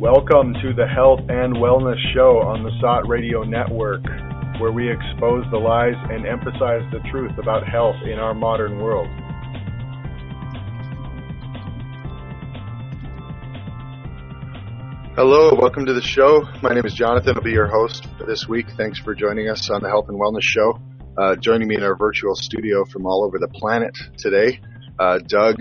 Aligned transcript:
Welcome 0.00 0.54
to 0.62 0.72
the 0.72 0.86
Health 0.86 1.20
and 1.28 1.56
Wellness 1.56 1.98
Show 2.14 2.38
on 2.40 2.62
the 2.62 2.70
SOTT 2.80 3.06
Radio 3.06 3.42
Network, 3.42 4.02
where 4.58 4.72
we 4.72 4.90
expose 4.90 5.44
the 5.50 5.58
lies 5.58 5.92
and 6.08 6.24
emphasize 6.24 6.80
the 6.90 7.00
truth 7.10 7.36
about 7.36 7.68
health 7.68 7.96
in 8.06 8.18
our 8.18 8.32
modern 8.32 8.78
world. 8.78 9.08
Hello, 15.16 15.54
welcome 15.60 15.84
to 15.84 15.92
the 15.92 16.00
show. 16.00 16.48
My 16.62 16.72
name 16.72 16.86
is 16.86 16.94
Jonathan. 16.94 17.34
I'll 17.36 17.42
be 17.42 17.50
your 17.50 17.68
host 17.68 18.08
for 18.16 18.24
this 18.24 18.48
week. 18.48 18.70
Thanks 18.78 18.98
for 18.98 19.14
joining 19.14 19.50
us 19.50 19.68
on 19.68 19.82
the 19.82 19.88
Health 19.90 20.08
and 20.08 20.18
Wellness 20.18 20.40
Show. 20.40 20.80
Uh, 21.18 21.36
joining 21.36 21.68
me 21.68 21.74
in 21.74 21.82
our 21.82 21.94
virtual 21.94 22.34
studio 22.34 22.86
from 22.86 23.04
all 23.04 23.22
over 23.22 23.38
the 23.38 23.48
planet 23.48 23.92
today, 24.16 24.62
uh, 24.98 25.18
Doug, 25.18 25.56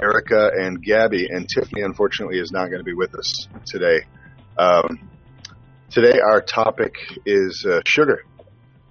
Erica, 0.00 0.50
and 0.54 0.82
Gabby. 0.82 1.26
And 1.28 1.48
Tiffany, 1.48 1.82
unfortunately, 1.82 2.38
is 2.38 2.52
not 2.52 2.66
going 2.66 2.78
to 2.78 2.84
be 2.84 2.94
with 2.94 3.14
us 3.14 3.48
today. 3.66 4.00
Um, 4.56 5.10
today, 5.90 6.18
our 6.20 6.40
topic 6.40 6.94
is 7.26 7.66
uh, 7.68 7.80
sugar. 7.86 8.24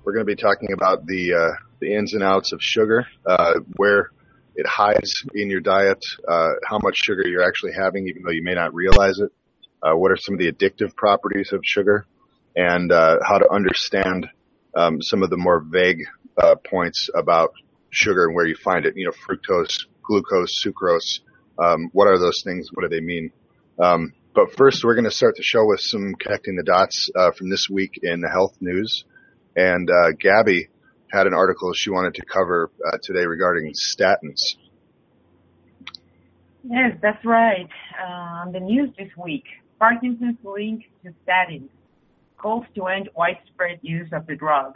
We're 0.04 0.14
going 0.14 0.26
to 0.26 0.36
be 0.36 0.42
talking 0.42 0.72
about 0.74 1.06
the 1.06 1.34
uh, 1.34 1.56
the 1.80 1.94
ins 1.94 2.14
and 2.14 2.24
outs 2.24 2.54
of 2.54 2.60
sugar, 2.62 3.06
uh, 3.26 3.54
where 3.76 4.12
it 4.56 4.66
hides 4.66 5.24
in 5.34 5.50
your 5.50 5.62
diet, 5.62 6.04
uh, 6.28 6.50
how 6.66 6.80
much 6.80 6.96
sugar 7.04 7.24
you're 7.28 7.48
actually 7.48 7.74
having, 7.80 8.08
even 8.08 8.24
though 8.24 8.32
you 8.32 8.44
may 8.44 8.56
not 8.56 8.74
realize 8.74 9.20
it. 9.20 9.32
what 9.82 10.12
are 10.12 10.18
some 10.18 10.36
of 10.36 10.40
the 10.40 10.52
addictive 10.52 10.96
properties 10.96 11.52
of 11.54 11.62
sugar, 11.64 12.06
and 12.56 12.92
how 12.92 13.38
to 13.38 13.50
understand 13.52 14.28
um, 14.76 15.02
some 15.02 15.24
of 15.24 15.30
the 15.30 15.38
more 15.38 15.64
vague 15.70 16.04
points 16.70 17.10
about 17.16 17.52
sugar 17.90 18.26
and 18.26 18.36
where 18.36 18.46
you 18.46 18.56
find 18.56 18.86
it. 18.86 18.94
You 18.96 19.06
know, 19.06 19.12
fructose, 19.12 19.86
glucose, 20.08 20.64
sucrose. 20.66 21.20
Um, 21.60 21.90
what 21.94 22.08
are 22.08 22.18
those 22.18 22.42
things? 22.44 22.70
What 22.74 22.84
do 22.84 22.90
they 22.90 23.04
mean? 23.04 23.32
Um, 23.80 24.14
but 24.34 24.56
first, 24.56 24.84
we're 24.84 24.96
going 24.96 25.06
to 25.06 25.12
start 25.12 25.36
the 25.36 25.44
show 25.44 25.66
with 25.66 25.82
some 25.82 26.14
connecting 26.20 26.56
the 26.56 26.64
dots 26.64 27.10
uh, 27.16 27.32
from 27.32 27.50
this 27.50 27.68
week 27.70 28.00
in 28.02 28.22
the 28.22 28.30
health 28.30 28.56
news. 28.62 29.04
And 29.56 29.90
uh, 29.90 30.12
Gabby 30.20 30.68
had 31.12 31.28
an 31.28 31.34
article 31.34 31.74
she 31.74 31.90
wanted 31.90 32.16
to 32.16 32.26
cover 32.26 32.70
uh, 32.86 32.98
today 33.02 33.26
regarding 33.26 33.74
statins. 33.74 34.56
Yes, 36.64 36.98
that's 37.02 37.24
right. 37.26 37.70
Um, 38.06 38.52
the 38.52 38.60
news 38.60 38.90
this 38.98 39.10
week: 39.18 39.46
Parkinson's 39.80 40.38
link 40.44 40.84
to 41.04 41.14
statins 41.26 41.70
calls 42.38 42.66
to 42.76 42.86
end 42.88 43.10
widespread 43.16 43.80
use 43.82 44.10
of 44.12 44.28
the 44.28 44.36
drug 44.36 44.76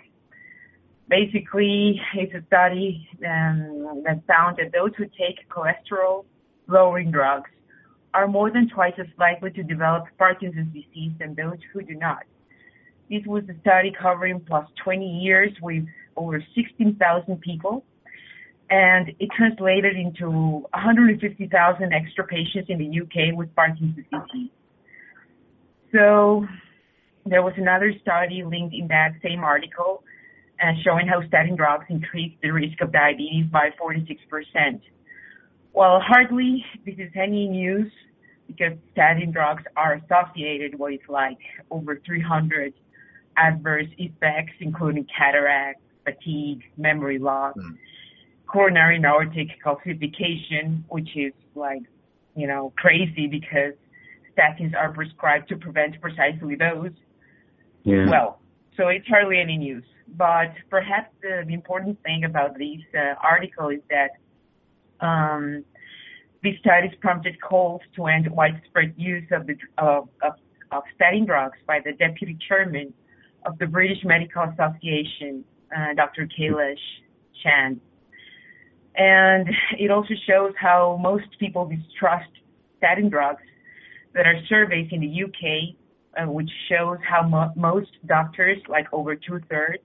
basically, 1.11 2.01
it's 2.15 2.33
a 2.33 2.43
study 2.47 3.07
um, 3.27 4.01
that 4.05 4.21
found 4.25 4.57
that 4.57 4.71
those 4.73 4.91
who 4.97 5.03
take 5.05 5.37
cholesterol 5.49 6.23
lowering 6.67 7.11
drugs 7.11 7.51
are 8.13 8.27
more 8.27 8.49
than 8.49 8.69
twice 8.69 8.93
as 8.97 9.07
likely 9.19 9.51
to 9.51 9.61
develop 9.61 10.05
Parkinson's 10.17 10.73
disease 10.73 11.11
than 11.19 11.35
those 11.35 11.57
who 11.71 11.81
do 11.83 11.95
not. 11.95 12.23
This 13.09 13.23
was 13.25 13.43
a 13.49 13.59
study 13.59 13.91
covering 13.91 14.39
plus 14.39 14.65
20 14.83 15.05
years 15.05 15.51
with 15.61 15.83
over 16.15 16.41
16,000 16.55 17.41
people, 17.41 17.83
and 18.69 19.09
it 19.19 19.29
translated 19.35 19.97
into 19.97 20.29
150,000 20.29 21.93
extra 21.93 22.25
patients 22.25 22.69
in 22.69 22.77
the 22.77 23.01
UK 23.01 23.35
with 23.35 23.53
Parkinson's 23.53 24.05
disease. 24.11 24.49
So 25.93 26.47
there 27.25 27.43
was 27.43 27.53
another 27.57 27.93
study 28.01 28.43
linked 28.45 28.73
in 28.73 28.87
that 28.87 29.11
same 29.21 29.43
article 29.43 30.03
showing 30.83 31.07
how 31.07 31.25
statin 31.27 31.55
drugs 31.55 31.85
increase 31.89 32.33
the 32.41 32.51
risk 32.51 32.81
of 32.81 32.91
diabetes 32.91 33.45
by 33.51 33.69
46%. 33.81 34.81
Well, 35.73 35.99
hardly 35.99 36.63
this 36.85 36.95
is 36.97 37.11
any 37.15 37.47
news 37.47 37.91
because 38.47 38.77
statin 38.91 39.31
drugs 39.31 39.63
are 39.75 39.93
associated 39.93 40.77
with 40.77 41.01
like 41.07 41.37
over 41.69 42.01
300 42.05 42.73
adverse 43.37 43.87
effects, 43.97 44.53
including 44.59 45.07
cataract, 45.17 45.81
fatigue, 46.03 46.63
memory 46.77 47.17
loss, 47.17 47.55
mm. 47.57 47.77
coronary 48.47 49.01
aortic 49.03 49.47
calcification, 49.65 50.83
which 50.89 51.09
is 51.15 51.33
like, 51.55 51.83
you 52.35 52.47
know, 52.47 52.73
crazy 52.77 53.27
because 53.27 53.73
statins 54.37 54.75
are 54.75 54.91
prescribed 54.91 55.47
to 55.49 55.55
prevent 55.55 55.99
precisely 56.01 56.55
those. 56.55 56.91
Yeah. 57.83 58.09
Well, 58.09 58.39
so 58.77 58.87
it's 58.87 59.07
hardly 59.07 59.39
any 59.39 59.57
news. 59.57 59.83
But 60.17 60.53
perhaps 60.69 61.09
the, 61.21 61.39
important 61.47 62.01
thing 62.03 62.25
about 62.25 62.57
this 62.57 62.81
uh, 62.93 63.15
article 63.23 63.69
is 63.69 63.79
that 63.89 64.11
um, 65.05 65.63
these 66.43 66.59
studies 66.59 66.91
prompted 66.99 67.39
calls 67.41 67.81
to 67.95 68.07
end 68.07 68.29
widespread 68.29 68.93
use 68.97 69.23
of, 69.31 69.47
the, 69.47 69.55
of, 69.77 70.09
of, 70.21 70.33
of 70.71 70.83
statin 70.95 71.25
drugs 71.25 71.57
by 71.65 71.79
the 71.83 71.93
deputy 71.93 72.37
chairman 72.47 72.93
of 73.45 73.57
the 73.59 73.65
British 73.65 74.03
Medical 74.03 74.43
Association, 74.43 75.43
uh, 75.75 75.93
Dr. 75.95 76.27
Kailash 76.27 76.75
Chand. 77.41 77.79
And 78.95 79.49
it 79.79 79.91
also 79.91 80.13
shows 80.27 80.53
how 80.59 80.99
most 81.01 81.27
people 81.39 81.65
distrust 81.65 82.29
statin 82.77 83.09
drugs 83.09 83.43
There 84.13 84.25
are 84.25 84.41
surveys 84.49 84.89
in 84.91 84.99
the 84.99 85.23
UK, 85.23 85.75
uh, 86.17 86.31
which 86.31 86.49
shows 86.67 86.97
how 87.07 87.27
mo- 87.27 87.53
most 87.55 87.91
doctors, 88.05 88.57
like 88.67 88.87
over 88.91 89.15
two 89.15 89.39
thirds, 89.49 89.83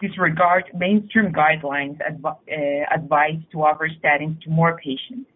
disregard 0.00 0.64
mainstream 0.74 1.32
guidelines 1.32 1.98
uh, 2.02 2.34
advised 2.94 3.50
to 3.52 3.58
offer 3.62 3.88
statins 4.02 4.40
to 4.42 4.50
more 4.50 4.76
patients. 4.76 5.28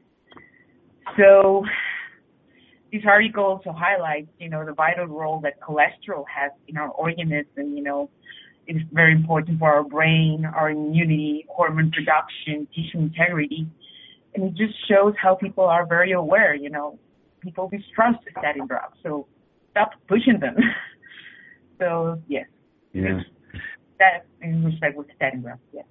So 1.16 1.64
this 2.92 3.02
article 3.06 3.44
also 3.44 3.72
highlights, 3.72 4.28
you 4.38 4.48
know, 4.48 4.64
the 4.64 4.72
vital 4.72 5.06
role 5.06 5.40
that 5.40 5.60
cholesterol 5.60 6.24
has 6.34 6.52
in 6.68 6.76
our 6.76 6.90
organism. 6.90 7.76
You 7.76 7.82
know, 7.82 8.10
it 8.66 8.76
is 8.76 8.82
very 8.92 9.12
important 9.12 9.58
for 9.58 9.72
our 9.72 9.84
brain, 9.84 10.44
our 10.44 10.70
immunity, 10.70 11.46
hormone 11.48 11.90
production, 11.90 12.68
tissue 12.74 12.98
integrity, 12.98 13.66
and 14.34 14.44
it 14.44 14.54
just 14.54 14.74
shows 14.88 15.14
how 15.20 15.34
people 15.34 15.64
are 15.64 15.86
very 15.86 16.12
aware. 16.12 16.54
You 16.54 16.70
know, 16.70 16.98
people 17.40 17.68
distrust 17.68 18.18
statin 18.30 18.66
drugs, 18.66 18.96
so 19.02 19.26
stop 19.72 19.90
pushing 20.08 20.38
them. 20.40 20.56
so 21.78 22.20
yes. 22.28 22.46
Yeah 22.92 23.02
that 23.02 23.24
in 24.40 24.64
respect 24.64 24.96
with 24.96 25.08
Edinburgh. 25.20 25.58
Yeah. 25.72 25.82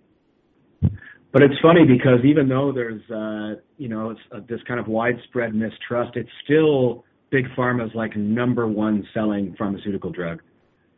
But 1.32 1.44
it's 1.44 1.56
funny 1.62 1.86
because 1.86 2.20
even 2.26 2.50
though 2.50 2.72
there's 2.74 3.02
uh, 3.10 3.62
you 3.78 3.88
know 3.88 4.16
uh, 4.32 4.40
this 4.50 4.60
kind 4.68 4.80
of 4.80 4.88
widespread 4.88 5.56
mistrust, 5.56 6.16
it's 6.16 6.30
still 6.44 7.06
big 7.30 7.46
pharma's 7.58 7.94
like 7.96 8.16
number 8.16 8.68
one 8.68 9.08
selling 9.14 9.56
pharmaceutical 9.58 10.12
drug. 10.12 10.42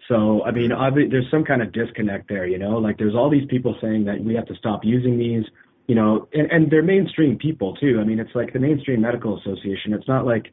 So 0.07 0.43
I 0.43 0.51
mean, 0.51 0.71
obvi- 0.71 1.09
there's 1.09 1.29
some 1.29 1.45
kind 1.45 1.61
of 1.61 1.71
disconnect 1.71 2.27
there, 2.29 2.47
you 2.47 2.57
know. 2.57 2.77
Like 2.77 2.97
there's 2.97 3.15
all 3.15 3.29
these 3.29 3.47
people 3.47 3.75
saying 3.79 4.05
that 4.05 4.23
we 4.23 4.33
have 4.33 4.47
to 4.47 4.55
stop 4.55 4.81
using 4.83 5.17
these, 5.17 5.43
you 5.87 5.95
know, 5.95 6.27
and, 6.33 6.51
and 6.51 6.71
they're 6.71 6.83
mainstream 6.83 7.37
people 7.37 7.75
too. 7.75 7.99
I 8.01 8.03
mean, 8.03 8.19
it's 8.19 8.33
like 8.33 8.53
the 8.53 8.59
mainstream 8.59 9.01
medical 9.01 9.39
association. 9.39 9.93
It's 9.93 10.07
not 10.07 10.25
like, 10.25 10.51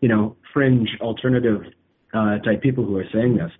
you 0.00 0.08
know, 0.08 0.36
fringe 0.52 0.88
alternative 1.00 1.62
uh, 2.12 2.38
type 2.38 2.62
people 2.62 2.84
who 2.84 2.96
are 2.96 3.06
saying 3.12 3.36
this. 3.36 3.52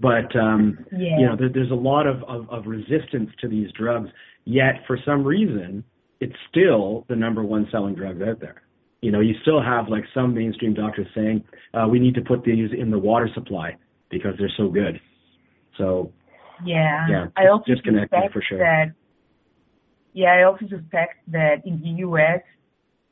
But 0.00 0.34
um, 0.36 0.84
yeah. 0.92 1.18
you 1.18 1.26
know, 1.26 1.36
there, 1.38 1.48
there's 1.52 1.70
a 1.70 1.76
lot 1.76 2.06
of, 2.06 2.22
of, 2.24 2.48
of 2.50 2.66
resistance 2.66 3.30
to 3.40 3.48
these 3.48 3.70
drugs. 3.72 4.10
Yet, 4.44 4.82
for 4.86 4.98
some 5.04 5.24
reason, 5.24 5.84
it's 6.20 6.34
still 6.50 7.04
the 7.08 7.16
number 7.16 7.42
one 7.42 7.68
selling 7.70 7.94
drug 7.94 8.20
out 8.22 8.40
there. 8.40 8.62
You 9.00 9.12
know, 9.12 9.20
you 9.20 9.34
still 9.42 9.62
have 9.62 9.88
like 9.88 10.04
some 10.14 10.34
mainstream 10.34 10.74
doctors 10.74 11.06
saying 11.14 11.44
uh, 11.74 11.86
we 11.88 11.98
need 11.98 12.14
to 12.14 12.22
put 12.22 12.42
these 12.42 12.70
in 12.76 12.90
the 12.90 12.98
water 12.98 13.28
supply 13.34 13.76
because 14.10 14.32
they're 14.38 14.52
so 14.56 14.68
good. 14.68 15.00
So 15.76 16.12
yeah, 16.64 17.06
yeah, 17.08 17.26
I 17.36 17.48
also 17.48 17.64
disconnected 17.66 18.10
suspect 18.10 18.32
for 18.32 18.42
sure. 18.48 18.58
That, 18.58 18.94
yeah, 20.12 20.32
I 20.32 20.44
also 20.44 20.66
suspect 20.68 21.16
that 21.28 21.66
in 21.66 21.80
the 21.80 21.88
U.S. 22.00 22.40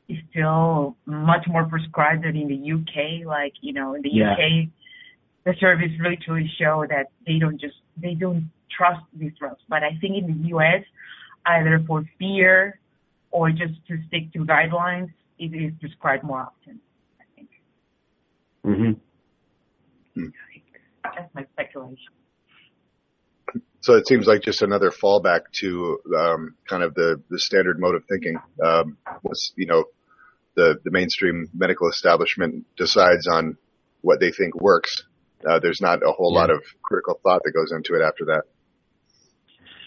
is 0.09 0.17
still 0.31 0.95
much 1.05 1.45
more 1.47 1.65
prescribed 1.65 2.23
than 2.23 2.35
in 2.35 2.47
the 2.47 2.71
UK. 2.73 3.27
Like 3.27 3.53
you 3.61 3.73
know, 3.73 3.93
in 3.93 4.01
the 4.01 4.09
yeah. 4.11 4.33
UK 4.33 4.69
the 5.45 5.53
surveys 5.59 5.99
really 5.99 6.17
truly 6.23 6.49
show 6.59 6.85
that 6.89 7.07
they 7.25 7.39
don't 7.39 7.59
just 7.59 7.75
they 7.97 8.13
don't 8.13 8.49
trust 8.75 9.03
these 9.13 9.31
drugs. 9.37 9.61
But 9.69 9.83
I 9.83 9.97
think 9.99 10.17
in 10.17 10.27
the 10.27 10.47
U.S., 10.49 10.83
either 11.45 11.83
for 11.87 12.03
fear 12.17 12.79
or 13.31 13.49
just 13.49 13.73
to 13.87 13.97
stick 14.07 14.31
to 14.33 14.39
guidelines, 14.39 15.11
it 15.39 15.53
is 15.53 15.73
prescribed 15.79 16.23
more 16.23 16.41
often. 16.41 16.79
I 17.19 17.23
think. 17.35 17.49
Mhm. 18.65 18.99
That's 21.03 21.33
my 21.33 21.45
speculation. 21.53 22.13
So 23.81 23.95
it 23.95 24.07
seems 24.07 24.25
like 24.25 24.41
just 24.41 24.61
another 24.61 24.91
fallback 24.91 25.41
to 25.59 25.99
um, 26.17 26.55
kind 26.69 26.83
of 26.83 26.93
the, 26.93 27.21
the 27.29 27.37
standard 27.37 27.79
mode 27.79 27.95
of 27.95 28.05
thinking. 28.05 28.37
Um, 28.63 28.97
was 29.23 29.51
you 29.57 29.65
know 29.65 29.85
the 30.55 30.79
the 30.83 30.91
mainstream 30.91 31.49
medical 31.53 31.89
establishment 31.89 32.65
decides 32.77 33.27
on 33.27 33.57
what 34.01 34.19
they 34.19 34.31
think 34.31 34.55
works, 34.55 35.03
uh, 35.47 35.59
there's 35.59 35.81
not 35.81 35.99
a 36.03 36.11
whole 36.11 36.33
yeah. 36.33 36.39
lot 36.39 36.49
of 36.49 36.61
critical 36.81 37.19
thought 37.23 37.41
that 37.43 37.51
goes 37.51 37.71
into 37.71 37.95
it 37.95 38.01
after 38.01 38.25
that. 38.25 38.43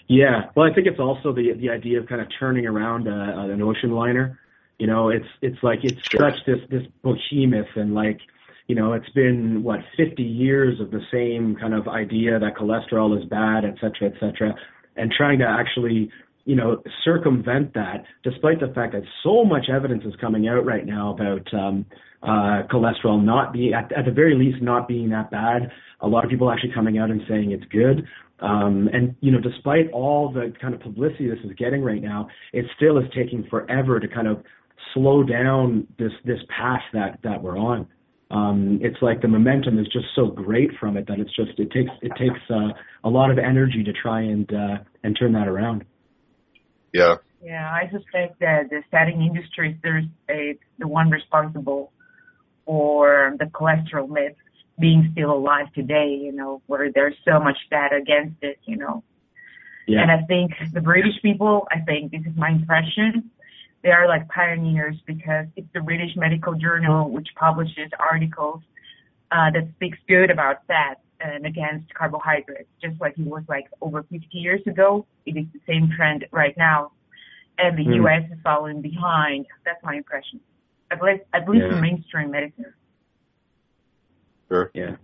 Yeah, 0.07 0.49
well, 0.55 0.69
I 0.69 0.73
think 0.73 0.87
it's 0.87 0.99
also 0.99 1.33
the 1.33 1.53
the 1.53 1.69
idea 1.69 1.99
of 1.99 2.07
kind 2.07 2.21
of 2.21 2.27
turning 2.39 2.65
around 2.65 3.07
a, 3.07 3.51
an 3.51 3.61
ocean 3.61 3.91
liner. 3.91 4.39
You 4.79 4.87
know, 4.87 5.09
it's 5.09 5.27
it's 5.41 5.61
like 5.63 5.79
it's 5.83 6.01
sure. 6.09 6.31
such 6.31 6.45
this 6.45 6.59
this 6.69 6.83
behemoth 7.03 7.75
and 7.75 7.93
like 7.93 8.19
you 8.67 8.75
know, 8.75 8.93
it's 8.93 9.09
been 9.09 9.63
what 9.63 9.79
50 9.95 10.21
years 10.21 10.79
of 10.81 10.91
the 10.91 11.01
same 11.11 11.55
kind 11.55 11.73
of 11.73 11.87
idea 11.87 12.37
that 12.37 12.55
cholesterol 12.55 13.17
is 13.17 13.25
bad, 13.25 13.63
et 13.63 13.75
cetera, 13.75 14.09
et 14.13 14.19
cetera, 14.19 14.53
and 14.97 15.11
trying 15.11 15.39
to 15.39 15.45
actually, 15.47 16.11
you 16.47 16.55
know, 16.55 16.81
circumvent 17.03 17.73
that, 17.73 18.05
despite 18.23 18.61
the 18.61 18.69
fact 18.73 18.93
that 18.93 19.03
so 19.21 19.43
much 19.43 19.65
evidence 19.69 20.03
is 20.05 20.13
coming 20.21 20.47
out 20.47 20.65
right 20.65 20.85
now 20.85 21.13
about 21.13 21.53
um, 21.53 21.85
uh, 22.23 22.63
cholesterol 22.71 23.21
not 23.21 23.51
being, 23.51 23.73
at, 23.73 23.91
at 23.91 24.05
the 24.05 24.11
very 24.11 24.33
least, 24.33 24.63
not 24.63 24.87
being 24.87 25.09
that 25.09 25.29
bad. 25.29 25.69
A 25.99 26.07
lot 26.07 26.23
of 26.23 26.29
people 26.29 26.49
actually 26.49 26.71
coming 26.73 26.99
out 26.99 27.09
and 27.09 27.19
saying 27.27 27.51
it's 27.51 27.65
good. 27.65 28.07
Um, 28.39 28.87
and 28.93 29.13
you 29.19 29.29
know, 29.29 29.41
despite 29.41 29.91
all 29.91 30.31
the 30.31 30.53
kind 30.61 30.73
of 30.73 30.79
publicity 30.79 31.29
this 31.29 31.39
is 31.43 31.51
getting 31.57 31.83
right 31.83 32.01
now, 32.01 32.29
it 32.53 32.63
still 32.77 32.97
is 32.97 33.05
taking 33.13 33.45
forever 33.49 33.99
to 33.99 34.07
kind 34.07 34.27
of 34.27 34.41
slow 34.93 35.23
down 35.23 35.85
this 35.99 36.11
this 36.23 36.39
path 36.55 36.81
that 36.93 37.19
that 37.23 37.43
we're 37.43 37.57
on. 37.57 37.87
Um, 38.31 38.79
it's 38.81 39.01
like 39.01 39.21
the 39.21 39.27
momentum 39.27 39.79
is 39.79 39.87
just 39.87 40.05
so 40.15 40.27
great 40.27 40.69
from 40.79 40.95
it 40.95 41.07
that 41.07 41.19
it's 41.19 41.35
just 41.35 41.59
it 41.59 41.71
takes 41.71 41.91
it 42.01 42.11
takes 42.17 42.39
uh, 42.49 42.69
a 43.03 43.09
lot 43.09 43.31
of 43.31 43.37
energy 43.37 43.83
to 43.83 43.91
try 43.91 44.21
and 44.21 44.49
uh, 44.53 44.77
and 45.03 45.17
turn 45.19 45.33
that 45.33 45.49
around. 45.49 45.83
Yeah. 46.93 47.15
Yeah, 47.43 47.69
I 47.71 47.89
suspect 47.91 48.39
that 48.39 48.69
the 48.69 48.81
statin 48.87 49.21
industry 49.21 49.79
is 49.83 50.05
a, 50.29 50.57
the 50.79 50.87
one 50.87 51.09
responsible 51.09 51.91
for 52.65 53.35
the 53.39 53.45
cholesterol 53.45 54.09
myth 54.09 54.35
being 54.79 55.09
still 55.13 55.33
alive 55.33 55.67
today, 55.73 56.19
you 56.21 56.31
know, 56.31 56.61
where 56.67 56.91
there's 56.91 57.15
so 57.25 57.39
much 57.39 57.57
data 57.69 57.95
against 57.95 58.37
it, 58.41 58.59
you 58.65 58.77
know. 58.77 59.03
Yeah. 59.87 60.01
And 60.01 60.11
I 60.11 60.23
think 60.23 60.51
the 60.73 60.81
British 60.81 61.21
people, 61.21 61.67
I 61.71 61.79
think 61.79 62.11
this 62.11 62.21
is 62.21 62.35
my 62.35 62.49
impression, 62.49 63.31
they 63.83 63.89
are 63.91 64.07
like 64.07 64.27
pioneers 64.29 64.97
because 65.05 65.45
it's 65.55 65.67
the 65.73 65.79
British 65.79 66.15
Medical 66.15 66.55
Journal 66.55 67.09
which 67.09 67.29
publishes 67.35 67.89
articles 67.99 68.61
uh, 69.31 69.51
that 69.51 69.69
speaks 69.75 69.97
good 70.07 70.29
about 70.29 70.65
fat 70.67 70.99
and 71.19 71.45
against 71.45 71.93
carbohydrates, 71.93 72.69
just 72.81 72.99
like 73.01 73.17
it 73.17 73.25
was 73.25 73.43
like 73.47 73.65
over 73.81 74.03
50 74.03 74.27
years 74.31 74.61
ago. 74.67 75.05
It 75.25 75.37
is 75.37 75.45
the 75.53 75.59
same 75.67 75.89
trend 75.95 76.25
right 76.31 76.55
now. 76.57 76.91
And 77.57 77.77
the 77.77 77.83
mm. 77.83 78.05
US 78.05 78.31
is 78.31 78.37
following 78.43 78.81
behind. 78.81 79.47
That's 79.65 79.83
my 79.83 79.95
impression. 79.95 80.39
At 80.91 81.01
least, 81.01 81.23
at 81.33 81.49
least 81.49 81.65
yeah. 81.67 81.75
in 81.75 81.81
mainstream 81.81 82.31
medicine. 82.31 82.73
Sure. 84.47 84.71
Yeah. 84.73 84.95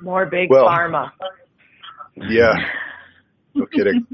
More 0.00 0.26
big 0.26 0.50
well, 0.50 0.66
pharma. 0.66 1.10
Yeah. 2.16 2.52
No 3.54 3.66
kidding. 3.66 4.06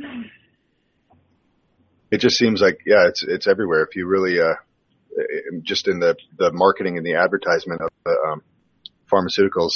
it 2.10 2.18
just 2.18 2.36
seems 2.36 2.60
like 2.60 2.78
yeah, 2.86 3.08
it's 3.08 3.24
it's 3.26 3.46
everywhere. 3.46 3.82
If 3.82 3.96
you 3.96 4.06
really 4.06 4.38
uh, 4.40 4.54
just 5.62 5.88
in 5.88 5.98
the 5.98 6.16
the 6.38 6.52
marketing 6.52 6.96
and 6.96 7.04
the 7.04 7.14
advertisement 7.14 7.82
of 7.82 7.90
the 8.04 8.16
um, 8.28 8.42
pharmaceuticals, 9.10 9.72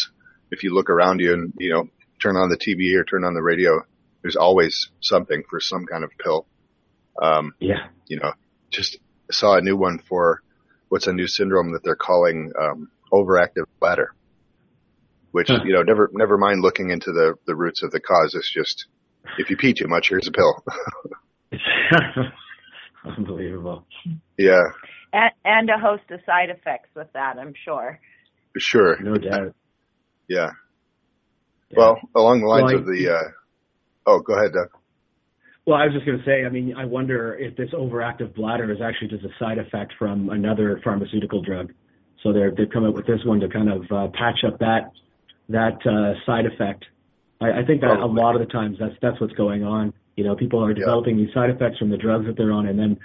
if 0.51 0.63
you 0.63 0.75
look 0.75 0.91
around 0.91 1.21
you 1.21 1.33
and 1.33 1.53
you 1.59 1.71
know 1.71 1.85
turn 2.21 2.37
on 2.37 2.49
the 2.49 2.57
TV 2.57 2.99
or 2.99 3.05
turn 3.05 3.25
on 3.25 3.35
the 3.35 3.43
radio, 3.43 3.81
there's 4.23 4.37
always 4.37 4.91
something 5.01 5.43
for 5.49 5.61
some 5.61 5.87
kind 5.87 6.05
of 6.05 6.11
pill. 6.23 6.47
Um, 7.21 7.55
yeah. 7.61 7.89
You 8.07 8.19
know, 8.21 8.33
just 8.71 8.99
saw 9.31 9.57
a 9.57 9.61
new 9.61 9.77
one 9.77 9.99
for 10.09 10.43
what's 10.89 11.07
a 11.07 11.13
new 11.13 11.27
syndrome 11.27 11.73
that 11.73 11.83
they're 11.85 11.97
calling 11.97 12.53
um, 12.61 12.91
overactive 13.13 13.65
bladder, 13.81 14.15
which 15.33 15.49
huh. 15.49 15.61
you 15.65 15.73
know 15.73 15.83
never 15.83 16.11
never 16.13 16.39
mind 16.39 16.63
looking 16.63 16.91
into 16.91 17.13
the 17.13 17.35
the 17.47 17.55
roots 17.55 17.83
of 17.83 17.91
the 17.91 18.01
cause. 18.01 18.35
It's 18.35 18.53
just 18.53 18.87
if 19.39 19.51
you 19.51 19.57
pee 19.57 19.75
too 19.75 19.89
much, 19.89 20.09
here's 20.09 20.29
a 20.29 20.33
pill. 20.33 20.65
Unbelievable. 23.05 23.85
Yeah. 24.37 24.63
And, 25.13 25.33
and 25.45 25.71
a 25.71 25.79
host 25.79 26.11
of 26.11 26.21
side 26.27 26.51
effects 26.51 26.91
with 26.95 27.09
that, 27.15 27.39
I'm 27.39 27.55
sure. 27.65 27.99
Sure. 28.59 28.99
No 29.01 29.15
doubt. 29.15 29.55
Yeah. 30.29 30.51
yeah. 31.71 31.77
Well, 31.77 31.99
along 32.15 32.41
the 32.41 32.47
lines 32.47 32.65
well, 32.65 32.77
I, 32.77 32.79
of 32.79 32.87
the, 32.87 33.09
uh, 33.09 33.31
oh, 34.07 34.21
go 34.21 34.35
ahead, 34.35 34.53
Doug. 34.53 34.69
Well, 35.67 35.77
I 35.77 35.85
was 35.85 35.93
just 35.93 36.07
going 36.07 36.19
to 36.19 36.25
say, 36.25 36.47
I 36.47 36.49
mean, 36.49 36.75
I 36.77 36.87
wonder 36.87 37.35
if 37.35 37.57
this 37.57 37.69
overactive 37.75 38.35
bladder 38.35 38.73
is 38.73 38.81
actually 38.81 39.09
just 39.09 39.25
a 39.25 39.31
side 39.39 39.59
effect 39.59 39.93
from 39.99 40.31
another 40.31 40.81
pharmaceutical 40.83 41.43
drug. 41.43 41.73
So 42.23 42.33
they're, 42.33 42.51
they've 42.51 42.71
come 42.73 42.85
up 42.85 42.95
with 42.95 43.07
this 43.07 43.21
one 43.25 43.41
to 43.41 43.49
kind 43.49 43.71
of 43.71 43.83
uh, 43.93 44.09
patch 44.09 44.45
up 44.47 44.59
that 44.61 44.91
that 45.51 45.79
uh, 45.87 46.15
side 46.27 46.47
effect. 46.47 46.85
I, 47.41 47.61
I 47.61 47.65
think 47.67 47.81
that 47.83 47.99
Probably. 47.99 48.21
a 48.21 48.25
lot 48.25 48.35
of 48.35 48.41
the 48.41 48.53
times 48.53 48.79
that's 48.81 48.95
that's 49.01 49.21
what's 49.21 49.35
going 49.35 49.63
on. 49.63 49.93
You 50.17 50.25
know, 50.25 50.35
people 50.35 50.65
are 50.65 50.75
developing 50.75 51.19
yeah. 51.19 51.27
these 51.27 51.35
side 51.35 51.51
effects 51.51 51.79
from 51.79 51.91
the 51.91 51.97
drugs 51.97 52.27
that 52.27 52.37
they're 52.37 52.53
on, 52.53 52.67
and 52.67 52.79
then 52.79 52.99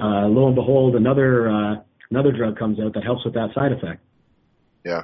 uh, 0.00 0.26
lo 0.26 0.46
and 0.46 0.54
behold, 0.54 0.94
another 0.96 1.50
uh, 1.50 1.74
another 2.10 2.32
drug 2.32 2.58
comes 2.58 2.80
out 2.80 2.94
that 2.94 3.04
helps 3.04 3.24
with 3.24 3.34
that 3.34 3.50
side 3.54 3.72
effect. 3.72 4.00
Yeah, 4.86 5.02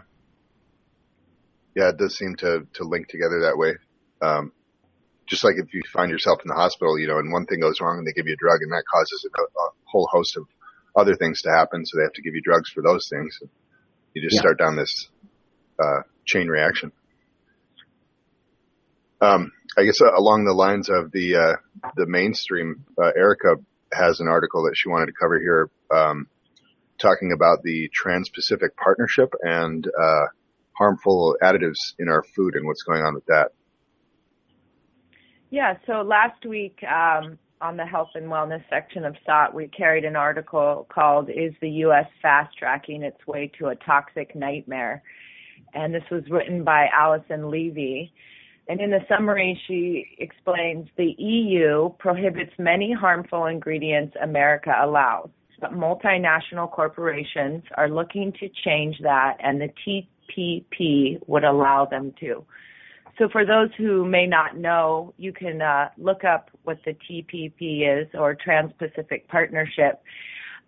yeah, 1.74 1.88
it 1.88 1.98
does 1.98 2.16
seem 2.16 2.36
to 2.36 2.66
to 2.74 2.84
link 2.84 3.08
together 3.08 3.40
that 3.40 3.58
way. 3.58 3.72
Um, 4.22 4.52
just 5.26 5.44
like 5.44 5.54
if 5.56 5.72
you 5.74 5.82
find 5.92 6.10
yourself 6.10 6.40
in 6.44 6.48
the 6.48 6.54
hospital, 6.54 6.98
you 6.98 7.08
know, 7.08 7.18
and 7.18 7.32
one 7.32 7.46
thing 7.46 7.60
goes 7.60 7.80
wrong 7.80 7.98
and 7.98 8.06
they 8.06 8.12
give 8.12 8.26
you 8.26 8.34
a 8.34 8.36
drug 8.36 8.60
and 8.62 8.70
that 8.70 8.84
causes 8.92 9.26
a, 9.26 9.42
a 9.42 9.68
whole 9.84 10.08
host 10.10 10.36
of 10.36 10.46
other 10.94 11.14
things 11.14 11.42
to 11.42 11.50
happen. 11.50 11.84
So 11.86 11.96
they 11.96 12.04
have 12.04 12.12
to 12.12 12.22
give 12.22 12.34
you 12.34 12.42
drugs 12.42 12.70
for 12.70 12.82
those 12.82 13.08
things. 13.08 13.38
You 14.14 14.22
just 14.22 14.36
yeah. 14.36 14.40
start 14.40 14.58
down 14.58 14.76
this, 14.76 15.08
uh, 15.82 16.02
chain 16.26 16.48
reaction. 16.48 16.92
Um, 19.20 19.52
I 19.76 19.84
guess 19.84 20.00
uh, 20.02 20.14
along 20.14 20.44
the 20.44 20.52
lines 20.52 20.90
of 20.90 21.12
the, 21.12 21.36
uh, 21.36 21.90
the 21.96 22.06
mainstream, 22.06 22.84
uh, 23.00 23.12
Erica 23.16 23.56
has 23.92 24.20
an 24.20 24.28
article 24.28 24.64
that 24.64 24.74
she 24.76 24.88
wanted 24.88 25.06
to 25.06 25.12
cover 25.12 25.38
here, 25.38 25.70
um, 25.90 26.26
talking 27.02 27.32
about 27.34 27.62
the 27.62 27.90
Trans-Pacific 27.92 28.76
Partnership 28.76 29.34
and, 29.42 29.86
uh, 29.86 30.26
harmful 30.72 31.36
additives 31.42 31.94
in 31.98 32.08
our 32.08 32.22
food 32.34 32.54
and 32.54 32.66
what's 32.66 32.82
going 32.82 33.02
on 33.02 33.14
with 33.14 33.26
that. 33.26 33.52
Yeah, 35.50 35.74
so 35.86 36.00
last 36.00 36.46
week 36.46 36.78
um, 36.84 37.38
on 37.60 37.76
the 37.76 37.84
health 37.84 38.08
and 38.14 38.26
wellness 38.26 38.64
section 38.70 39.04
of 39.04 39.14
SOTT, 39.26 39.54
we 39.54 39.68
carried 39.68 40.04
an 40.04 40.16
article 40.16 40.86
called 40.92 41.28
Is 41.28 41.52
the 41.60 41.68
U.S. 41.86 42.06
Fast 42.22 42.56
Tracking 42.56 43.02
Its 43.02 43.26
Way 43.26 43.52
to 43.58 43.66
a 43.68 43.76
Toxic 43.76 44.34
Nightmare? 44.34 45.02
And 45.74 45.94
this 45.94 46.04
was 46.10 46.22
written 46.30 46.64
by 46.64 46.88
Allison 46.94 47.50
Levy. 47.50 48.12
And 48.68 48.80
in 48.80 48.90
the 48.90 49.00
summary, 49.08 49.60
she 49.66 50.06
explains 50.18 50.88
the 50.96 51.14
EU 51.18 51.90
prohibits 51.98 52.52
many 52.58 52.92
harmful 52.92 53.46
ingredients 53.46 54.16
America 54.22 54.74
allows, 54.82 55.30
but 55.62 55.72
multinational 55.72 56.70
corporations 56.70 57.62
are 57.76 57.88
looking 57.88 58.32
to 58.40 58.50
change 58.64 58.96
that, 59.00 59.36
and 59.38 59.60
the 59.60 59.70
TPP 60.36 61.20
would 61.26 61.44
allow 61.44 61.86
them 61.86 62.12
to. 62.20 62.44
So 63.18 63.28
for 63.30 63.46
those 63.46 63.68
who 63.78 64.04
may 64.04 64.26
not 64.26 64.56
know, 64.56 65.14
you 65.18 65.32
can 65.32 65.62
uh, 65.62 65.90
look 65.96 66.24
up 66.24 66.50
what 66.64 66.78
the 66.84 66.96
TPP 67.08 68.02
is 68.02 68.08
or 68.14 68.34
Trans-Pacific 68.34 69.28
Partnership. 69.28 70.02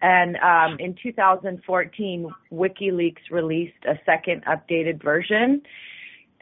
And 0.01 0.37
um, 0.37 0.77
in 0.79 0.95
2014, 1.03 2.31
WikiLeaks 2.53 3.31
released 3.31 3.85
a 3.89 3.95
second 4.07 4.45
updated 4.45 5.03
version. 5.03 5.63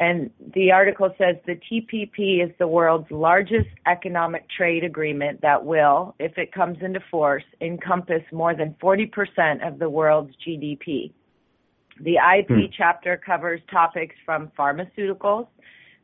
And 0.02 0.30
the 0.52 0.72
article 0.72 1.14
says 1.16 1.36
the 1.46 1.54
TPP 1.54 2.44
is 2.44 2.50
the 2.58 2.66
world's 2.66 3.08
largest 3.12 3.68
economic 3.86 4.50
trade 4.50 4.82
agreement 4.82 5.40
that 5.42 5.64
will, 5.64 6.16
if 6.18 6.36
it 6.38 6.52
comes 6.52 6.78
into 6.80 6.98
force, 7.08 7.44
encompass 7.60 8.22
more 8.32 8.52
than 8.52 8.74
40% 8.82 9.64
of 9.64 9.78
the 9.78 9.88
world's 9.88 10.34
GDP. 10.44 11.12
The 12.00 12.16
IP 12.16 12.48
hmm. 12.48 12.60
chapter 12.76 13.16
covers 13.16 13.60
topics 13.70 14.16
from 14.26 14.50
pharmaceuticals, 14.58 15.46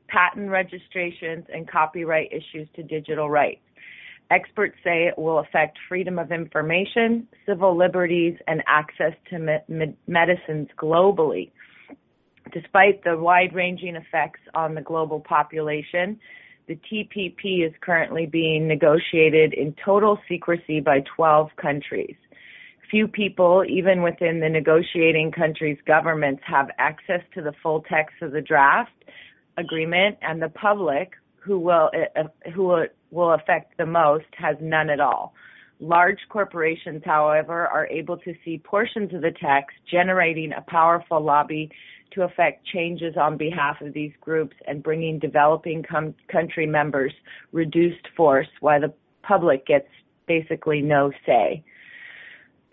patent 0.06 0.48
registrations, 0.48 1.46
and 1.52 1.68
copyright 1.68 2.30
issues 2.30 2.68
to 2.76 2.84
digital 2.84 3.28
rights. 3.28 3.62
Experts 4.30 4.76
say 4.84 5.08
it 5.08 5.18
will 5.18 5.40
affect 5.40 5.76
freedom 5.88 6.20
of 6.20 6.30
information, 6.30 7.26
civil 7.46 7.76
liberties, 7.76 8.36
and 8.46 8.62
access 8.68 9.14
to 9.30 9.40
me- 9.40 9.58
me- 9.66 9.96
medicines 10.06 10.68
globally. 10.80 11.50
Despite 12.52 13.04
the 13.04 13.16
wide 13.16 13.54
ranging 13.54 13.96
effects 13.96 14.40
on 14.54 14.74
the 14.74 14.80
global 14.80 15.20
population, 15.20 16.18
the 16.66 16.78
TPP 16.90 17.66
is 17.66 17.72
currently 17.80 18.26
being 18.26 18.68
negotiated 18.68 19.54
in 19.54 19.74
total 19.84 20.18
secrecy 20.28 20.80
by 20.80 21.02
12 21.16 21.50
countries. 21.60 22.16
Few 22.90 23.06
people, 23.06 23.64
even 23.68 24.02
within 24.02 24.40
the 24.40 24.48
negotiating 24.48 25.32
countries' 25.32 25.78
governments, 25.86 26.42
have 26.46 26.68
access 26.78 27.20
to 27.34 27.42
the 27.42 27.52
full 27.62 27.82
text 27.82 28.16
of 28.22 28.32
the 28.32 28.40
draft, 28.40 28.92
agreement 29.58 30.16
and 30.22 30.40
the 30.40 30.48
public 30.48 31.12
who 31.36 31.58
will 31.58 31.90
uh, 32.16 32.22
who 32.54 32.86
will 33.10 33.34
affect 33.34 33.76
the 33.76 33.86
most 33.86 34.26
has 34.36 34.56
none 34.60 34.90
at 34.90 35.00
all. 35.00 35.34
Large 35.80 36.18
corporations, 36.28 37.02
however, 37.04 37.66
are 37.66 37.86
able 37.86 38.16
to 38.18 38.34
see 38.44 38.58
portions 38.58 39.14
of 39.14 39.20
the 39.20 39.30
text, 39.30 39.76
generating 39.90 40.52
a 40.52 40.64
powerful 40.68 41.20
lobby 41.20 41.70
to 42.12 42.22
affect 42.22 42.66
changes 42.66 43.16
on 43.16 43.36
behalf 43.36 43.80
of 43.80 43.92
these 43.92 44.12
groups 44.20 44.56
and 44.66 44.82
bringing 44.82 45.18
developing 45.18 45.82
com- 45.82 46.14
country 46.30 46.66
members 46.66 47.12
reduced 47.52 48.06
force 48.16 48.48
while 48.60 48.80
the 48.80 48.92
public 49.22 49.66
gets 49.66 49.88
basically 50.26 50.80
no 50.80 51.10
say. 51.26 51.62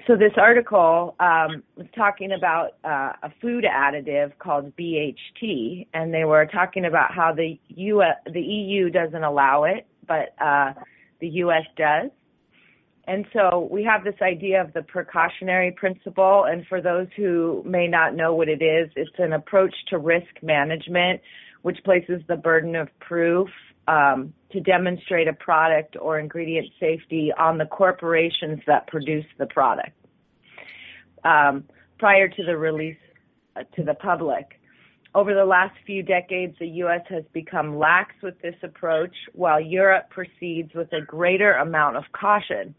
so 0.07 0.15
this 0.15 0.33
article 0.37 1.15
um, 1.19 1.63
was 1.75 1.87
talking 1.95 2.31
about 2.33 2.77
uh, 2.83 3.13
a 3.23 3.31
food 3.41 3.63
additive 3.63 4.37
called 4.39 4.75
BHT, 4.77 5.87
and 5.93 6.13
they 6.13 6.25
were 6.25 6.45
talking 6.45 6.85
about 6.85 7.13
how 7.13 7.33
the 7.33 7.59
U 7.69 8.03
the 8.31 8.41
EU 8.41 8.89
doesn't 8.89 9.23
allow 9.23 9.63
it, 9.63 9.87
but 10.07 10.35
uh, 10.43 10.73
the 11.19 11.27
US 11.43 11.65
does. 11.77 12.11
And 13.07 13.25
so 13.33 13.67
we 13.71 13.83
have 13.83 14.03
this 14.03 14.19
idea 14.21 14.61
of 14.61 14.73
the 14.73 14.81
precautionary 14.81 15.71
principle, 15.71 16.45
and 16.47 16.65
for 16.67 16.81
those 16.81 17.07
who 17.15 17.61
may 17.65 17.87
not 17.87 18.15
know 18.15 18.33
what 18.33 18.49
it 18.49 18.63
is, 18.63 18.89
it's 18.95 19.11
an 19.19 19.33
approach 19.33 19.73
to 19.89 19.97
risk 19.97 20.41
management 20.41 21.21
which 21.65 21.83
places 21.83 22.21
the 22.27 22.35
burden 22.35 22.75
of 22.75 22.87
proof 22.99 23.49
um, 23.87 24.31
to 24.51 24.59
demonstrate 24.59 25.27
a 25.27 25.33
product 25.33 25.97
or 25.99 26.19
ingredient 26.19 26.67
safety 26.79 27.31
on 27.39 27.57
the 27.57 27.65
corporations 27.65 28.59
that 28.67 28.85
produce 28.85 29.25
the 29.39 29.47
product 29.47 29.89
um, 31.23 31.63
prior 31.97 32.27
to 32.27 32.43
the 32.43 32.55
release 32.55 32.97
uh, 33.55 33.63
to 33.75 33.83
the 33.83 33.95
public. 33.95 34.59
Over 35.15 35.33
the 35.33 35.45
last 35.45 35.75
few 35.87 36.03
decades, 36.03 36.55
the 36.59 36.67
U.S. 36.67 37.01
has 37.09 37.23
become 37.33 37.79
lax 37.79 38.13
with 38.21 38.39
this 38.43 38.55
approach, 38.61 39.15
while 39.33 39.59
Europe 39.59 40.11
proceeds 40.11 40.71
with 40.75 40.93
a 40.93 41.01
greater 41.01 41.53
amount 41.53 41.97
of 41.97 42.03
caution. 42.11 42.75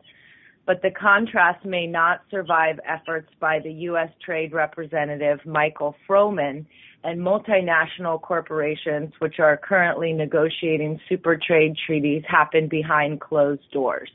But 0.66 0.82
the 0.82 0.90
contrast 0.90 1.64
may 1.64 1.87
not 1.87 2.23
survive 2.28 2.80
efforts 2.85 3.28
by 3.40 3.61
the 3.61 3.73
U.S. 3.73 4.11
Trade 4.25 4.52
Representative 4.52 5.38
Michael 5.46 5.94
Froman 6.08 6.66
and 7.04 7.20
multinational 7.20 8.20
corporations 8.20 9.12
which 9.20 9.38
are 9.38 9.56
currently 9.56 10.12
negotiating 10.12 11.00
super 11.08 11.37
trade 11.37 11.76
treaties 11.87 12.25
happen 12.26 12.66
behind 12.68 13.20
closed 13.20 13.70
doors. 13.73 14.11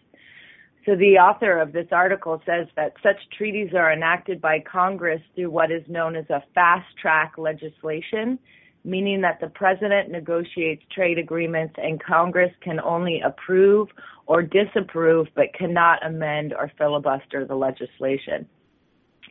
So 0.86 0.96
the 0.96 1.20
author 1.20 1.58
of 1.60 1.72
this 1.72 1.88
article 1.92 2.42
says 2.46 2.68
that 2.76 2.94
such 3.02 3.18
treaties 3.38 3.70
are 3.74 3.94
enacted 3.94 4.42
by 4.42 4.60
Congress 4.60 5.22
through 5.36 5.52
what 5.52 5.72
is 5.72 5.84
known 5.88 6.16
as 6.18 6.30
a 6.30 6.44
fast 6.54 6.88
track 7.00 7.34
legislation, 7.38 8.40
meaning 8.84 9.22
that 9.22 9.40
the 9.40 9.48
president 9.48 10.10
negotiates 10.10 10.84
trade 10.94 11.18
agreements 11.18 11.76
and 11.78 12.02
Congress 12.04 12.52
can 12.62 12.80
only 12.80 13.22
approve 13.22 13.90
or 14.26 14.42
disapprove 14.42 15.28
but 15.36 15.54
cannot 15.54 16.06
amend 16.06 16.54
or 16.54 16.72
filibuster 16.78 17.46
the 17.46 17.56
legislation. 17.56 18.48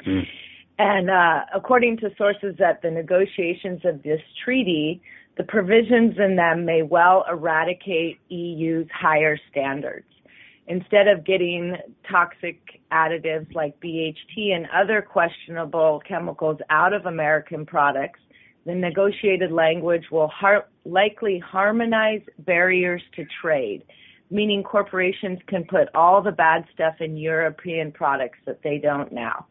Mm. 0.07 0.27
And 0.79 1.11
uh, 1.11 1.41
according 1.55 1.99
to 1.99 2.11
sources 2.17 2.57
at 2.65 2.81
the 2.81 2.91
negotiations 2.91 3.81
of 3.85 4.03
this 4.03 4.21
treaty, 4.45 5.03
the 5.37 5.45
provisions 5.45 6.17
in 6.19 6.37
them 6.37 6.65
may 6.65 6.83
well 6.83 7.25
eradicate 7.31 8.19
EU's 8.29 8.87
higher 8.93 9.39
standards. 9.51 10.07
Instead 10.67 11.09
of 11.09 11.25
getting 11.25 11.77
toxic 12.09 12.61
additives 12.93 13.53
like 13.55 13.79
BHT 13.81 14.55
and 14.55 14.67
other 14.73 15.03
questionable 15.03 16.01
chemicals 16.07 16.59
out 16.71 16.93
of 16.93 17.07
American 17.07 17.67
products, 17.67 18.21
the 18.67 18.75
negotiated 18.75 19.51
language 19.53 20.05
will 20.11 20.31
likely 20.85 21.39
harmonize 21.39 22.21
barriers 22.41 23.03
to 23.17 23.25
trade, 23.41 23.85
meaning 24.31 24.63
corporations 24.63 25.39
can 25.47 25.65
put 25.65 25.89
all 25.95 26.23
the 26.23 26.33
bad 26.33 26.65
stuff 26.75 26.95
in 27.01 27.17
European 27.17 27.91
products 27.91 28.39
that 28.47 28.63
they 28.63 28.79
don't 28.79 29.13
now. 29.13 29.47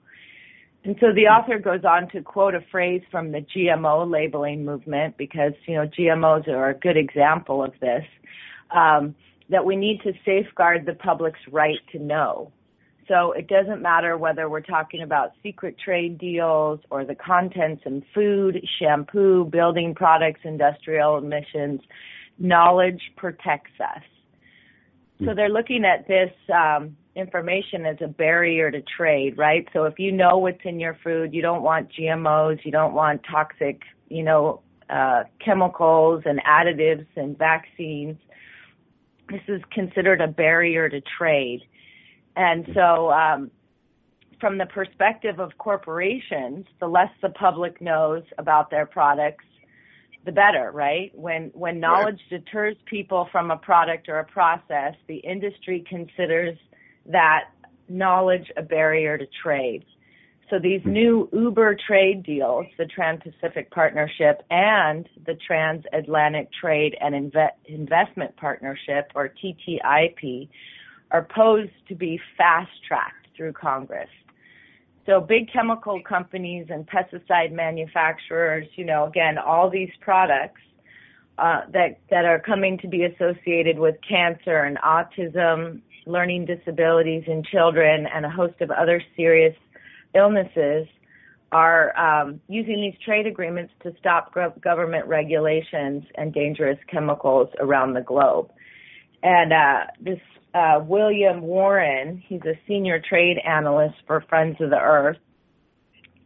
And 0.85 0.95
so 1.01 1.07
the 1.13 1.23
author 1.23 1.59
goes 1.59 1.83
on 1.83 2.09
to 2.11 2.21
quote 2.21 2.55
a 2.55 2.61
phrase 2.71 3.01
from 3.11 3.31
the 3.31 3.45
GMO 3.55 4.09
labeling 4.09 4.63
movement 4.63 5.17
because, 5.17 5.51
you 5.67 5.75
know, 5.75 5.87
GMOs 5.87 6.47
are 6.47 6.69
a 6.69 6.73
good 6.73 6.95
example 6.95 7.63
of 7.63 7.73
this, 7.81 8.05
um, 8.71 9.13
that 9.49 9.65
we 9.65 9.75
need 9.75 9.99
to 10.03 10.13
safeguard 10.23 10.85
the 10.85 10.93
public's 10.93 11.39
right 11.51 11.79
to 11.91 11.99
know. 11.99 12.51
So 13.09 13.31
it 13.31 13.47
doesn't 13.47 13.81
matter 13.81 14.17
whether 14.17 14.47
we're 14.47 14.61
talking 14.61 15.01
about 15.01 15.31
secret 15.43 15.75
trade 15.83 16.19
deals 16.19 16.79
or 16.91 17.03
the 17.03 17.15
contents 17.15 17.81
in 17.85 18.05
food, 18.13 18.63
shampoo, 18.79 19.45
building 19.45 19.95
products, 19.95 20.41
industrial 20.43 21.17
emissions, 21.17 21.81
knowledge 22.37 23.01
protects 23.17 23.73
us. 23.81 24.03
So 25.25 25.33
they're 25.35 25.49
looking 25.49 25.83
at 25.83 26.07
this 26.07 26.31
um, 26.53 26.95
information 27.13 27.85
as 27.85 27.97
a 28.01 28.07
barrier 28.07 28.71
to 28.71 28.81
trade, 28.95 29.37
right? 29.37 29.67
So 29.73 29.83
if 29.83 29.99
you 29.99 30.13
know 30.13 30.37
what's 30.37 30.61
in 30.63 30.79
your 30.79 30.97
food, 31.03 31.33
you 31.33 31.41
don't 31.41 31.61
want 31.61 31.89
GMOs, 31.91 32.59
you 32.63 32.71
don't 32.71 32.93
want 32.93 33.21
toxic, 33.29 33.81
you 34.07 34.23
know, 34.23 34.61
uh, 34.89 35.23
chemicals 35.43 36.23
and 36.25 36.39
additives 36.43 37.05
and 37.17 37.37
vaccines. 37.37 38.15
This 39.29 39.41
is 39.49 39.61
considered 39.73 40.21
a 40.21 40.27
barrier 40.27 40.87
to 40.87 41.01
trade. 41.17 41.63
And 42.39 42.69
so, 42.73 43.11
um, 43.11 43.51
from 44.39 44.57
the 44.57 44.65
perspective 44.65 45.41
of 45.41 45.57
corporations, 45.57 46.65
the 46.79 46.87
less 46.87 47.11
the 47.21 47.27
public 47.27 47.81
knows 47.81 48.23
about 48.37 48.71
their 48.71 48.85
products, 48.85 49.43
the 50.23 50.31
better, 50.31 50.71
right? 50.73 51.11
When 51.13 51.51
when 51.53 51.81
knowledge 51.81 52.21
right. 52.31 52.45
deters 52.45 52.77
people 52.85 53.27
from 53.29 53.51
a 53.51 53.57
product 53.57 54.07
or 54.07 54.19
a 54.19 54.23
process, 54.23 54.93
the 55.07 55.17
industry 55.17 55.83
considers 55.89 56.57
that 57.07 57.49
knowledge 57.89 58.49
a 58.55 58.61
barrier 58.61 59.17
to 59.17 59.25
trade. 59.43 59.83
So 60.49 60.59
these 60.59 60.81
new 60.85 61.27
Uber 61.33 61.75
trade 61.85 62.23
deals, 62.23 62.67
the 62.77 62.85
Trans-Pacific 62.85 63.69
Partnership 63.69 64.43
and 64.49 65.07
the 65.25 65.35
Transatlantic 65.45 66.49
Trade 66.53 66.95
and 67.01 67.13
Inve- 67.13 67.51
Investment 67.65 68.35
Partnership, 68.37 69.11
or 69.13 69.29
TTIP, 69.43 70.49
are 71.11 71.27
posed 71.35 71.71
to 71.87 71.95
be 71.95 72.19
fast-tracked 72.37 73.27
through 73.35 73.53
Congress. 73.53 74.09
So 75.05 75.19
big 75.19 75.51
chemical 75.51 76.01
companies 76.01 76.67
and 76.69 76.87
pesticide 76.87 77.51
manufacturers, 77.51 78.67
you 78.75 78.85
know, 78.85 79.07
again, 79.07 79.37
all 79.37 79.69
these 79.69 79.89
products 80.01 80.61
uh, 81.39 81.61
that 81.71 81.99
that 82.11 82.25
are 82.25 82.39
coming 82.39 82.77
to 82.79 82.87
be 82.87 83.05
associated 83.05 83.79
with 83.79 83.95
cancer 84.07 84.59
and 84.63 84.77
autism 84.79 85.81
learning 86.05 86.45
disabilities 86.45 87.23
in 87.27 87.43
children, 87.43 88.07
and 88.13 88.25
a 88.25 88.29
host 88.29 88.59
of 88.61 88.71
other 88.71 89.01
serious 89.15 89.55
illnesses 90.13 90.87
are 91.51 91.97
um, 91.97 92.39
using 92.47 92.75
these 92.81 92.99
trade 93.03 93.25
agreements 93.25 93.73
to 93.81 93.93
stop 93.99 94.35
government 94.61 95.05
regulations 95.07 96.03
and 96.15 96.33
dangerous 96.33 96.77
chemicals 96.87 97.49
around 97.59 97.93
the 97.93 98.01
globe. 98.01 98.51
And 99.23 99.51
uh, 99.51 99.85
this 99.99 100.19
uh, 100.53 100.81
William 100.83 101.41
Waren, 101.41 102.23
he's 102.27 102.41
a 102.41 102.59
senior 102.67 102.99
trade 102.99 103.37
analyst 103.37 103.95
for 104.07 104.21
Friends 104.21 104.57
of 104.59 104.69
the 104.69 104.79
Earth. 104.79 105.17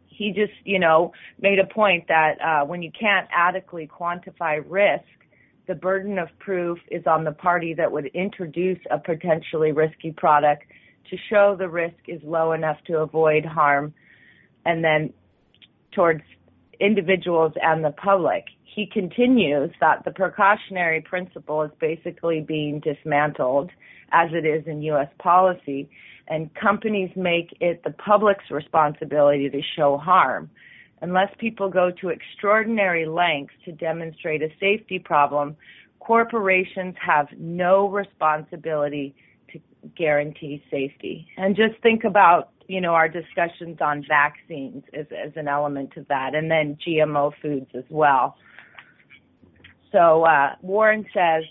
He 0.06 0.32
just, 0.32 0.52
you 0.64 0.78
know, 0.78 1.12
made 1.40 1.58
a 1.58 1.66
point 1.66 2.08
that 2.08 2.40
uh, 2.40 2.64
when 2.64 2.82
you 2.82 2.90
can't 2.98 3.28
adequately 3.32 3.88
quantify 3.88 4.64
risk, 4.66 5.04
the 5.66 5.74
burden 5.74 6.18
of 6.18 6.28
proof 6.38 6.78
is 6.90 7.06
on 7.06 7.24
the 7.24 7.32
party 7.32 7.74
that 7.74 7.90
would 7.90 8.06
introduce 8.06 8.78
a 8.90 8.98
potentially 8.98 9.72
risky 9.72 10.12
product 10.12 10.64
to 11.10 11.16
show 11.28 11.56
the 11.58 11.68
risk 11.68 11.96
is 12.06 12.20
low 12.22 12.52
enough 12.52 12.78
to 12.86 12.98
avoid 12.98 13.44
harm 13.44 13.92
and 14.64 14.84
then 14.84 15.12
towards 15.92 16.22
individuals 16.80 17.52
and 17.60 17.84
the 17.84 17.90
public. 17.90 18.44
He 18.74 18.86
continues 18.86 19.70
that 19.80 20.04
the 20.04 20.10
precautionary 20.10 21.00
principle 21.00 21.62
is 21.62 21.70
basically 21.80 22.40
being 22.40 22.80
dismantled 22.80 23.70
as 24.10 24.30
it 24.32 24.44
is 24.44 24.66
in 24.66 24.82
U.S. 24.82 25.08
policy 25.18 25.88
and 26.26 26.50
companies 26.54 27.10
make 27.14 27.56
it 27.60 27.84
the 27.84 27.90
public's 27.90 28.50
responsibility 28.50 29.48
to 29.48 29.60
show 29.76 29.96
harm 29.96 30.50
unless 31.02 31.28
people 31.38 31.68
go 31.68 31.90
to 32.00 32.08
extraordinary 32.08 33.06
lengths 33.06 33.54
to 33.64 33.72
demonstrate 33.72 34.42
a 34.42 34.48
safety 34.58 34.98
problem, 34.98 35.54
corporations 36.00 36.94
have 37.04 37.26
no 37.38 37.88
responsibility 37.88 39.14
to 39.52 39.60
guarantee 39.96 40.62
safety. 40.70 41.28
And 41.36 41.54
just 41.54 41.80
think 41.82 42.04
about, 42.04 42.50
you 42.68 42.80
know, 42.80 42.94
our 42.94 43.08
discussions 43.08 43.78
on 43.80 44.04
vaccines 44.08 44.82
as, 44.94 45.06
as 45.12 45.32
an 45.36 45.46
element 45.46 45.96
of 45.96 46.08
that, 46.08 46.34
and 46.34 46.50
then 46.50 46.78
GMO 46.86 47.32
foods 47.42 47.70
as 47.74 47.84
well. 47.90 48.36
So 49.94 50.24
uh, 50.24 50.56
Waren 50.62 51.06
says, 51.14 51.44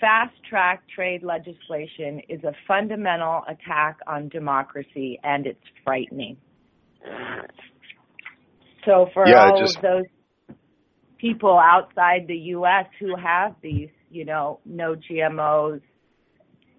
fast 0.00 0.34
track 0.50 0.82
trade 0.92 1.22
legislation 1.22 2.20
is 2.28 2.42
a 2.42 2.52
fundamental 2.66 3.42
attack 3.48 3.98
on 4.08 4.28
democracy 4.28 5.20
and 5.22 5.46
it's 5.46 5.62
frightening. 5.84 6.36
So 8.84 9.08
for 9.14 9.28
yeah, 9.28 9.50
all 9.50 9.60
just, 9.60 9.76
of 9.76 9.82
those 9.82 10.56
people 11.18 11.56
outside 11.56 12.26
the 12.26 12.36
U.S. 12.36 12.86
who 12.98 13.14
have 13.16 13.54
these, 13.62 13.90
you 14.10 14.24
know, 14.24 14.58
no 14.64 14.96
GMOs 14.96 15.80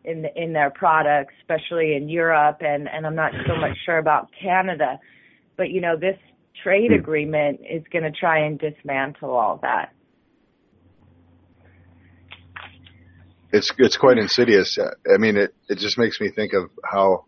in 0.04 0.24
the, 0.24 0.30
in 0.36 0.52
their 0.52 0.70
products, 0.70 1.34
especially 1.42 1.96
in 1.96 2.10
Europe, 2.10 2.58
and 2.60 2.90
and 2.90 3.06
I'm 3.06 3.16
not 3.16 3.32
so 3.46 3.56
much 3.56 3.78
sure 3.86 3.98
about 3.98 4.30
Canada, 4.42 5.00
but 5.56 5.70
you 5.70 5.82
know, 5.82 5.96
this 5.98 6.18
trade 6.62 6.92
hmm. 6.92 7.00
agreement 7.00 7.62
is 7.70 7.84
going 7.92 8.04
to 8.04 8.12
try 8.12 8.40
and 8.46 8.60
dismantle 8.60 9.32
all 9.32 9.60
that. 9.62 9.94
It's 13.52 13.72
it's 13.78 13.98
quite 13.98 14.18
insidious. 14.18 14.78
I 14.80 15.18
mean, 15.18 15.38
it 15.38 15.56
it 15.70 15.78
just 15.78 15.98
makes 15.98 16.20
me 16.20 16.30
think 16.30 16.54
of 16.54 16.70
how 16.84 17.26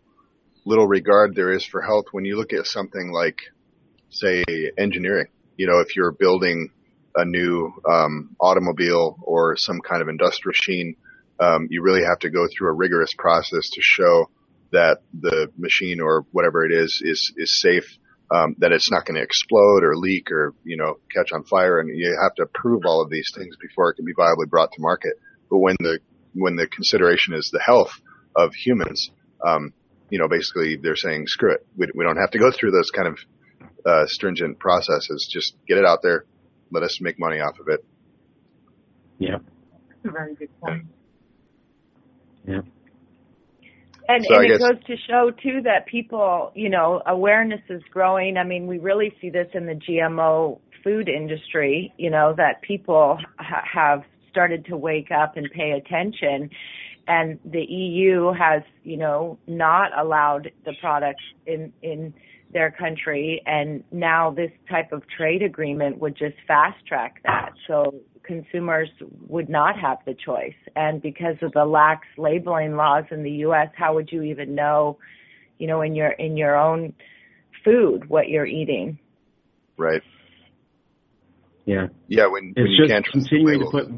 little 0.66 0.86
regard 0.86 1.34
there 1.34 1.52
is 1.52 1.64
for 1.64 1.80
health 1.80 2.06
when 2.12 2.24
you 2.24 2.36
look 2.36 2.52
at 2.52 2.66
something 2.66 3.10
like, 3.12 3.38
say, 4.10 4.44
engineering. 4.76 5.28
You 5.56 5.66
know, 5.66 5.80
if 5.80 5.96
you're 5.96 6.12
building 6.12 6.70
a 7.16 7.24
new 7.24 7.72
um, 7.90 8.36
automobile 8.38 9.16
or 9.22 9.56
some 9.56 9.80
kind 9.80 10.02
of 10.02 10.08
industrial 10.08 10.52
machine, 10.52 10.96
um, 11.40 11.66
you 11.70 11.82
really 11.82 12.04
have 12.04 12.18
to 12.20 12.30
go 12.30 12.46
through 12.46 12.68
a 12.68 12.74
rigorous 12.74 13.12
process 13.16 13.70
to 13.70 13.80
show 13.80 14.30
that 14.72 14.98
the 15.18 15.48
machine 15.56 16.00
or 16.00 16.26
whatever 16.32 16.64
it 16.64 16.72
is 16.72 17.02
is 17.02 17.32
is 17.36 17.60
safe, 17.60 17.96
um, 18.30 18.54
that 18.58 18.72
it's 18.72 18.90
not 18.90 19.06
going 19.06 19.16
to 19.16 19.22
explode 19.22 19.82
or 19.82 19.96
leak 19.96 20.30
or 20.30 20.54
you 20.64 20.76
know 20.76 20.98
catch 21.14 21.32
on 21.32 21.44
fire, 21.44 21.80
and 21.80 21.88
you 21.96 22.14
have 22.22 22.34
to 22.34 22.44
prove 22.52 22.82
all 22.84 23.00
of 23.00 23.08
these 23.08 23.30
things 23.34 23.56
before 23.56 23.90
it 23.90 23.94
can 23.94 24.04
be 24.04 24.14
viably 24.14 24.48
brought 24.48 24.70
to 24.72 24.82
market. 24.82 25.14
But 25.48 25.58
when 25.58 25.76
the 25.80 25.98
when 26.34 26.56
the 26.56 26.66
consideration 26.66 27.34
is 27.34 27.50
the 27.52 27.60
health 27.60 27.92
of 28.36 28.52
humans, 28.54 29.10
um, 29.46 29.72
you 30.10 30.18
know, 30.18 30.28
basically 30.28 30.76
they're 30.76 30.96
saying 30.96 31.24
screw 31.26 31.52
it, 31.52 31.66
we, 31.76 31.86
we 31.94 32.04
don't 32.04 32.16
have 32.16 32.30
to 32.32 32.38
go 32.38 32.50
through 32.50 32.70
those 32.72 32.90
kind 32.90 33.08
of 33.08 33.18
uh, 33.86 34.06
stringent 34.06 34.58
processes. 34.58 35.28
Just 35.32 35.54
get 35.66 35.78
it 35.78 35.84
out 35.84 36.00
there, 36.02 36.24
let 36.70 36.82
us 36.82 36.98
make 37.00 37.18
money 37.18 37.40
off 37.40 37.58
of 37.60 37.68
it. 37.68 37.84
Yeah. 39.18 39.38
That's 39.88 40.04
a 40.06 40.10
very 40.10 40.34
good 40.34 40.60
point. 40.60 40.84
Yeah. 42.46 42.60
And, 44.08 44.24
So 44.24 44.34
and 44.34 44.40
I 44.40 44.44
it 44.44 44.48
guess- 44.48 44.58
goes 44.58 44.84
to 44.86 44.96
show 45.08 45.30
too 45.42 45.60
that 45.64 45.86
people, 45.86 46.52
you 46.54 46.68
know, 46.70 47.00
awareness 47.06 47.60
is 47.68 47.82
growing. 47.92 48.36
I 48.36 48.44
mean, 48.44 48.66
we 48.66 48.78
really 48.78 49.14
see 49.20 49.30
this 49.30 49.46
in 49.54 49.66
the 49.66 49.74
GMO 49.74 50.58
food 50.82 51.08
industry, 51.08 51.92
you 51.98 52.10
know, 52.10 52.34
that 52.36 52.62
people 52.62 53.18
ha- 53.38 53.64
have 53.72 54.02
started 54.30 54.66
to 54.66 54.76
wake 54.76 55.10
up 55.10 55.36
and 55.36 55.50
pay 55.50 55.72
attention. 55.72 56.50
And 57.06 57.38
the 57.44 57.62
EU 57.62 58.32
has, 58.32 58.62
you 58.84 58.96
know, 58.96 59.38
not 59.46 59.98
allowed 59.98 60.52
the 60.64 60.74
products 60.80 61.24
in, 61.46 61.72
in 61.82 62.14
their 62.52 62.70
country. 62.70 63.42
And 63.46 63.84
now 63.90 64.30
this 64.30 64.50
type 64.68 64.92
of 64.92 65.02
trade 65.16 65.42
agreement 65.42 65.98
would 65.98 66.16
just 66.16 66.36
fast 66.46 66.84
track 66.86 67.20
that. 67.24 67.52
So 67.66 67.94
consumers 68.22 68.88
would 69.28 69.48
not 69.48 69.78
have 69.78 69.98
the 70.06 70.14
choice. 70.14 70.54
And 70.76 71.02
because 71.02 71.36
of 71.42 71.52
the 71.52 71.64
lax 71.64 72.06
labeling 72.16 72.76
laws 72.76 73.04
in 73.10 73.22
the 73.22 73.30
US, 73.46 73.68
how 73.74 73.94
would 73.94 74.10
you 74.12 74.22
even 74.22 74.54
know, 74.54 74.98
you 75.58 75.66
know, 75.66 75.80
in 75.82 75.94
your 75.94 76.10
in 76.10 76.36
your 76.36 76.56
own 76.56 76.94
food 77.64 78.08
what 78.08 78.28
you're 78.28 78.46
eating? 78.46 78.98
Right. 79.76 80.02
Yeah. 81.64 81.88
Yeah. 82.08 82.26
When, 82.26 82.52
when 82.54 82.54
It's 82.56 82.70
you 82.70 82.84
just 82.84 82.90
can't 82.90 83.04
trust 83.04 83.30
the 83.30 83.36
continuing 83.36 83.60
to 83.60 83.70
put. 83.70 83.88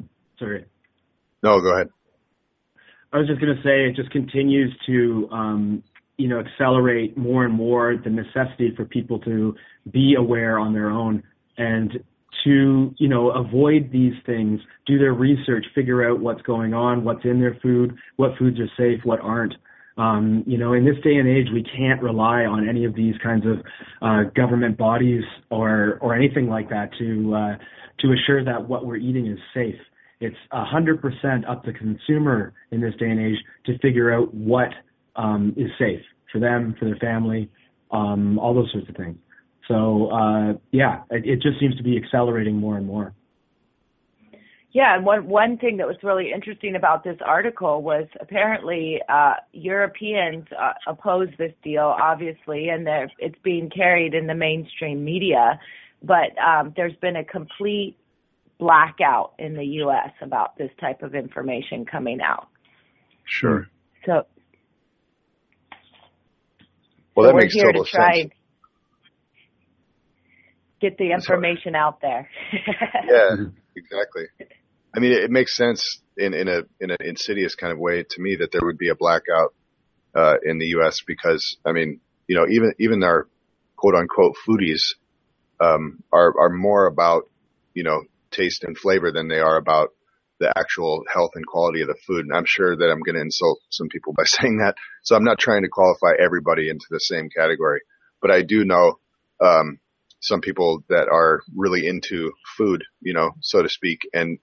Sorry. 0.42 0.64
No, 1.44 1.60
go 1.60 1.72
ahead. 1.74 1.88
I 3.12 3.18
was 3.18 3.28
just 3.28 3.40
going 3.40 3.54
to 3.54 3.62
say 3.62 3.88
it 3.88 3.94
just 3.94 4.10
continues 4.10 4.74
to, 4.86 5.28
um, 5.30 5.82
you 6.16 6.28
know, 6.28 6.40
accelerate 6.40 7.16
more 7.16 7.44
and 7.44 7.54
more 7.54 7.96
the 8.02 8.10
necessity 8.10 8.72
for 8.74 8.84
people 8.84 9.20
to 9.20 9.54
be 9.92 10.16
aware 10.18 10.58
on 10.58 10.72
their 10.72 10.90
own 10.90 11.22
and 11.58 11.92
to, 12.44 12.92
you 12.98 13.08
know, 13.08 13.30
avoid 13.30 13.90
these 13.92 14.14
things, 14.26 14.60
do 14.86 14.98
their 14.98 15.12
research, 15.12 15.64
figure 15.74 16.08
out 16.10 16.18
what's 16.18 16.42
going 16.42 16.74
on, 16.74 17.04
what's 17.04 17.24
in 17.24 17.40
their 17.40 17.56
food, 17.62 17.94
what 18.16 18.36
foods 18.38 18.58
are 18.58 18.70
safe, 18.76 19.00
what 19.04 19.20
aren't. 19.20 19.54
Um, 19.98 20.42
you 20.46 20.58
know, 20.58 20.72
in 20.72 20.84
this 20.84 20.96
day 21.04 21.16
and 21.16 21.28
age, 21.28 21.46
we 21.52 21.62
can't 21.62 22.02
rely 22.02 22.46
on 22.46 22.68
any 22.68 22.84
of 22.84 22.96
these 22.96 23.14
kinds 23.22 23.44
of 23.46 23.58
uh, 24.00 24.30
government 24.34 24.78
bodies 24.78 25.22
or 25.50 25.98
or 26.00 26.14
anything 26.14 26.48
like 26.48 26.70
that 26.70 26.90
to 26.98 27.34
uh, 27.34 27.56
to 28.00 28.12
assure 28.12 28.42
that 28.42 28.66
what 28.66 28.86
we're 28.86 28.96
eating 28.96 29.26
is 29.26 29.38
safe. 29.52 29.78
It's 30.22 30.36
a 30.52 30.64
hundred 30.64 31.02
percent 31.02 31.44
up 31.48 31.64
to 31.64 31.72
consumer 31.72 32.54
in 32.70 32.80
this 32.80 32.94
day 32.98 33.10
and 33.10 33.20
age 33.20 33.38
to 33.66 33.76
figure 33.78 34.12
out 34.14 34.32
what 34.32 34.68
um, 35.16 35.52
is 35.56 35.68
safe 35.78 36.00
for 36.30 36.38
them, 36.38 36.76
for 36.78 36.84
their 36.84 36.96
family, 36.96 37.50
um, 37.90 38.38
all 38.38 38.54
those 38.54 38.70
sorts 38.72 38.88
of 38.88 38.94
things. 38.96 39.18
So 39.66 40.10
uh, 40.10 40.52
yeah, 40.70 41.02
it, 41.10 41.26
it 41.26 41.42
just 41.42 41.58
seems 41.58 41.76
to 41.76 41.82
be 41.82 41.96
accelerating 41.96 42.56
more 42.56 42.76
and 42.76 42.86
more. 42.86 43.14
Yeah, 44.70 44.94
and 44.94 45.04
one 45.04 45.28
one 45.28 45.58
thing 45.58 45.76
that 45.78 45.86
was 45.86 45.96
really 46.02 46.32
interesting 46.32 46.76
about 46.76 47.04
this 47.04 47.18
article 47.24 47.82
was 47.82 48.06
apparently 48.20 49.00
uh, 49.08 49.34
Europeans 49.52 50.46
uh, 50.58 50.72
oppose 50.86 51.28
this 51.36 51.52
deal, 51.62 51.94
obviously, 52.00 52.70
and 52.70 52.88
it's 53.18 53.38
being 53.42 53.68
carried 53.68 54.14
in 54.14 54.26
the 54.28 54.34
mainstream 54.34 55.04
media. 55.04 55.60
But 56.02 56.38
um, 56.38 56.72
there's 56.74 56.96
been 57.02 57.16
a 57.16 57.24
complete 57.24 57.96
blackout 58.58 59.32
in 59.38 59.54
the 59.54 59.64
U.S. 59.64 60.12
about 60.20 60.56
this 60.56 60.70
type 60.80 61.02
of 61.02 61.14
information 61.14 61.84
coming 61.84 62.20
out. 62.20 62.48
Sure. 63.24 63.66
So, 64.06 64.26
Well, 67.14 67.26
that 67.26 67.34
we're 67.34 67.40
makes 67.42 67.56
total 67.56 67.84
to 67.84 67.90
sense. 67.90 68.32
get 70.80 70.96
the 70.98 71.12
information 71.12 71.74
out 71.74 72.00
there. 72.00 72.28
Yeah, 73.08 73.36
exactly. 73.76 74.24
I 74.94 75.00
mean, 75.00 75.12
it, 75.12 75.24
it 75.24 75.30
makes 75.30 75.56
sense 75.56 76.00
in, 76.16 76.34
in 76.34 76.48
a 76.48 76.62
in 76.80 76.90
an 76.90 76.96
insidious 77.00 77.54
kind 77.54 77.72
of 77.72 77.78
way 77.78 78.02
to 78.02 78.20
me 78.22 78.36
that 78.40 78.52
there 78.52 78.60
would 78.62 78.78
be 78.78 78.88
a 78.90 78.94
blackout 78.94 79.54
uh, 80.14 80.34
in 80.44 80.58
the 80.58 80.66
U.S. 80.78 80.98
because 81.06 81.56
I 81.64 81.72
mean, 81.72 82.00
you 82.28 82.36
know, 82.36 82.46
even 82.48 82.72
even 82.78 83.02
our 83.02 83.28
quote 83.76 83.94
unquote 83.94 84.34
foodies 84.46 84.80
um, 85.60 86.02
are 86.12 86.34
are 86.38 86.50
more 86.50 86.86
about 86.86 87.24
you 87.74 87.82
know 87.84 88.02
taste 88.32 88.64
and 88.64 88.76
flavor 88.76 89.12
than 89.12 89.28
they 89.28 89.38
are 89.38 89.56
about 89.56 89.90
the 90.40 90.52
actual 90.58 91.04
health 91.12 91.30
and 91.34 91.46
quality 91.46 91.82
of 91.82 91.88
the 91.88 91.96
food. 92.06 92.26
And 92.26 92.34
I'm 92.34 92.46
sure 92.46 92.76
that 92.76 92.90
I'm 92.90 93.02
going 93.02 93.14
to 93.14 93.22
insult 93.22 93.60
some 93.70 93.88
people 93.88 94.12
by 94.16 94.24
saying 94.24 94.58
that. 94.58 94.74
So 95.04 95.14
I'm 95.16 95.24
not 95.24 95.38
trying 95.38 95.62
to 95.62 95.68
qualify 95.68 96.12
everybody 96.22 96.68
into 96.68 96.86
the 96.90 96.98
same 96.98 97.28
category, 97.34 97.80
but 98.20 98.30
I 98.30 98.42
do 98.42 98.64
know 98.64 98.98
um, 99.40 99.78
some 100.20 100.40
people 100.40 100.84
that 100.88 101.08
are 101.08 101.42
really 101.54 101.86
into 101.86 102.32
food, 102.56 102.84
you 103.00 103.12
know, 103.12 103.32
so 103.40 103.62
to 103.62 103.68
speak, 103.68 104.00
and 104.12 104.38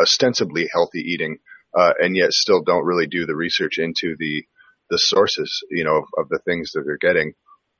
ostensibly 0.00 0.68
healthy 0.72 1.00
eating, 1.00 1.38
uh, 1.76 1.92
and 1.98 2.16
yet 2.16 2.32
still 2.32 2.62
don't 2.62 2.84
really 2.84 3.06
do 3.06 3.26
the 3.26 3.36
research 3.36 3.78
into 3.78 4.16
the 4.18 4.44
the 4.90 4.98
sources, 4.98 5.62
you 5.70 5.84
know, 5.84 6.06
of 6.16 6.30
the 6.30 6.38
things 6.46 6.72
that 6.72 6.82
they're 6.86 6.96
getting. 6.96 7.34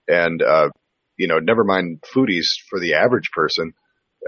And 0.07 0.43
uh, 0.43 0.69
you 1.17 1.27
know, 1.27 1.39
never 1.39 1.65
mind 1.65 2.03
foodies 2.15 2.47
for 2.69 2.79
the 2.79 2.95
average 2.95 3.31
person. 3.33 3.73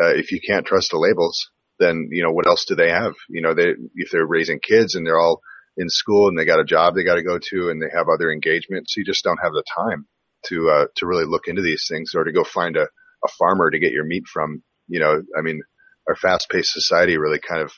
Uh, 0.00 0.14
if 0.14 0.32
you 0.32 0.40
can't 0.40 0.66
trust 0.66 0.90
the 0.90 0.98
labels, 0.98 1.50
then 1.78 2.08
you 2.10 2.22
know 2.22 2.32
what 2.32 2.46
else 2.46 2.64
do 2.66 2.74
they 2.74 2.90
have? 2.90 3.14
You 3.28 3.42
know, 3.42 3.54
they 3.54 3.74
if 3.94 4.10
they're 4.10 4.26
raising 4.26 4.60
kids 4.60 4.94
and 4.94 5.06
they're 5.06 5.18
all 5.18 5.40
in 5.76 5.88
school 5.88 6.28
and 6.28 6.38
they 6.38 6.44
got 6.44 6.60
a 6.60 6.64
job 6.64 6.94
they 6.94 7.04
got 7.04 7.14
to 7.16 7.22
go 7.22 7.38
to 7.38 7.70
and 7.70 7.80
they 7.80 7.90
have 7.94 8.08
other 8.08 8.30
engagements, 8.30 8.94
you 8.96 9.04
just 9.04 9.24
don't 9.24 9.40
have 9.42 9.52
the 9.52 9.64
time 9.76 10.06
to 10.46 10.70
uh, 10.70 10.86
to 10.96 11.06
really 11.06 11.24
look 11.26 11.48
into 11.48 11.62
these 11.62 11.86
things 11.88 12.12
or 12.14 12.24
to 12.24 12.32
go 12.32 12.44
find 12.44 12.76
a 12.76 12.88
a 13.24 13.28
farmer 13.38 13.70
to 13.70 13.78
get 13.78 13.92
your 13.92 14.04
meat 14.04 14.24
from. 14.32 14.62
You 14.88 15.00
know, 15.00 15.22
I 15.36 15.42
mean, 15.42 15.60
our 16.08 16.16
fast-paced 16.16 16.72
society 16.72 17.16
really 17.16 17.38
kind 17.38 17.62
of 17.62 17.72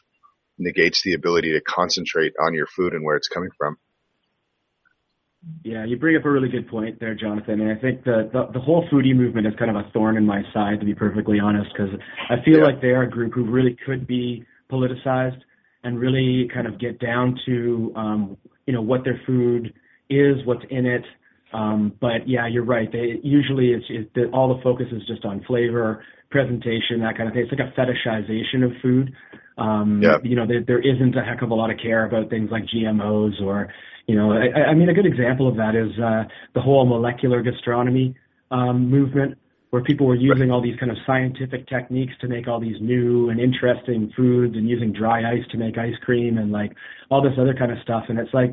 negates 0.59 1.03
the 1.05 1.15
ability 1.15 1.53
to 1.53 1.61
concentrate 1.61 2.33
on 2.41 2.55
your 2.55 2.67
food 2.67 2.95
and 2.95 3.05
where 3.05 3.17
it's 3.17 3.29
coming 3.29 3.51
from. 3.59 3.77
Yeah, 5.65 5.85
you 5.85 5.97
bring 5.97 6.17
up 6.17 6.25
a 6.25 6.31
really 6.31 6.49
good 6.49 6.69
point 6.69 7.01
there, 7.01 7.15
Jonathan. 7.15 7.61
And 7.61 7.77
I 7.77 7.81
think 7.81 8.05
the, 8.05 8.31
the, 8.33 8.53
the 8.53 8.61
whole 8.61 8.87
foodie 8.93 9.15
movement 9.15 9.47
is 9.47 9.55
kind 9.59 9.71
of 9.71 9.77
a 9.77 9.91
thorn 9.91 10.17
in 10.17 10.25
my 10.25 10.43
side, 10.55 10.79
to 10.81 10.87
be 10.87 10.95
perfectly 10.95 11.41
honest, 11.41 11.71
because 11.73 11.93
I 12.31 12.37
feel 12.45 12.59
Yeah. 12.59 12.65
like 12.65 12.81
they 12.81 12.91
are 12.91 13.03
a 13.03 13.11
group 13.11 13.35
who 13.35 13.45
really 13.45 13.77
could 13.85 14.07
be 14.07 14.45
politicized 14.71 15.41
and 15.83 15.99
really 15.99 16.49
kind 16.53 16.67
of 16.67 16.79
get 16.79 17.01
down 17.01 17.39
to, 17.47 17.93
um, 17.97 18.37
you 18.67 18.73
know, 18.73 18.83
what 18.83 19.03
their 19.05 19.21
food 19.27 19.73
is, 20.09 20.37
what's 20.45 20.65
in 20.71 20.87
it. 20.87 21.05
Um, 21.53 21.93
but 22.01 22.27
yeah, 22.27 22.47
you're 22.47 22.65
right. 22.65 22.91
They 22.91 23.21
usually 23.23 23.73
it's, 23.73 23.85
it, 23.89 24.15
the, 24.15 24.27
all 24.31 24.57
the 24.57 24.63
focus 24.63 24.87
is 24.93 25.03
just 25.07 25.25
on 25.25 25.43
flavor, 25.45 26.05
presentation, 26.33 27.01
that 27.01 27.17
kind 27.17 27.29
of 27.29 27.35
thing. 27.35 27.47
It's 27.47 27.53
like 27.53 27.69
a 27.69 27.73
fetishization 27.79 28.65
of 28.65 28.73
food. 28.83 29.15
Um, 29.59 30.01
Yeah. 30.03 30.17
You 30.25 30.35
know, 30.35 30.47
there, 30.47 30.65
there 30.67 30.81
isn't 30.81 31.15
a 31.15 31.23
heck 31.23 31.43
of 31.43 31.51
a 31.51 31.55
lot 31.55 31.71
of 31.71 31.79
care 31.79 32.07
about 32.07 32.31
things 32.31 32.51
like 32.51 32.65
GMOs 32.75 33.41
or, 33.43 33.73
you 34.07 34.17
know, 34.17 34.33
I, 34.33 34.71
I 34.71 34.75
mean, 34.75 34.89
a 34.89 34.95
good 34.95 35.07
example 35.07 35.47
of 35.47 35.57
that 35.57 35.77
is 35.77 35.93
uh, 36.01 36.25
the 36.55 36.61
whole 36.61 36.85
molecular 36.87 37.43
gastronomy 37.43 38.17
um, 38.51 38.91
movement, 38.91 39.39
where 39.71 39.83
people 39.83 40.07
were 40.07 40.17
using 40.17 40.51
all 40.51 40.61
these 40.61 40.79
kind 40.79 40.91
of 40.91 40.99
scientific 41.07 41.67
techniques 41.67 42.13
to 42.21 42.29
make 42.29 42.47
all 42.47 42.61
these 42.61 42.77
new 42.81 43.31
and 43.31 43.41
interesting 43.41 44.13
foods, 44.17 44.55
and 44.57 44.69
using 44.69 44.93
dry 44.93 45.33
ice 45.33 45.47
to 45.51 45.57
make 45.57 45.79
ice 45.79 45.95
cream, 46.05 46.37
and 46.39 46.53
like 46.53 46.73
all 47.11 47.23
this 47.23 47.33
other 47.39 47.55
kind 47.55 47.71
of 47.73 47.79
stuff. 47.83 48.05
And 48.09 48.19
it's 48.19 48.35
like, 48.35 48.53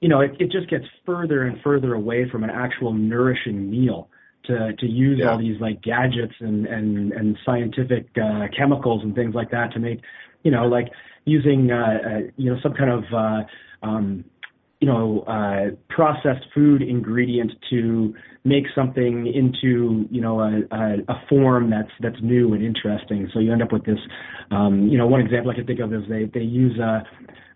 you 0.00 0.08
know, 0.08 0.20
it, 0.20 0.32
it 0.40 0.50
just 0.50 0.68
gets 0.70 0.84
further 1.04 1.42
and 1.46 1.60
further 1.62 1.94
away 1.94 2.28
from 2.30 2.42
an 2.42 2.50
actual 2.50 2.92
nourishing 2.92 3.70
meal 3.70 4.08
to 4.48 4.72
to 4.80 4.86
use 4.86 5.18
Yeah. 5.20 5.30
all 5.30 5.38
these 5.38 5.60
like 5.60 5.80
gadgets 5.82 6.34
and 6.40 6.66
and 6.66 7.12
and 7.12 7.38
scientific 7.46 8.08
uh, 8.20 8.48
chemicals 8.56 9.02
and 9.04 9.14
things 9.14 9.34
like 9.34 9.50
that 9.52 9.72
to 9.74 9.78
make, 9.78 10.00
you 10.44 10.50
know, 10.50 10.66
like 10.66 10.88
using 11.24 11.70
uh, 11.70 11.98
uh, 12.10 12.20
you 12.36 12.50
know 12.50 12.58
some 12.62 12.74
kind 12.74 12.90
of 12.90 13.04
uh, 13.24 13.86
um, 13.86 14.24
you 14.80 14.86
know, 14.86 15.24
uh, 15.26 15.74
processed 15.88 16.46
food 16.54 16.82
ingredient 16.82 17.52
to 17.68 18.14
make 18.44 18.64
something 18.74 19.26
into, 19.26 20.06
you 20.08 20.20
know, 20.20 20.40
a, 20.40 20.52
a, 20.70 20.96
a 21.08 21.22
form 21.28 21.68
that's 21.70 21.90
that's 22.00 22.20
new 22.22 22.54
and 22.54 22.62
interesting. 22.64 23.28
So 23.32 23.40
you 23.40 23.52
end 23.52 23.62
up 23.62 23.72
with 23.72 23.84
this, 23.84 23.98
um, 24.52 24.86
you 24.88 24.96
know, 24.96 25.06
one 25.06 25.20
example 25.20 25.50
I 25.50 25.54
can 25.54 25.66
think 25.66 25.80
of 25.80 25.92
is 25.92 26.02
they 26.08 26.26
they 26.32 26.44
use 26.44 26.78
a 26.78 27.02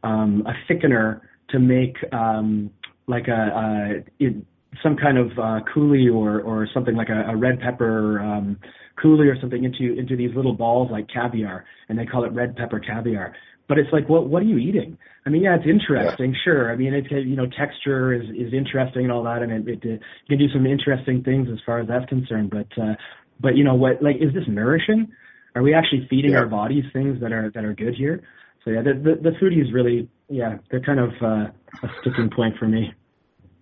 um, 0.07 0.45
a 0.47 0.55
thickener 0.73 1.21
to 1.51 1.61
make 1.61 1.97
um, 2.13 2.71
like 3.07 3.29
a, 3.29 3.33
a 3.33 4.25
it, 4.25 4.35
some 4.83 4.97
kind 4.97 5.19
of 5.19 5.31
uh, 5.33 5.61
coulis 5.75 6.13
or 6.13 6.41
or 6.41 6.69
something 6.73 6.95
like 6.95 7.09
a, 7.09 7.31
a 7.31 7.37
red 7.37 7.61
pepper 7.61 8.21
um, 8.21 8.59
coulis 9.03 9.31
or 9.31 9.37
something 9.41 9.65
into 9.65 9.99
into 9.99 10.17
these 10.17 10.35
little 10.35 10.55
balls 10.55 10.91
like 10.91 11.09
caviar, 11.09 11.65
and 11.89 11.99
they 11.99 12.07
call 12.07 12.25
it 12.25 12.33
red 12.33 12.57
pepper 12.57 12.81
caviar. 12.81 13.35
But 13.69 13.79
it's 13.79 13.93
like, 13.93 14.09
what 14.09 14.29
what 14.29 14.43
are 14.43 14.47
you 14.47 14.59
eating? 14.59 14.99
I 15.25 15.31
mean, 15.31 15.43
yeah, 15.43 15.55
it's 15.55 15.67
interesting, 15.67 16.33
yeah. 16.33 16.41
sure. 16.45 16.73
I 16.73 16.77
mean, 16.77 16.95
it's 16.95 17.11
you 17.11 17.37
know, 17.37 17.47
texture 17.47 18.13
is 18.13 18.29
is 18.31 18.53
interesting 18.53 19.05
and 19.05 19.13
all 19.13 19.23
that, 19.25 19.43
and 19.43 19.53
it, 19.53 19.69
it, 19.69 19.85
it 19.85 20.01
can 20.29 20.39
do 20.39 20.49
some 20.53 20.67
interesting 20.67 21.23
things 21.23 21.49
as 21.51 21.59
far 21.65 21.81
as 21.81 21.89
that's 21.89 22.07
concerned. 22.07 22.51
But 22.51 22.83
uh, 22.83 22.95
but 23.41 23.57
you 23.57 23.65
know 23.65 23.75
what? 23.75 24.03
Like, 24.03 24.17
is 24.17 24.35
this 24.35 24.45
nourishing? 24.49 25.09
Are 25.55 25.63
we 25.63 25.75
actually 25.75 26.07
feeding 26.09 26.33
yeah. 26.33 26.39
our 26.39 26.47
bodies 26.47 26.85
things 26.93 27.21
that 27.21 27.33
are 27.33 27.51
that 27.55 27.65
are 27.65 27.75
good 27.75 27.95
here? 27.95 28.23
So 28.65 28.71
yeah, 28.71 28.83
the 28.83 28.95
the, 28.95 29.31
the 29.31 29.37
foodies 29.37 29.73
really, 29.73 30.09
yeah, 30.29 30.59
they're 30.71 30.81
kind 30.81 31.01
of 31.01 31.11
uh, 31.23 31.87
a 31.87 31.89
sticking 32.01 32.31
point 32.35 32.57
for 32.59 32.67
me. 32.67 32.93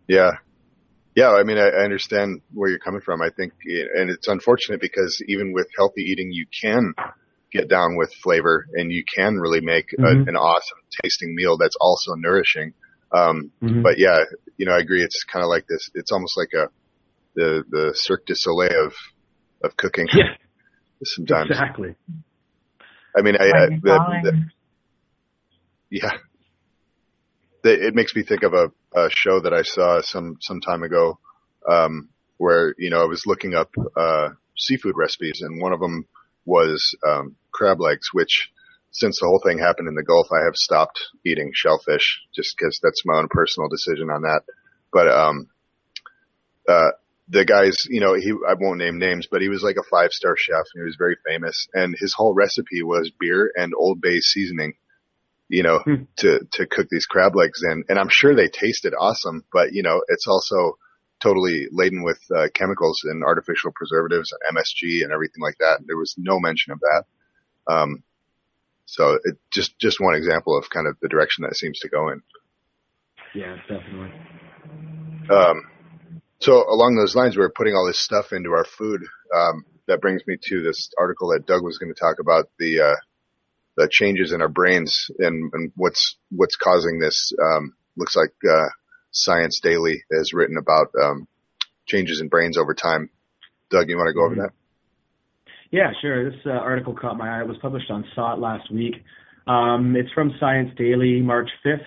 Yeah, 0.09 0.31
yeah. 1.15 1.31
I 1.31 1.43
mean, 1.43 1.59
I, 1.59 1.69
I 1.69 1.85
understand 1.85 2.43
where 2.53 2.71
you're 2.71 2.79
coming 2.79 3.01
from. 3.01 3.23
I 3.23 3.31
think, 3.31 3.53
and 3.65 4.11
it's 4.11 4.29
unfortunate 4.29 4.81
because 4.81 5.23
even 5.29 5.53
with 5.53 5.67
healthy 5.77 6.03
eating, 6.03 6.31
you 6.33 6.47
can 6.61 6.95
get 7.53 7.69
down 7.69 7.97
with 7.97 8.13
flavor 8.23 8.67
and 8.75 8.93
you 8.93 9.05
can 9.17 9.37
really 9.37 9.61
make 9.61 9.87
mm-hmm. 9.89 10.05
a, 10.05 10.11
an 10.29 10.37
awesome 10.37 10.79
tasting 11.03 11.35
meal 11.35 11.57
that's 11.59 11.77
also 11.81 12.15
nourishing. 12.15 12.75
Um, 13.13 13.51
mm-hmm. 13.63 13.83
but 13.83 13.99
yeah, 13.99 14.25
you 14.57 14.67
know, 14.67 14.73
I 14.73 14.79
agree. 14.79 15.03
It's 15.03 15.25
kind 15.25 15.43
of 15.43 15.49
like 15.49 15.67
this. 15.67 15.91
It's 15.95 16.13
almost 16.13 16.37
like 16.37 16.51
a, 16.55 16.69
the, 17.35 17.65
the 17.69 17.93
Cirque 17.95 18.27
du 18.27 18.35
Soleil 18.35 18.87
of, 18.87 18.95
of 19.65 19.77
cooking. 19.77 20.07
Yeah. 20.13 20.35
Sometimes. 21.05 21.51
Exactly. 21.51 21.95
I 23.17 23.23
mean, 23.23 23.37
I, 23.37 23.45
I 23.45 23.67
the, 23.83 24.21
the, 24.23 24.45
yeah, 25.91 26.11
the, 26.11 26.30
it 27.65 27.95
makes 27.95 28.15
me 28.15 28.23
think 28.23 28.43
of 28.43 28.53
a, 28.55 28.71
a 28.95 29.11
show 29.11 29.41
that 29.41 29.53
I 29.53 29.63
saw 29.63 30.01
some, 30.01 30.37
some 30.41 30.61
time 30.61 30.83
ago, 30.83 31.19
um, 31.69 32.09
where, 32.39 32.75
you 32.79 32.91
know, 32.91 33.03
I 33.03 33.07
was 33.07 33.27
looking 33.27 33.55
up, 33.55 33.71
uh, 33.97 34.31
seafood 34.57 34.97
recipes 34.97 35.41
and 35.43 35.61
one 35.61 35.73
of 35.73 35.81
them 35.81 36.07
was, 36.45 36.97
um, 37.07 37.37
crab 37.53 37.81
legs, 37.81 38.09
which 38.13 38.51
since 38.93 39.21
the 39.21 39.27
whole 39.27 39.43
thing 39.45 39.59
happened 39.59 39.89
in 39.89 39.95
the 39.95 40.03
Gulf, 40.03 40.29
I 40.33 40.45
have 40.45 40.57
stopped 40.57 40.99
eating 41.25 41.53
shellfish 41.55 42.21
just 42.35 42.57
because 42.57 42.81
that's 42.83 43.03
my 43.05 43.19
own 43.19 43.29
personal 43.29 43.69
decision 43.69 44.11
on 44.11 44.23
that. 44.23 44.43
But, 44.93 45.09
um, 45.09 45.49
uh, 46.69 46.91
the 47.29 47.45
guys, 47.45 47.77
you 47.89 48.01
know, 48.01 48.15
he, 48.15 48.33
I 48.49 48.55
won't 48.59 48.79
name 48.79 48.99
names, 48.99 49.29
but 49.31 49.41
he 49.41 49.49
was 49.49 49.63
like 49.63 49.77
a 49.77 49.89
five 49.89 50.11
star 50.11 50.35
chef 50.37 50.67
and 50.75 50.83
he 50.83 50.87
was 50.87 50.97
very 50.99 51.17
famous 51.25 51.69
and 51.73 51.95
his 51.99 52.13
whole 52.13 52.35
recipe 52.35 52.83
was 52.83 53.13
beer 53.21 53.53
and 53.57 53.73
Old 53.77 54.01
Bay 54.01 54.19
seasoning, 54.19 54.75
you 55.51 55.65
know, 55.65 55.81
hmm. 55.81 56.05
to, 56.19 56.41
to 56.53 56.67
cook 56.67 56.87
these 56.91 57.07
crab 57.07 57.35
legs 57.35 57.63
in. 57.65 57.85
And 57.89 57.99
I'm 57.99 58.09
sure 58.11 58.35
they 58.35 58.49
tasted 58.49 58.95
awesome, 58.99 59.45
but 59.53 59.73
you 59.73 59.83
know, 59.83 60.01
it's 60.09 60.27
also 60.29 60.79
totally 61.21 61.67
laden 61.73 62.05
with 62.05 62.21
uh, 62.35 62.47
chemicals 62.55 63.03
and 63.05 63.25
artificial 63.25 63.73
preservatives 63.75 64.33
and 64.33 64.57
MSG 64.57 65.03
and 65.03 65.13
everything 65.13 65.43
like 65.43 65.59
that. 65.59 65.81
There 65.85 65.97
was 65.97 66.15
no 66.17 66.39
mention 66.39 66.73
of 66.73 66.81
that. 66.81 67.05
Um, 67.67 68.03
so 68.87 69.19
it 69.23 69.37
just, 69.53 69.79
just 69.79 70.01
one 70.01 70.15
example 70.15 70.57
of 70.57 70.71
kind 70.71 70.87
of 70.87 70.97
the 71.03 71.09
direction 71.09 71.43
that 71.43 71.57
seems 71.57 71.81
to 71.81 71.89
go 71.89 72.09
in. 72.09 72.23
Yeah, 73.35 73.57
definitely. 73.69 74.13
Um, 75.31 75.63
so 76.41 76.65
along 76.69 76.97
those 76.97 77.15
lines, 77.15 77.37
we're 77.37 77.51
putting 77.51 77.75
all 77.75 77.87
this 77.87 78.01
stuff 78.01 78.33
into 78.33 78.51
our 78.51 78.65
food. 78.65 79.03
Um, 79.35 79.65
that 79.89 80.01
brings 80.01 80.23
me 80.27 80.37
to 80.43 80.63
this 80.63 80.91
article 80.97 81.33
that 81.33 81.47
Doug 81.47 81.63
was 81.65 81.79
going 81.79 81.93
to 81.93 82.01
talk 82.01 82.17
about 82.21 82.47
the, 82.59 82.81
uh, 82.81 82.97
the 83.81 83.89
changes 83.91 84.33
in 84.33 84.43
our 84.43 84.49
brains 84.49 85.11
and, 85.19 85.51
and 85.55 85.73
what's, 85.77 86.17
what's 86.31 86.57
causing 86.57 86.99
this. 86.99 87.33
Um, 87.43 87.75
looks 87.97 88.15
like, 88.15 88.33
uh, 88.49 88.69
Science 89.13 89.61
Daily 89.61 90.03
has 90.13 90.33
written 90.33 90.57
about, 90.59 90.89
um, 91.03 91.27
changes 91.87 92.21
in 92.21 92.29
brains 92.29 92.59
over 92.59 92.75
time. 92.75 93.11
Doug, 93.71 93.89
you 93.89 93.97
want 93.97 94.09
to 94.09 94.15
go 94.15 94.25
over 94.25 94.35
mm-hmm. 94.35 94.43
that? 94.43 94.53
Yeah, 95.71 95.93
sure. 96.03 96.31
This 96.31 96.41
uh, 96.47 96.51
article 96.51 96.95
caught 96.95 97.17
my 97.17 97.39
eye. 97.39 97.41
It 97.43 97.49
was 97.49 97.57
published 97.63 97.91
on 97.91 98.05
SOTT 98.15 98.41
last 98.41 98.73
week. 98.73 98.95
Um, 99.47 99.97
it's 99.97 100.13
from 100.13 100.33
Science 100.39 100.71
Daily, 100.77 101.21
March 101.21 101.49
5th. 101.65 101.79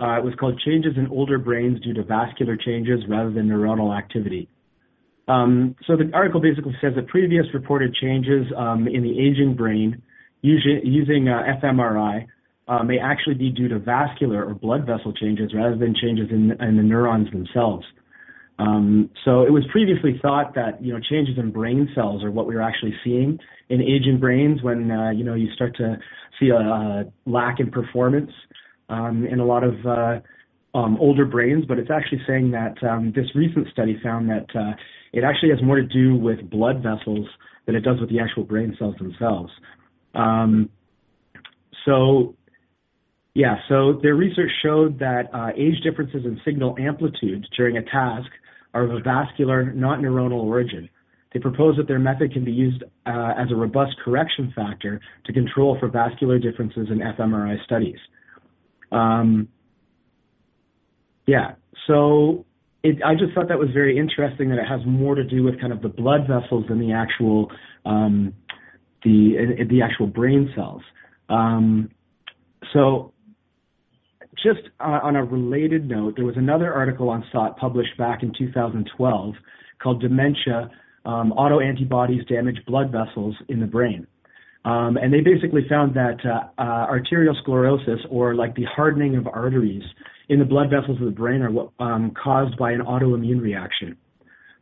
Uh, 0.00 0.18
it 0.18 0.24
was 0.24 0.34
called 0.38 0.60
Changes 0.64 0.94
in 0.96 1.06
Older 1.08 1.38
Brains 1.38 1.80
Due 1.80 1.94
to 1.94 2.02
Vascular 2.02 2.56
Changes 2.56 3.00
Rather 3.08 3.30
than 3.30 3.48
Neuronal 3.48 3.96
Activity. 3.96 4.48
Um, 5.28 5.76
so 5.86 5.96
the 5.96 6.10
article 6.12 6.40
basically 6.40 6.74
says 6.80 6.94
that 6.96 7.06
previous 7.06 7.46
reported 7.54 7.94
changes 7.94 8.46
um, 8.56 8.88
in 8.88 9.02
the 9.02 9.20
aging 9.20 9.54
brain 9.54 10.02
using, 10.42 11.28
uh, 11.28 11.42
fMRI 11.62 12.26
uh, 12.68 12.82
may 12.82 12.98
actually 12.98 13.34
be 13.34 13.50
due 13.50 13.68
to 13.68 13.78
vascular 13.78 14.44
or 14.44 14.54
blood 14.54 14.86
vessel 14.86 15.12
changes 15.12 15.52
rather 15.54 15.76
than 15.76 15.94
changes 16.00 16.28
in, 16.30 16.48
the 16.48 16.82
neurons 16.82 17.30
themselves. 17.30 17.84
Um, 18.58 19.10
so 19.24 19.42
it 19.42 19.52
was 19.52 19.64
previously 19.72 20.18
thought 20.20 20.54
that 20.54 20.82
you 20.84 20.92
know 20.92 21.00
changes 21.00 21.38
in 21.38 21.50
brain 21.50 21.88
cells 21.94 22.22
are 22.22 22.30
what 22.30 22.46
we 22.46 22.54
were 22.54 22.62
actually 22.62 22.94
seeing 23.02 23.38
in 23.70 23.80
aging 23.80 24.20
brains 24.20 24.62
when 24.62 24.90
uh, 24.90 25.10
you 25.10 25.24
know 25.24 25.34
you 25.34 25.50
start 25.54 25.74
to 25.76 25.96
see 26.38 26.50
a, 26.50 27.10
lack 27.24 27.58
in 27.58 27.70
performance 27.70 28.30
um, 28.90 29.26
in 29.26 29.40
a 29.40 29.44
lot 29.44 29.64
of 29.64 29.74
um, 30.74 30.98
older 31.00 31.24
brains. 31.24 31.64
But 31.66 31.78
it's 31.78 31.90
actually 31.90 32.20
saying 32.26 32.50
that 32.50 32.74
this 33.14 33.34
recent 33.34 33.68
study 33.72 33.98
found 34.02 34.28
that 34.28 34.46
it 35.12 35.24
actually 35.24 35.50
has 35.50 35.62
more 35.62 35.76
to 35.76 35.86
do 35.86 36.14
with 36.14 36.50
blood 36.50 36.82
vessels 36.82 37.26
than 37.66 37.74
it 37.74 37.80
does 37.80 37.98
with 37.98 38.10
the 38.10 38.20
actual 38.20 38.44
brain 38.44 38.76
cells 38.78 38.94
themselves. 38.98 39.50
Um, 40.14 40.70
so 41.84 42.34
yeah, 43.34 43.56
so 43.68 43.98
their 44.02 44.14
research 44.16 44.50
showed 44.62 44.98
that 44.98 45.30
uh, 45.32 45.50
age 45.56 45.80
differences 45.82 46.24
in 46.24 46.40
signal 46.44 46.76
amplitude 46.78 47.46
during 47.56 47.76
a 47.76 47.82
task 47.82 48.28
are 48.74 48.84
of 48.84 48.90
a 48.90 49.00
vascular, 49.00 49.72
not 49.72 50.00
neuronal 50.00 50.42
origin. 50.42 50.88
They 51.32 51.38
propose 51.38 51.76
that 51.76 51.86
their 51.86 52.00
method 52.00 52.32
can 52.32 52.44
be 52.44 52.50
used 52.50 52.82
uh, 53.06 53.32
as 53.38 53.52
a 53.52 53.54
robust 53.54 53.96
correction 54.04 54.52
factor 54.54 55.00
to 55.26 55.32
control 55.32 55.76
for 55.78 55.88
vascular 55.88 56.38
differences 56.38 56.88
in 56.90 56.98
fMRI 56.98 57.62
studies. 57.64 57.98
Um, 58.90 59.48
yeah, 61.26 61.52
so 61.86 62.46
I 62.84 63.14
just 63.14 63.32
thought 63.34 63.48
that 63.48 63.58
was 63.58 63.68
very 63.72 63.96
interesting 63.96 64.48
that 64.50 64.58
it 64.58 64.66
has 64.66 64.80
more 64.84 65.14
to 65.14 65.22
do 65.22 65.44
with 65.44 65.60
kind 65.60 65.72
of 65.72 65.82
the 65.82 65.88
blood 65.88 66.22
vessels 66.26 66.64
than 66.68 66.80
the 66.80 66.92
actual 66.92 67.52
um, 67.84 68.34
the 69.04 69.66
the 69.68 69.82
actual 69.82 70.06
brain 70.06 70.50
cells. 70.54 70.82
Um, 71.28 71.90
so 72.72 73.12
just 74.42 74.60
on 74.78 75.16
a 75.16 75.24
related 75.24 75.88
note, 75.88 76.14
there 76.16 76.24
was 76.24 76.36
another 76.36 76.72
article 76.72 77.08
on 77.10 77.24
SOTT 77.32 77.56
published 77.56 77.96
back 77.98 78.22
in 78.22 78.32
2012 78.36 79.34
called 79.82 80.00
Dementia 80.00 80.70
um, 81.04 81.32
Autoantibodies 81.36 82.26
Damage 82.28 82.58
Blood 82.66 82.92
Vessels 82.92 83.34
in 83.48 83.60
the 83.60 83.66
Brain. 83.66 84.06
Um, 84.64 84.98
and 84.98 85.12
they 85.12 85.20
basically 85.20 85.62
found 85.68 85.94
that 85.94 86.18
uh, 86.24 86.60
uh, 86.60 86.86
arteriosclerosis, 86.86 88.00
or 88.10 88.34
like 88.34 88.54
the 88.54 88.64
hardening 88.64 89.16
of 89.16 89.26
arteries 89.26 89.82
in 90.28 90.38
the 90.38 90.44
blood 90.44 90.68
vessels 90.68 90.98
of 91.00 91.06
the 91.06 91.12
brain, 91.12 91.40
are 91.40 91.68
um, 91.82 92.12
caused 92.22 92.58
by 92.58 92.72
an 92.72 92.80
autoimmune 92.82 93.40
reaction. 93.40 93.96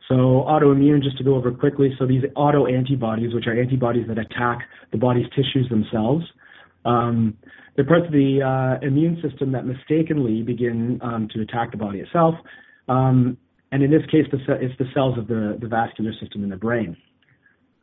So 0.09 0.43
autoimmune, 0.47 1.03
just 1.03 1.19
to 1.19 1.23
go 1.23 1.35
over 1.35 1.51
quickly, 1.51 1.95
so 1.99 2.07
these 2.07 2.23
autoantibodies, 2.35 3.33
which 3.33 3.45
are 3.45 3.59
antibodies 3.59 4.07
that 4.07 4.17
attack 4.17 4.67
the 4.91 4.97
body's 4.97 5.27
tissues 5.35 5.69
themselves, 5.69 6.25
um, 6.83 7.37
they're 7.75 7.85
parts 7.85 8.07
of 8.07 8.11
the 8.11 8.41
uh, 8.41 8.85
immune 8.85 9.21
system 9.21 9.51
that 9.51 9.65
mistakenly 9.65 10.41
begin 10.41 10.99
um, 11.03 11.27
to 11.33 11.41
attack 11.41 11.71
the 11.71 11.77
body 11.77 11.99
itself. 11.99 12.33
Um, 12.87 13.37
and 13.71 13.83
in 13.83 13.91
this 13.91 14.01
case, 14.09 14.25
the, 14.31 14.39
it's 14.55 14.75
the 14.79 14.87
cells 14.95 15.17
of 15.17 15.27
the, 15.27 15.57
the 15.61 15.67
vascular 15.67 16.11
system 16.19 16.43
in 16.43 16.49
the 16.49 16.57
brain. 16.57 16.97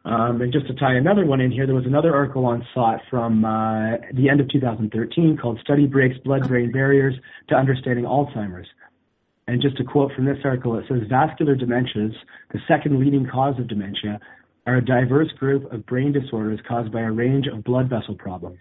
Um, 0.05 0.41
and 0.41 0.53
just 0.53 0.67
to 0.67 0.75
tie 0.75 0.95
another 0.95 1.27
one 1.27 1.41
in 1.41 1.51
here, 1.51 1.67
there 1.67 1.75
was 1.75 1.87
another 1.87 2.15
article 2.15 2.45
on 2.45 2.67
SOTT 2.75 3.01
from 3.09 3.45
uh, 3.45 3.97
the 4.15 4.29
end 4.31 4.41
of 4.41 4.49
2013 4.51 5.37
called 5.37 5.59
Study 5.63 5.87
Breaks 5.87 6.17
Blood-Brain 6.25 6.73
Barriers 6.73 7.15
to 7.49 7.55
Understanding 7.55 8.05
Alzheimer's. 8.05 8.67
And 9.49 9.63
just 9.63 9.77
to 9.77 9.85
quote 9.85 10.13
from 10.13 10.25
this 10.25 10.39
article, 10.45 10.77
it 10.77 10.85
says 10.89 11.03
vascular 11.09 11.55
dementias, 11.55 12.15
the 12.53 12.59
second 12.67 12.99
leading 12.99 13.27
cause 13.27 13.59
of 13.59 13.69
dementia, 13.69 14.19
are 14.67 14.77
a 14.77 14.85
diverse 14.85 15.31
group 15.39 15.73
of 15.73 15.87
brain 15.87 16.13
disorders 16.13 16.59
caused 16.67 16.93
by 16.93 17.03
a 17.03 17.13
range 17.13 17.47
of 17.47 17.63
blood 17.63 17.89
vessel 17.89 18.17
problems. 18.17 18.59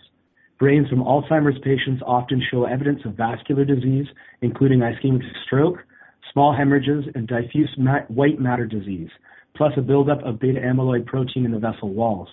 Brains 0.60 0.88
from 0.88 1.04
Alzheimer's 1.04 1.60
patients 1.64 2.04
often 2.06 2.42
show 2.52 2.66
evidence 2.66 3.02
of 3.04 3.16
vascular 3.16 3.66
disease, 3.66 4.06
including 4.42 4.80
ischemic 4.80 5.24
stroke, 5.46 5.80
small 6.32 6.56
hemorrhages, 6.56 7.06
and 7.16 7.28
diffuse 7.28 7.74
ma- 7.78 8.06
white 8.08 8.40
matter 8.40 8.66
disease, 8.66 9.10
plus 9.56 9.74
a 9.78 9.82
buildup 9.82 10.22
of 10.24 10.40
beta 10.40 10.60
amyloid 10.60 11.06
protein 11.08 11.46
in 11.46 11.52
the 11.52 11.60
vessel 11.60 11.94
walls. 11.94 12.30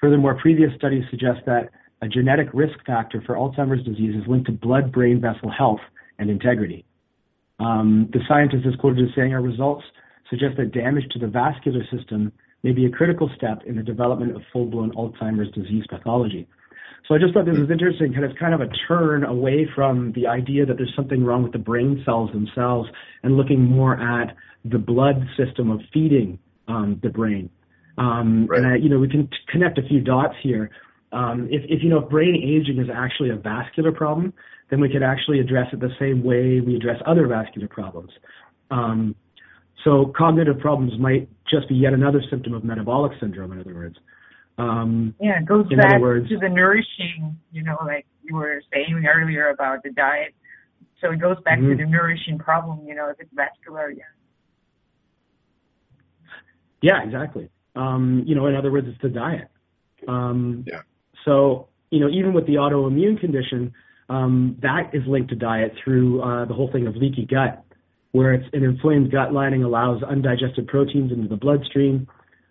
Furthermore, 0.00 0.38
previous 0.40 0.74
studies 0.76 1.04
suggest 1.10 1.40
that 1.44 1.68
a 2.00 2.08
genetic 2.08 2.48
risk 2.54 2.78
factor 2.86 3.22
for 3.26 3.34
Alzheimer's 3.34 3.84
disease 3.84 4.14
is 4.16 4.26
linked 4.26 4.46
to 4.46 4.52
blood 4.52 4.90
brain 4.90 5.20
vessel 5.20 5.50
health 5.50 5.80
and 6.18 6.30
integrity. 6.30 6.84
Um, 7.60 8.08
the 8.12 8.20
scientist 8.26 8.66
is 8.66 8.74
quoted 8.76 9.04
as 9.04 9.14
saying 9.14 9.32
our 9.32 9.42
results 9.42 9.84
suggest 10.28 10.56
that 10.56 10.72
damage 10.72 11.04
to 11.12 11.18
the 11.18 11.26
vascular 11.26 11.84
system 11.94 12.32
may 12.62 12.72
be 12.72 12.86
a 12.86 12.90
critical 12.90 13.30
step 13.36 13.62
in 13.66 13.76
the 13.76 13.82
development 13.82 14.34
of 14.34 14.42
full 14.52 14.66
blown 14.66 14.92
Alzheimer's 14.92 15.52
disease 15.52 15.84
pathology. 15.88 16.46
So 17.08 17.14
I 17.14 17.18
just 17.18 17.34
thought 17.34 17.44
this 17.44 17.58
was 17.58 17.70
interesting, 17.70 18.12
kind 18.12 18.24
of 18.24 18.36
kind 18.38 18.54
of 18.54 18.60
a 18.60 18.68
turn 18.86 19.24
away 19.24 19.68
from 19.74 20.12
the 20.12 20.26
idea 20.26 20.64
that 20.66 20.76
there's 20.76 20.92
something 20.94 21.24
wrong 21.24 21.42
with 21.42 21.52
the 21.52 21.58
brain 21.58 22.02
cells 22.04 22.30
themselves, 22.32 22.88
and 23.22 23.36
looking 23.36 23.62
more 23.64 24.00
at 24.00 24.36
the 24.64 24.78
blood 24.78 25.26
system 25.36 25.70
of 25.70 25.80
feeding 25.92 26.38
um, 26.68 27.00
the 27.02 27.08
brain. 27.08 27.50
Um, 27.98 28.46
right. 28.46 28.58
And 28.58 28.66
I, 28.68 28.76
you 28.76 28.88
know, 28.88 28.98
we 28.98 29.08
can 29.08 29.26
t- 29.26 29.36
connect 29.48 29.78
a 29.78 29.82
few 29.82 30.00
dots 30.00 30.34
here. 30.42 30.70
Um, 31.12 31.48
if, 31.50 31.62
if 31.68 31.82
you 31.82 31.88
know 31.88 31.98
if 31.98 32.08
brain 32.08 32.36
aging 32.36 32.78
is 32.78 32.88
actually 32.94 33.30
a 33.30 33.36
vascular 33.36 33.90
problem, 33.90 34.32
then 34.70 34.80
we 34.80 34.88
could 34.88 35.02
actually 35.02 35.40
address 35.40 35.66
it 35.72 35.80
the 35.80 35.90
same 35.98 36.22
way 36.22 36.60
we 36.60 36.76
address 36.76 37.00
other 37.06 37.26
vascular 37.26 37.68
problems. 37.68 38.10
Um, 38.70 39.14
so 39.84 40.12
cognitive 40.16 40.58
problems 40.60 40.92
might 40.98 41.28
just 41.50 41.68
be 41.68 41.74
yet 41.74 41.92
another 41.92 42.22
symptom 42.30 42.54
of 42.54 42.64
metabolic 42.64 43.12
syndrome. 43.20 43.52
In 43.52 43.60
other 43.60 43.74
words. 43.74 43.96
Um, 44.58 45.14
yeah, 45.20 45.38
it 45.38 45.46
goes 45.46 45.66
back 45.68 46.00
words, 46.00 46.28
to 46.28 46.36
the 46.38 46.48
nourishing. 46.48 47.38
You 47.50 47.62
know, 47.62 47.78
like 47.84 48.06
you 48.22 48.36
were 48.36 48.62
saying 48.72 49.04
earlier 49.06 49.48
about 49.48 49.82
the 49.82 49.90
diet. 49.90 50.34
So 51.00 51.10
it 51.10 51.20
goes 51.20 51.38
back 51.44 51.58
mm-hmm. 51.58 51.70
to 51.70 51.76
the 51.76 51.86
nourishing 51.86 52.38
problem. 52.38 52.86
You 52.86 52.94
know, 52.94 53.08
if 53.08 53.18
it's 53.18 53.30
vascular, 53.32 53.90
yeah. 53.90 54.04
Yeah, 56.82 57.02
exactly. 57.02 57.50
Um, 57.74 58.22
you 58.26 58.34
know, 58.34 58.46
in 58.46 58.54
other 58.54 58.70
words, 58.70 58.86
it's 58.88 59.00
the 59.00 59.08
diet. 59.08 59.48
Um, 60.08 60.64
yeah. 60.66 60.82
So, 61.24 61.68
you 61.90 62.00
know, 62.00 62.08
even 62.08 62.32
with 62.32 62.46
the 62.46 62.54
autoimmune 62.54 63.18
condition, 63.18 63.72
um, 64.10 64.56
that 64.60 64.90
is 64.92 65.02
linked 65.06 65.30
to 65.30 65.36
diet 65.36 65.72
through 65.82 66.20
uh, 66.20 66.44
the 66.44 66.52
whole 66.52 66.70
thing 66.72 66.88
of 66.88 66.96
leaky 66.96 67.24
gut, 67.24 67.62
where 68.10 68.34
it's 68.34 68.46
an 68.52 68.64
inflamed 68.64 69.12
gut 69.12 69.32
lining 69.32 69.62
allows 69.62 70.02
undigested 70.02 70.66
proteins 70.66 71.12
into 71.12 71.28
the 71.28 71.36
bloodstream, 71.36 72.08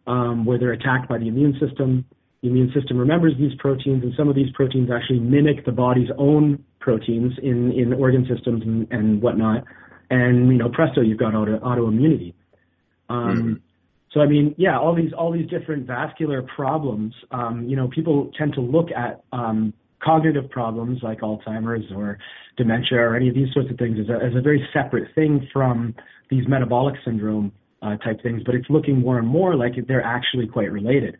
um, 0.07 0.45
where 0.45 0.57
they're 0.57 0.71
attacked 0.71 1.09
by 1.09 1.17
the 1.17 1.27
immune 1.27 1.59
system. 1.59 2.05
The 2.41 2.47
immune 2.47 2.71
system 2.73 2.97
remembers 2.97 3.33
these 3.37 3.51
proteins, 3.59 4.03
and 4.03 4.13
some 4.15 4.29
of 4.29 4.35
these 4.35 4.49
proteins 4.53 4.89
actually 4.89 5.19
mimic 5.19 5.65
the 5.65 5.73
body's 5.73 6.07
own 6.17 6.63
proteins 6.79 7.33
in, 7.43 7.73
in 7.73 7.91
organ 7.91 8.25
systems 8.33 8.63
and, 8.63 8.87
and 8.89 9.21
whatnot. 9.21 9.65
And 10.09 10.47
you 10.47 10.57
know, 10.57 10.69
presto, 10.69 11.01
you've 11.01 11.19
got 11.19 11.35
auto, 11.35 11.59
autoimmunity. 11.59 12.33
Um, 13.09 13.35
mm-hmm. 13.37 13.53
So 14.13 14.21
I 14.21 14.27
mean, 14.27 14.55
yeah, 14.57 14.79
all 14.79 14.95
these 14.95 15.11
all 15.11 15.33
these 15.33 15.49
different 15.49 15.85
vascular 15.85 16.41
problems. 16.41 17.13
Um, 17.31 17.67
you 17.67 17.75
know, 17.75 17.89
people 17.89 18.31
tend 18.37 18.53
to 18.53 18.61
look 18.61 18.87
at 18.91 19.23
um, 19.33 19.73
cognitive 20.03 20.49
problems 20.49 20.99
like 21.03 21.19
Alzheimer's 21.21 21.91
or 21.95 22.17
dementia 22.57 22.99
or 22.99 23.15
any 23.15 23.29
of 23.29 23.35
these 23.35 23.53
sorts 23.53 23.69
of 23.71 23.77
things 23.77 23.97
as 23.99 24.09
a, 24.09 24.25
as 24.25 24.35
a 24.35 24.41
very 24.41 24.67
separate 24.73 25.13
thing 25.15 25.47
from 25.51 25.95
these 26.29 26.47
metabolic 26.47 26.95
syndrome 27.03 27.51
uh, 27.81 27.97
type 27.97 28.21
things. 28.21 28.41
But 28.45 28.55
it's 28.55 28.69
looking 28.69 28.99
more 28.99 29.17
and 29.17 29.27
more 29.27 29.55
like 29.55 29.73
they're 29.87 30.03
actually 30.03 30.47
quite 30.47 30.71
related. 30.71 31.17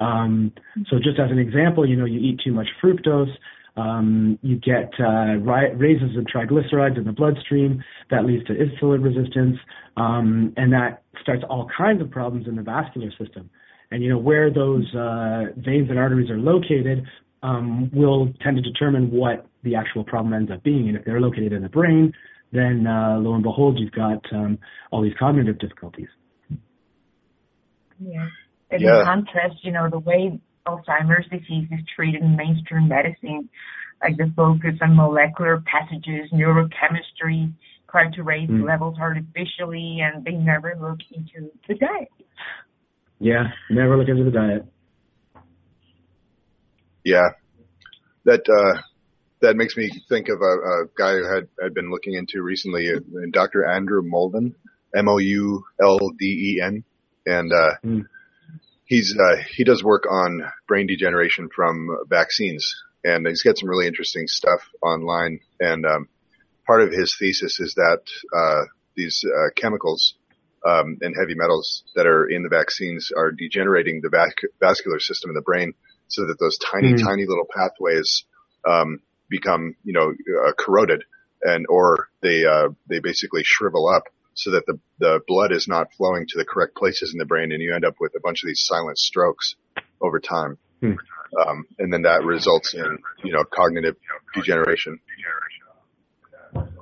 Um, 0.00 0.52
so 0.90 0.96
just 0.96 1.18
as 1.18 1.30
an 1.30 1.38
example, 1.38 1.88
you 1.88 1.96
know, 1.96 2.04
you 2.04 2.18
eat 2.18 2.40
too 2.44 2.52
much 2.52 2.68
fructose, 2.82 3.32
um, 3.76 4.38
you 4.42 4.56
get 4.56 4.92
uh, 5.00 5.36
ri- 5.40 5.74
raises 5.74 6.16
in 6.16 6.24
triglycerides 6.24 6.96
in 6.96 7.04
the 7.04 7.12
bloodstream. 7.12 7.82
That 8.10 8.24
leads 8.24 8.44
to 8.46 8.52
insulin 8.52 9.02
resistance, 9.02 9.56
um, 9.96 10.52
and 10.56 10.72
that 10.72 11.02
starts 11.20 11.42
all 11.48 11.68
kinds 11.76 12.00
of 12.00 12.10
problems 12.10 12.46
in 12.46 12.54
the 12.54 12.62
vascular 12.62 13.10
system. 13.18 13.50
And 13.90 14.02
you 14.02 14.10
know 14.10 14.18
where 14.18 14.50
those 14.50 14.92
uh, 14.94 15.46
veins 15.56 15.90
and 15.90 15.98
arteries 15.98 16.30
are 16.30 16.38
located 16.38 17.04
um, 17.44 17.90
will 17.92 18.32
tend 18.42 18.56
to 18.56 18.62
determine 18.62 19.10
what 19.10 19.46
the 19.62 19.76
actual 19.76 20.02
problem 20.02 20.32
ends 20.32 20.50
up 20.50 20.62
being. 20.64 20.88
And 20.88 20.96
if 20.96 21.04
they're 21.04 21.20
located 21.20 21.52
in 21.52 21.62
the 21.62 21.68
brain, 21.68 22.12
then 22.52 22.86
uh, 22.86 23.18
lo 23.20 23.34
and 23.34 23.42
behold, 23.42 23.78
you've 23.78 23.92
got 23.92 24.24
um, 24.32 24.58
all 24.90 25.02
these 25.02 25.12
cognitive 25.18 25.58
difficulties. 25.58 26.08
Yeah. 28.00 28.26
And 28.70 28.80
yeah. 28.80 29.00
in 29.00 29.04
contrast, 29.04 29.56
you 29.62 29.72
know, 29.72 29.88
the 29.90 29.98
way 29.98 30.40
Alzheimer's 30.66 31.28
disease 31.30 31.68
is 31.70 31.80
treated 31.94 32.22
in 32.22 32.34
mainstream 32.34 32.88
medicine, 32.88 33.48
like 34.02 34.16
the 34.16 34.32
focus 34.34 34.74
on 34.80 34.96
molecular 34.96 35.62
passages, 35.66 36.30
neurochemistry, 36.32 37.52
try 37.90 38.10
to 38.14 38.22
raise 38.22 38.48
mm. 38.48 38.66
levels 38.66 38.96
artificially, 38.98 39.98
and 40.02 40.24
they 40.24 40.32
never 40.32 40.74
look 40.80 40.98
into 41.12 41.50
the 41.68 41.74
diet. 41.74 42.08
Yeah, 43.20 43.44
never 43.70 43.96
look 43.96 44.08
into 44.08 44.24
the 44.24 44.30
diet. 44.30 44.66
Yeah, 47.04 47.30
that 48.24 48.48
uh, 48.48 48.80
that 49.40 49.56
makes 49.56 49.76
me 49.76 49.90
think 50.08 50.28
of 50.28 50.40
a, 50.40 50.44
a 50.44 50.84
guy 50.96 51.12
who 51.12 51.34
had 51.34 51.48
had 51.62 51.74
been 51.74 51.90
looking 51.90 52.14
into 52.14 52.42
recently, 52.42 52.90
uh, 52.90 53.00
Dr. 53.30 53.66
Andrew 53.66 54.02
Moulden, 54.02 54.54
M 54.96 55.08
O 55.08 55.18
U 55.18 55.64
L 55.82 55.98
D 56.18 56.56
E 56.56 56.62
N, 56.62 56.84
and 57.26 57.52
uh, 57.52 57.74
mm 57.84 58.06
he's 58.86 59.16
uh, 59.18 59.36
he 59.56 59.64
does 59.64 59.82
work 59.82 60.04
on 60.10 60.42
brain 60.68 60.86
degeneration 60.86 61.48
from 61.54 61.88
vaccines, 62.08 62.64
and 63.02 63.26
he's 63.26 63.42
got 63.42 63.58
some 63.58 63.68
really 63.68 63.86
interesting 63.86 64.26
stuff 64.26 64.60
online. 64.82 65.40
And 65.60 65.84
um, 65.86 66.08
part 66.66 66.82
of 66.82 66.92
his 66.92 67.16
thesis 67.18 67.60
is 67.60 67.74
that 67.74 68.02
uh, 68.34 68.64
these 68.96 69.24
uh, 69.26 69.50
chemicals 69.56 70.14
um, 70.66 70.98
and 71.00 71.14
heavy 71.18 71.34
metals 71.34 71.84
that 71.94 72.06
are 72.06 72.26
in 72.26 72.42
the 72.42 72.48
vaccines 72.48 73.10
are 73.16 73.32
degenerating 73.32 74.00
the 74.02 74.10
vac- 74.10 74.50
vascular 74.60 75.00
system 75.00 75.30
in 75.30 75.34
the 75.34 75.42
brain, 75.42 75.74
so 76.08 76.26
that 76.26 76.36
those 76.38 76.58
tiny, 76.58 76.94
mm. 76.94 77.02
tiny 77.02 77.26
little 77.26 77.46
pathways 77.50 78.24
um, 78.68 79.00
become, 79.28 79.74
you 79.84 79.92
know, 79.92 80.12
uh, 80.46 80.52
corroded, 80.58 81.04
and 81.42 81.66
or 81.68 82.08
they 82.22 82.44
uh, 82.44 82.68
they 82.88 83.00
basically 83.00 83.42
shrivel 83.44 83.88
up 83.88 84.04
so 84.34 84.50
that 84.52 84.66
the, 84.66 84.78
the 84.98 85.20
blood 85.26 85.52
is 85.52 85.66
not 85.68 85.92
flowing 85.96 86.26
to 86.28 86.38
the 86.38 86.44
correct 86.44 86.76
places 86.76 87.12
in 87.12 87.18
the 87.18 87.24
brain 87.24 87.52
and 87.52 87.62
you 87.62 87.74
end 87.74 87.84
up 87.84 87.94
with 88.00 88.12
a 88.16 88.20
bunch 88.20 88.42
of 88.42 88.48
these 88.48 88.62
silent 88.64 88.98
strokes 88.98 89.54
over 90.00 90.20
time. 90.20 90.58
Hmm. 90.80 90.94
Um, 91.40 91.64
and 91.78 91.92
then 91.92 92.02
that 92.02 92.24
results 92.24 92.74
in, 92.74 92.98
you 93.24 93.32
know, 93.32 93.44
cognitive 93.44 93.96
degeneration. 94.34 95.00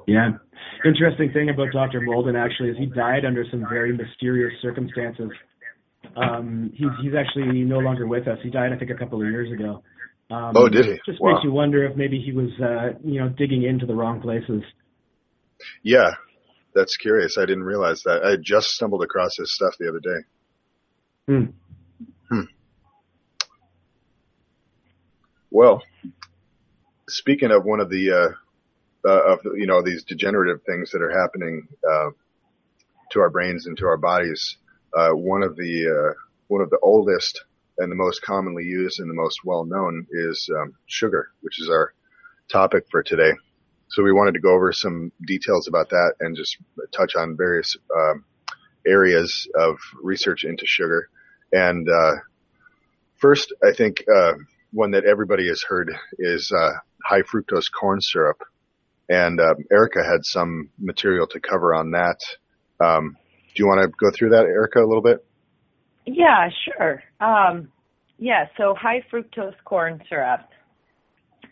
Yeah. 0.07 0.33
Interesting 0.85 1.33
thing 1.33 1.49
about 1.49 1.73
Dr. 1.73 2.01
Moulden 2.01 2.37
actually 2.37 2.71
is 2.71 2.77
he 2.77 2.87
died 2.87 3.25
under 3.25 3.45
some 3.51 3.65
very 3.69 3.97
mysterious 3.97 4.53
circumstances. 4.61 5.31
Um, 6.17 6.71
he's, 6.75 6.89
he's 7.03 7.13
actually 7.15 7.63
no 7.63 7.79
longer 7.79 8.07
with 8.07 8.29
us. 8.29 8.39
He 8.43 8.51
died, 8.51 8.73
I 8.73 8.79
think, 8.79 8.91
a 8.91 8.95
couple 8.95 9.21
of 9.23 9.29
years 9.29 9.53
ago. 9.53 9.83
Um, 10.31 10.53
oh, 10.57 10.69
did 10.69 10.87
he? 10.87 11.01
Just 11.07 11.21
wow. 11.21 11.33
makes 11.33 11.45
you 11.45 11.53
wonder 11.53 11.85
if 11.85 11.97
maybe 11.97 12.21
he 12.21 12.33
was, 12.33 12.51
uh, 12.63 12.99
you 13.05 13.21
know, 13.21 13.29
digging 13.29 13.65
into 13.65 13.87
the 13.87 13.95
wrong 13.95 14.21
places. 14.21 14.63
Yeah, 15.83 16.15
that's 16.75 16.97
curious. 16.97 17.37
I 17.39 17.43
didn't 17.43 17.65
realize 17.65 18.03
that. 18.05 18.23
I 18.25 18.37
just 18.43 18.69
stumbled 18.69 19.03
across 19.03 19.31
his 19.39 19.55
stuff 19.55 19.75
the 19.79 19.89
other 19.89 20.01
day. 20.01 20.25
Hmm. 21.29 21.45
Hmm. 22.29 22.47
Well, 25.51 25.83
speaking 27.09 27.51
of 27.51 27.65
one 27.65 27.81
of 27.81 27.91
the 27.91 28.11
uh, 28.11 29.09
uh, 29.09 29.33
of 29.33 29.41
you 29.57 29.67
know 29.67 29.83
these 29.83 30.05
degenerative 30.05 30.63
things 30.65 30.91
that 30.93 31.03
are 31.03 31.11
happening 31.11 31.69
uh, 31.89 32.11
to 33.11 33.21
our 33.21 33.31
brains 33.31 33.67
and 33.67 33.77
to 33.79 33.87
our 33.87 33.99
bodies, 33.99 34.57
uh, 34.97 35.11
one 35.11 35.43
of 35.43 35.57
the 35.57 35.89
uh, 35.89 36.15
one 36.49 36.61
of 36.61 36.71
the 36.71 36.79
oldest 36.83 37.45
and 37.79 37.91
the 37.91 37.97
most 37.97 38.23
commonly 38.23 38.65
used 38.65 39.01
and 39.01 39.09
the 39.09 39.15
most 39.15 39.41
well 39.45 39.65
known 39.65 40.07
is 40.11 40.49
um, 40.55 40.75
sugar, 40.87 41.31
which 41.41 41.61
is 41.61 41.69
our 41.69 41.93
topic 42.51 42.85
for 42.91 43.03
today. 43.03 43.33
So 43.89 44.03
we 44.03 44.13
wanted 44.13 44.35
to 44.35 44.41
go 44.41 44.55
over 44.55 44.73
some 44.73 45.13
details 45.27 45.69
about 45.69 45.91
that 45.91 46.15
and 46.21 46.37
just 46.37 46.57
touch 46.97 47.15
on 47.15 47.37
various 47.37 47.77
um, 47.95 48.25
areas 48.87 49.47
of 49.55 49.79
research 50.03 50.45
into 50.45 50.65
sugar. 50.67 51.09
And 51.53 51.89
uh, 51.89 52.13
first, 53.17 53.53
I 53.63 53.73
think 53.73 54.05
uh, 54.15 54.33
one 54.73 54.93
that 54.93 55.05
everybody 55.05 55.49
has 55.49 55.63
heard 55.63 55.91
is 56.19 56.51
uh, 56.51 56.71
high 57.05 57.23
fructose 57.23 57.71
corn 57.79 58.01
syrup. 58.01 58.39
And 59.09 59.41
um, 59.41 59.57
Erica 59.71 60.03
had 60.03 60.25
some 60.25 60.71
material 60.79 61.27
to 61.29 61.41
cover 61.41 61.75
on 61.75 61.91
that. 61.91 62.21
Um, 62.81 63.17
do 63.55 63.63
you 63.63 63.67
want 63.67 63.83
to 63.83 63.89
go 63.89 64.11
through 64.17 64.31
that, 64.31 64.45
Erica, 64.45 64.81
a 64.81 64.87
little 64.87 65.03
bit? 65.03 65.25
Yeah, 66.07 66.49
sure. 66.65 67.03
Um, 67.21 67.69
yeah, 68.19 68.47
so 68.57 68.75
high 68.75 69.05
fructose 69.13 69.55
corn 69.65 70.03
syrup. 70.09 70.49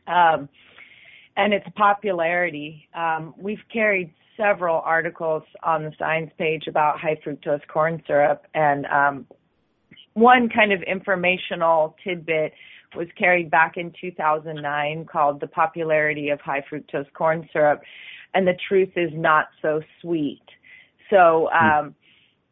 Um, 0.06 0.48
and 1.36 1.54
its 1.54 1.66
popularity. 1.76 2.88
Um, 2.94 3.34
we've 3.38 3.62
carried 3.72 4.12
several 4.36 4.80
articles 4.84 5.42
on 5.62 5.84
the 5.84 5.92
science 5.98 6.30
page 6.38 6.64
about 6.66 6.98
high 6.98 7.18
fructose 7.24 7.66
corn 7.68 8.02
syrup, 8.06 8.46
and 8.54 8.86
um, 8.86 9.26
one 10.14 10.48
kind 10.48 10.72
of 10.72 10.82
informational 10.82 11.96
tidbit 12.02 12.52
was 12.96 13.06
carried 13.16 13.50
back 13.50 13.76
in 13.76 13.92
2009 14.00 15.06
called 15.06 15.40
The 15.40 15.46
Popularity 15.46 16.30
of 16.30 16.40
High 16.40 16.64
Fructose 16.70 17.12
Corn 17.14 17.48
Syrup, 17.52 17.80
and 18.34 18.46
the 18.46 18.56
truth 18.68 18.90
is 18.96 19.10
not 19.14 19.46
so 19.62 19.80
sweet. 20.00 20.42
So 21.10 21.50
um, 21.50 21.94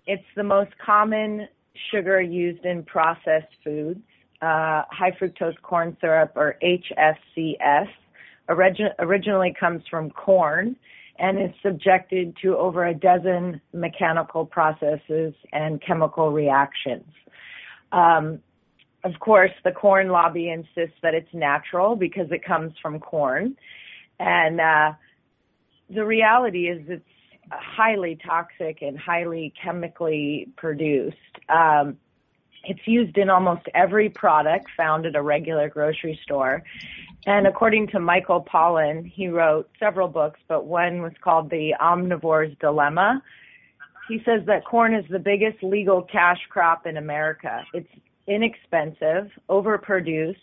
it's 0.06 0.24
the 0.36 0.42
most 0.42 0.70
common 0.84 1.48
sugar 1.90 2.20
used 2.20 2.64
in 2.64 2.82
processed 2.82 3.54
foods. 3.64 4.00
Uh, 4.40 4.82
high 4.90 5.10
fructose 5.20 5.60
corn 5.62 5.96
syrup, 6.00 6.32
or 6.36 6.56
HFCS, 6.62 7.88
origin- 8.48 8.92
originally 9.00 9.54
comes 9.58 9.82
from 9.90 10.10
corn 10.10 10.76
and 11.18 11.40
is 11.40 11.50
subjected 11.62 12.36
to 12.42 12.56
over 12.56 12.86
a 12.86 12.94
dozen 12.94 13.60
mechanical 13.72 14.46
processes 14.46 15.34
and 15.52 15.82
chemical 15.82 16.30
reactions. 16.30 17.10
Um, 17.90 18.38
of 19.04 19.18
course, 19.20 19.50
the 19.64 19.72
corn 19.72 20.08
lobby 20.08 20.50
insists 20.50 20.96
that 21.02 21.14
it's 21.14 21.32
natural 21.32 21.96
because 21.96 22.30
it 22.30 22.44
comes 22.44 22.72
from 22.80 23.00
corn. 23.00 23.56
And 24.20 24.60
uh, 24.60 24.92
the 25.90 26.04
reality 26.04 26.68
is 26.68 26.82
it's 26.88 27.04
highly 27.50 28.18
toxic 28.24 28.82
and 28.82 28.98
highly 28.98 29.52
chemically 29.62 30.48
produced. 30.56 31.16
Um, 31.48 31.96
it's 32.64 32.86
used 32.86 33.16
in 33.16 33.30
almost 33.30 33.62
every 33.74 34.10
product 34.10 34.66
found 34.76 35.06
at 35.06 35.16
a 35.16 35.22
regular 35.22 35.68
grocery 35.68 36.18
store. 36.22 36.62
And 37.26 37.46
according 37.46 37.88
to 37.88 38.00
Michael 38.00 38.44
Pollan, 38.44 39.06
he 39.06 39.28
wrote 39.28 39.68
several 39.78 40.08
books, 40.08 40.40
but 40.48 40.66
one 40.66 41.02
was 41.02 41.12
called 41.22 41.50
The 41.50 41.74
Omnivore's 41.80 42.56
Dilemma. 42.60 43.22
He 44.08 44.22
says 44.24 44.42
that 44.46 44.64
corn 44.64 44.94
is 44.94 45.04
the 45.10 45.18
biggest 45.18 45.62
legal 45.62 46.02
cash 46.02 46.38
crop 46.48 46.86
in 46.86 46.96
America. 46.96 47.64
It's 47.74 47.88
inexpensive, 48.26 49.30
overproduced, 49.48 50.36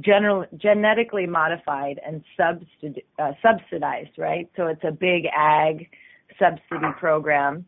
general, 0.00 0.46
genetically 0.56 1.26
modified, 1.26 2.00
and 2.06 2.22
subsidi- 2.38 3.04
uh, 3.18 3.32
subsidized, 3.42 4.16
right? 4.18 4.48
So 4.56 4.66
it's 4.66 4.84
a 4.84 4.92
big 4.92 5.26
ag 5.36 5.88
subsidy 6.38 6.92
program. 6.98 7.66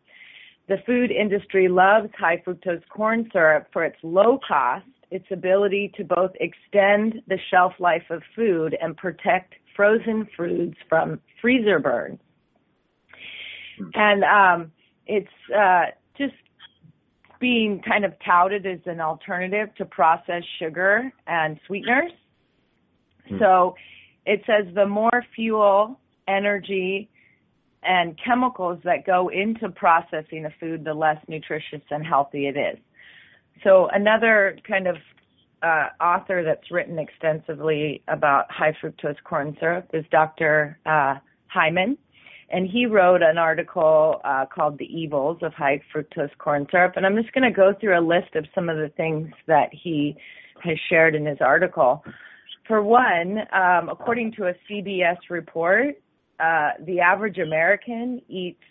The 0.68 0.78
food 0.86 1.10
industry 1.10 1.68
loves 1.68 2.08
high 2.18 2.42
fructose 2.46 2.82
corn 2.88 3.28
syrup 3.32 3.66
for 3.72 3.84
its 3.84 3.96
low 4.02 4.38
cost, 4.46 4.86
its 5.10 5.26
ability 5.32 5.92
to 5.96 6.04
both 6.04 6.30
extend 6.38 7.22
the 7.26 7.38
shelf 7.50 7.72
life 7.80 8.04
of 8.10 8.22
food 8.36 8.76
and 8.80 8.96
protect 8.96 9.54
frozen 9.74 10.28
foods 10.36 10.76
from 10.88 11.20
freezer 11.40 11.80
burns. 11.80 12.20
And 13.94 14.24
um, 14.24 14.72
it's 15.06 15.26
uh, 15.56 15.86
just 16.16 16.34
being 17.40 17.82
kind 17.82 18.04
of 18.04 18.12
touted 18.24 18.66
as 18.66 18.78
an 18.86 19.00
alternative 19.00 19.74
to 19.78 19.84
processed 19.84 20.46
sugar 20.58 21.10
and 21.26 21.58
sweeteners. 21.66 22.12
Hmm. 23.28 23.38
So 23.40 23.74
it 24.26 24.42
says 24.46 24.72
the 24.74 24.86
more 24.86 25.24
fuel, 25.34 25.98
energy, 26.28 27.09
and 27.82 28.18
chemicals 28.22 28.78
that 28.84 29.06
go 29.06 29.28
into 29.28 29.68
processing 29.70 30.44
a 30.44 30.50
food, 30.60 30.84
the 30.84 30.94
less 30.94 31.16
nutritious 31.28 31.82
and 31.90 32.04
healthy 32.04 32.46
it 32.46 32.56
is. 32.56 32.78
So 33.64 33.88
another 33.92 34.58
kind 34.66 34.86
of 34.86 34.96
uh, 35.62 35.88
author 36.02 36.42
that's 36.44 36.70
written 36.70 36.98
extensively 36.98 38.02
about 38.08 38.50
high 38.50 38.74
fructose 38.82 39.16
corn 39.24 39.56
syrup 39.60 39.90
is 39.92 40.04
Dr. 40.10 40.78
Uh, 40.86 41.16
Hyman, 41.48 41.98
and 42.50 42.68
he 42.68 42.86
wrote 42.86 43.22
an 43.22 43.38
article 43.38 44.20
uh, 44.24 44.46
called 44.46 44.78
"The 44.78 44.86
Evils 44.86 45.38
of 45.42 45.52
High 45.52 45.80
Fructose 45.94 46.36
Corn 46.38 46.66
Syrup." 46.70 46.94
And 46.96 47.04
I'm 47.04 47.16
just 47.16 47.32
going 47.32 47.44
to 47.44 47.54
go 47.54 47.74
through 47.78 47.98
a 47.98 48.00
list 48.00 48.34
of 48.34 48.46
some 48.54 48.68
of 48.68 48.76
the 48.76 48.88
things 48.96 49.28
that 49.46 49.68
he 49.72 50.16
has 50.62 50.78
shared 50.88 51.14
in 51.14 51.26
his 51.26 51.38
article. 51.40 52.02
For 52.66 52.82
one, 52.82 53.38
um, 53.52 53.88
according 53.88 54.32
to 54.32 54.48
a 54.48 54.54
CBS 54.68 55.18
report, 55.28 55.96
uh, 56.42 56.70
the 56.84 57.00
average 57.00 57.38
American 57.38 58.22
eats 58.28 58.62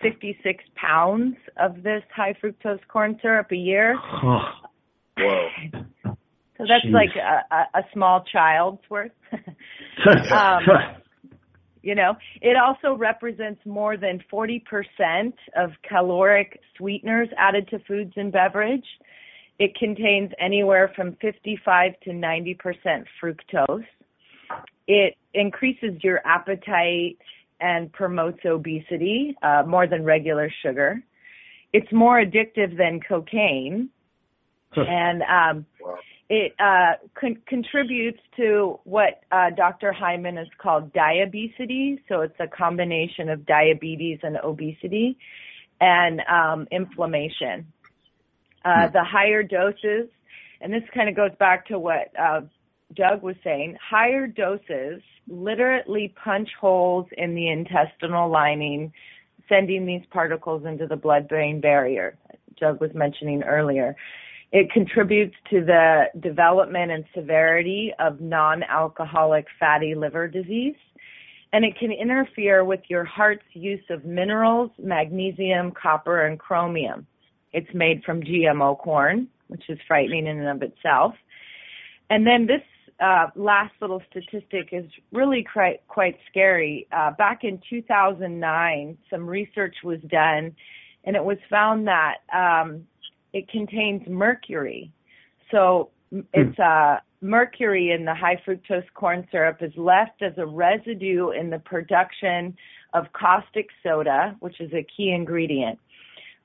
56 0.00 0.64
pounds 0.74 1.36
of 1.56 1.82
this 1.82 2.02
high 2.14 2.34
fructose 2.42 2.80
corn 2.88 3.18
syrup 3.22 3.50
a 3.52 3.56
year. 3.56 3.96
Whoa. 4.22 4.40
So 6.58 6.66
that's 6.68 6.84
Jeez. 6.86 6.92
like 6.92 7.16
a, 7.16 7.78
a, 7.78 7.82
small 7.92 8.24
child's 8.30 8.82
worth. 8.88 9.10
um, 10.30 10.62
you 11.82 11.96
know, 11.96 12.14
it 12.40 12.56
also 12.56 12.96
represents 12.96 13.60
more 13.66 13.96
than 13.96 14.22
40% 14.32 14.62
of 15.56 15.70
caloric 15.88 16.60
sweeteners 16.76 17.28
added 17.36 17.68
to 17.70 17.80
foods 17.80 18.12
and 18.16 18.30
beverage. 18.30 18.84
It 19.58 19.74
contains 19.74 20.30
anywhere 20.38 20.92
from 20.94 21.16
55 21.20 21.92
to 22.04 22.10
90% 22.10 22.56
fructose. 23.20 23.84
It 24.86 25.16
increases 25.34 26.02
your 26.02 26.20
appetite 26.26 27.18
and 27.60 27.92
promotes 27.92 28.40
obesity 28.44 29.36
uh, 29.42 29.62
more 29.66 29.86
than 29.86 30.04
regular 30.04 30.50
sugar. 30.62 31.02
It's 31.72 31.90
more 31.92 32.22
addictive 32.22 32.76
than 32.76 33.00
cocaine, 33.00 33.88
and 34.76 35.22
um, 35.22 35.66
wow. 35.80 35.98
it 36.28 36.54
uh, 36.58 36.94
con- 37.18 37.40
contributes 37.46 38.20
to 38.36 38.78
what 38.84 39.22
uh, 39.30 39.50
Dr. 39.56 39.92
Hyman 39.92 40.36
has 40.36 40.48
called 40.58 40.92
diabesity. 40.92 42.02
So 42.08 42.20
it's 42.20 42.38
a 42.40 42.46
combination 42.46 43.28
of 43.28 43.46
diabetes 43.46 44.18
and 44.22 44.36
obesity 44.38 45.16
and 45.80 46.20
um, 46.28 46.68
inflammation. 46.70 47.66
Uh, 48.64 48.86
hmm. 48.86 48.92
The 48.92 49.04
higher 49.04 49.42
doses, 49.42 50.08
and 50.60 50.72
this 50.72 50.82
kind 50.94 51.08
of 51.08 51.16
goes 51.16 51.32
back 51.38 51.66
to 51.68 51.78
what 51.78 52.12
uh, 52.18 52.42
Doug 52.94 53.22
was 53.22 53.36
saying, 53.44 53.76
higher 53.80 54.26
doses 54.26 55.02
literally 55.28 56.14
punch 56.22 56.48
holes 56.60 57.06
in 57.16 57.34
the 57.34 57.48
intestinal 57.48 58.28
lining, 58.28 58.92
sending 59.48 59.86
these 59.86 60.02
particles 60.10 60.64
into 60.64 60.86
the 60.86 60.96
blood 60.96 61.28
brain 61.28 61.60
barrier. 61.60 62.16
Doug 62.58 62.80
was 62.80 62.90
mentioning 62.94 63.42
earlier. 63.42 63.96
It 64.52 64.70
contributes 64.70 65.34
to 65.50 65.64
the 65.64 66.04
development 66.20 66.90
and 66.90 67.04
severity 67.14 67.92
of 67.98 68.20
non 68.20 68.62
alcoholic 68.62 69.46
fatty 69.58 69.94
liver 69.94 70.28
disease. 70.28 70.76
And 71.54 71.64
it 71.64 71.78
can 71.78 71.92
interfere 71.92 72.64
with 72.64 72.80
your 72.88 73.04
heart's 73.04 73.44
use 73.52 73.84
of 73.90 74.04
minerals, 74.04 74.70
magnesium, 74.78 75.70
copper, 75.70 76.26
and 76.26 76.38
chromium. 76.38 77.06
It's 77.52 77.72
made 77.74 78.02
from 78.04 78.22
GMO 78.22 78.78
corn, 78.78 79.28
which 79.48 79.64
is 79.68 79.78
frightening 79.86 80.26
in 80.26 80.38
and 80.38 80.48
of 80.48 80.62
itself. 80.62 81.14
And 82.08 82.26
then 82.26 82.46
this 82.46 82.62
uh, 83.02 83.26
last 83.34 83.72
little 83.80 84.00
statistic 84.10 84.68
is 84.70 84.84
really 85.12 85.44
quite 85.52 85.86
quite 85.88 86.16
scary. 86.30 86.86
Uh, 86.92 87.10
back 87.12 87.42
in 87.42 87.60
2009, 87.68 88.98
some 89.10 89.26
research 89.26 89.74
was 89.82 89.98
done, 90.08 90.54
and 91.04 91.16
it 91.16 91.24
was 91.24 91.38
found 91.50 91.88
that 91.88 92.18
um, 92.32 92.86
it 93.32 93.48
contains 93.48 94.02
mercury. 94.08 94.92
So 95.50 95.90
hmm. 96.10 96.20
it's 96.32 96.58
uh, 96.60 96.98
mercury 97.20 97.90
in 97.90 98.04
the 98.04 98.14
high 98.14 98.40
fructose 98.46 98.84
corn 98.94 99.26
syrup 99.32 99.58
is 99.62 99.72
left 99.76 100.22
as 100.22 100.32
a 100.36 100.46
residue 100.46 101.30
in 101.30 101.50
the 101.50 101.58
production 101.58 102.56
of 102.94 103.06
caustic 103.14 103.68
soda, 103.82 104.36
which 104.40 104.60
is 104.60 104.72
a 104.72 104.86
key 104.96 105.10
ingredient. 105.10 105.78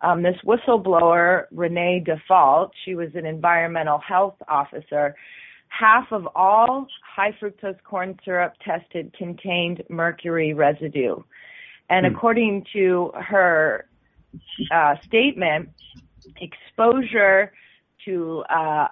Um, 0.01 0.23
this 0.23 0.37
whistleblower, 0.45 1.45
Renee 1.51 2.03
Dufault, 2.05 2.69
she 2.85 2.95
was 2.95 3.09
an 3.15 3.25
environmental 3.25 3.99
health 3.99 4.35
officer 4.47 5.15
half 5.69 6.11
of 6.11 6.27
all 6.35 6.87
high 7.15 7.35
fructose 7.41 7.81
corn 7.83 8.17
syrup 8.23 8.53
tested 8.63 9.13
contained 9.17 9.83
mercury 9.89 10.53
residue. 10.53 11.17
And 11.89 12.05
hmm. 12.05 12.15
according 12.15 12.65
to 12.73 13.11
her 13.15 13.87
uh, 14.71 14.95
statement, 15.05 15.69
exposure 16.41 17.53
to 18.05 18.43
uh, 18.49 18.87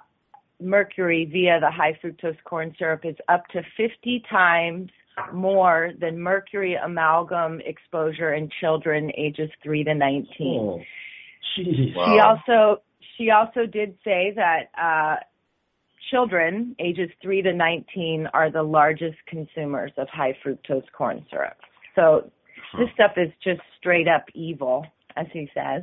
mercury 0.60 1.28
via 1.30 1.60
the 1.60 1.70
high 1.70 1.98
fructose 2.02 2.36
corn 2.44 2.74
syrup 2.78 3.04
is 3.04 3.16
up 3.28 3.46
to 3.48 3.62
50 3.76 4.24
times 4.30 4.90
more 5.32 5.92
than 5.98 6.20
mercury 6.20 6.74
amalgam 6.74 7.60
exposure 7.64 8.34
in 8.34 8.50
children 8.60 9.10
ages 9.16 9.50
3 9.62 9.84
to 9.84 9.94
19. 9.94 10.26
Oh, 10.40 10.80
She 11.54 11.92
wow. 11.96 12.36
also 12.36 12.82
she 13.16 13.30
also 13.30 13.64
did 13.64 13.96
say 14.04 14.34
that 14.36 14.70
uh, 14.78 15.16
children 16.10 16.74
ages 16.78 17.10
3 17.22 17.42
to 17.42 17.52
19 17.52 18.28
are 18.32 18.50
the 18.50 18.62
largest 18.62 19.16
consumers 19.26 19.92
of 19.96 20.08
high 20.08 20.36
fructose 20.44 20.84
corn 20.96 21.24
syrup. 21.30 21.56
So 21.94 22.30
this 22.78 22.88
stuff 22.94 23.12
is 23.16 23.32
just 23.42 23.60
straight 23.78 24.08
up 24.08 24.24
evil, 24.34 24.86
as 25.16 25.26
he 25.32 25.48
says. 25.54 25.82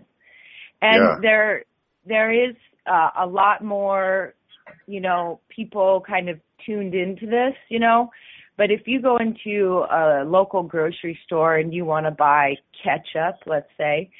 And 0.82 1.02
yeah. 1.02 1.16
there 1.22 1.64
there 2.06 2.32
is 2.32 2.56
uh, 2.86 3.10
a 3.18 3.26
lot 3.26 3.64
more, 3.64 4.34
you 4.88 5.00
know, 5.00 5.40
people 5.50 6.04
kind 6.06 6.30
of 6.30 6.40
tuned 6.66 6.94
into 6.94 7.26
this, 7.26 7.54
you 7.70 7.80
know. 7.80 8.10
But 8.58 8.70
if 8.70 8.82
you 8.86 9.02
go 9.02 9.18
into 9.18 9.86
a 9.90 10.24
local 10.26 10.62
grocery 10.62 11.18
store 11.26 11.56
and 11.56 11.74
you 11.74 11.86
want 11.86 12.06
to 12.06 12.12
buy 12.12 12.56
ketchup, 12.84 13.40
let's 13.48 13.70
say, 13.78 14.12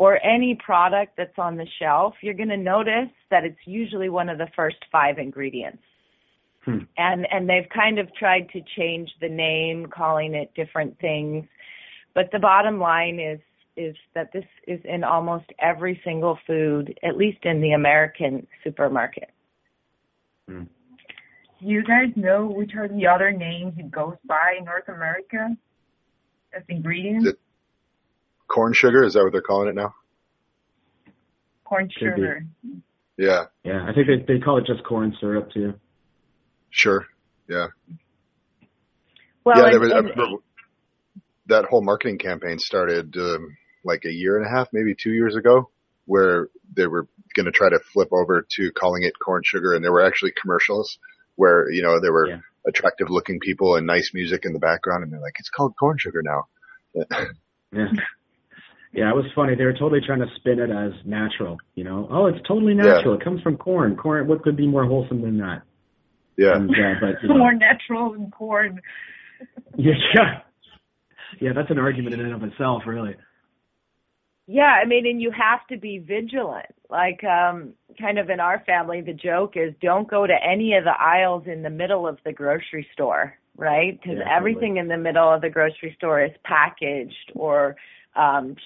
or 0.00 0.18
any 0.24 0.58
product 0.64 1.12
that's 1.18 1.38
on 1.38 1.58
the 1.58 1.66
shelf, 1.78 2.14
you're 2.22 2.32
going 2.32 2.48
to 2.48 2.56
notice 2.56 3.10
that 3.30 3.44
it's 3.44 3.58
usually 3.66 4.08
one 4.08 4.30
of 4.30 4.38
the 4.38 4.48
first 4.56 4.78
five 4.90 5.18
ingredients. 5.18 5.82
Hmm. 6.64 6.78
And 6.96 7.26
and 7.30 7.46
they've 7.46 7.68
kind 7.68 7.98
of 7.98 8.08
tried 8.14 8.48
to 8.54 8.62
change 8.78 9.10
the 9.20 9.28
name, 9.28 9.86
calling 9.94 10.34
it 10.34 10.52
different 10.54 10.98
things. 11.00 11.44
But 12.14 12.30
the 12.32 12.38
bottom 12.38 12.80
line 12.80 13.20
is 13.20 13.40
is 13.76 13.94
that 14.14 14.32
this 14.32 14.44
is 14.66 14.80
in 14.84 15.04
almost 15.04 15.44
every 15.58 16.00
single 16.02 16.38
food, 16.46 16.98
at 17.02 17.18
least 17.18 17.44
in 17.44 17.60
the 17.60 17.72
American 17.72 18.46
supermarket. 18.64 19.30
Hmm. 20.48 20.62
You 21.58 21.84
guys 21.84 22.08
know 22.16 22.46
which 22.46 22.72
are 22.74 22.88
the 22.88 23.06
other 23.06 23.32
names 23.32 23.74
it 23.76 23.90
goes 23.90 24.16
by 24.24 24.54
in 24.58 24.64
North 24.64 24.88
America 24.88 25.54
as 26.54 26.62
ingredients? 26.70 27.36
Corn 28.52 28.72
sugar. 28.74 29.04
Is 29.04 29.14
that 29.14 29.22
what 29.22 29.32
they're 29.32 29.40
calling 29.42 29.68
it 29.68 29.74
now? 29.74 29.94
Corn 31.64 31.88
sugar. 31.98 32.44
Yeah. 33.16 33.44
Yeah, 33.64 33.86
I 33.88 33.92
think 33.92 34.06
they 34.06 34.34
they 34.34 34.40
call 34.40 34.58
it 34.58 34.66
just 34.66 34.82
corn 34.84 35.14
syrup 35.20 35.50
too. 35.52 35.74
Sure. 36.70 37.06
Yeah. 37.48 37.68
Well, 39.44 39.56
yeah, 39.56 39.70
there 39.70 39.80
was, 39.80 39.92
I 39.92 39.98
and- 39.98 40.38
that 41.46 41.64
whole 41.64 41.82
marketing 41.82 42.18
campaign 42.18 42.58
started 42.58 43.16
um, 43.16 43.56
like 43.84 44.04
a 44.04 44.12
year 44.12 44.36
and 44.36 44.46
a 44.46 44.50
half, 44.50 44.68
maybe 44.72 44.94
two 44.94 45.10
years 45.10 45.34
ago, 45.34 45.70
where 46.06 46.48
they 46.76 46.86
were 46.86 47.08
going 47.34 47.46
to 47.46 47.50
try 47.52 47.68
to 47.68 47.80
flip 47.92 48.08
over 48.12 48.46
to 48.56 48.70
calling 48.72 49.02
it 49.02 49.14
corn 49.24 49.42
sugar, 49.44 49.74
and 49.74 49.82
there 49.84 49.90
were 49.92 50.04
actually 50.04 50.32
commercials 50.40 50.98
where 51.36 51.70
you 51.70 51.82
know 51.82 52.00
there 52.00 52.12
were 52.12 52.28
Yeah. 52.28 52.40
attractive 52.66 53.10
looking 53.10 53.40
people 53.40 53.74
and 53.76 53.86
nice 53.86 54.12
music 54.14 54.44
in 54.44 54.52
the 54.52 54.58
background, 54.58 55.02
and 55.02 55.12
they're 55.12 55.20
like, 55.20 55.36
"It's 55.38 55.50
called 55.50 55.74
corn 55.78 55.96
sugar 55.98 56.22
now." 56.22 56.46
Yeah. 57.72 57.86
Yeah, 58.92 59.08
it 59.10 59.14
was 59.14 59.24
funny. 59.36 59.54
They 59.54 59.64
were 59.64 59.72
totally 59.72 60.00
trying 60.04 60.18
to 60.18 60.26
spin 60.36 60.58
it 60.58 60.70
as 60.70 60.92
natural, 61.04 61.58
you 61.76 61.84
know. 61.84 62.08
Oh, 62.10 62.26
it's 62.26 62.40
totally 62.46 62.74
Yeah. 62.74 62.84
natural. 62.94 63.14
It 63.14 63.22
comes 63.22 63.40
from 63.42 63.56
corn. 63.56 63.96
Corn. 63.96 64.26
What 64.26 64.42
could 64.42 64.56
be 64.56 64.66
more 64.66 64.84
wholesome 64.84 65.22
than 65.22 65.38
that? 65.38 65.62
yeah. 66.36 66.56
And, 66.56 66.70
uh, 66.70 66.94
but 67.00 67.22
you 67.22 67.28
know, 67.28 67.36
More 67.38 67.54
natural 67.54 68.12
than 68.12 68.30
corn. 68.30 68.80
yeah, 69.76 69.92
yeah, 70.14 70.40
yeah. 71.40 71.52
That's 71.54 71.70
an 71.70 71.78
argument 71.78 72.14
in 72.14 72.20
and 72.20 72.32
of 72.34 72.42
itself, 72.42 72.82
really. 72.86 73.14
Yeah, 74.46 74.80
I 74.82 74.84
mean, 74.84 75.06
and 75.06 75.22
you 75.22 75.30
have 75.30 75.64
to 75.68 75.76
be 75.76 75.98
vigilant. 75.98 76.66
Like, 76.88 77.22
um, 77.22 77.74
kind 78.00 78.18
of 78.18 78.30
in 78.30 78.40
our 78.40 78.60
family, 78.66 79.00
the 79.00 79.12
joke 79.12 79.52
is 79.54 79.72
don't 79.80 80.08
go 80.08 80.26
to 80.26 80.34
any 80.44 80.74
of 80.74 80.82
the 80.82 81.00
aisles 81.00 81.44
in 81.46 81.62
the 81.62 81.70
middle 81.70 82.08
of 82.08 82.18
the 82.24 82.32
grocery 82.32 82.84
store, 82.92 83.38
right? 83.56 83.92
Because 83.92 84.18
Yeah, 84.18 84.24
totally. 84.24 84.36
everything 84.36 84.76
in 84.78 84.88
the 84.88 84.96
middle 84.96 85.32
of 85.32 85.40
the 85.42 85.50
grocery 85.50 85.94
store 85.96 86.24
is 86.24 86.32
packaged 86.42 87.30
or 87.36 87.76
um, 88.16 88.56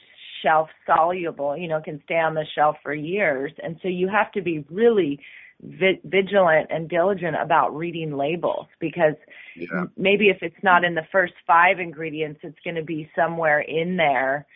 shelf 0.45 0.69
soluble, 0.87 1.57
you 1.57 1.67
know, 1.67 1.81
can 1.81 2.01
stay 2.05 2.21
on 2.21 2.35
the 2.35 2.45
shelf 2.55 2.77
for 2.83 2.95
years. 2.95 3.53
And 3.63 3.79
so 3.83 3.89
you 3.89 4.09
have 4.09 4.31
to 4.33 4.43
be 4.43 4.65
really 4.71 5.19
vi- 5.63 6.01
vigilant 6.05 6.69
and 6.71 6.89
diligent 6.89 7.37
about 7.41 7.75
reading 7.75 8.17
labels 8.17 8.67
because 8.79 9.17
Yeah. 9.57 9.87
maybe 9.97 10.29
if 10.29 10.43
it's 10.43 10.63
not 10.63 10.85
in 10.85 10.95
the 10.95 11.07
first 11.11 11.35
five 11.47 11.81
ingredients, 11.81 12.41
it's 12.43 12.59
going 12.61 12.77
to 12.77 12.85
be 12.85 13.11
somewhere 13.17 13.61
in 13.61 13.97
there, 13.97 14.47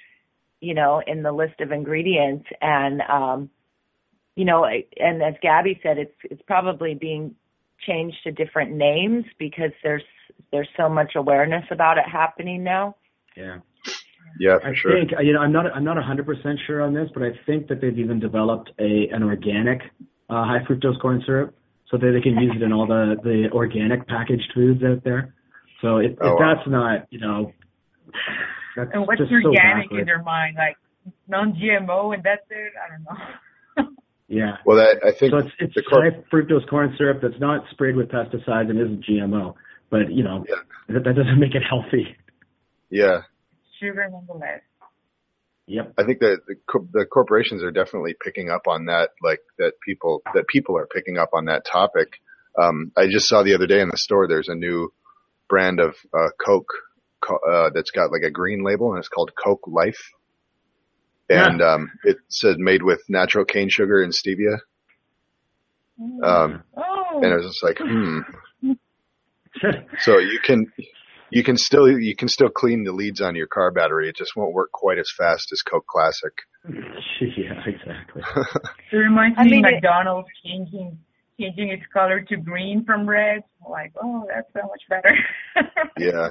you 0.61 0.75
know, 0.75 1.01
in 1.07 1.23
the 1.23 1.33
list 1.33 1.61
of 1.61 1.73
ingredients. 1.73 2.47
And, 2.61 3.01
um, 3.03 3.51
you 4.37 4.45
know, 4.45 4.65
and 4.65 5.23
as 5.23 5.35
Gabby 5.41 5.81
said, 5.83 5.99
it's, 5.99 6.19
it's 6.25 6.43
probably 6.43 6.95
being 6.95 7.35
changed 7.87 8.19
to 8.25 8.33
different 8.33 8.73
names 8.73 9.25
because 9.39 9.73
there's, 9.83 10.05
there's 10.53 10.69
so 10.77 10.89
much 10.89 11.13
awareness 11.17 11.65
about 11.71 11.99
it 11.99 12.05
happening 12.05 12.63
now. 12.63 12.97
Yeah. 13.37 13.59
Yeah, 14.39 14.59
for 14.61 14.69
I 14.69 14.75
sure. 14.75 14.93
think 14.93 15.11
you 15.23 15.33
know 15.33 15.41
I'm 15.41 15.53
not 15.53 15.67
I'm 15.75 15.85
not 15.85 15.97
100 15.97 16.27
percent 16.27 16.59
sure 16.67 16.83
on 16.83 16.95
this, 16.95 17.09
but 17.15 17.23
I 17.23 17.31
think 17.47 17.69
that 17.69 17.81
they've 17.81 17.99
even 17.99 18.21
developed 18.21 18.71
a 18.79 19.09
an 19.13 19.23
organic 19.23 19.81
uh, 20.31 20.45
high 20.45 20.61
fructose 20.69 21.01
corn 21.01 21.23
syrup, 21.27 21.55
so 21.91 21.97
that 21.97 22.11
they 22.15 22.21
can 22.21 22.39
use 22.41 22.53
it 22.57 22.63
in 22.63 22.73
all 22.73 22.87
the 22.87 23.17
the 23.23 23.49
organic 23.53 24.07
packaged 24.09 24.51
foods 24.55 24.83
out 24.85 25.03
there. 25.05 25.35
So 25.81 25.99
if, 25.99 26.13
if 26.13 26.19
Oh, 26.21 26.35
wow. 26.35 26.55
that's 26.55 26.69
not 26.69 27.07
you 27.11 27.21
know, 27.21 27.53
that's 28.77 28.91
And 28.93 29.07
what's 29.07 29.19
just 29.21 29.31
so 29.31 29.37
organic 29.49 29.91
in 29.91 29.99
backward. 29.99 30.09
their 30.09 30.23
mind? 30.23 30.57
Like 30.57 30.77
non-GMO 31.29 32.15
and 32.15 32.23
that's 32.23 32.43
it? 32.51 32.73
I 32.85 32.91
don't 32.91 33.05
know. 33.05 33.25
Yeah. 34.31 34.59
Well, 34.67 34.77
that 34.77 34.99
I 35.07 35.11
think 35.13 35.31
So 35.33 35.39
it's 35.39 35.49
it's 35.59 35.75
the 35.75 35.83
cor- 35.83 36.03
high 36.05 36.19
fructose 36.31 36.69
corn 36.69 36.95
syrup 36.99 37.21
that's 37.23 37.41
not 37.41 37.65
sprayed 37.71 37.97
with 37.97 38.09
pesticides 38.11 38.69
and 38.69 38.79
isn't 38.79 39.03
GMO, 39.07 39.55
but 39.89 40.13
you 40.13 40.23
know 40.23 40.45
Yeah. 40.47 40.57
that, 40.91 41.05
that 41.05 41.15
doesn't 41.17 41.39
make 41.41 41.55
it 41.55 41.63
healthy. 41.67 42.15
yeah, 42.91 43.23
Sugar 43.81 44.09
nonetheless. 44.11 44.61
Yep. 45.67 45.95
I 45.99 46.05
think 46.05 46.21
that 46.21 46.41
the, 46.47 46.55
co- 46.67 46.89
the 46.93 47.05
corporations 47.05 47.63
are 47.63 47.71
definitely 47.71 48.15
picking 48.19 48.49
up 48.49 48.63
on 48.67 48.87
that, 48.87 49.11
like 49.23 49.41
that 49.59 49.73
people 49.85 50.23
that 50.35 50.47
people 50.49 50.79
are 50.79 50.87
picking 50.87 51.19
up 51.19 51.31
on 51.35 51.45
that 51.47 51.67
topic. 51.67 52.21
Um, 52.59 52.91
I 52.97 53.07
just 53.07 53.29
saw 53.29 53.43
the 53.43 53.55
other 53.55 53.67
day 53.67 53.81
in 53.81 53.89
the 53.89 53.99
store. 53.99 54.27
There's 54.27 54.49
a 54.49 54.55
new 54.55 54.93
brand 55.49 55.79
of 55.79 55.95
uh, 56.17 56.29
Coke 56.45 56.73
uh, 57.29 57.71
that's 57.75 57.91
got 57.91 58.11
like 58.11 58.23
a 58.23 58.31
green 58.31 58.65
label, 58.65 58.91
and 58.91 58.99
it's 58.99 59.09
called 59.09 59.33
Coke 59.37 59.67
Life. 59.67 60.01
And 61.29 61.61
um, 61.61 61.91
it 62.05 62.17
said 62.29 62.59
made 62.59 62.83
with 62.83 63.03
natural 63.11 63.45
cane 63.45 63.69
sugar 63.71 64.03
and 64.03 64.13
stevia. 64.15 64.61
Um, 66.25 66.63
Oh, 66.77 67.21
and 67.23 67.33
I 67.33 67.37
was 67.37 67.47
just 67.47 67.63
like, 67.63 67.79
hmm. 67.79 68.21
So 70.01 70.19
you 70.19 70.39
can 70.43 70.67
you 71.31 71.43
can 71.45 71.57
still 71.57 71.89
you 71.89 72.17
can 72.17 72.29
still 72.29 72.49
clean 72.49 72.85
the 72.85 72.93
leads 72.93 73.21
on 73.21 73.35
your 73.35 73.47
car 73.47 73.71
battery. 73.71 74.09
It 74.09 74.17
just 74.17 74.37
won't 74.37 74.53
work 74.55 74.73
quite 74.73 74.99
as 74.99 75.11
fast 75.17 75.53
as 75.53 75.63
Coke 75.63 75.87
Classic. 75.87 76.33
yeah, 77.37 77.63
exactly. 77.67 78.23
it 78.93 78.97
reminds 78.97 79.39
I 79.39 79.45
me 79.45 79.51
mean, 79.51 79.65
of 79.65 79.71
it- 79.71 79.75
McDonald's 79.75 80.29
changing 80.45 80.99
changing 81.39 81.69
its 81.69 81.85
color 81.93 82.21
to 82.21 82.37
green 82.37 82.85
from 82.85 83.09
red. 83.09 83.43
Like, 83.69 83.93
oh, 84.03 84.27
that's 84.29 84.53
so 84.53 84.67
much 84.67 84.83
better. 84.89 85.17
Yeah, 85.99 86.29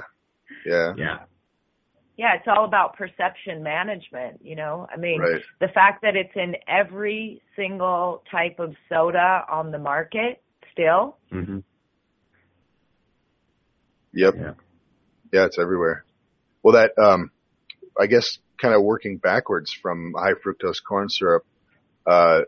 yeah, 0.66 0.92
Yeah. 0.96 1.18
Yeah, 2.16 2.34
it's 2.34 2.46
all 2.48 2.64
about 2.64 2.96
perception 2.96 3.62
management, 3.62 4.40
you 4.42 4.56
know. 4.56 4.88
I 4.92 4.96
mean, 4.96 5.20
right. 5.20 5.40
the 5.60 5.68
fact 5.68 6.02
that 6.02 6.16
it's 6.16 6.34
in 6.34 6.56
every 6.66 7.40
single 7.54 8.24
type 8.30 8.58
of 8.58 8.74
soda 8.88 9.44
on 9.48 9.70
the 9.70 9.78
market 9.78 10.42
still. 10.72 11.16
hmm 11.30 11.58
Yep. 14.14 14.34
Yeah. 14.36 14.52
Yeah, 15.32 15.46
it's 15.46 15.58
everywhere. 15.58 16.04
Well, 16.62 16.74
that, 16.74 16.92
um, 17.02 17.30
I 17.98 18.06
guess 18.06 18.38
kind 18.60 18.74
of 18.74 18.82
working 18.82 19.18
backwards 19.18 19.72
from 19.72 20.14
high 20.16 20.32
fructose 20.32 20.82
corn 20.86 21.08
syrup, 21.08 21.44
uh, 22.06 22.40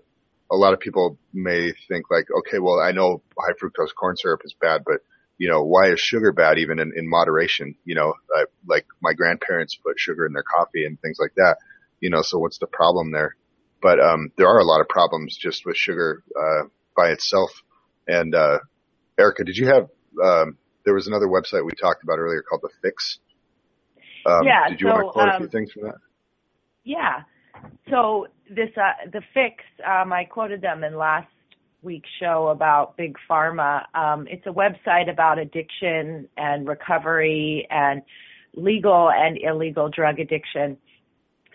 a 0.50 0.56
lot 0.56 0.72
of 0.72 0.80
people 0.80 1.18
may 1.32 1.72
think 1.88 2.06
like, 2.10 2.26
okay, 2.38 2.58
well, 2.58 2.80
I 2.80 2.92
know 2.92 3.22
high 3.38 3.52
fructose 3.52 3.94
corn 3.98 4.16
syrup 4.16 4.40
is 4.44 4.54
bad, 4.60 4.82
but 4.84 5.00
you 5.38 5.48
know, 5.48 5.62
why 5.62 5.90
is 5.90 6.00
sugar 6.00 6.32
bad 6.32 6.58
even 6.58 6.78
in, 6.78 6.92
in 6.96 7.08
moderation? 7.08 7.74
You 7.84 7.94
know, 7.94 8.14
uh, 8.36 8.44
like 8.66 8.86
my 9.00 9.14
grandparents 9.14 9.76
put 9.76 9.98
sugar 9.98 10.26
in 10.26 10.32
their 10.32 10.42
coffee 10.42 10.84
and 10.84 11.00
things 11.00 11.18
like 11.20 11.34
that, 11.36 11.56
you 12.00 12.10
know, 12.10 12.20
so 12.22 12.38
what's 12.38 12.58
the 12.58 12.66
problem 12.66 13.12
there? 13.12 13.36
But, 13.80 14.00
um, 14.00 14.32
there 14.36 14.48
are 14.48 14.58
a 14.58 14.64
lot 14.64 14.80
of 14.82 14.88
problems 14.88 15.36
just 15.40 15.64
with 15.64 15.76
sugar, 15.76 16.22
uh, 16.38 16.68
by 16.96 17.10
itself. 17.10 17.50
And, 18.06 18.34
uh, 18.34 18.58
Erica, 19.18 19.44
did 19.44 19.56
you 19.56 19.68
have, 19.68 19.88
um, 20.22 20.58
there 20.84 20.94
was 20.94 21.06
another 21.06 21.26
website 21.26 21.64
we 21.64 21.72
talked 21.72 22.02
about 22.02 22.18
earlier 22.18 22.42
called 22.42 22.62
The 22.62 22.70
Fix. 22.82 23.18
Um, 24.26 24.44
Yeah, 24.44 24.68
Did 24.68 24.80
you 24.80 24.86
want 24.88 25.00
to 25.00 25.06
so, 25.06 25.12
quote 25.12 25.28
a 25.28 25.32
um, 25.32 25.38
few 25.38 25.48
things 25.48 25.72
from 25.72 25.82
that? 25.84 25.96
Yeah. 26.84 27.22
So 27.90 28.26
this 28.48 28.70
uh 28.76 29.10
the 29.12 29.22
fix, 29.34 29.62
um 29.86 30.12
I 30.12 30.24
quoted 30.24 30.60
them 30.62 30.82
in 30.82 30.96
last 30.96 31.28
week's 31.82 32.08
show 32.18 32.48
about 32.48 32.96
big 32.96 33.16
pharma. 33.28 33.84
Um 33.94 34.26
it's 34.28 34.46
a 34.46 34.50
website 34.50 35.10
about 35.10 35.38
addiction 35.38 36.28
and 36.36 36.66
recovery 36.66 37.66
and 37.70 38.02
legal 38.54 39.10
and 39.10 39.38
illegal 39.38 39.88
drug 39.88 40.18
addiction. 40.20 40.76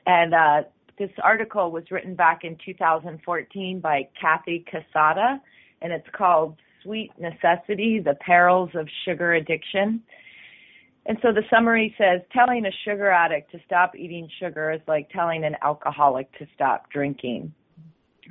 And 0.06 0.34
uh 0.34 0.64
this 0.98 1.12
article 1.24 1.72
was 1.72 1.84
written 1.92 2.16
back 2.16 2.44
in 2.44 2.58
2014 2.66 3.80
by 3.80 4.08
Kathy 4.20 4.64
Casada 4.72 5.40
and 5.82 5.92
it's 5.92 6.08
called 6.16 6.56
Sweet 6.86 7.12
Necessity: 7.20 8.00
The 8.00 8.16
Perils 8.22 8.70
of 8.76 8.88
Sugar 9.04 9.34
Addiction. 9.34 10.02
And 11.08 11.18
so 11.22 11.34
the 11.34 11.44
summary 11.50 11.94
says 11.98 12.22
telling 12.32 12.66
a 12.66 12.72
sugar 12.86 13.10
addict 13.10 13.52
to 13.52 13.60
stop 13.66 13.96
eating 13.96 14.30
sugar 14.40 14.72
is 14.72 14.82
like 14.88 15.10
telling 15.10 15.44
an 15.44 15.56
alcoholic 15.62 16.32
to 16.40 16.48
stop 16.56 16.90
drinking. 16.92 17.54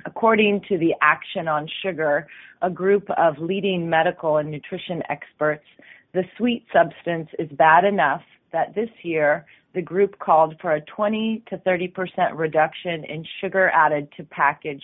According 0.05 0.61
to 0.69 0.77
the 0.77 0.93
Action 1.01 1.47
on 1.47 1.69
Sugar, 1.83 2.27
a 2.61 2.69
group 2.69 3.09
of 3.17 3.37
leading 3.39 3.89
medical 3.89 4.37
and 4.37 4.49
nutrition 4.49 5.01
experts, 5.09 5.65
the 6.13 6.23
sweet 6.37 6.65
substance 6.73 7.29
is 7.39 7.49
bad 7.57 7.85
enough 7.85 8.23
that 8.51 8.73
this 8.73 8.89
year 9.03 9.45
the 9.73 9.81
group 9.81 10.17
called 10.19 10.55
for 10.61 10.75
a 10.75 10.81
20 10.81 11.43
to 11.49 11.57
30% 11.57 11.93
reduction 12.33 13.03
in 13.03 13.25
sugar 13.41 13.69
added 13.69 14.07
to 14.15 14.23
packaged 14.23 14.83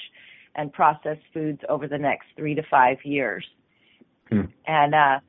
and 0.55 0.71
processed 0.73 1.21
foods 1.33 1.61
over 1.69 1.87
the 1.87 1.97
next 1.97 2.27
three 2.35 2.53
to 2.53 2.63
five 2.69 2.97
years. 3.03 3.45
Hmm. 4.31 4.41
And 4.65 4.95
uh, 4.95 5.19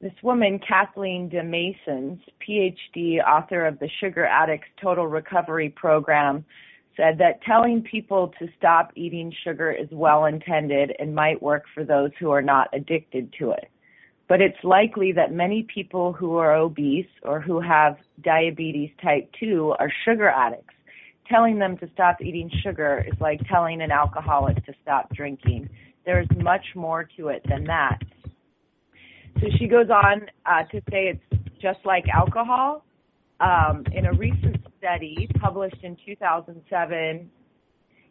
this 0.00 0.12
woman, 0.22 0.60
Kathleen 0.66 1.30
DesMaisons, 1.30 2.20
PhD, 2.46 3.24
author 3.26 3.66
of 3.66 3.78
the 3.78 3.88
Sugar 4.00 4.24
Addicts 4.24 4.68
Total 4.80 5.06
Recovery 5.06 5.70
Program, 5.70 6.44
said 6.96 7.18
that 7.18 7.42
telling 7.42 7.82
people 7.82 8.32
to 8.38 8.46
stop 8.56 8.92
eating 8.94 9.32
sugar 9.44 9.70
is 9.70 9.88
well 9.90 10.26
intended 10.26 10.92
and 10.98 11.14
might 11.14 11.42
work 11.42 11.64
for 11.74 11.84
those 11.84 12.10
who 12.20 12.30
are 12.30 12.42
not 12.42 12.68
addicted 12.72 13.32
to 13.38 13.50
it. 13.50 13.68
But 14.28 14.40
it's 14.40 14.62
likely 14.62 15.12
that 15.12 15.32
many 15.32 15.66
people 15.74 16.12
who 16.12 16.36
are 16.36 16.54
obese 16.54 17.06
or 17.22 17.40
who 17.40 17.60
have 17.60 17.96
diabetes 18.22 18.90
type 19.02 19.30
2 19.38 19.74
are 19.78 19.92
sugar 20.04 20.28
addicts. 20.28 20.74
Telling 21.28 21.58
them 21.58 21.76
to 21.78 21.88
stop 21.92 22.20
eating 22.20 22.50
sugar 22.62 23.04
is 23.06 23.18
like 23.20 23.40
telling 23.48 23.80
an 23.82 23.90
alcoholic 23.90 24.64
to 24.66 24.72
stop 24.82 25.12
drinking. 25.14 25.68
There's 26.04 26.28
much 26.36 26.64
more 26.74 27.08
to 27.16 27.28
it 27.28 27.42
than 27.48 27.64
that. 27.64 27.98
So 29.40 29.46
she 29.58 29.66
goes 29.66 29.90
on 29.90 30.26
uh, 30.46 30.62
to 30.70 30.80
say 30.90 31.08
it's 31.08 31.42
just 31.60 31.80
like 31.84 32.04
alcohol. 32.08 32.84
Um, 33.40 33.84
in 33.92 34.06
a 34.06 34.12
recent 34.12 34.56
study 34.78 35.28
published 35.40 35.82
in 35.82 35.96
2007 36.06 37.28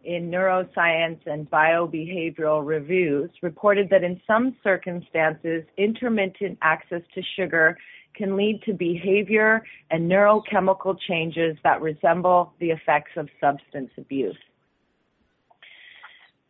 in 0.04 0.30
neuroscience 0.30 1.20
and 1.26 1.50
biobehavioral 1.50 2.66
reviews 2.66 3.30
reported 3.42 3.90
that 3.90 4.04
in 4.04 4.20
some 4.28 4.56
circumstances, 4.64 5.64
intermittent 5.78 6.58
access 6.62 7.02
to 7.16 7.22
sugar 7.38 7.78
can 8.16 8.36
lead 8.36 8.62
to 8.66 8.74
behavior 8.74 9.64
and 9.92 10.10
neurochemical 10.10 10.96
changes 11.08 11.58
that 11.64 11.82
resemble 11.82 12.54
the 12.60 12.70
effects 12.70 13.12
of 13.16 13.28
substance 13.40 13.90
abuse. 13.98 14.38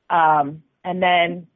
Um, 0.09 0.61
and 0.83 1.01
then 1.01 1.47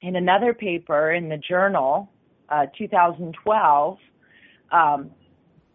in 0.00 0.16
another 0.16 0.54
paper 0.54 1.12
in 1.12 1.28
the 1.28 1.36
journal, 1.36 2.10
uh, 2.48 2.66
2012, 2.76 3.98
um, 4.70 5.10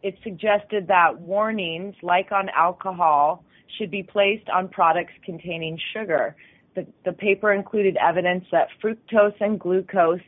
it 0.01 0.15
suggested 0.23 0.87
that 0.87 1.19
warnings, 1.19 1.95
like 2.01 2.31
on 2.31 2.49
alcohol, 2.49 3.43
should 3.77 3.91
be 3.91 4.03
placed 4.03 4.49
on 4.49 4.67
products 4.67 5.13
containing 5.25 5.79
sugar. 5.93 6.35
The, 6.75 6.85
the 7.05 7.13
paper 7.13 7.53
included 7.53 7.97
evidence 7.97 8.45
that 8.51 8.67
fructose 8.83 9.39
and 9.39 9.59
glucose 9.59 10.19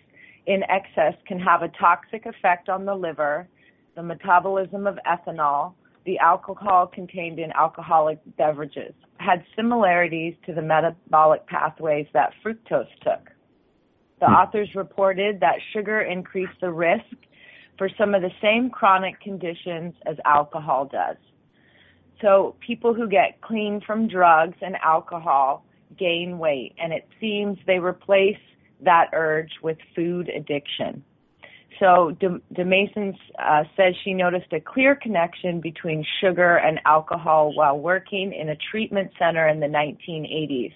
in 0.46 0.64
excess 0.70 1.16
can 1.28 1.40
have 1.40 1.62
a 1.62 1.70
toxic 1.80 2.26
effect 2.26 2.70
on 2.70 2.86
the 2.86 2.96
liver, 2.96 3.48
the 3.96 4.04
metabolism 4.04 4.88
of 4.88 4.98
ethanol, 5.08 5.74
the 6.06 6.20
alcohol 6.20 6.88
contained 6.88 7.40
in 7.40 7.52
alcoholic 7.52 8.20
beverages, 8.38 8.94
had 9.26 9.44
similarities 9.56 10.36
to 10.46 10.54
the 10.54 10.62
metabolic 10.62 11.46
pathways 11.48 12.08
that 12.14 12.34
fructose 12.44 12.88
took. 13.02 13.32
The 14.20 14.28
hmm. 14.28 14.34
authors 14.34 14.70
reported 14.76 15.40
that 15.40 15.56
sugar 15.74 16.02
increased 16.02 16.60
the 16.62 16.72
risk 16.72 17.06
for 17.78 17.90
some 17.98 18.16
of 18.16 18.22
the 18.22 18.32
same 18.42 18.70
chronic 18.70 19.20
conditions 19.20 19.94
as 20.06 20.16
alcohol 20.26 20.86
does. 20.86 21.18
So 22.22 22.56
people 22.66 22.94
who 22.94 23.10
get 23.10 23.42
clean 23.42 23.82
from 23.86 24.08
drugs 24.08 24.56
and 24.62 24.76
alcohol 24.84 25.66
gain 25.98 26.40
weight, 26.40 26.74
and 26.78 26.94
it 26.94 27.08
seems 27.20 27.58
they 27.68 27.80
replace 27.80 28.40
that 28.82 29.10
urge 29.14 29.52
with 29.62 29.78
food 29.96 30.30
addiction. 30.30 31.04
So 31.80 32.16
DesMaisons 32.54 33.18
uh, 33.38 33.64
says 33.76 33.96
she 34.04 34.14
noticed 34.14 34.54
a 34.54 34.62
clear 34.62 34.96
connection 34.96 35.60
between 35.60 36.06
sugar 36.22 36.58
and 36.58 36.80
alcohol 36.86 37.54
while 37.54 37.78
working 37.78 38.34
in 38.34 38.50
a 38.50 38.56
treatment 38.72 39.12
center 39.20 39.48
in 39.48 39.60
the 39.60 39.68
1980s. 39.68 40.74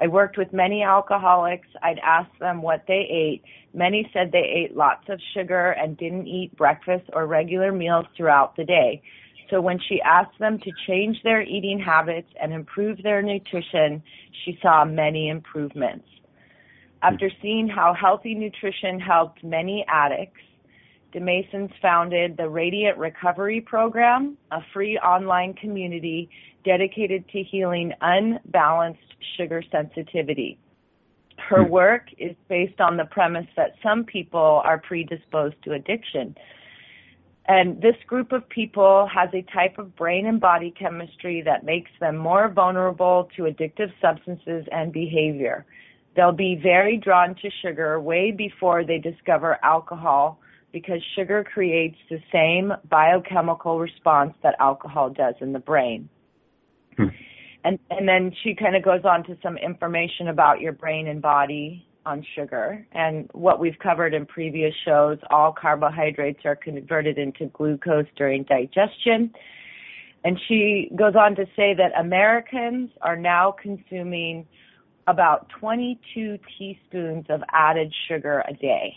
I 0.00 0.06
worked 0.06 0.38
with 0.38 0.52
many 0.52 0.84
alcoholics. 0.84 1.66
I'd 1.82 1.98
ask 1.98 2.30
them 2.38 2.62
what 2.62 2.84
they 2.86 3.06
ate. 3.10 3.42
Many 3.74 4.08
said 4.12 4.30
they 4.30 4.38
ate 4.38 4.76
lots 4.76 5.08
of 5.08 5.20
sugar 5.34 5.72
and 5.72 5.96
didn't 5.96 6.28
eat 6.28 6.56
breakfast 6.56 7.10
or 7.12 7.26
regular 7.26 7.72
meals 7.72 8.06
throughout 8.16 8.54
the 8.56 8.64
day. 8.64 9.02
So 9.50 9.60
when 9.60 9.80
she 9.88 10.00
asked 10.02 10.38
them 10.38 10.58
to 10.60 10.70
change 10.86 11.16
their 11.24 11.42
eating 11.42 11.80
habits 11.80 12.28
and 12.40 12.52
improve 12.52 13.02
their 13.02 13.22
nutrition, 13.22 14.02
she 14.44 14.58
saw 14.62 14.84
many 14.84 15.30
improvements. 15.30 16.04
After 17.02 17.30
seeing 17.40 17.68
how 17.68 17.94
healthy 17.94 18.34
nutrition 18.34 18.98
helped 18.98 19.44
many 19.44 19.84
addicts, 19.88 20.40
DesMaisons 21.14 21.70
founded 21.80 22.36
the 22.36 22.48
Radiant 22.48 22.98
Recovery 22.98 23.60
Program, 23.60 24.36
a 24.50 24.60
free 24.72 24.98
online 24.98 25.54
community 25.54 26.28
dedicated 26.64 27.26
to 27.30 27.42
healing 27.42 27.92
unbalanced 28.00 29.00
sugar 29.36 29.62
sensitivity. 29.70 30.58
Her 31.38 31.64
hmm. 31.64 31.70
work 31.70 32.08
is 32.18 32.36
based 32.48 32.80
on 32.80 32.96
the 32.96 33.04
premise 33.04 33.46
that 33.56 33.74
some 33.82 34.04
people 34.04 34.60
are 34.64 34.78
predisposed 34.78 35.56
to 35.64 35.72
addiction. 35.72 36.36
And 37.46 37.80
this 37.80 37.96
group 38.06 38.32
of 38.32 38.46
people 38.50 39.08
has 39.12 39.30
a 39.32 39.40
type 39.54 39.78
of 39.78 39.96
brain 39.96 40.26
and 40.26 40.38
body 40.38 40.70
chemistry 40.78 41.40
that 41.42 41.64
makes 41.64 41.90
them 42.00 42.18
more 42.18 42.48
vulnerable 42.48 43.30
to 43.36 43.44
addictive 43.44 43.90
substances 44.02 44.66
and 44.70 44.92
behavior. 44.92 45.64
They'll 46.16 46.32
be 46.32 46.58
very 46.60 46.96
drawn 46.96 47.34
to 47.36 47.50
sugar 47.62 48.00
way 48.00 48.32
before 48.32 48.84
they 48.84 48.98
discover 48.98 49.58
alcohol 49.62 50.40
because 50.72 51.00
sugar 51.16 51.44
creates 51.44 51.96
the 52.10 52.18
same 52.32 52.72
biochemical 52.88 53.78
response 53.78 54.34
that 54.42 54.54
alcohol 54.60 55.10
does 55.10 55.34
in 55.40 55.52
the 55.52 55.58
brain. 55.58 56.08
Hmm. 56.96 57.08
And 57.64 57.78
and 57.90 58.08
then 58.08 58.32
she 58.42 58.54
kind 58.54 58.76
of 58.76 58.82
goes 58.82 59.04
on 59.04 59.24
to 59.24 59.36
some 59.42 59.56
information 59.56 60.28
about 60.28 60.60
your 60.60 60.72
brain 60.72 61.08
and 61.08 61.20
body 61.20 61.86
on 62.08 62.24
sugar 62.34 62.86
and 62.92 63.28
what 63.32 63.60
we've 63.60 63.78
covered 63.80 64.14
in 64.14 64.24
previous 64.24 64.74
shows, 64.84 65.18
all 65.30 65.52
carbohydrates 65.52 66.40
are 66.44 66.56
converted 66.56 67.18
into 67.18 67.46
glucose 67.46 68.06
during 68.16 68.44
digestion. 68.44 69.30
And 70.24 70.40
she 70.48 70.90
goes 70.96 71.14
on 71.14 71.36
to 71.36 71.44
say 71.54 71.74
that 71.74 71.92
Americans 71.98 72.90
are 73.02 73.16
now 73.16 73.54
consuming 73.62 74.46
about 75.08 75.48
22 75.58 76.38
teaspoons 76.56 77.26
of 77.30 77.42
added 77.50 77.92
sugar 78.06 78.44
a 78.46 78.52
day. 78.52 78.94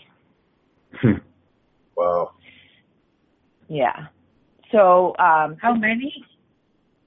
Hmm. 0.94 1.12
wow. 1.96 2.32
Yeah. 3.68 4.06
So, 4.70 5.16
um, 5.18 5.56
how 5.60 5.74
many? 5.74 6.24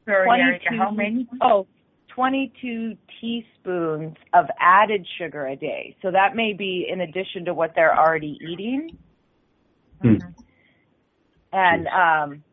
Sorry, 0.06 0.41
Erica, 0.41 0.70
how 0.78 0.91
many? 0.91 1.28
Oh, 1.41 1.68
22 2.10 2.97
teaspoons 3.22 4.16
of 4.34 4.45
added 4.60 5.06
sugar 5.18 5.47
a 5.47 5.56
day. 5.56 5.95
So 6.01 6.12
that 6.12 6.36
may 6.36 6.53
be 6.53 6.88
in 6.89 7.01
addition 7.01 7.45
to 7.45 7.53
what 7.53 7.74
they're 7.76 7.97
already 7.97 8.39
eating. 8.49 8.97
Mm-hmm. 10.03 10.30
And 11.53 11.88
um, 11.88 12.43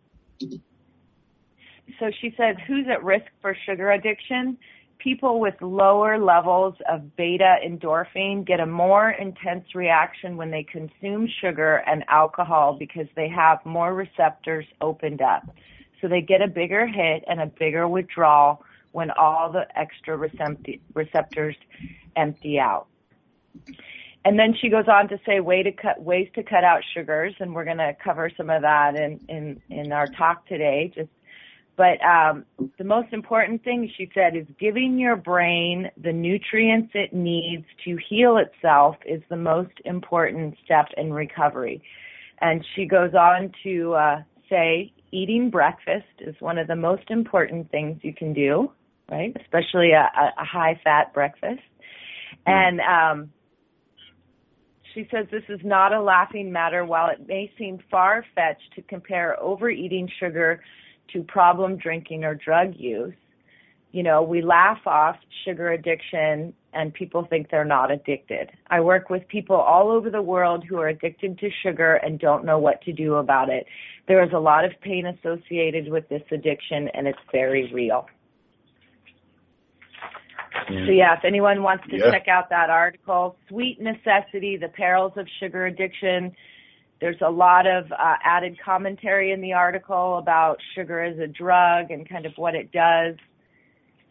so 1.99 2.11
she 2.21 2.35
said, 2.37 2.57
who's 2.67 2.87
at 2.91 3.03
risk 3.03 3.27
for 3.41 3.57
sugar 3.67 3.93
addiction? 3.93 4.59
People 5.03 5.41
with 5.41 5.55
lower 5.61 6.17
levels 6.17 6.75
of 6.89 7.17
beta 7.17 7.57
endorphin 7.67 8.47
get 8.47 8.61
a 8.61 8.67
more 8.67 9.11
intense 9.11 9.75
reaction 9.75 10.37
when 10.37 10.53
they 10.53 10.63
consume 10.63 11.27
sugar 11.41 11.83
and 11.89 12.05
alcohol 12.09 12.77
because 12.79 13.09
they 13.17 13.29
have 13.29 13.59
more 13.65 13.95
receptors 13.95 14.65
opened 14.81 15.21
up. 15.21 15.43
So 16.01 16.07
they 16.07 16.21
get 16.21 16.41
a 16.41 16.47
bigger 16.47 16.87
hit 16.87 17.25
and 17.27 17.41
a 17.41 17.47
bigger 17.47 17.89
withdrawal 17.89 18.65
when 18.93 19.11
all 19.11 19.51
the 19.51 19.67
extra 19.77 20.17
receptors 20.95 21.57
empty 22.15 22.61
out. 22.61 22.87
And 24.25 24.39
then 24.39 24.55
she 24.61 24.69
goes 24.69 24.87
on 24.87 25.09
to 25.09 25.19
say 25.27 25.41
way 25.41 25.65
to 25.65 25.73
cut, 25.73 26.01
ways 26.01 26.29
to 26.37 26.45
cut 26.45 26.63
out 26.63 26.83
sugars, 26.95 27.35
and 27.41 27.53
we're 27.55 27.65
going 27.65 27.79
to 27.79 27.97
cover 28.05 28.31
some 28.37 28.51
of 28.51 28.63
that 28.63 28.95
in, 28.95 29.19
in, 29.29 29.61
in 29.69 29.91
our 29.91 30.07
talk 30.07 30.47
today. 30.47 30.93
Just, 30.95 31.11
but 31.77 32.03
um, 32.05 32.45
the 32.79 32.85
most 32.85 33.13
important 33.13 33.65
thing 33.65 33.91
she 33.97 34.11
said 34.15 34.37
is 34.37 34.47
giving 34.61 34.99
your 34.99 35.17
brain 35.17 35.91
the 36.03 36.13
nutrients 36.13 36.91
it 36.95 37.13
needs 37.13 37.65
to 37.85 37.97
heal 38.09 38.37
itself 38.37 38.97
is 39.07 39.23
the 39.31 39.37
most 39.37 39.73
important 39.85 40.57
step 40.65 40.87
in 40.97 41.13
recovery. 41.13 41.83
And 42.41 42.65
she 42.75 42.87
goes 42.87 43.15
on 43.15 43.53
to 43.63 43.95
uh, 43.95 44.23
say 44.51 44.93
eating 45.13 45.51
breakfast 45.51 46.07
is 46.21 46.35
one 46.41 46.59
of 46.59 46.67
the 46.67 46.77
most 46.77 47.11
important 47.11 47.71
things 47.71 48.01
you 48.03 48.15
can 48.15 48.33
do 48.33 48.71
right? 49.13 49.37
Especially 49.41 49.93
a, 49.93 50.09
a 50.39 50.45
high 50.45 50.81
fat 50.83 51.13
breakfast. 51.13 51.61
Mm. 52.47 52.81
And 52.81 52.81
um, 52.81 53.31
she 54.95 55.07
says 55.11 55.27
this 55.31 55.45
is 55.49 55.61
not 55.63 55.93
a 55.93 56.01
laughing 56.01 56.51
matter. 56.51 56.85
While 56.85 57.11
it 57.11 57.27
may 57.29 57.53
seem 57.59 57.79
far 57.91 58.25
fetched 58.35 58.75
to 58.77 58.83
compare 58.83 59.41
overeating 59.41 60.09
sugar 60.19 60.63
to 61.13 61.23
problem 61.23 61.77
drinking 61.77 62.25
or 62.25 62.35
drug 62.35 62.75
use, 62.77 63.15
you 63.93 64.03
know, 64.03 64.23
we 64.23 64.41
laugh 64.41 64.81
off 64.87 65.17
sugar 65.45 65.71
addiction 65.73 66.55
and 66.73 66.95
people 66.95 67.27
think 67.29 67.51
they're 67.51 67.65
not 67.65 67.91
addicted. 67.91 68.51
I 68.71 68.81
work 68.81 69.11
with 69.11 69.29
people 69.29 69.57
all 69.57 69.91
over 69.91 70.09
the 70.09 70.23
world 70.23 70.65
who 70.67 70.79
are 70.79 70.89
addicted 70.89 71.39
to 71.41 71.51
sugar 71.63 71.97
and 71.97 72.19
don't 72.19 72.45
know 72.45 72.59
what 72.59 72.81
to 72.83 72.93
do 72.93 73.17
about 73.17 73.51
it. 73.51 73.67
There 74.09 74.25
is 74.25 74.31
a 74.33 74.39
lot 74.39 74.65
of 74.65 74.73
pain 74.81 75.07
associated 75.07 75.91
with 75.91 76.09
this 76.09 76.23
addiction 76.31 76.89
and 76.95 77.07
it's 77.07 77.19
very 77.31 77.71
real. 77.73 78.07
So 80.69 80.91
yeah, 80.91 81.15
if 81.17 81.25
anyone 81.25 81.63
wants 81.63 81.85
to 81.91 81.99
yeah. 81.99 82.11
check 82.11 82.29
out 82.29 82.49
that 82.51 82.71
article, 82.71 83.37
Sweet 83.49 83.81
Necessity, 83.81 84.57
The 84.57 84.69
Perils 84.69 85.13
of 85.17 85.27
Sugar 85.41 85.67
Addiction, 85.67 86.35
there's 87.03 87.21
a 87.21 87.31
lot 87.31 87.67
of 87.67 87.91
uh, 87.91 88.15
added 88.23 88.57
commentary 88.65 89.33
in 89.33 89.41
the 89.41 89.55
article 89.55 90.19
about 90.19 90.59
sugar 90.77 91.03
as 91.03 91.19
a 91.19 91.27
drug 91.27 91.91
and 91.91 92.09
kind 92.09 92.27
of 92.27 92.33
what 92.37 92.55
it 92.55 92.71
does. 92.71 93.17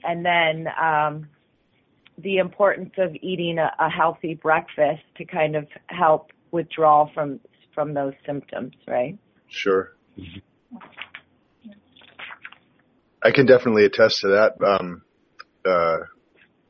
And 0.03 0.25
then 0.25 0.67
um, 0.77 1.29
the 2.17 2.39
importance 2.39 2.91
of 2.97 3.15
eating 3.21 3.59
a, 3.59 3.71
a 3.79 3.89
healthy 3.89 4.33
breakfast 4.33 5.03
to 5.15 5.25
kind 5.25 5.55
of 5.55 5.67
help 5.87 6.31
withdrawal 6.51 7.09
from 7.13 7.39
from 7.73 7.93
those 7.93 8.13
symptoms, 8.25 8.73
right? 8.85 9.17
Sure. 9.47 9.95
I 13.23 13.31
can 13.31 13.45
definitely 13.45 13.85
attest 13.85 14.19
to 14.19 14.27
that. 14.27 14.61
Um, 14.61 15.03
uh, 15.65 15.99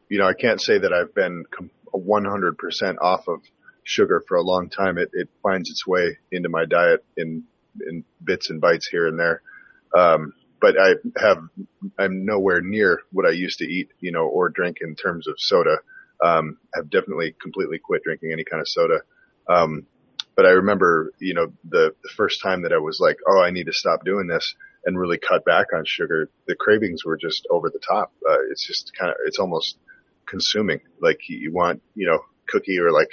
you 0.07 0.19
know, 0.19 0.27
I 0.27 0.35
can't 0.39 0.61
say 0.61 0.77
that 0.77 0.93
I've 0.93 1.15
been 1.15 1.45
100% 1.91 2.95
off 3.01 3.27
of 3.27 3.41
sugar 3.91 4.23
for 4.27 4.37
a 4.37 4.41
long 4.41 4.69
time. 4.69 4.97
It, 4.97 5.09
it 5.13 5.29
finds 5.43 5.69
its 5.69 5.85
way 5.85 6.17
into 6.31 6.49
my 6.49 6.65
diet 6.65 7.03
in, 7.17 7.43
in 7.87 8.03
bits 8.23 8.49
and 8.49 8.61
bites 8.61 8.87
here 8.87 9.07
and 9.07 9.19
there. 9.19 9.41
Um, 9.95 10.33
but 10.59 10.75
I 10.79 10.93
have 11.19 11.39
I'm 11.97 12.25
nowhere 12.25 12.61
near 12.61 13.01
what 13.11 13.25
I 13.25 13.31
used 13.31 13.59
to 13.59 13.65
eat, 13.65 13.89
you 13.99 14.11
know, 14.11 14.27
or 14.27 14.49
drink 14.49 14.77
in 14.81 14.95
terms 14.95 15.27
of 15.27 15.35
soda. 15.37 15.77
Um, 16.23 16.57
I've 16.75 16.89
definitely 16.89 17.35
completely 17.41 17.79
quit 17.79 18.03
drinking 18.03 18.31
any 18.31 18.43
kind 18.43 18.61
of 18.61 18.67
soda. 18.67 18.99
Um, 19.49 19.87
but 20.35 20.45
I 20.45 20.51
remember, 20.51 21.11
you 21.19 21.33
know, 21.33 21.51
the, 21.67 21.95
the 22.03 22.09
first 22.15 22.41
time 22.41 22.61
that 22.61 22.73
I 22.73 22.77
was 22.77 22.99
like, 22.99 23.17
oh, 23.27 23.41
I 23.41 23.51
need 23.51 23.65
to 23.65 23.73
stop 23.73 24.05
doing 24.05 24.27
this 24.27 24.55
and 24.85 24.97
really 24.97 25.17
cut 25.17 25.43
back 25.45 25.67
on 25.75 25.83
sugar, 25.85 26.29
the 26.47 26.55
cravings 26.55 27.03
were 27.03 27.17
just 27.17 27.47
over 27.49 27.69
the 27.69 27.81
top. 27.85 28.13
Uh, 28.27 28.41
it's 28.51 28.65
just 28.65 28.91
kind 28.97 29.11
of, 29.11 29.17
it's 29.25 29.39
almost 29.39 29.77
consuming. 30.27 30.81
Like 30.99 31.19
you 31.27 31.51
want, 31.51 31.81
you 31.95 32.07
know, 32.07 32.19
cookie 32.47 32.79
or 32.79 32.91
like 32.91 33.09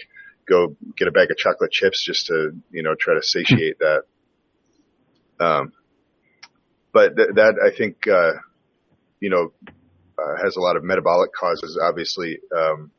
go 0.49 0.76
get 0.96 1.09
a 1.09 1.12
bag 1.12 1.30
of 1.30 1.36
chocolate 1.36 1.70
chips 1.70 2.05
just 2.05 2.26
to, 2.26 2.53
you 2.70 2.82
know, 2.82 2.94
try 2.99 3.14
to 3.14 3.22
satiate 3.22 3.78
that. 3.78 4.03
Um, 5.40 5.72
but 6.92 7.16
th- 7.16 7.28
that 7.34 7.55
I 7.64 7.76
think, 7.76 8.09
uh, 8.09 8.32
you 9.20 9.30
know, 9.30 9.53
uh, 10.18 10.42
has 10.42 10.57
a 10.57 10.61
lot 10.61 10.76
of 10.76 10.84
metabolic 10.84 11.30
causes, 11.32 11.78
obviously, 11.80 12.38
um, 12.57 12.90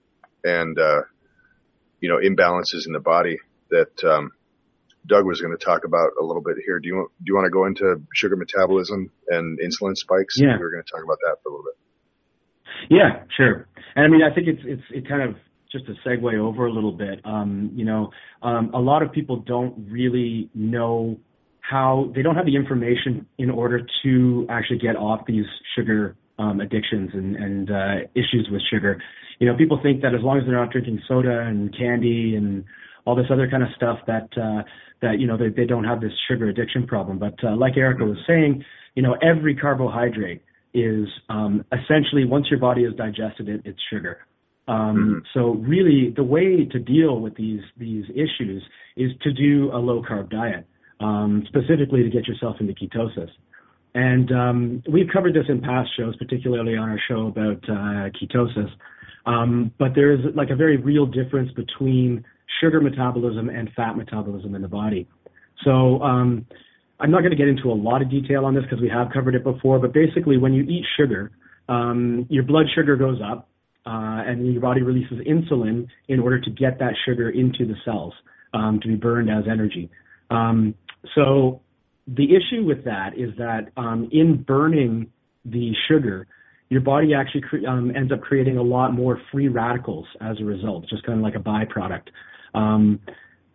and, 0.44 0.80
uh, 0.80 1.02
you 2.00 2.10
know, 2.10 2.18
imbalances 2.18 2.88
in 2.88 2.94
the 2.94 3.02
body 3.02 3.38
that, 3.70 4.04
um, 4.04 4.32
Doug 5.06 5.26
was 5.26 5.42
going 5.42 5.56
to 5.58 5.64
talk 5.64 5.86
about 5.86 6.12
a 6.22 6.24
little 6.24 6.42
bit 6.42 6.58
here. 6.66 6.80
Do 6.80 6.88
you 6.88 7.12
do 7.20 7.26
you 7.26 7.34
want 7.34 7.46
to 7.46 7.52
go 7.52 7.66
into 7.66 8.04
sugar 8.14 8.36
metabolism 8.36 9.12
and 9.30 9.58
insulin 9.58 9.96
spikes? 9.96 10.36
Yeah, 10.38 10.58
we 10.60 10.64
are 10.64 10.70
going 10.70 10.84
to 10.84 10.92
talk 10.92 11.04
about 11.04 11.18
that 11.24 11.38
for 11.42 11.50
a 11.50 11.52
little 11.56 11.66
bit. 11.66 11.78
Yeah, 12.90 13.24
sure. 13.36 13.68
And 13.96 14.06
I 14.06 14.08
mean, 14.08 14.22
I 14.22 14.34
think 14.34 14.48
it's 14.48 14.62
it's 14.64 14.84
it 14.92 15.08
kind 15.08 15.24
of 15.24 15.36
just 15.72 15.86
to 15.86 15.94
segue 16.06 16.38
over 16.38 16.66
a 16.66 16.72
little 16.72 16.92
bit. 16.92 17.20
Um, 17.26 17.72
you 17.74 17.86
know, 17.86 18.10
um, 18.42 18.72
a 18.74 18.80
lot 18.80 19.04
of 19.04 19.12
people 19.12 19.38
don't 19.38 19.88
really 19.90 20.50
know 20.54 21.18
how 21.62 22.12
they 22.16 22.22
don't 22.22 22.36
have 22.36 22.46
the 22.46 22.56
information 22.56 23.26
in 23.38 23.50
order 23.50 23.86
to 24.04 24.48
actually 24.50 24.80
get 24.80 24.96
off 24.96 25.22
these 25.28 25.46
sugar 25.76 26.16
um, 26.40 26.62
addictions 26.62 27.12
and, 27.14 27.36
and 27.36 27.72
uh, 27.72 27.96
issues 28.16 28.48
with 28.52 28.62
sugar. 28.72 29.02
You 29.40 29.48
know, 29.48 29.56
people 29.56 29.80
think 29.82 30.02
that 30.02 30.16
as 30.16 30.22
long 30.22 30.38
as 30.38 30.46
they're 30.46 30.56
not 30.56 30.72
drinking 30.72 31.02
soda 31.08 31.42
and 31.42 31.76
candy 31.78 32.36
and 32.36 32.66
all 33.06 33.16
this 33.16 33.28
other 33.32 33.50
kind 33.50 33.64
of 33.64 33.70
stuff 33.76 34.00
that 34.08 34.30
uh, 34.38 34.64
that 35.02 35.20
you 35.20 35.28
know 35.28 35.38
they, 35.38 35.50
they 35.50 35.66
don't 35.66 35.84
have 35.84 36.02
this 36.02 36.12
sugar 36.28 36.48
addiction 36.48 36.88
problem. 36.88 37.20
But 37.20 37.36
uh, 37.44 37.56
like 37.56 37.78
Erica 37.78 38.04
was 38.06 38.18
saying, 38.28 38.64
you 38.96 39.04
know, 39.04 39.16
every 39.22 39.56
carbohydrate 39.56 40.42
is 40.74 41.08
um, 41.30 41.66
essentially 41.72 42.26
once 42.26 42.48
your 42.50 42.60
body 42.60 42.84
has 42.84 42.94
digested 42.96 43.50
it, 43.50 43.62
it's 43.66 43.80
sugar. 43.92 44.20
Um, 44.70 44.76
mm-hmm. 44.76 45.20
So 45.34 45.56
really, 45.68 46.14
the 46.16 46.24
way 46.24 46.66
to 46.66 46.80
deal 46.80 47.20
with 47.20 47.36
these 47.36 47.62
these 47.78 48.06
issues 48.12 48.64
is 48.96 49.12
to 49.24 49.34
do 49.34 49.72
a 49.74 49.80
low 49.80 50.04
carb 50.04 50.30
diet, 50.30 50.68
um, 51.00 51.44
specifically 51.48 52.04
to 52.04 52.10
get 52.10 52.28
yourself 52.28 52.58
into 52.60 52.74
ketosis. 52.74 53.30
And 53.96 54.32
um, 54.32 54.84
we've 54.92 55.08
covered 55.12 55.34
this 55.34 55.46
in 55.50 55.62
past 55.62 55.90
shows, 55.98 56.16
particularly 56.18 56.78
on 56.78 56.88
our 56.88 57.00
show 57.08 57.28
about 57.28 57.64
uh, 57.68 58.10
ketosis. 58.22 58.70
Um, 59.26 59.72
but 59.80 59.96
there 59.96 60.12
is 60.14 60.20
like 60.36 60.52
a 60.52 60.56
very 60.56 60.78
real 60.78 61.08
difference 61.08 61.52
between 61.54 62.24
sugar 62.62 62.80
metabolism 62.80 63.50
and 63.50 63.70
fat 63.76 63.98
metabolism 63.98 64.54
in 64.54 64.62
the 64.62 64.68
body. 64.68 65.08
So 65.66 66.02
um, 66.04 66.46
I'm 67.00 67.10
not 67.10 67.20
going 67.20 67.32
to 67.32 67.38
get 67.38 67.48
into 67.48 67.72
a 67.72 67.74
lot 67.74 68.04
of 68.04 68.12
detail 68.12 68.46
on 68.46 68.54
this 68.54 68.64
because 68.64 68.80
we 68.80 68.90
have 68.90 69.08
covered 69.12 69.34
it 69.34 69.44
before, 69.44 69.80
but 69.80 69.94
basically 69.94 70.38
when 70.38 70.54
you 70.54 70.64
eat 70.64 70.86
sugar, 70.96 71.32
um, 71.68 72.28
your 72.30 72.44
blood 72.44 72.68
sugar 72.76 72.96
goes 72.96 73.20
up 73.24 73.50
uh, 73.90 74.22
and 74.28 74.54
your 74.54 74.62
body 74.62 74.84
releases 74.84 75.18
insulin 75.26 75.88
in 76.08 76.20
order 76.20 76.40
to 76.40 76.52
get 76.52 76.78
that 76.78 76.94
sugar 77.06 77.32
into 77.32 77.66
the 77.66 77.76
cells 77.84 78.14
um, 78.54 78.80
to 78.82 78.88
be 78.88 78.96
burned 78.96 79.30
as 79.32 79.46
energy. 79.52 79.90
Um, 80.30 80.76
so 81.16 81.62
the 82.08 82.36
issue 82.36 82.66
with 82.66 82.86
that 82.86 83.18
is 83.18 83.32
that 83.38 83.72
um, 83.78 84.10
in 84.12 84.44
burning 84.44 85.12
the 85.44 85.74
sugar, 85.88 86.28
your 86.70 86.82
body 86.82 87.16
actually 87.16 87.42
cre- 87.42 87.68
um, 87.68 87.92
ends 87.96 88.12
up 88.12 88.22
creating 88.22 88.58
a 88.58 88.62
lot 88.62 88.94
more 88.94 89.20
free 89.32 89.48
radicals 89.48 90.06
as 90.22 90.38
a 90.40 90.44
result, 90.44 90.88
just 90.88 91.04
kind 91.04 91.18
of 91.18 91.24
like 91.24 91.36
a 91.36 91.40
byproduct 91.40 92.10
um, 92.54 93.00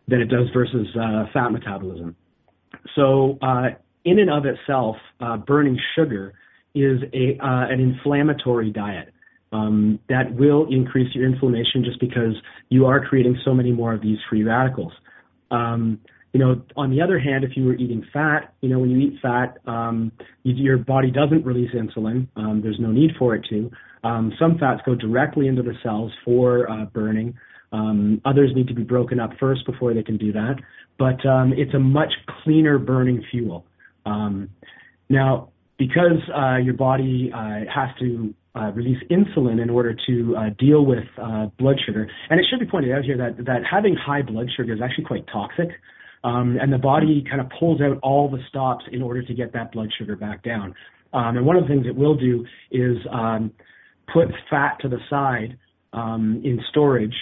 than 0.09 0.21
it 0.21 0.27
does 0.27 0.49
versus 0.53 0.89
uh, 1.01 1.27
fat 1.33 1.51
metabolism. 1.51 2.17
So, 2.97 3.39
uh, 3.41 3.69
in 4.05 4.19
and 4.19 4.31
of 4.31 4.45
itself, 4.47 4.97
uh, 5.21 5.37
burning 5.37 5.79
sugar 5.95 6.35
is 6.75 7.01
a 7.13 7.39
uh, 7.41 7.67
an 7.71 7.81
inflammatory 7.81 8.71
diet. 8.71 9.14
Um, 9.55 10.01
that 10.09 10.35
will 10.35 10.67
increase 10.69 11.15
your 11.15 11.25
inflammation 11.25 11.85
just 11.85 12.01
because 12.01 12.35
you 12.71 12.87
are 12.87 13.05
creating 13.05 13.39
so 13.45 13.55
many 13.55 13.73
more 13.73 13.95
of 13.95 14.03
these 14.03 14.19
free 14.29 14.43
radicals. 14.43 14.93
Um, 15.51 16.01
you 16.33 16.41
know, 16.41 16.63
on 16.77 16.91
the 16.91 17.01
other 17.01 17.19
hand, 17.21 17.45
if 17.45 17.57
you 17.57 17.65
were 17.65 17.75
eating 17.75 18.05
fat, 18.13 18.53
you 18.61 18.69
know, 18.69 18.81
when 18.81 18.91
you 18.91 18.99
eat 18.99 19.21
fat, 19.23 19.59
um, 19.67 20.11
you, 20.43 20.55
your 20.55 20.79
body 20.79 21.11
doesn't 21.11 21.47
release 21.47 21.71
insulin. 21.73 22.27
Um, 22.37 22.61
there's 22.63 22.81
no 22.81 22.91
need 22.91 23.13
for 23.19 23.37
it 23.37 23.47
to. 23.51 23.71
Um, 24.03 24.33
some 24.39 24.59
fats 24.59 24.81
go 24.85 24.97
directly 24.97 25.47
into 25.47 25.63
the 25.63 25.75
cells 25.83 26.11
for 26.25 26.69
uh, 26.69 26.87
burning. 26.87 27.35
Um, 27.73 28.21
others 28.25 28.51
need 28.55 28.67
to 28.69 28.75
be 28.75 28.83
broken 28.83 29.21
up 29.21 29.31
first 29.39 29.65
before 29.67 29.95
they 29.95 30.03
can 30.03 30.17
do 30.17 30.33
that 30.33 30.57
but 30.99 31.25
um, 31.27 31.53
it's 31.57 31.75
a 31.75 31.79
much 31.79 32.13
cleaner 32.43 32.79
burning 32.79 33.25
fuel. 33.31 33.67
Um, 34.07 34.51
now, 35.09 35.51
because 35.79 36.21
uh, 36.35 36.57
your 36.57 36.75
body 36.75 37.33
uh, 37.35 37.61
has 37.73 37.91
to 37.99 38.35
uh, 38.55 38.71
release 38.73 39.03
insulin 39.11 39.61
in 39.61 39.69
order 39.69 39.97
to 40.07 40.37
uh, 40.37 40.51
deal 40.59 40.85
with 40.85 41.05
uh, 41.21 41.47
blood 41.59 41.77
sugar, 41.85 42.09
and 42.31 42.39
it 42.39 42.47
should 42.49 42.61
be 42.61 42.67
pointed 42.67 42.93
out 42.93 43.05
here 43.05 43.17
that 43.17 43.45
that 43.45 43.63
having 43.69 43.97
high 43.97 44.23
blood 44.23 44.49
sugar 44.57 44.73
is 44.73 44.81
actually 44.83 45.05
quite 45.05 45.27
toxic. 45.33 45.69
Um, 46.23 46.57
and 46.59 46.73
the 46.73 46.79
body 46.79 47.23
kind 47.29 47.41
of 47.43 47.49
pulls 47.59 47.83
out 47.83 47.99
all 48.03 48.31
the 48.31 48.39
stops 48.49 48.87
in 48.91 49.03
order 49.03 49.23
to 49.23 49.35
get 49.35 49.53
that 49.53 49.73
blood 49.73 49.91
sugar 49.99 50.17
back 50.17 50.43
down. 50.43 50.75
Um, 51.13 51.37
and 51.37 51.45
one 51.45 51.57
of 51.57 51.65
the 51.65 51.69
things 51.69 51.87
it 51.87 51.95
will 51.95 52.17
do 52.17 52.47
is 52.71 52.97
um, 53.13 53.53
put 54.11 54.29
fat 54.49 54.79
to 54.81 54.89
the 54.89 54.99
side 55.11 55.59
um, 55.93 56.41
in 56.43 56.61
storage 56.71 57.15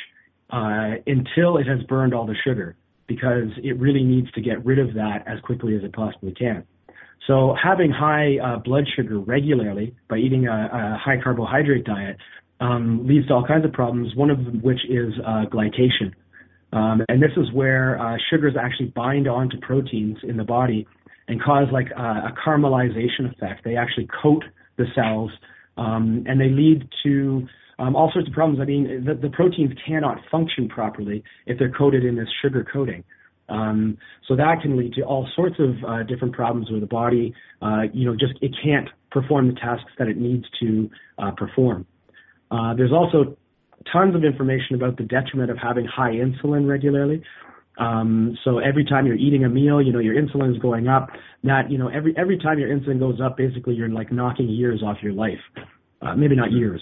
uh, 0.50 0.92
until 1.06 1.56
it 1.56 1.66
has 1.66 1.82
burned 1.88 2.14
all 2.14 2.26
the 2.26 2.36
sugar 2.44 2.76
because 3.06 3.48
it 3.62 3.78
really 3.78 4.04
needs 4.04 4.30
to 4.32 4.40
get 4.40 4.64
rid 4.64 4.78
of 4.78 4.94
that 4.94 5.24
as 5.26 5.40
quickly 5.40 5.76
as 5.76 5.82
it 5.82 5.92
possibly 5.92 6.32
can. 6.32 6.64
So 7.26 7.54
having 7.62 7.90
high 7.90 8.38
uh, 8.38 8.58
blood 8.58 8.84
sugar 8.96 9.18
regularly 9.18 9.94
by 10.08 10.16
eating 10.16 10.48
a, 10.48 10.50
a 10.50 10.98
high 10.98 11.22
carbohydrate 11.22 11.84
diet 11.84 12.16
um, 12.60 13.06
leads 13.06 13.28
to 13.28 13.34
all 13.34 13.46
kinds 13.46 13.64
of 13.64 13.72
problems. 13.72 14.14
One 14.16 14.30
of 14.30 14.38
which 14.62 14.80
is 14.88 15.12
uh, 15.24 15.44
glycation, 15.52 16.12
um, 16.72 17.02
and 17.08 17.22
this 17.22 17.32
is 17.36 17.52
where 17.52 18.00
uh, 18.00 18.16
sugars 18.30 18.54
actually 18.60 18.86
bind 18.86 19.28
onto 19.28 19.58
proteins 19.60 20.18
in 20.22 20.36
the 20.36 20.44
body 20.44 20.86
and 21.28 21.42
cause 21.42 21.66
like 21.72 21.88
a, 21.96 22.02
a 22.02 22.34
caramelization 22.44 23.32
effect. 23.32 23.64
They 23.64 23.76
actually 23.76 24.08
coat 24.22 24.44
the 24.76 24.86
cells, 24.94 25.30
um, 25.76 26.24
and 26.26 26.40
they 26.40 26.48
lead 26.48 26.88
to 27.04 27.46
um, 27.78 27.96
all 27.96 28.10
sorts 28.12 28.28
of 28.28 28.34
problems. 28.34 28.60
I 28.60 28.64
mean, 28.64 29.04
the, 29.04 29.14
the, 29.14 29.30
proteins 29.30 29.72
cannot 29.86 30.18
function 30.30 30.68
properly 30.68 31.24
if 31.46 31.58
they're 31.58 31.72
coated 31.72 32.04
in 32.04 32.16
this 32.16 32.28
sugar 32.40 32.66
coating. 32.70 33.04
Um, 33.48 33.98
so 34.28 34.36
that 34.36 34.60
can 34.62 34.76
lead 34.76 34.94
to 34.94 35.02
all 35.02 35.28
sorts 35.34 35.56
of 35.58 35.70
uh, 35.86 36.02
different 36.04 36.34
problems 36.34 36.70
with 36.70 36.80
the 36.80 36.86
body. 36.86 37.34
Uh, 37.60 37.82
you 37.92 38.06
know, 38.06 38.12
just 38.12 38.34
it 38.40 38.54
can't 38.62 38.88
perform 39.10 39.48
the 39.48 39.54
tasks 39.54 39.90
that 39.98 40.08
it 40.08 40.16
needs 40.16 40.44
to 40.60 40.90
uh, 41.18 41.30
perform. 41.32 41.86
Uh, 42.50 42.74
there's 42.74 42.92
also 42.92 43.36
tons 43.92 44.14
of 44.14 44.24
information 44.24 44.76
about 44.76 44.96
the 44.96 45.04
detriment 45.04 45.50
of 45.50 45.58
having 45.58 45.86
high 45.86 46.12
insulin 46.12 46.68
regularly. 46.68 47.22
Um, 47.78 48.36
so 48.44 48.58
every 48.58 48.84
time 48.84 49.06
you're 49.06 49.16
eating 49.16 49.44
a 49.44 49.48
meal, 49.48 49.80
you 49.80 49.92
know 49.92 49.98
your 49.98 50.14
insulin 50.14 50.54
is 50.54 50.60
going 50.60 50.88
up. 50.88 51.08
That 51.44 51.70
you 51.70 51.78
know 51.78 51.88
every 51.88 52.14
every 52.16 52.38
time 52.38 52.58
your 52.58 52.68
insulin 52.68 52.98
goes 52.98 53.20
up, 53.20 53.36
basically 53.36 53.74
you're 53.74 53.88
like 53.88 54.12
knocking 54.12 54.48
years 54.48 54.82
off 54.82 54.98
your 55.02 55.12
life. 55.12 55.40
Uh, 56.00 56.14
maybe 56.14 56.36
not 56.36 56.52
years, 56.52 56.80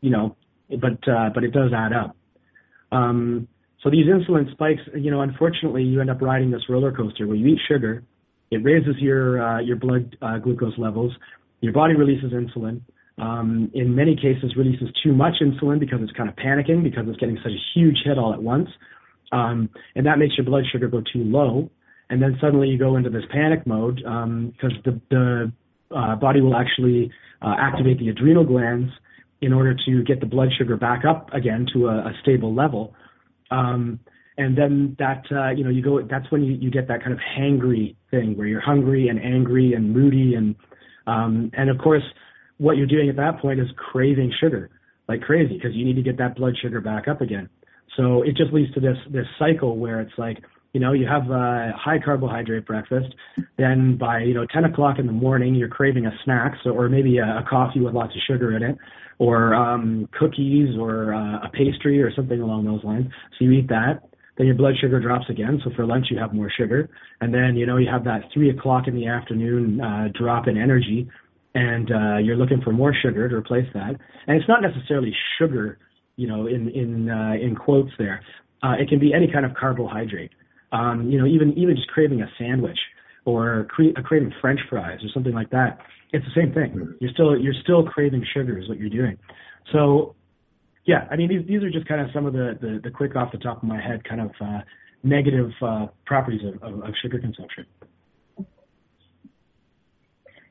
you 0.00 0.10
know, 0.10 0.36
but 0.70 1.06
uh, 1.08 1.30
but 1.34 1.44
it 1.44 1.52
does 1.52 1.72
add 1.76 1.92
up. 1.92 2.16
Um, 2.90 3.48
so 3.82 3.90
these 3.90 4.06
insulin 4.06 4.50
spikes, 4.52 4.82
you 4.94 5.10
know, 5.10 5.22
unfortunately, 5.22 5.82
you 5.82 6.00
end 6.00 6.10
up 6.10 6.22
riding 6.22 6.50
this 6.50 6.62
roller 6.68 6.92
coaster 6.92 7.26
where 7.26 7.36
you 7.36 7.46
eat 7.46 7.58
sugar, 7.66 8.04
it 8.50 8.58
raises 8.58 8.96
your 8.98 9.42
uh, 9.42 9.60
your 9.60 9.76
blood 9.76 10.16
uh, 10.22 10.38
glucose 10.38 10.74
levels, 10.78 11.12
your 11.60 11.72
body 11.72 11.94
releases 11.94 12.32
insulin. 12.32 12.80
Um, 13.18 13.70
in 13.74 13.94
many 13.94 14.16
cases, 14.16 14.54
releases 14.56 14.88
too 15.02 15.12
much 15.12 15.34
insulin 15.42 15.78
because 15.80 15.98
it's 16.02 16.12
kind 16.12 16.28
of 16.28 16.36
panicking 16.36 16.82
because 16.82 17.04
it's 17.08 17.18
getting 17.18 17.38
such 17.42 17.52
a 17.52 17.62
huge 17.74 17.98
hit 18.04 18.18
all 18.18 18.32
at 18.32 18.42
once, 18.42 18.68
um, 19.32 19.68
and 19.96 20.06
that 20.06 20.18
makes 20.18 20.36
your 20.36 20.46
blood 20.46 20.64
sugar 20.70 20.88
go 20.88 21.00
too 21.00 21.24
low. 21.24 21.70
And 22.08 22.22
then 22.22 22.36
suddenly 22.40 22.68
you 22.68 22.78
go 22.78 22.96
into 22.96 23.10
this 23.10 23.24
panic 23.30 23.66
mode 23.66 23.96
because 23.96 24.72
um, 24.72 24.82
the 24.84 25.00
the 25.10 25.52
uh, 25.96 26.16
body 26.16 26.40
will 26.40 26.56
actually 26.56 27.10
uh, 27.40 27.54
activate 27.58 27.98
the 27.98 28.08
adrenal 28.10 28.44
glands 28.44 28.92
in 29.40 29.52
order 29.52 29.74
to 29.86 30.02
get 30.04 30.20
the 30.20 30.26
blood 30.26 30.48
sugar 30.56 30.76
back 30.76 31.04
up 31.04 31.32
again 31.32 31.66
to 31.74 31.88
a, 31.88 31.98
a 31.98 32.12
stable 32.22 32.54
level. 32.54 32.94
Um, 33.52 34.00
and 34.38 34.56
then 34.56 34.96
that 34.98 35.24
uh, 35.30 35.50
you 35.50 35.62
know 35.62 35.70
you 35.70 35.82
go 35.82 36.00
that's 36.02 36.30
when 36.30 36.42
you, 36.42 36.54
you 36.54 36.70
get 36.70 36.88
that 36.88 37.00
kind 37.00 37.12
of 37.12 37.18
hangry 37.38 37.96
thing 38.10 38.36
where 38.36 38.46
you're 38.46 38.62
hungry 38.62 39.08
and 39.08 39.20
angry 39.20 39.74
and 39.74 39.92
moody 39.92 40.34
and 40.34 40.56
um, 41.06 41.50
and 41.52 41.68
of 41.68 41.78
course 41.78 42.02
what 42.56 42.76
you're 42.76 42.86
doing 42.86 43.08
at 43.10 43.16
that 43.16 43.40
point 43.40 43.60
is 43.60 43.66
craving 43.76 44.32
sugar 44.40 44.70
like 45.08 45.20
crazy 45.20 45.54
because 45.54 45.74
you 45.74 45.84
need 45.84 45.96
to 45.96 46.02
get 46.02 46.18
that 46.18 46.36
blood 46.36 46.54
sugar 46.60 46.80
back 46.80 47.08
up 47.08 47.20
again. 47.20 47.48
So 47.96 48.22
it 48.22 48.36
just 48.36 48.52
leads 48.52 48.72
to 48.74 48.80
this 48.80 48.96
this 49.10 49.26
cycle 49.38 49.76
where 49.76 50.00
it's 50.00 50.12
like 50.16 50.38
You 50.72 50.80
know, 50.80 50.92
you 50.92 51.06
have 51.06 51.30
a 51.30 51.72
high 51.76 51.98
carbohydrate 52.02 52.64
breakfast, 52.64 53.14
then 53.58 53.98
by 53.98 54.20
you 54.20 54.32
know 54.32 54.46
10 54.46 54.64
o'clock 54.64 54.98
in 54.98 55.06
the 55.06 55.12
morning, 55.12 55.54
you're 55.54 55.68
craving 55.68 56.06
a 56.06 56.12
snack, 56.24 56.54
so 56.64 56.70
or 56.70 56.88
maybe 56.88 57.18
a, 57.18 57.24
a 57.24 57.44
coffee 57.48 57.80
with 57.80 57.92
lots 57.92 58.14
of 58.14 58.22
sugar 58.26 58.56
in 58.56 58.62
it, 58.62 58.78
or 59.18 59.54
um, 59.54 60.08
cookies, 60.18 60.74
or 60.78 61.12
uh, 61.12 61.46
a 61.46 61.50
pastry, 61.52 62.02
or 62.02 62.10
something 62.14 62.40
along 62.40 62.64
those 62.64 62.82
lines. 62.84 63.06
So 63.38 63.44
you 63.44 63.52
eat 63.52 63.68
that, 63.68 64.00
then 64.38 64.46
your 64.46 64.56
blood 64.56 64.72
sugar 64.80 64.98
drops 64.98 65.26
again. 65.28 65.60
So 65.62 65.70
for 65.76 65.84
lunch, 65.84 66.06
you 66.10 66.18
have 66.18 66.32
more 66.32 66.50
sugar, 66.50 66.88
and 67.20 67.34
then 67.34 67.54
you 67.54 67.66
know 67.66 67.76
you 67.76 67.90
have 67.90 68.04
that 68.04 68.22
three 68.32 68.48
o'clock 68.48 68.88
in 68.88 68.94
the 68.94 69.06
afternoon 69.06 69.78
uh, 69.78 70.08
drop 70.18 70.48
in 70.48 70.56
energy, 70.56 71.06
and 71.54 71.90
uh, 71.92 72.16
you're 72.16 72.36
looking 72.36 72.62
for 72.62 72.72
more 72.72 72.94
sugar 72.94 73.28
to 73.28 73.36
replace 73.36 73.68
that. 73.74 73.90
And 74.26 74.38
it's 74.38 74.48
not 74.48 74.62
necessarily 74.62 75.14
sugar, 75.38 75.76
you 76.16 76.28
know, 76.28 76.46
in 76.46 76.70
in 76.70 77.10
uh, 77.10 77.34
in 77.34 77.56
quotes 77.56 77.90
there. 77.98 78.22
Uh, 78.62 78.76
it 78.80 78.88
can 78.88 78.98
be 78.98 79.12
any 79.12 79.30
kind 79.30 79.44
of 79.44 79.52
carbohydrate 79.54 80.30
um, 80.72 81.08
you 81.08 81.18
know, 81.18 81.26
even 81.26 81.56
even 81.56 81.76
just 81.76 81.88
craving 81.88 82.22
a 82.22 82.26
sandwich 82.38 82.78
or 83.24 83.66
cre- 83.70 83.96
a 83.96 84.02
craving 84.02 84.32
French 84.40 84.60
fries 84.68 84.98
or 85.02 85.08
something 85.14 85.34
like 85.34 85.50
that. 85.50 85.78
It's 86.12 86.24
the 86.24 86.40
same 86.40 86.52
thing. 86.52 86.94
You're 87.00 87.12
still 87.12 87.38
you're 87.38 87.54
still 87.62 87.84
craving 87.84 88.24
sugar 88.34 88.58
is 88.58 88.68
what 88.68 88.78
you're 88.78 88.90
doing. 88.90 89.18
So, 89.72 90.14
yeah, 90.84 91.06
I 91.10 91.16
mean 91.16 91.28
these 91.28 91.46
these 91.46 91.62
are 91.62 91.70
just 91.70 91.86
kind 91.86 92.00
of 92.00 92.08
some 92.12 92.26
of 92.26 92.32
the 92.32 92.58
the, 92.60 92.80
the 92.84 92.90
quick 92.90 93.14
off 93.16 93.32
the 93.32 93.38
top 93.38 93.62
of 93.62 93.68
my 93.68 93.80
head 93.80 94.02
kind 94.04 94.20
of 94.20 94.30
uh, 94.40 94.60
negative 95.02 95.50
uh, 95.62 95.86
properties 96.06 96.40
of, 96.44 96.62
of, 96.62 96.82
of 96.82 96.94
sugar 97.02 97.18
consumption. 97.18 97.66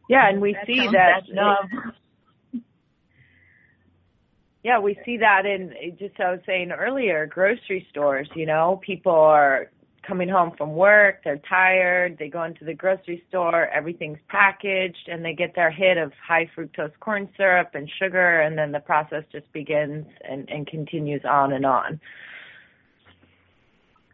Yeah, 0.10 0.30
and 0.30 0.42
we 0.42 0.54
that 0.54 0.66
see 0.66 0.88
that. 0.92 1.22
yeah, 4.64 4.80
we 4.80 5.00
see 5.06 5.18
that 5.18 5.46
in 5.46 5.74
just 5.98 6.20
I 6.20 6.32
was 6.32 6.42
saying 6.46 6.72
earlier, 6.72 7.26
grocery 7.28 7.88
stores. 7.90 8.28
You 8.36 8.46
know, 8.46 8.82
people 8.86 9.14
are 9.14 9.70
coming 10.06 10.30
home 10.30 10.52
from 10.58 10.74
work, 10.74 11.24
they're 11.24 11.42
tired, 11.48 12.18
they 12.18 12.28
go 12.28 12.44
into 12.44 12.66
the 12.66 12.74
grocery 12.74 13.24
store, 13.30 13.68
everything's 13.68 14.18
packaged, 14.30 15.08
and 15.08 15.24
they 15.24 15.34
get 15.34 15.56
their 15.56 15.72
hit 15.72 15.98
of 15.98 16.12
high 16.26 16.50
fructose 16.58 16.92
corn 17.00 17.30
syrup 17.38 17.72
and 17.74 17.90
sugar, 18.00 18.42
and 18.42 18.58
then 18.58 18.72
the 18.72 18.80
process 18.80 19.24
just 19.32 19.52
begins 19.54 20.06
and, 20.28 20.50
and 20.50 20.68
continues 20.68 21.22
on 21.30 21.54
and 21.54 21.66
on. 21.66 22.00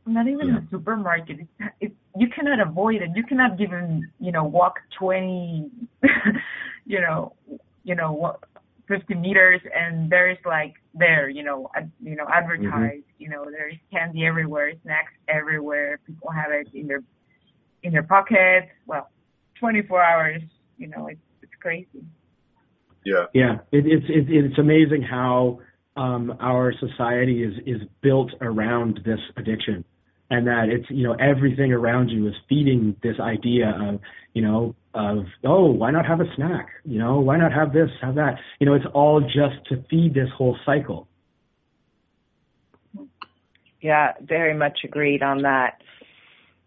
Not 0.06 0.28
even 0.28 0.48
yeah. 0.48 0.60
the 0.60 0.68
supermarket. 0.72 1.40
It, 1.40 1.48
it, 1.82 1.92
you 2.16 2.28
cannot 2.30 2.66
avoid 2.66 3.02
it. 3.02 3.10
You 3.14 3.24
cannot 3.24 3.60
even, 3.60 4.10
you 4.20 4.32
know, 4.32 4.46
walk 4.46 4.76
20, 4.98 5.70
you 6.86 7.02
know, 7.02 7.34
you 7.84 7.96
know, 7.96 8.38
50 8.88 9.16
meters 9.16 9.62
and 9.76 10.10
there's 10.10 10.38
like 10.46 10.76
there 11.00 11.30
you 11.30 11.44
know 11.44 11.70
ad, 11.76 11.92
you 12.02 12.16
know 12.16 12.26
advertised 12.34 12.72
mm-hmm. 12.72 13.20
you 13.20 13.30
know 13.30 13.46
there's 13.46 13.76
candy 13.92 14.26
everywhere 14.26 14.72
snacks 14.84 15.12
everywhere 15.28 16.00
people 16.06 16.30
have 16.30 16.52
it 16.52 16.68
in 16.74 16.88
their 16.88 17.02
in 17.84 17.94
their 17.94 18.04
pockets 18.04 18.68
well 18.86 19.10
24 19.60 20.02
hours 20.02 20.42
you 20.78 20.88
know 20.88 21.08
it's 21.08 21.20
it's 21.42 21.52
crazy 21.62 22.04
yeah 23.06 23.26
yeah 23.34 23.56
it, 23.72 23.86
it's 23.86 24.06
it, 24.10 24.26
it's 24.30 24.58
amazing 24.58 25.02
how 25.02 25.60
um 25.96 26.36
our 26.40 26.74
society 26.80 27.44
is 27.44 27.54
is 27.66 27.82
built 28.02 28.32
around 28.42 29.00
this 29.06 29.20
addiction 29.38 29.84
and 30.30 30.48
that 30.48 30.70
it's 30.70 30.90
you 30.90 31.08
know 31.08 31.14
everything 31.14 31.72
around 31.72 32.10
you 32.10 32.28
is 32.28 32.34
feeding 32.50 32.96
this 33.02 33.20
idea 33.20 33.70
of 33.82 34.00
you 34.34 34.42
know 34.42 34.76
of 34.98 35.26
oh 35.46 35.66
why 35.66 35.92
not 35.92 36.06
have 36.06 36.20
a 36.20 36.36
snack? 36.36 36.68
You 36.84 37.00
know 37.00 37.20
why 37.20 37.38
not 37.38 37.54
have 37.54 37.74
this 37.74 37.90
have 38.02 38.16
that? 38.16 38.36
You 38.60 38.66
know 38.66 38.74
it's 38.74 38.86
all 38.94 39.22
just 39.22 39.66
to 39.70 39.84
feed 39.90 40.14
this 40.14 40.30
whole 40.36 40.58
cycle. 40.66 41.08
Yeah 43.82 44.14
very 44.22 44.54
much 44.54 44.80
agreed 44.84 45.24
on 45.24 45.44
that. 45.44 45.82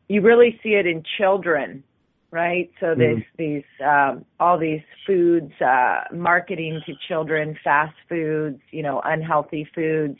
You 0.08 0.22
really 0.22 0.58
see 0.62 0.70
it 0.70 0.86
in 0.86 1.02
children 1.18 1.84
right? 2.30 2.70
So 2.80 2.86
mm-hmm. 2.86 3.00
these 3.00 3.24
these 3.36 3.86
um 3.86 4.24
all 4.38 4.58
these 4.58 4.82
foods 5.06 5.52
uh 5.60 6.02
marketing 6.12 6.80
to 6.86 6.92
children 7.08 7.58
fast 7.62 7.94
foods 8.08 8.60
you 8.70 8.82
know 8.82 9.00
unhealthy 9.04 9.68
foods. 9.74 10.18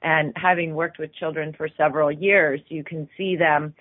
And 0.00 0.32
having 0.36 0.76
worked 0.76 1.00
with 1.00 1.12
children 1.12 1.52
for 1.56 1.68
several 1.76 2.12
years, 2.12 2.60
you 2.68 2.84
can 2.84 3.08
see 3.16 3.34
them, 3.34 3.74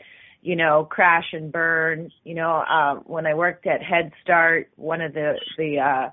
you 0.47 0.55
know, 0.55 0.87
crash 0.89 1.33
and 1.33 1.51
burn. 1.51 2.11
You 2.23 2.35
know, 2.35 2.63
um, 2.63 3.03
when 3.05 3.25
I 3.25 3.33
worked 3.33 3.67
at 3.67 3.83
Head 3.83 4.11
Start, 4.23 4.69
one 4.75 5.01
of 5.01 5.13
the 5.13 5.33
the 5.57 5.79
uh, 5.79 6.09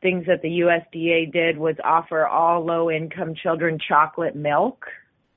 things 0.00 0.26
that 0.26 0.42
the 0.42 0.60
USDA 0.60 1.32
did 1.32 1.58
was 1.58 1.76
offer 1.82 2.26
all 2.26 2.64
low 2.64 2.90
income 2.90 3.34
children 3.34 3.78
chocolate 3.86 4.36
milk 4.36 4.86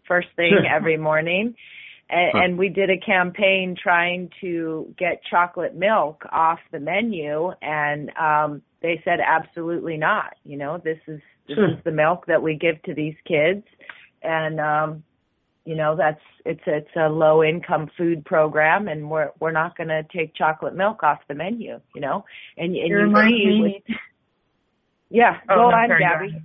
first 0.07 0.27
thing 0.35 0.51
sure. 0.51 0.65
every 0.65 0.97
morning. 0.97 1.55
And, 2.07 2.31
huh. 2.33 2.39
and 2.43 2.57
we 2.59 2.69
did 2.69 2.91
a 2.91 2.99
campaign 2.99 3.75
trying 3.81 4.29
to 4.41 4.93
get 4.97 5.21
chocolate 5.27 5.75
milk 5.75 6.23
off 6.31 6.59
the 6.71 6.79
menu 6.79 7.51
and 7.63 8.11
um 8.11 8.61
they 8.83 9.01
said 9.03 9.17
absolutely 9.19 9.97
not 9.97 10.35
you 10.43 10.55
know 10.55 10.77
this 10.77 10.99
is 11.07 11.19
this 11.47 11.55
sure. 11.55 11.71
is 11.71 11.83
the 11.83 11.91
milk 11.91 12.25
that 12.27 12.41
we 12.41 12.55
give 12.55 12.81
to 12.83 12.93
these 12.93 13.15
kids, 13.27 13.63
and 14.23 14.59
um, 14.59 15.03
you 15.66 15.76
know 15.76 15.95
that's 15.95 16.22
it's 16.45 16.61
it's 16.66 16.89
a 16.95 17.09
low 17.09 17.43
income 17.43 17.89
food 17.97 18.24
program, 18.26 18.88
and 18.88 19.09
we're 19.09 19.32
we're 19.39 19.51
not 19.51 19.76
going 19.76 19.89
to 19.89 20.03
take 20.16 20.36
chocolate 20.36 20.76
milk 20.76 21.03
off 21.03 21.20
the 21.28 21.36
menu. 21.36 21.80
You 21.93 22.01
know, 22.01 22.26
and 22.57 22.76
and 22.76 22.89
you 22.89 23.13
see, 23.16 23.59
with, 23.61 23.97
yeah, 25.09 25.39
oh, 25.49 25.55
go 25.55 25.70
no, 25.70 25.76
on, 25.76 25.89
Gabby. 25.99 26.41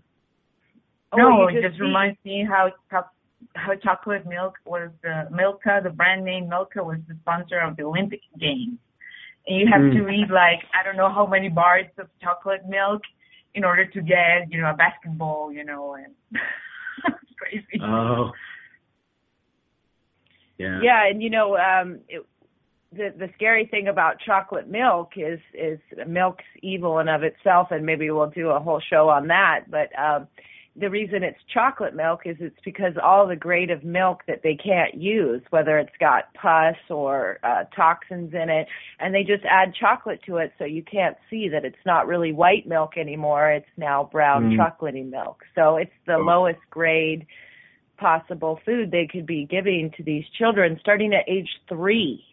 Oh, 1.12 1.16
no, 1.16 1.48
it 1.48 1.54
just, 1.54 1.68
just 1.68 1.80
reminds 1.80 2.18
me 2.24 2.46
how 2.48 2.72
how 3.56 3.74
chocolate 3.82 4.26
milk 4.26 4.54
was 4.64 4.90
the 5.02 5.28
Milka, 5.30 5.80
the 5.82 5.90
brand 5.90 6.24
name 6.24 6.48
Milka 6.48 6.82
was 6.82 6.98
the 7.08 7.16
sponsor 7.22 7.60
of 7.60 7.76
the 7.76 7.82
Olympic 7.82 8.20
Games. 8.38 8.78
And 9.46 9.58
you 9.58 9.66
have 9.72 9.80
mm. 9.80 9.92
to 9.92 10.08
eat 10.08 10.30
like 10.30 10.60
I 10.78 10.84
don't 10.84 10.96
know 10.96 11.12
how 11.12 11.26
many 11.26 11.48
bars 11.48 11.86
of 11.98 12.08
chocolate 12.22 12.66
milk 12.68 13.02
in 13.54 13.64
order 13.64 13.84
to 13.84 14.00
get, 14.00 14.50
you 14.50 14.60
know, 14.60 14.70
a 14.70 14.74
basketball, 14.74 15.52
you 15.52 15.64
know, 15.64 15.94
and 15.94 16.14
it's 17.06 17.32
crazy. 17.38 17.82
Oh. 17.82 18.30
Yeah. 20.60 20.80
Yeah, 20.82 21.08
and 21.08 21.22
you 21.22 21.30
know, 21.30 21.56
um 21.56 22.00
it, 22.08 22.24
the 22.92 23.14
the 23.16 23.28
scary 23.34 23.66
thing 23.66 23.88
about 23.88 24.20
chocolate 24.20 24.68
milk 24.68 25.12
is 25.16 25.40
is 25.54 25.78
milk's 26.06 26.44
evil 26.62 26.98
in 26.98 27.08
of 27.08 27.22
itself 27.22 27.68
and 27.70 27.86
maybe 27.86 28.10
we'll 28.10 28.30
do 28.30 28.50
a 28.50 28.60
whole 28.60 28.80
show 28.80 29.08
on 29.08 29.28
that, 29.28 29.70
but 29.70 29.88
um 29.98 30.28
the 30.76 30.88
reason 30.88 31.22
it's 31.22 31.38
chocolate 31.52 31.94
milk 31.94 32.20
is 32.24 32.36
it's 32.38 32.56
because 32.64 32.92
all 33.02 33.26
the 33.26 33.36
grade 33.36 33.70
of 33.70 33.82
milk 33.82 34.22
that 34.28 34.42
they 34.42 34.54
can't 34.54 34.94
use, 34.94 35.42
whether 35.50 35.78
it's 35.78 35.96
got 35.98 36.32
pus 36.34 36.76
or 36.88 37.38
uh, 37.42 37.64
toxins 37.74 38.32
in 38.32 38.48
it, 38.48 38.68
and 39.00 39.12
they 39.12 39.22
just 39.22 39.44
add 39.44 39.74
chocolate 39.74 40.20
to 40.26 40.36
it 40.36 40.52
so 40.58 40.64
you 40.64 40.82
can't 40.82 41.16
see 41.28 41.48
that 41.48 41.64
it's 41.64 41.84
not 41.84 42.06
really 42.06 42.32
white 42.32 42.68
milk 42.68 42.96
anymore. 42.96 43.50
It's 43.50 43.66
now 43.76 44.08
brown 44.12 44.50
mm. 44.50 44.56
chocolatey 44.56 45.08
milk. 45.08 45.42
So 45.54 45.76
it's 45.76 45.90
the 46.06 46.14
oh. 46.14 46.20
lowest 46.20 46.60
grade 46.70 47.26
possible 48.00 48.58
food 48.64 48.90
they 48.90 49.06
could 49.06 49.26
be 49.26 49.46
giving 49.46 49.92
to 49.96 50.02
these 50.02 50.24
children 50.38 50.78
starting 50.80 51.12
at 51.12 51.28
age 51.28 51.48
three. 51.68 52.24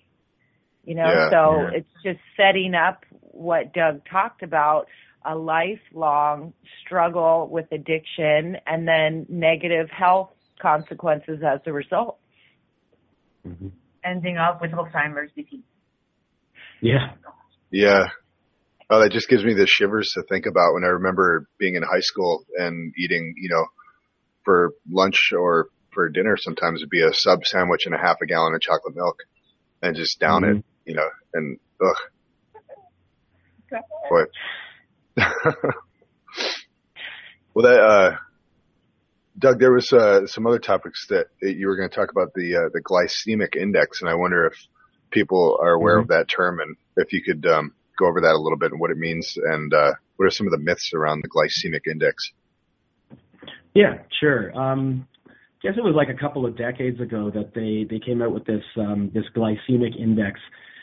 You 0.84 0.96
know, 0.96 1.06
yeah, 1.06 1.30
so 1.30 1.62
yeah. 1.62 1.80
it's 1.80 1.90
just 2.04 2.20
setting 2.38 2.74
up 2.74 3.04
what 3.20 3.74
Doug 3.74 4.02
talked 4.10 4.42
about 4.42 4.88
a 5.26 5.36
lifelong 5.36 6.54
struggle 6.82 7.50
with 7.52 7.66
addiction 7.74 8.56
and 8.66 8.88
then 8.88 9.26
negative 9.28 9.90
health 9.90 10.30
consequences 10.62 11.40
as 11.46 11.60
a 11.66 11.74
result. 11.74 12.18
Mm-hmm. 13.46 13.68
Ending 14.06 14.38
up 14.38 14.62
with 14.62 14.72
Alzheimer's 14.72 15.32
disease. 15.36 15.64
Yeah. 16.82 17.12
Yeah. 17.70 18.06
Oh, 18.90 19.02
that 19.02 19.12
just 19.12 19.28
gives 19.28 19.44
me 19.44 19.54
the 19.54 19.68
shivers 19.68 20.12
to 20.14 20.24
think 20.30 20.46
about 20.46 20.74
when 20.74 20.86
I 20.86 20.88
remember 20.88 21.48
being 21.60 21.76
in 21.76 21.84
high 21.84 22.00
school 22.00 22.46
and 22.56 22.94
eating, 22.98 23.34
you 23.36 23.50
know, 23.50 23.66
for 24.48 24.72
lunch 24.90 25.34
or 25.38 25.68
for 25.92 26.08
dinner 26.08 26.38
sometimes 26.38 26.80
it'd 26.80 26.90
be 26.90 27.02
a 27.02 27.14
sub 27.14 27.46
sandwich 27.46 27.86
and 27.86 27.94
a 27.94 27.98
half 27.98 28.16
a 28.24 28.26
gallon 28.26 28.56
of 28.56 28.62
chocolate 28.62 28.96
milk 28.96 29.18
and 29.82 29.96
just 29.96 30.20
down 30.20 30.44
mm-hmm. 30.44 30.60
it, 30.60 30.66
you 30.86 30.96
know, 30.96 31.10
and 31.34 31.60
ugh. 31.82 31.96
Boy, 34.10 34.24
well, 37.54 37.66
that, 37.66 37.82
uh, 37.82 38.16
Doug, 39.38 39.60
there 39.60 39.74
was 39.74 39.92
uh, 39.92 40.26
some 40.26 40.48
other 40.48 40.60
topics 40.60 41.08
that 41.10 41.26
you 41.42 41.68
were 41.68 41.76
going 41.76 41.90
to 41.90 41.96
talk 41.96 42.12
about 42.12 42.34
the 42.34 42.56
uh, 42.56 42.70
the 42.74 42.82
glycemic 42.82 43.58
index, 43.62 44.02
and 44.02 44.10
I 44.10 44.16
wonder 44.16 44.46
if 44.46 44.54
people 45.12 45.60
are 45.62 45.74
aware 45.74 45.96
mm-hmm. 45.96 46.04
of 46.04 46.08
that 46.10 46.30
term, 46.30 46.62
and 46.62 46.78
if 46.96 47.12
you 47.12 47.22
could 47.22 47.46
um, 47.46 47.74
go 48.00 48.08
over 48.08 48.22
that 48.22 48.36
a 48.36 48.40
little 48.42 48.58
bit 48.58 48.72
and 48.72 48.80
what 48.80 48.92
it 48.92 48.98
means, 48.98 49.36
and 49.36 49.74
uh, 49.74 49.92
what 50.16 50.28
are 50.28 50.32
some 50.32 50.48
of 50.48 50.52
the 50.52 50.60
myths 50.60 50.94
around 50.94 51.22
the 51.22 51.30
glycemic 51.30 51.92
index? 51.92 52.32
Yeah, 53.78 53.98
sure. 54.20 54.52
Um, 54.60 55.08
I 55.28 55.32
guess 55.62 55.74
it 55.78 55.84
was 55.84 55.94
like 55.96 56.10
a 56.10 56.20
couple 56.20 56.48
of 56.48 56.58
decades 56.58 57.00
ago 57.00 57.30
that 57.30 57.54
they 57.54 57.86
they 57.88 58.04
came 58.04 58.24
out 58.24 58.34
with 58.34 58.44
this 58.46 58.64
um, 58.76 59.12
this 59.14 59.26
glycemic 59.36 59.96
index, 60.02 60.40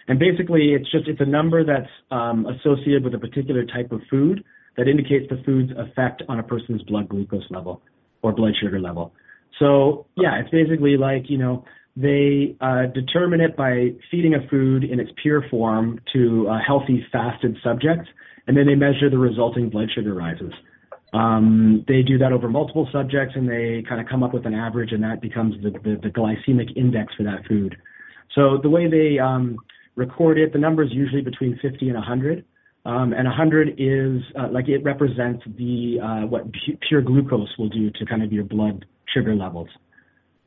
and 0.07 0.17
basically, 0.17 0.75
it's 0.75 0.89
just 0.93 1.09
it's 1.09 1.21
a 1.21 1.27
number 1.27 1.65
that's 1.65 1.91
um, 2.13 2.47
associated 2.47 3.03
with 3.03 3.13
a 3.15 3.19
particular 3.19 3.65
type 3.65 3.91
of 3.91 4.01
food 4.09 4.45
that 4.77 4.87
indicates 4.87 5.27
the 5.29 5.43
food's 5.45 5.73
effect 5.77 6.23
on 6.29 6.39
a 6.39 6.45
person's 6.45 6.83
blood 6.83 7.09
glucose 7.09 7.43
level 7.51 7.83
or 8.23 8.33
blood 8.33 8.53
sugar 8.63 8.79
level. 8.79 9.13
So 9.59 10.07
yeah, 10.17 10.39
it's 10.39 10.51
basically 10.51 10.97
like 10.97 11.25
you 11.29 11.39
know 11.39 11.65
they 11.97 12.55
uh, 12.61 12.87
determine 12.95 13.41
it 13.41 13.57
by 13.57 13.89
feeding 14.09 14.37
a 14.37 14.49
food 14.49 14.85
in 14.85 15.01
its 15.01 15.11
pure 15.21 15.45
form 15.51 15.99
to 16.13 16.47
a 16.49 16.61
healthy 16.65 17.05
fasted 17.11 17.57
subject, 17.65 18.07
and 18.47 18.57
then 18.57 18.67
they 18.67 18.77
measure 18.77 19.11
the 19.11 19.19
resulting 19.19 19.69
blood 19.69 19.89
sugar 19.93 20.15
rises. 20.15 20.53
Um, 21.15 21.85
they 21.87 22.03
do 22.03 22.19
that 22.19 22.33
over 22.33 22.49
multiple 22.49 22.89
subjects, 22.93 23.35
and 23.37 23.49
they 23.49 23.85
kind 23.89 24.01
of 24.01 24.09
come 24.09 24.25
up 24.25 24.35
with 24.35 24.47
an 24.47 24.55
average, 24.55 24.91
and 24.91 25.03
that 25.05 25.23
becomes 25.23 25.55
the, 25.63 25.71
the, 25.71 26.01
the 26.03 26.09
glycemic 26.09 26.77
index 26.77 27.15
for 27.15 27.23
that 27.23 27.47
food. 27.49 27.77
So 28.35 28.59
the 28.61 28.69
way 28.69 28.91
they 28.91 29.21
um, 29.21 29.57
record 29.95 30.39
it, 30.39 30.53
the 30.53 30.59
number 30.59 30.83
is 30.83 30.91
usually 30.93 31.23
between 31.23 31.59
50 31.63 31.87
and 31.87 31.95
100. 31.95 32.45
Um, 32.87 33.15
and 33.15 33.27
100 33.27 33.77
is 33.79 34.21
uh, 34.39 34.49
like 34.51 34.69
it 34.69 34.83
represents 34.83 35.43
the 35.57 35.99
uh, 36.03 36.27
what 36.27 36.47
pure 36.87 37.01
glucose 37.01 37.49
will 37.59 37.71
do 37.71 37.91
to 37.93 38.05
kind 38.05 38.23
of 38.23 38.33
your 38.33 38.45
blood 38.45 38.85
sugar 39.15 39.35
levels. 39.35 39.69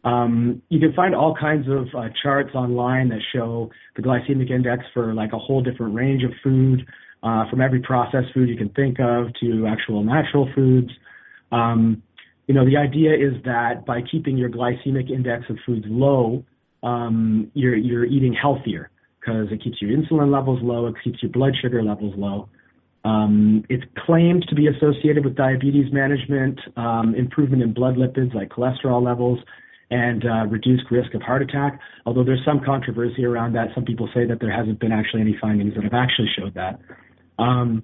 Um, 0.03 0.61
you 0.69 0.79
can 0.79 0.93
find 0.93 1.15
all 1.15 1.33
kinds 1.33 1.67
of 1.67 1.87
uh, 1.97 2.09
charts 2.21 2.53
online 2.53 3.09
that 3.09 3.21
show 3.33 3.71
the 3.95 4.01
glycemic 4.01 4.51
index 4.51 4.83
for 4.93 5.13
like 5.13 5.33
a 5.33 5.39
whole 5.39 5.61
different 5.61 5.95
range 5.95 6.23
of 6.23 6.31
food, 6.43 6.85
uh, 7.27 7.49
from 7.49 7.59
every 7.59 7.81
processed 7.81 8.33
food 8.33 8.47
you 8.47 8.55
can 8.55 8.69
think 8.69 8.99
of 8.99 9.27
to 9.41 9.67
actual 9.67 10.01
natural 10.03 10.49
foods. 10.55 10.89
Um, 11.51 12.01
you 12.47 12.53
know, 12.53 12.65
the 12.65 12.77
idea 12.77 13.13
is 13.13 13.33
that 13.43 13.85
by 13.85 13.99
keeping 14.09 14.37
your 14.37 14.49
glycemic 14.49 15.11
index 15.11 15.43
of 15.49 15.57
foods 15.65 15.85
low, 15.89 16.45
um, 16.83 17.51
you're 17.53 17.75
you're 17.75 18.05
eating 18.05 18.33
healthier 18.33 18.89
because 19.19 19.47
it 19.51 19.61
keeps 19.61 19.81
your 19.81 19.91
insulin 19.91 20.31
levels 20.31 20.59
low, 20.63 20.87
it 20.87 20.95
keeps 21.03 21.21
your 21.21 21.31
blood 21.31 21.53
sugar 21.61 21.83
levels 21.83 22.13
low. 22.15 22.47
Um, 23.03 23.63
it's 23.69 23.83
claimed 24.05 24.45
to 24.49 24.55
be 24.55 24.67
associated 24.67 25.25
with 25.25 25.35
diabetes 25.35 25.91
management, 25.91 26.59
um, 26.77 27.13
improvement 27.15 27.61
in 27.61 27.73
blood 27.73 27.95
lipids 27.95 28.33
like 28.33 28.49
cholesterol 28.49 29.03
levels, 29.03 29.39
and 29.91 30.23
uh, 30.25 30.45
reduced 30.47 30.83
risk 30.91 31.13
of 31.13 31.21
heart 31.21 31.41
attack. 31.41 31.79
Although 32.05 32.23
there's 32.23 32.43
some 32.45 32.61
controversy 32.63 33.25
around 33.25 33.53
that. 33.53 33.67
Some 33.75 33.83
people 33.83 34.09
say 34.13 34.25
that 34.25 34.39
there 34.39 34.51
hasn't 34.51 34.79
been 34.79 34.93
actually 34.93 35.21
any 35.21 35.37
findings 35.41 35.75
that 35.75 35.83
have 35.83 35.93
actually 35.93 36.29
showed 36.37 36.53
that. 36.53 36.79
Um, 37.37 37.83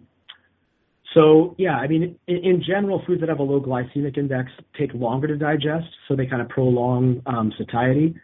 so 1.14 1.56
yeah, 1.58 1.76
I 1.76 1.88
mean, 1.88 2.18
in, 2.28 2.64
general, 2.66 3.04
foods 3.06 3.22
that 3.22 3.30
have 3.30 3.40
a 3.40 3.44
low 3.44 3.62
glycemic 3.62 4.18
index 4.18 4.52
take 4.78 4.94
longer 4.94 5.28
to 5.28 5.38
digest, 5.38 5.88
so 6.08 6.16
they 6.16 6.26
kind 6.26 6.42
of 6.42 6.50
prolong 6.50 7.22
um, 7.26 7.54
satiety. 7.58 8.16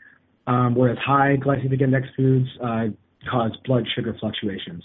Um, 0.48 0.74
whereas 0.74 0.98
high 1.06 1.38
glycemic 1.38 1.82
index 1.82 2.08
foods 2.18 2.48
uh, 2.64 2.86
cause 3.30 3.52
blood 3.66 3.84
sugar 3.96 4.18
fluctuations. 4.20 4.84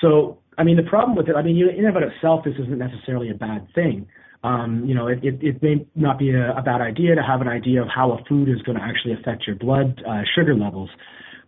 So, 0.00 0.38
I 0.56 0.64
mean, 0.64 0.76
the 0.76 0.82
problem 0.82 1.16
with 1.16 1.28
it, 1.28 1.36
I 1.36 1.42
mean, 1.42 1.56
in 1.56 1.84
and 1.84 1.96
of 1.96 2.02
itself, 2.02 2.44
this 2.44 2.54
isn't 2.54 2.78
necessarily 2.78 3.30
a 3.30 3.34
bad 3.34 3.66
thing. 3.74 4.06
You 4.44 4.94
know, 4.94 5.08
it, 5.08 5.62
may 5.62 5.86
not 5.94 6.18
be 6.18 6.30
a, 6.30 6.62
bad 6.64 6.80
idea 6.80 7.14
to 7.14 7.22
have 7.22 7.40
an 7.40 7.48
idea 7.48 7.82
of 7.82 7.88
how 7.88 8.12
a 8.12 8.24
food 8.28 8.48
is 8.48 8.62
going 8.62 8.78
to 8.78 8.84
actually 8.84 9.14
affect 9.14 9.46
your 9.46 9.56
blood 9.56 10.02
uh, 10.08 10.22
sugar 10.36 10.54
levels. 10.54 10.90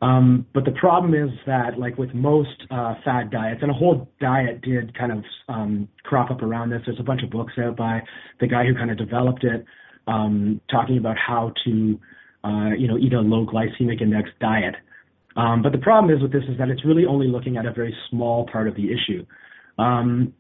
Um, 0.03 0.47
but 0.55 0.65
the 0.65 0.73
problem 0.73 1.15
is 1.15 1.31
that, 1.47 1.79
like 1.79 1.99
with 1.99 2.15
most 2.15 2.65
uh, 2.71 2.95
fad 3.05 3.31
diets, 3.31 3.61
and 3.63 3.71
a 3.71 3.75
whole 3.75 4.09
diet 4.21 4.63
did 4.63 4.97
kind 4.97 5.13
of 5.13 5.25
um, 5.49 5.89
crop 6.05 6.31
up 6.31 6.43
around 6.43 6.71
this. 6.71 6.81
There's 6.87 7.01
a 7.01 7.05
bunch 7.05 7.23
of 7.23 7.31
books 7.31 7.53
out 7.63 7.77
by 7.77 8.01
the 8.41 8.47
guy 8.47 8.65
who 8.65 8.75
kind 8.75 8.91
of 8.91 8.97
developed 8.97 9.45
it, 9.45 9.65
um, 10.07 10.61
talking 10.71 10.97
about 10.97 11.17
how 11.19 11.53
to 11.67 12.01
uh, 12.45 12.71
you 12.79 12.89
know, 12.89 12.97
eat 12.99 13.13
a 13.13 13.21
low 13.21 13.47
glycemic 13.47 14.01
index 14.01 14.31
diet. 14.41 14.75
Um, 15.37 15.63
but 15.63 15.73
the 15.73 15.79
problem 15.79 16.15
is 16.15 16.23
with 16.23 16.33
this 16.33 16.43
is 16.49 16.59
that 16.59 16.69
it's 16.69 16.85
really 16.85 17.05
only 17.07 17.29
looking 17.29 17.57
at 17.57 17.67
a 17.67 17.73
very 17.73 17.95
small 18.09 18.49
part 18.51 18.67
of 18.67 18.75
the 18.75 18.89
issue. 18.89 19.25
Um, 19.79 20.35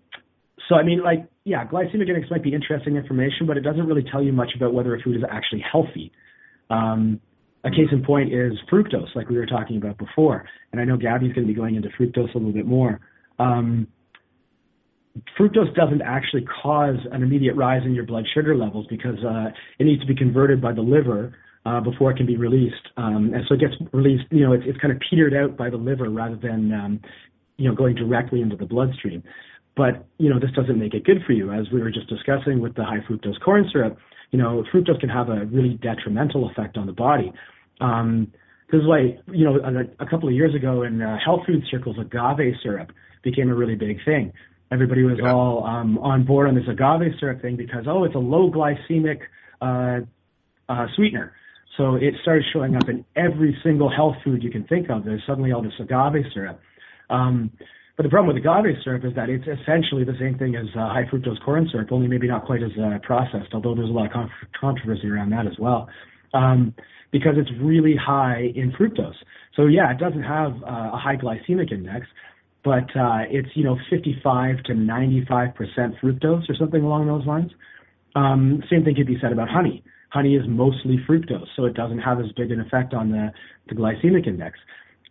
so 0.69 0.75
I 0.77 0.83
mean, 0.83 1.03
like, 1.03 1.29
yeah, 1.45 1.67
glycemic 1.67 2.09
index 2.09 2.31
might 2.31 2.43
be 2.43 2.55
interesting 2.55 2.97
information, 2.97 3.47
but 3.47 3.57
it 3.57 3.61
doesn't 3.61 3.87
really 3.87 4.05
tell 4.11 4.23
you 4.23 4.33
much 4.33 4.51
about 4.57 4.73
whether 4.73 4.95
a 4.95 5.01
food 5.01 5.17
is 5.17 5.23
actually 5.31 5.63
healthy. 5.71 6.13
Um, 6.71 7.21
a 7.65 7.71
case 7.71 7.89
in 7.93 8.03
point 8.03 8.33
is 8.33 8.53
fructose, 8.71 9.15
like 9.15 9.29
we 9.29 9.37
were 9.37 9.47
talking 9.47 9.77
about 9.77 9.99
before. 9.99 10.45
And 10.73 10.81
I 10.81 10.85
know 10.85 10.97
Gabby's 10.97 11.33
going 11.33 11.47
to 11.47 11.53
be 11.53 11.55
going 11.55 11.75
into 11.75 11.89
fructose 11.91 12.35
a 12.35 12.39
little 12.39 12.53
bit 12.53 12.67
more. 12.67 13.01
Um, 13.39 13.87
fructose 15.39 15.75
doesn't 15.75 16.03
actually 16.03 16.47
cause 16.63 16.97
an 17.13 17.23
immediate 17.23 17.55
rise 17.57 17.83
in 17.85 17.95
your 17.95 18.05
blood 18.07 18.25
sugar 18.35 18.57
levels 18.57 18.87
because 18.89 19.19
uh, 19.25 19.51
it 19.79 19.85
needs 19.85 20.01
to 20.01 20.07
be 20.07 20.15
converted 20.15 20.61
by 20.63 20.73
the 20.73 20.81
liver 20.81 21.35
uh, 21.67 21.81
before 21.81 22.11
it 22.11 22.17
can 22.17 22.27
be 22.27 22.37
released. 22.37 22.89
Um, 22.97 23.33
and 23.35 23.45
so 23.49 23.55
it 23.55 23.61
gets 23.61 23.75
released, 23.93 24.25
you 24.31 24.47
know, 24.47 24.53
it's, 24.53 24.65
it's 24.67 24.79
kind 24.79 24.93
of 24.93 25.01
petered 25.11 25.35
out 25.35 25.57
by 25.57 25.69
the 25.69 25.77
liver 25.77 26.09
rather 26.09 26.37
than, 26.37 26.73
um, 26.73 27.01
you 27.59 27.69
know, 27.69 27.75
going 27.75 27.95
directly 27.95 28.41
into 28.41 28.57
the 28.57 28.65
bloodstream. 28.65 29.23
But, 29.77 30.07
you 30.19 30.31
know, 30.31 30.41
this 30.41 30.51
doesn't 30.53 30.79
make 30.79 30.95
it 30.95 31.05
good 31.05 31.19
for 31.27 31.33
you. 31.33 31.53
As 31.53 31.67
we 31.73 31.81
were 31.83 31.91
just 31.91 32.09
discussing 32.09 32.61
with 32.61 32.75
the 32.75 32.85
high 32.85 33.01
fructose 33.09 33.41
corn 33.41 33.69
syrup, 33.71 33.99
you 34.31 34.39
know, 34.39 34.65
fructose 34.73 35.01
can 35.01 35.09
have 35.09 35.29
a 35.29 35.45
really 35.47 35.75
detrimental 35.75 36.49
effect 36.49 36.77
on 36.77 36.87
the 36.87 36.93
body. 36.93 37.33
Um, 37.81 38.33
this 38.71 38.81
is 38.81 38.87
why, 38.87 39.19
you 39.33 39.45
know, 39.45 39.57
a, 39.57 40.05
a 40.05 40.07
couple 40.09 40.29
of 40.29 40.35
years 40.35 40.55
ago 40.55 40.83
in 40.83 41.03
uh, 41.03 41.19
health 41.25 41.41
food 41.47 41.65
circles, 41.71 41.97
agave 41.99 42.55
syrup 42.63 42.93
became 43.23 43.51
a 43.51 43.55
really 43.55 43.75
big 43.75 44.05
thing. 44.05 44.33
Everybody 44.71 45.03
was 45.03 45.19
yeah. 45.21 45.33
all 45.33 45.65
um, 45.65 45.99
on 45.99 46.25
board 46.25 46.49
on 46.49 46.55
this 46.55 46.69
agave 46.69 47.13
syrup 47.19 47.43
thing 47.43 47.57
because, 47.57 47.87
oh, 47.89 48.05
it's 48.05 48.15
a 48.15 48.19
low 48.19 48.51
glycemic 48.51 49.19
uh, 49.61 50.01
uh, 50.69 50.87
sweetener. 50.95 51.33
So 51.77 51.97
it 51.97 52.15
started 52.23 52.45
showing 52.53 52.77
up 52.77 52.89
in 52.89 53.05
every 53.17 53.57
single 53.65 53.91
health 53.91 54.17
food 54.23 54.43
you 54.43 54.51
can 54.51 54.65
think 54.65 54.91
of. 54.91 55.05
There's 55.05 55.23
suddenly 55.27 55.53
all 55.53 55.63
this 55.63 55.73
agave 55.81 56.25
syrup. 56.33 56.61
Um, 57.09 57.51
but 58.01 58.05
the 58.05 58.09
problem 58.09 58.35
with 58.35 58.43
agave 58.43 58.77
syrup 58.83 59.05
is 59.05 59.15
that 59.15 59.29
it's 59.29 59.45
essentially 59.45 60.05
the 60.05 60.17
same 60.19 60.39
thing 60.39 60.57
as 60.57 60.65
uh, 60.75 60.89
high 60.89 61.05
fructose 61.13 61.39
corn 61.45 61.69
syrup, 61.71 61.93
only 61.93 62.09
maybe 62.09 62.27
not 62.27 62.47
quite 62.47 62.63
as 62.63 62.71
uh, 62.83 62.99
processed, 63.03 63.53
although 63.53 63.75
there's 63.75 63.91
a 63.91 63.93
lot 63.93 64.07
of 64.07 64.31
controversy 64.59 65.07
around 65.07 65.29
that 65.29 65.47
as 65.47 65.53
well. 65.59 65.87
Um, 66.33 66.73
because 67.11 67.35
it's 67.37 67.51
really 67.61 67.95
high 67.95 68.53
in 68.55 68.73
fructose. 68.73 69.17
So 69.55 69.67
yeah, 69.67 69.91
it 69.91 69.99
doesn't 69.99 70.23
have 70.23 70.53
uh, 70.63 70.93
a 70.95 70.97
high 70.97 71.17
glycemic 71.17 71.73
index, 71.73 72.07
but 72.65 72.89
uh, 72.97 73.29
it's 73.29 73.51
you 73.55 73.65
know 73.65 73.77
55 73.91 74.63
to 74.65 74.73
95 74.73 75.55
percent 75.55 75.95
fructose 76.03 76.49
or 76.49 76.55
something 76.59 76.83
along 76.83 77.07
those 77.07 77.27
lines. 77.27 77.51
Um, 78.17 78.63
same 78.71 78.83
thing 78.83 78.95
could 78.95 79.09
be 79.09 79.19
said 79.21 79.31
about 79.31 79.51
honey 79.51 79.85
honey 80.11 80.35
is 80.35 80.45
mostly 80.49 80.99
fructose, 81.09 81.47
so 81.57 81.65
it 81.65 81.75
doesn't 81.75 82.01
have 82.01 82.21
as 82.21 82.33
big 82.37 82.51
an 82.51 82.61
effect 82.61 82.95
on 82.95 83.11
the, 83.11 83.31
the 83.69 83.75
glycemic 83.75 84.27
index. 84.27 84.59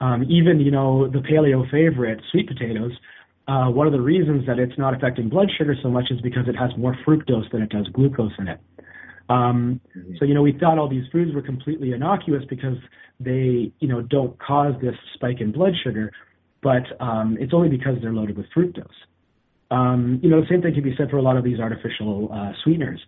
Um, 0.01 0.23
even, 0.29 0.59
you 0.59 0.71
know, 0.71 1.07
the 1.07 1.19
paleo 1.19 1.69
favorite, 1.69 2.21
sweet 2.31 2.47
potatoes, 2.47 2.91
uh, 3.47 3.69
one 3.69 3.87
of 3.87 3.93
the 3.93 4.01
reasons 4.01 4.45
that 4.45 4.59
it's 4.59 4.77
not 4.77 4.93
affecting 4.93 5.27
blood 5.27 5.49
sugar 5.57 5.75
so 5.81 5.89
much 5.89 6.05
is 6.11 6.21
because 6.21 6.47
it 6.47 6.55
has 6.55 6.69
more 6.77 6.95
fructose 7.05 7.51
than 7.51 7.61
it 7.61 7.69
does 7.69 7.87
glucose 7.93 8.31
in 8.37 8.47
it. 8.47 8.59
Um, 9.27 9.81
mm-hmm. 9.97 10.13
So, 10.19 10.25
you 10.25 10.33
know, 10.33 10.41
we 10.41 10.57
thought 10.57 10.77
all 10.77 10.89
these 10.89 11.05
foods 11.11 11.33
were 11.33 11.41
completely 11.41 11.93
innocuous 11.93 12.43
because 12.49 12.77
they, 13.19 13.71
you 13.79 13.87
know, 13.87 14.01
don't 14.01 14.37
cause 14.39 14.73
this 14.81 14.95
spike 15.15 15.41
in 15.41 15.51
blood 15.51 15.73
sugar, 15.83 16.11
but 16.61 16.83
um, 16.99 17.37
it's 17.39 17.53
only 17.53 17.69
because 17.69 17.95
they're 18.01 18.13
loaded 18.13 18.37
with 18.37 18.45
fructose. 18.55 18.87
Um, 19.71 20.19
you 20.23 20.29
know, 20.29 20.41
the 20.41 20.47
same 20.49 20.61
thing 20.61 20.73
can 20.73 20.83
be 20.83 20.95
said 20.97 21.09
for 21.09 21.17
a 21.17 21.21
lot 21.21 21.37
of 21.37 21.43
these 21.43 21.59
artificial 21.59 22.29
uh, 22.33 22.51
sweeteners. 22.63 22.99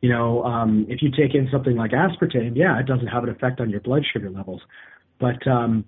You 0.00 0.10
know, 0.10 0.42
um, 0.44 0.86
if 0.88 1.00
you 1.00 1.10
take 1.10 1.34
in 1.34 1.48
something 1.50 1.76
like 1.76 1.92
aspartame, 1.92 2.56
yeah, 2.56 2.78
it 2.78 2.86
doesn't 2.86 3.06
have 3.06 3.22
an 3.24 3.30
effect 3.30 3.60
on 3.60 3.70
your 3.70 3.80
blood 3.80 4.02
sugar 4.12 4.30
levels, 4.30 4.60
but 5.20 5.46
um, 5.46 5.84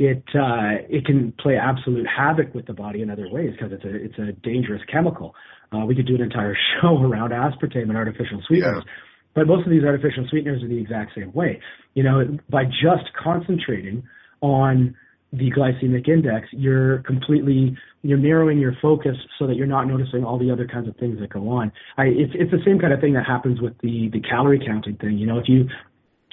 it 0.00 0.24
uh, 0.34 0.80
it 0.88 1.04
can 1.04 1.32
play 1.38 1.56
absolute 1.58 2.06
havoc 2.06 2.54
with 2.54 2.66
the 2.66 2.72
body 2.72 3.02
in 3.02 3.10
other 3.10 3.28
ways 3.28 3.50
because 3.52 3.70
it's 3.70 3.84
a 3.84 3.94
it's 3.94 4.18
a 4.18 4.32
dangerous 4.40 4.80
chemical. 4.90 5.34
Uh, 5.72 5.84
we 5.84 5.94
could 5.94 6.06
do 6.06 6.14
an 6.14 6.22
entire 6.22 6.56
show 6.80 6.96
around 7.02 7.32
aspartame 7.32 7.82
and 7.90 7.96
artificial 7.96 8.40
sweeteners. 8.46 8.82
Yeah. 8.86 8.92
But 9.34 9.46
most 9.46 9.66
of 9.66 9.70
these 9.70 9.84
artificial 9.84 10.26
sweeteners 10.30 10.62
are 10.62 10.68
the 10.68 10.78
exact 10.78 11.14
same 11.14 11.32
way. 11.34 11.60
You 11.92 12.02
know, 12.02 12.38
by 12.48 12.64
just 12.64 13.12
concentrating 13.22 14.02
on 14.40 14.96
the 15.34 15.52
glycemic 15.52 16.08
index, 16.08 16.48
you're 16.50 17.00
completely 17.02 17.76
you're 18.02 18.18
narrowing 18.18 18.58
your 18.58 18.74
focus 18.80 19.16
so 19.38 19.46
that 19.46 19.56
you're 19.56 19.66
not 19.66 19.86
noticing 19.86 20.24
all 20.24 20.38
the 20.38 20.50
other 20.50 20.66
kinds 20.66 20.88
of 20.88 20.96
things 20.96 21.20
that 21.20 21.28
go 21.28 21.50
on. 21.50 21.70
I, 21.98 22.04
it's 22.04 22.32
it's 22.34 22.50
the 22.50 22.62
same 22.64 22.78
kind 22.78 22.94
of 22.94 23.00
thing 23.00 23.12
that 23.12 23.26
happens 23.26 23.60
with 23.60 23.74
the 23.82 24.08
the 24.14 24.20
calorie 24.20 24.64
counting 24.66 24.96
thing. 24.96 25.18
You 25.18 25.26
know, 25.26 25.38
if 25.38 25.46
you 25.46 25.68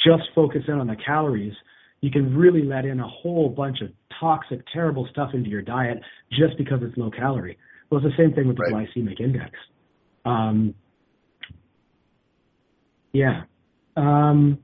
just 0.02 0.24
focus 0.34 0.62
in 0.70 0.76
on 0.76 0.88
the 0.88 0.96
calories, 0.96 1.54
you 2.02 2.12
can 2.12 2.36
really 2.36 2.64
let 2.64 2.86
in 2.86 3.00
a 3.00 3.08
whole 3.08 3.50
bunch 3.50 3.82
of 3.82 3.90
toxic, 4.20 4.62
terrible 4.74 5.08
stuff 5.12 5.32
into 5.34 5.50
your 5.50 5.62
diet 5.62 6.00
just 6.32 6.58
because 6.58 6.80
it's 6.82 6.98
low 6.98 7.10
calorie. 7.10 7.58
Well, 7.90 8.04
it's 8.04 8.16
the 8.16 8.24
same 8.24 8.34
thing 8.34 8.48
with 8.48 8.58
the 8.58 8.64
right. 8.64 8.88
glycemic 8.88 9.20
index. 9.20 9.52
Um, 10.26 10.76
yeah. 13.14 13.44
Um, 13.96 14.60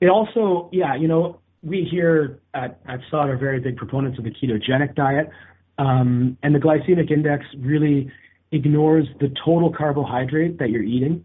it 0.00 0.08
also, 0.08 0.68
yeah, 0.72 0.96
you 0.96 1.06
know, 1.06 1.40
we 1.62 1.86
here 1.90 2.40
at, 2.52 2.80
at 2.86 3.00
SOTT 3.10 3.30
are 3.30 3.36
very 3.36 3.60
big 3.60 3.76
proponents 3.76 4.18
of 4.18 4.24
the 4.24 4.30
ketogenic 4.30 4.94
diet, 4.94 5.30
um, 5.78 6.36
and 6.42 6.54
the 6.54 6.58
glycemic 6.58 7.10
index 7.10 7.44
really 7.58 8.10
ignores 8.52 9.06
the 9.20 9.32
total 9.44 9.72
carbohydrate 9.72 10.58
that 10.58 10.70
you're 10.70 10.82
eating 10.82 11.24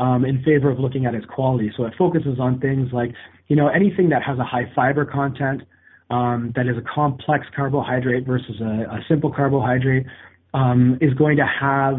um, 0.00 0.24
in 0.24 0.42
favor 0.42 0.70
of 0.70 0.80
looking 0.80 1.04
at 1.04 1.14
its 1.14 1.26
quality. 1.26 1.70
So 1.76 1.84
it 1.84 1.92
focuses 1.96 2.40
on 2.40 2.58
things 2.58 2.88
like, 2.92 3.12
you 3.48 3.54
know, 3.54 3.68
anything 3.68 4.08
that 4.08 4.22
has 4.22 4.38
a 4.38 4.44
high 4.44 4.72
fiber 4.74 5.04
content, 5.04 5.62
um, 6.08 6.52
that 6.56 6.66
is 6.66 6.76
a 6.76 6.82
complex 6.92 7.46
carbohydrate 7.54 8.26
versus 8.26 8.60
a, 8.60 8.96
a 8.96 9.00
simple 9.08 9.30
carbohydrate, 9.30 10.06
um, 10.54 10.98
is 11.00 11.12
going 11.14 11.36
to 11.36 11.46
have 11.46 11.96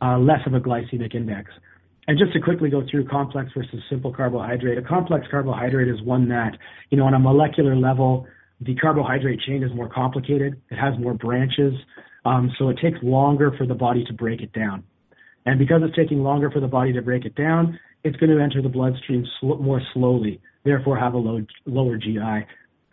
uh, 0.00 0.16
less 0.16 0.40
of 0.46 0.54
a 0.54 0.60
glycemic 0.60 1.14
index. 1.14 1.50
And 2.06 2.18
just 2.18 2.32
to 2.32 2.40
quickly 2.40 2.70
go 2.70 2.82
through 2.88 3.06
complex 3.08 3.50
versus 3.54 3.82
simple 3.90 4.12
carbohydrate, 4.12 4.78
a 4.78 4.82
complex 4.82 5.26
carbohydrate 5.30 5.88
is 5.88 6.00
one 6.02 6.28
that, 6.28 6.56
you 6.90 6.96
know, 6.96 7.04
on 7.04 7.14
a 7.14 7.18
molecular 7.18 7.76
level, 7.76 8.26
the 8.60 8.74
carbohydrate 8.76 9.40
chain 9.40 9.62
is 9.62 9.74
more 9.74 9.88
complicated. 9.88 10.60
It 10.70 10.76
has 10.76 10.98
more 10.98 11.14
branches, 11.14 11.74
um, 12.24 12.50
so 12.58 12.68
it 12.68 12.78
takes 12.80 12.98
longer 13.02 13.52
for 13.56 13.66
the 13.66 13.74
body 13.74 14.04
to 14.04 14.12
break 14.12 14.40
it 14.40 14.52
down. 14.52 14.84
And 15.46 15.58
because 15.58 15.80
it's 15.84 15.96
taking 15.96 16.22
longer 16.22 16.50
for 16.50 16.60
the 16.60 16.68
body 16.68 16.92
to 16.92 17.02
break 17.02 17.24
it 17.24 17.34
down, 17.34 17.78
it's 18.04 18.16
going 18.16 18.30
to 18.30 18.42
enter 18.42 18.62
the 18.62 18.68
bloodstream 18.68 19.26
sl- 19.40 19.56
more 19.56 19.80
slowly, 19.94 20.40
therefore 20.64 20.98
have 20.98 21.14
a 21.14 21.18
low, 21.18 21.40
lower 21.66 21.96
GI. 21.96 22.46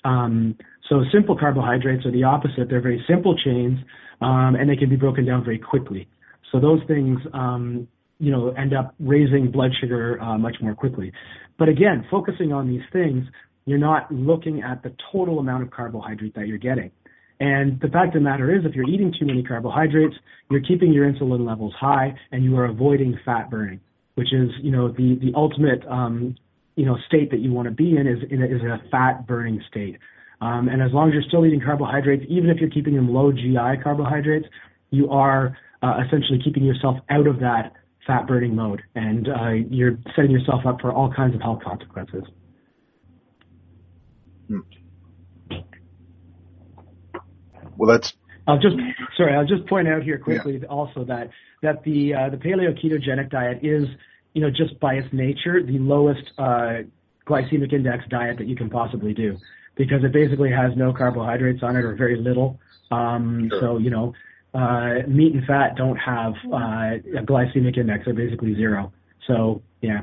Um, 0.04 0.56
so 0.89 1.04
simple 1.12 1.38
carbohydrates 1.38 2.06
are 2.06 2.12
the 2.12 2.24
opposite. 2.24 2.70
They're 2.70 2.82
very 2.82 3.04
simple 3.08 3.38
chains, 3.38 3.80
um, 4.22 4.56
and 4.56 4.70
they 4.70 4.76
can 4.76 4.89
be 4.89 4.95
broken 4.95 5.26
down 5.26 5.43
very 5.43 5.60
quickly. 5.60 6.08
So 6.52 6.60
those 6.60 6.80
things, 6.88 7.20
um, 7.34 7.88
you 8.20 8.32
know, 8.32 8.50
end 8.52 8.74
up 8.74 8.95
raising 9.00 9.52
blood 9.52 9.72
sugar 9.80 10.22
uh, 10.22 10.38
much 10.38 10.56
more 10.62 10.74
quickly. 10.74 11.12
But 11.60 11.70
again, 11.70 12.06
focusing 12.10 12.54
on 12.54 12.68
these 12.68 12.84
things, 12.93 13.26
you're 13.66 13.78
not 13.78 14.12
looking 14.12 14.62
at 14.62 14.82
the 14.82 14.93
total 15.12 15.39
amount 15.39 15.64
of 15.64 15.72
carbohydrate 15.72 16.34
that 16.36 16.48
you're 16.48 16.58
getting. 16.58 16.91
And 17.40 17.80
the 17.80 17.88
fact 17.88 18.08
of 18.08 18.14
the 18.14 18.20
matter 18.22 18.54
is, 18.56 18.66
if 18.66 18.74
you're 18.74 18.90
eating 18.90 19.14
too 19.18 19.26
many 19.26 19.44
carbohydrates, 19.44 20.16
you're 20.50 20.62
keeping 20.62 20.92
your 20.92 21.12
insulin 21.12 21.46
levels 21.46 21.74
high, 21.80 22.16
and 22.32 22.44
you 22.44 22.58
are 22.58 22.66
avoiding 22.66 23.20
fat 23.24 23.50
burning, 23.50 23.80
which 24.16 24.34
is, 24.34 24.50
you 24.62 24.72
know, 24.72 24.88
the 24.90 25.20
the 25.22 25.32
ultimate, 25.36 25.86
um, 25.88 26.36
you 26.76 26.86
know, 26.86 26.98
state 27.08 27.30
that 27.32 27.40
you 27.40 27.52
want 27.52 27.68
to 27.68 27.74
be 27.74 27.96
in 27.96 28.08
is 28.08 28.20
in 28.32 28.42
a, 28.42 28.46
is 28.46 28.62
a 28.62 28.82
fat 28.90 29.28
burning 29.28 29.62
state. 29.70 29.98
Um, 30.42 30.68
and 30.68 30.82
as 30.82 30.92
long 30.94 31.10
as 31.10 31.14
you're 31.14 31.24
still 31.24 31.46
eating 31.46 31.62
carbohydrates, 31.62 32.24
even 32.28 32.50
if 32.50 32.58
you're 32.58 32.70
keeping 32.70 32.96
them 32.96 33.12
low 33.12 33.32
GI 33.32 33.82
carbohydrates, 33.84 34.48
you 34.92 35.10
are 35.10 35.58
uh, 35.82 36.00
essentially 36.06 36.40
keeping 36.44 36.64
yourself 36.64 36.98
out 37.10 37.28
of 37.28 37.40
that 37.40 37.74
fat 38.08 38.26
burning 38.26 38.56
mode, 38.56 38.82
and 38.96 39.28
uh, 39.28 39.52
you're 39.70 39.98
setting 40.16 40.32
yourself 40.32 40.66
up 40.66 40.80
for 40.82 40.92
all 40.92 41.14
kinds 41.14 41.36
of 41.36 41.42
health 41.42 41.62
consequences. 41.64 42.24
Hmm. 44.48 44.60
Well, 47.78 47.91
that's. 47.91 48.13
I'll 48.47 48.59
just 48.59 48.75
sorry. 49.17 49.36
I'll 49.36 49.45
just 49.45 49.67
point 49.67 49.88
out 49.88 50.03
here 50.03 50.17
quickly 50.17 50.59
yeah. 50.61 50.67
also 50.67 51.03
that 51.05 51.30
that 51.61 51.84
the 51.84 52.13
uh, 52.13 52.30
the 52.30 52.38
paleo 52.38 52.73
ketogenic 52.82 53.30
diet 53.30 53.59
is 53.61 53.88
you 54.34 54.41
know 54.41 54.49
just 54.49 54.80
by 54.80 54.95
its 54.95 55.07
nature 55.11 55.61
the 55.61 55.80
lowest 55.80 56.32
uh, 56.38 56.84
glycemic 57.25 57.73
index 57.73 58.05
diet 58.09 58.38
that 58.38 58.47
you 58.47 58.55
can 58.55 58.69
possibly 58.69 59.13
do 59.13 59.38
because 59.75 60.03
it 60.03 60.13
basically 60.13 60.49
has 60.49 60.71
no 60.78 60.93
carbohydrates 60.93 61.61
on 61.61 61.75
it 61.75 61.84
or 61.84 61.95
very 61.95 62.17
little. 62.17 62.59
Um, 62.89 63.49
sure. 63.49 63.59
So 63.59 63.78
you 63.80 63.89
know 63.89 64.13
uh, 64.53 65.07
meat 65.07 65.34
and 65.34 65.45
fat 65.45 65.75
don't 65.75 65.97
have 65.97 66.34
uh, 66.45 67.19
a 67.19 67.23
glycemic 67.23 67.78
index; 67.78 68.05
they're 68.05 68.13
basically 68.13 68.55
zero. 68.55 68.93
So 69.28 69.61
yeah. 69.82 70.01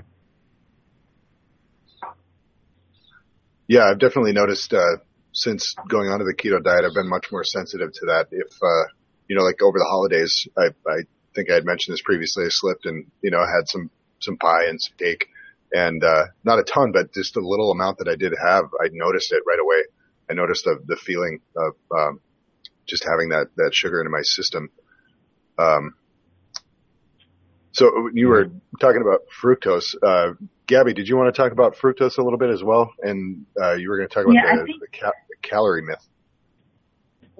Yeah, 3.66 3.84
I've 3.84 3.98
definitely 3.98 4.32
noticed 4.32 4.74
uh, 4.74 4.98
since 5.34 5.74
going 5.88 6.08
onto 6.08 6.24
the 6.24 6.32
keto 6.32 6.62
diet, 6.62 6.84
I've 6.84 6.94
been 6.94 7.08
much 7.08 7.26
more 7.30 7.44
sensitive 7.44 7.92
to 7.92 8.06
that. 8.06 8.28
If 8.30 8.52
uh, 8.62 8.88
you 9.28 9.36
know, 9.36 9.42
like 9.42 9.60
over 9.60 9.78
the 9.78 9.84
holidays, 9.84 10.48
I, 10.56 10.68
I 10.88 11.02
think 11.34 11.50
I 11.50 11.54
had 11.54 11.66
mentioned 11.66 11.92
this 11.92 12.02
previously. 12.02 12.44
I 12.44 12.48
slipped 12.50 12.86
and 12.86 13.06
you 13.20 13.30
know 13.30 13.40
had 13.40 13.68
some 13.68 13.90
some 14.20 14.36
pie 14.38 14.66
and 14.68 14.80
some 14.80 14.96
cake, 14.96 15.26
and 15.72 16.02
uh, 16.02 16.26
not 16.44 16.60
a 16.60 16.62
ton, 16.62 16.92
but 16.92 17.12
just 17.12 17.34
the 17.34 17.40
little 17.40 17.72
amount 17.72 17.98
that 17.98 18.08
I 18.08 18.14
did 18.14 18.32
have, 18.32 18.64
I 18.80 18.88
noticed 18.92 19.32
it 19.32 19.42
right 19.46 19.58
away. 19.60 19.82
I 20.30 20.34
noticed 20.34 20.64
the 20.64 20.78
the 20.86 20.96
feeling 20.96 21.40
of 21.56 21.74
um, 21.94 22.20
just 22.86 23.04
having 23.04 23.30
that 23.30 23.48
that 23.56 23.74
sugar 23.74 24.00
in 24.00 24.10
my 24.10 24.22
system. 24.22 24.70
Um, 25.58 25.94
so 27.72 28.08
you 28.14 28.28
were 28.28 28.50
talking 28.80 29.02
about 29.02 29.22
fructose. 29.42 29.96
Uh, 30.00 30.34
Gabby, 30.66 30.94
did 30.94 31.08
you 31.08 31.16
want 31.16 31.34
to 31.34 31.42
talk 31.42 31.50
about 31.50 31.76
fructose 31.76 32.18
a 32.18 32.22
little 32.22 32.38
bit 32.38 32.50
as 32.50 32.62
well? 32.62 32.92
And 33.02 33.46
uh, 33.60 33.74
you 33.74 33.90
were 33.90 33.96
going 33.96 34.08
to 34.08 34.14
talk 34.14 34.24
about 34.24 34.34
yeah, 34.34 34.56
the, 34.56 34.64
think, 34.64 34.80
the, 34.80 34.98
ca- 34.98 35.12
calorie 35.48 35.82
myth. 35.82 36.06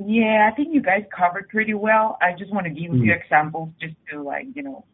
Yeah, 0.04 0.48
I 0.50 0.54
think 0.54 0.74
you 0.74 0.82
guys 0.82 1.04
covered 1.16 1.48
pretty 1.48 1.74
well. 1.74 2.18
I 2.20 2.32
just 2.36 2.52
want 2.52 2.66
to 2.66 2.70
give 2.70 2.92
a 2.92 2.98
few 2.98 3.12
examples 3.12 3.70
just 3.80 3.94
to 4.10 4.22
like 4.22 4.46
you 4.54 4.62
know 4.62 4.84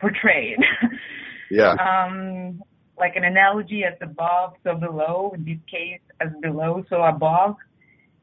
portray 0.00 0.56
it. 0.58 0.90
yeah. 1.50 1.74
Um, 1.74 2.62
like 2.98 3.16
an 3.16 3.24
analogy 3.24 3.84
as 3.84 3.94
above, 4.00 4.54
so 4.64 4.74
below. 4.74 5.32
In 5.34 5.44
this 5.44 5.58
case, 5.70 6.00
as 6.20 6.28
below, 6.40 6.84
so 6.88 7.02
above 7.02 7.56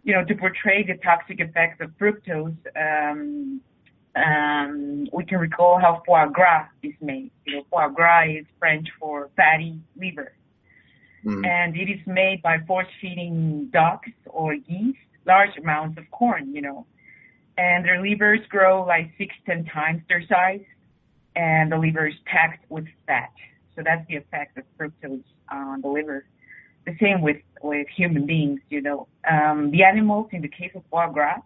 you 0.04 0.14
know, 0.14 0.24
to 0.24 0.36
portray 0.36 0.84
the 0.84 0.96
toxic 1.04 1.40
effects 1.40 1.82
of 1.82 1.92
fructose, 1.98 2.56
um, 2.76 3.62
um, 4.16 5.08
we 5.14 5.24
can 5.26 5.38
recall 5.38 5.80
how 5.80 6.02
foie 6.06 6.26
gras 6.28 6.68
is 6.82 6.94
made. 7.02 7.32
You 7.46 7.58
know, 7.58 7.66
foie 7.70 7.90
gras 7.90 8.24
is 8.30 8.46
French 8.58 8.88
for 9.00 9.30
fatty 9.36 9.80
liver. 9.96 10.34
Mm-hmm. 11.26 11.46
And 11.46 11.76
it 11.76 11.90
is 11.90 12.00
made 12.08 12.42
by 12.42 12.60
force 12.68 12.88
feeding 13.02 13.70
ducks 13.72 14.10
or 14.26 14.56
geese 14.56 14.96
large 15.26 15.56
amounts 15.58 15.98
of 15.98 16.10
corn, 16.12 16.54
you 16.56 16.62
know. 16.62 16.86
And 17.58 17.84
their 17.84 18.02
livers 18.02 18.40
grow 18.50 18.86
like 18.86 19.12
six, 19.18 19.36
ten 19.46 19.66
times 19.66 20.02
their 20.08 20.24
size, 20.28 20.64
and 21.36 21.72
the 21.72 21.78
liver 21.78 22.08
is 22.08 22.16
packed 22.26 22.70
with 22.70 22.86
fat. 23.06 23.32
So 23.76 23.84
that's 23.84 24.08
the 24.08 24.16
effect 24.16 24.58
of 24.58 24.64
fructose 24.78 25.24
on 25.52 25.82
the 25.82 25.90
liver 25.90 26.26
the 26.90 26.96
same 27.00 27.22
with 27.22 27.38
with 27.62 27.88
human 27.96 28.26
beings. 28.26 28.60
You 28.70 28.82
know, 28.82 29.08
um, 29.30 29.72
the 29.72 29.84
animals 29.84 30.30
in 30.32 30.42
the 30.42 30.48
case 30.48 30.72
of 30.76 30.84
foie 30.90 31.10
gras 31.10 31.42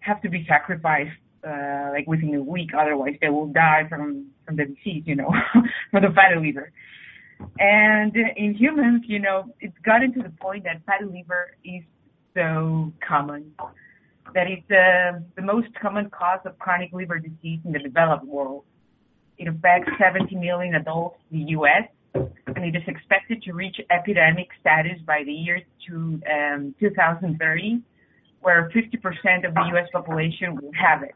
have 0.00 0.20
to 0.22 0.28
be 0.28 0.44
sacrificed 0.48 1.18
uh, 1.46 1.90
like 1.92 2.06
within 2.06 2.34
a 2.34 2.42
week, 2.42 2.70
otherwise 2.78 3.16
they 3.20 3.28
will 3.28 3.46
die 3.46 3.86
from 3.88 4.26
from 4.46 4.56
the 4.56 4.64
disease. 4.66 5.02
You 5.06 5.16
know, 5.16 5.32
from 5.90 6.02
the 6.02 6.10
fatty 6.14 6.36
liver. 6.36 6.72
And 7.58 8.14
in 8.36 8.54
humans, 8.54 9.04
you 9.06 9.18
know, 9.18 9.54
it's 9.60 9.76
gotten 9.84 10.12
to 10.14 10.22
the 10.22 10.30
point 10.40 10.64
that 10.64 10.82
fatty 10.86 11.04
liver 11.04 11.56
is 11.64 11.82
so 12.34 12.92
common 13.06 13.52
that 14.34 14.46
it's 14.46 14.70
uh, 14.70 15.20
the 15.36 15.42
most 15.42 15.68
common 15.80 16.08
cause 16.10 16.40
of 16.44 16.58
chronic 16.58 16.92
liver 16.92 17.18
disease 17.18 17.60
in 17.64 17.72
the 17.72 17.78
developed 17.78 18.24
world. 18.24 18.64
It 19.38 19.48
affects 19.48 19.90
70 19.98 20.36
million 20.36 20.74
adults 20.74 21.18
in 21.30 21.38
the 21.40 21.44
U.S 21.52 21.88
and 22.14 22.64
it 22.64 22.76
is 22.76 22.82
expected 22.86 23.42
to 23.42 23.52
reach 23.52 23.76
epidemic 23.90 24.48
status 24.60 24.98
by 25.06 25.22
the 25.24 25.32
year 25.32 25.62
to, 25.88 26.20
um, 26.30 26.74
2030, 26.80 27.80
where 28.40 28.70
50% 28.74 29.46
of 29.46 29.54
the 29.54 29.64
U.S. 29.72 29.88
population 29.92 30.56
will 30.56 30.72
have 30.72 31.02
it. 31.02 31.14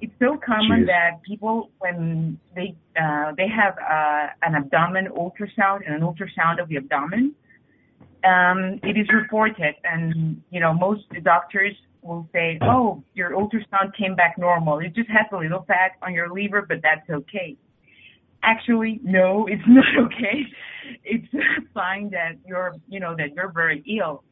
It's 0.00 0.12
so 0.18 0.38
common 0.44 0.82
Jeez. 0.82 0.86
that 0.86 1.22
people, 1.22 1.70
when 1.78 2.38
they 2.54 2.74
uh, 3.00 3.32
they 3.36 3.48
have 3.48 3.76
uh, 3.78 4.28
an 4.42 4.54
abdomen 4.54 5.08
ultrasound 5.08 5.86
and 5.86 5.94
an 5.94 6.00
ultrasound 6.00 6.60
of 6.60 6.68
the 6.68 6.78
abdomen, 6.78 7.34
um, 8.24 8.80
it 8.82 8.96
is 8.96 9.06
reported, 9.12 9.74
and 9.84 10.42
you 10.50 10.60
know 10.60 10.72
most 10.72 11.04
doctors 11.22 11.74
will 12.02 12.26
say, 12.32 12.58
"Oh, 12.62 13.02
your 13.14 13.32
ultrasound 13.32 13.94
came 13.98 14.14
back 14.14 14.38
normal. 14.38 14.78
It 14.78 14.94
just 14.94 15.10
has 15.10 15.26
a 15.32 15.36
little 15.36 15.64
fat 15.68 15.92
on 16.02 16.14
your 16.14 16.32
liver, 16.32 16.64
but 16.66 16.78
that's 16.82 17.08
okay." 17.10 17.56
actually, 18.42 19.00
no, 19.02 19.46
it's 19.50 19.62
not 19.66 20.06
okay. 20.06 20.42
It's 21.04 21.26
a 21.34 21.38
sign 21.74 22.10
that 22.10 22.38
you're, 22.46 22.74
you 22.88 23.00
know, 23.00 23.14
that 23.16 23.34
you're 23.34 23.52
very 23.52 23.82
ill. 23.98 24.24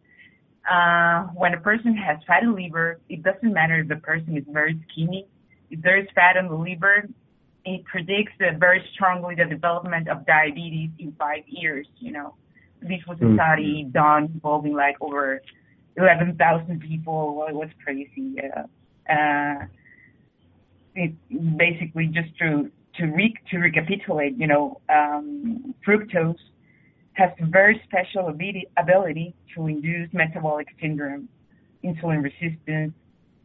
Uh, 0.70 1.24
when 1.34 1.54
a 1.54 1.60
person 1.60 1.96
has 1.96 2.18
fatty 2.26 2.46
liver, 2.46 3.00
it 3.08 3.22
doesn't 3.22 3.52
matter 3.52 3.80
if 3.80 3.88
the 3.88 3.96
person 3.96 4.36
is 4.36 4.44
very 4.48 4.78
skinny. 4.90 5.26
If 5.70 5.82
there 5.82 5.98
is 5.98 6.06
fat 6.14 6.36
on 6.36 6.48
the 6.48 6.54
liver, 6.54 7.08
it 7.64 7.84
predicts 7.84 8.32
that 8.40 8.58
very 8.58 8.82
strongly 8.94 9.34
the 9.34 9.44
development 9.44 10.08
of 10.08 10.26
diabetes 10.26 10.90
in 10.98 11.12
five 11.18 11.42
years, 11.46 11.86
you 11.98 12.12
know. 12.12 12.34
This 12.80 13.00
was 13.06 13.18
a 13.20 13.24
mm-hmm. 13.24 13.34
study 13.34 13.88
done 13.92 14.30
involving 14.34 14.74
like 14.74 14.96
over 15.00 15.42
11,000 15.96 16.80
people. 16.80 17.34
Well, 17.34 17.48
it 17.48 17.54
was 17.54 17.68
crazy. 17.82 18.36
Uh, 18.40 19.12
uh, 19.12 19.66
it 20.94 21.12
basically 21.56 22.06
just 22.06 22.36
to 22.38 22.70
to, 22.98 23.06
re- 23.06 23.34
to 23.50 23.58
recapitulate, 23.58 24.36
you 24.36 24.46
know, 24.46 24.80
um, 24.88 25.74
fructose 25.86 26.36
has 27.12 27.30
a 27.40 27.46
very 27.46 27.80
special 27.84 28.28
ability, 28.28 28.66
ability 28.76 29.34
to 29.54 29.66
induce 29.66 30.12
metabolic 30.12 30.66
syndrome, 30.80 31.28
insulin 31.84 32.22
resistance. 32.22 32.92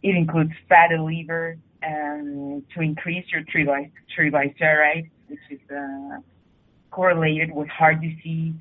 It 0.01 0.15
includes 0.15 0.51
fatty 0.67 0.97
liver 0.97 1.57
and 1.83 2.63
to 2.73 2.81
increase 2.81 3.25
your 3.31 3.43
triglycerides, 3.43 5.09
which 5.27 5.39
is 5.49 5.59
uh, 5.69 6.17
correlated 6.91 7.51
with 7.51 7.67
heart 7.67 8.01
disease. 8.01 8.53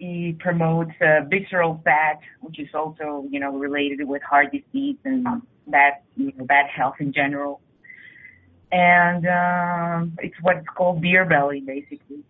It 0.00 0.38
promotes 0.38 0.92
uh, 1.00 1.24
visceral 1.28 1.80
fat, 1.84 2.20
which 2.40 2.60
is 2.60 2.68
also, 2.72 3.26
you 3.28 3.40
know, 3.40 3.58
related 3.58 4.06
with 4.06 4.22
heart 4.22 4.52
disease 4.52 4.96
and 5.04 5.26
bad, 5.66 5.94
you 6.16 6.32
know, 6.36 6.44
bad 6.44 6.66
health 6.70 6.94
in 7.00 7.12
general. 7.12 7.60
And 8.70 9.26
uh, 9.26 10.06
it's 10.18 10.36
what's 10.42 10.66
called 10.76 11.00
beer 11.00 11.24
belly, 11.24 11.60
basically, 11.60 12.22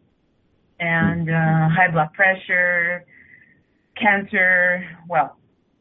and 0.81 1.29
uh, 1.29 1.69
high 1.69 1.91
blood 1.93 2.13
pressure, 2.15 3.05
cancer, 4.01 4.89
well, 5.09 5.37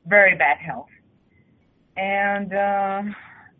very 0.07 0.35
bad 0.35 0.57
health, 0.57 0.89
and 1.95 2.51
uh, 2.51 3.03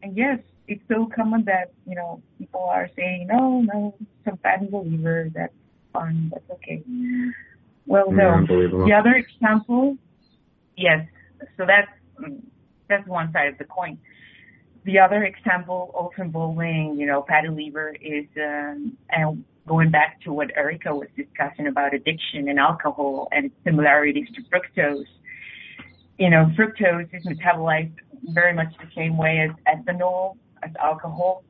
and 0.01 0.18
yes, 0.18 0.39
it's 0.68 0.82
so 0.88 1.09
common 1.15 1.43
that 1.45 1.72
you 1.86 1.95
know 1.95 2.22
people 2.38 2.63
are 2.63 2.89
saying, 2.95 3.28
"No, 3.28 3.61
no, 3.61 3.95
some 4.26 4.38
fat 4.38 4.61
liver. 4.72 5.30
That's 5.34 5.53
fine. 5.93 6.30
That's 6.34 6.49
okay." 6.51 6.84
Well, 7.86 8.11
no. 8.11 8.45
The 8.45 8.93
other 8.93 9.15
example, 9.15 9.97
yes. 10.76 11.07
So 11.55 11.65
that's 11.65 11.91
that's 12.89 13.07
one 13.07 13.32
side 13.32 13.47
of 13.47 13.57
the 13.57 13.63
coin. 13.63 13.97
The 14.84 14.99
other 14.99 15.24
example, 15.24 15.91
also 15.93 16.22
involving 16.22 16.97
you 16.97 17.05
know 17.05 17.26
fatty 17.28 17.49
liver, 17.49 17.95
is 18.01 18.26
um, 18.38 18.97
and 19.09 19.43
going 19.68 19.91
back 19.91 20.22
to 20.22 20.34
what 20.34 20.49
Erica 20.55 20.93
was 20.95 21.07
discussing 21.15 21.68
about 21.68 21.93
addiction 21.93 22.47
and 22.49 22.59
alcohol 22.59 23.28
and 23.32 23.51
similarities 23.63 24.28
to 24.36 24.41
fructose. 24.43 25.05
You 26.18 26.30
know, 26.30 26.51
fructose 26.57 27.13
is 27.13 27.26
metabolized 27.26 27.93
very 28.30 28.53
much 28.53 28.74
the 28.80 28.89
same 28.95 29.18
way 29.18 29.47
as 29.47 29.78
ethanol, 29.78 30.38
as 30.68 30.76
alcohol. 30.82 31.43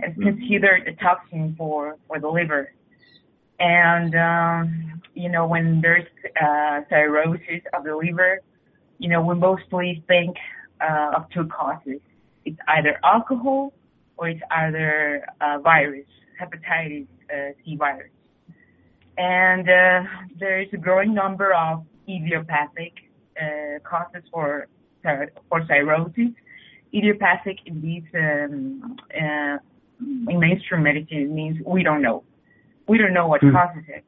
It's 0.00 0.18
mm-hmm. 0.18 0.22
considered 0.22 0.88
a 0.88 0.94
toxin 1.04 1.54
for, 1.56 1.96
for 2.06 2.18
the 2.18 2.28
liver. 2.28 2.72
And, 3.58 4.14
um, 4.14 5.02
you 5.14 5.28
know, 5.28 5.46
when 5.46 5.80
there's 5.80 6.06
uh, 6.40 6.80
cirrhosis 6.88 7.62
of 7.74 7.84
the 7.84 7.94
liver, 7.94 8.40
you 8.98 9.08
know, 9.08 9.20
we 9.22 9.34
mostly 9.34 10.02
think 10.08 10.36
uh, 10.80 11.16
of 11.16 11.22
two 11.34 11.46
causes. 11.46 12.00
It's 12.44 12.58
either 12.68 12.98
alcohol 13.04 13.72
or 14.16 14.28
it's 14.30 14.40
either 14.50 15.24
uh, 15.40 15.58
virus, 15.58 16.06
hepatitis 16.40 17.06
uh, 17.32 17.52
C 17.64 17.76
virus. 17.76 18.10
And 19.18 19.68
uh, 19.68 20.02
there 20.38 20.62
is 20.62 20.68
a 20.72 20.78
growing 20.78 21.12
number 21.14 21.52
of 21.52 21.84
idiopathic 22.08 22.94
uh, 23.40 23.78
causes 23.84 24.24
for 24.32 24.68
for 25.48 25.66
cirrhosis. 25.66 26.32
Idiopathic 26.92 27.58
in 27.66 27.80
these 27.80 28.02
um, 28.14 28.96
uh, 29.14 29.58
in 30.00 30.38
mainstream 30.40 30.82
medicine 30.82 31.34
means 31.34 31.58
we 31.64 31.82
don't 31.82 32.02
know. 32.02 32.24
We 32.88 32.98
don't 32.98 33.12
know 33.12 33.28
what 33.28 33.42
mm. 33.42 33.52
causes 33.52 33.84
it. 33.88 34.04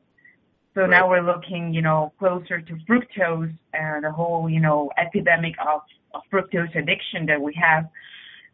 So 0.75 0.83
right. 0.83 0.91
now 0.91 1.09
we're 1.09 1.23
looking, 1.23 1.75
you 1.75 1.83
know, 1.83 2.13
closer 2.19 2.61
to 2.61 2.75
fructose 2.89 3.55
and 3.75 4.05
the 4.05 4.11
whole, 4.11 4.49
you 4.49 4.61
know, 4.61 4.91
epidemic 4.97 5.55
of, 5.61 5.83
of 6.15 6.23
fructose 6.33 6.75
addiction 6.77 7.27
that 7.27 7.41
we 7.41 7.55
have 7.55 7.89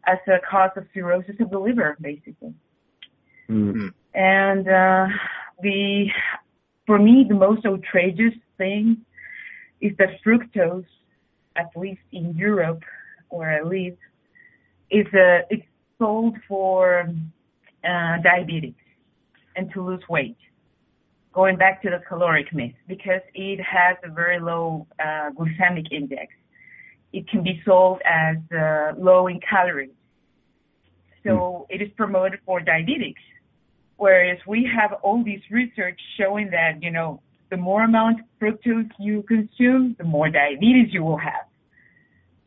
as 0.05 0.17
a 0.27 0.39
cause 0.49 0.71
of 0.75 0.85
cirrhosis 0.93 1.35
of 1.39 1.49
the 1.49 1.57
liver, 1.57 1.97
basically. 2.01 2.53
Mm-hmm. 3.49 3.87
And 4.13 4.67
uh, 4.67 5.07
the, 5.61 6.07
for 6.85 6.99
me, 6.99 7.25
the 7.27 7.35
most 7.35 7.65
outrageous 7.65 8.33
thing 8.57 8.97
is 9.81 9.93
that 9.97 10.21
fructose, 10.25 10.85
at 11.55 11.69
least 11.75 12.01
in 12.11 12.35
Europe, 12.35 12.83
where 13.29 13.59
I 13.59 13.61
live, 13.61 13.97
is 14.91 15.07
a, 15.13 15.41
it's 15.49 15.65
sold 15.97 16.35
for 16.47 17.07
uh, 17.83 18.17
diabetes 18.23 18.73
and 19.55 19.71
to 19.73 19.81
lose 19.81 20.01
weight. 20.09 20.37
Going 21.33 21.57
back 21.57 21.81
to 21.83 21.89
the 21.89 22.01
caloric 22.07 22.53
myth, 22.53 22.73
because 22.87 23.21
it 23.33 23.59
has 23.61 23.97
a 24.03 24.09
very 24.09 24.39
low 24.39 24.87
uh, 24.99 25.29
glycemic 25.37 25.91
index, 25.91 26.33
it 27.13 27.27
can 27.29 27.43
be 27.43 27.61
sold 27.65 28.01
as 28.05 28.37
uh, 28.51 28.93
low 28.97 29.27
in 29.27 29.39
calories. 29.39 29.91
So 31.23 31.29
mm. 31.29 31.65
it 31.69 31.81
is 31.81 31.89
promoted 31.95 32.39
for 32.45 32.59
diabetics. 32.61 33.15
Whereas 33.97 34.37
we 34.47 34.69
have 34.73 34.93
all 35.03 35.23
this 35.23 35.41
research 35.51 35.99
showing 36.17 36.49
that, 36.51 36.81
you 36.81 36.91
know, 36.91 37.21
the 37.51 37.57
more 37.57 37.83
amount 37.83 38.21
of 38.21 38.25
fructose 38.39 38.89
you 38.99 39.23
consume, 39.23 39.95
the 39.97 40.03
more 40.03 40.29
diabetes 40.29 40.93
you 40.93 41.03
will 41.03 41.17
have. 41.17 41.45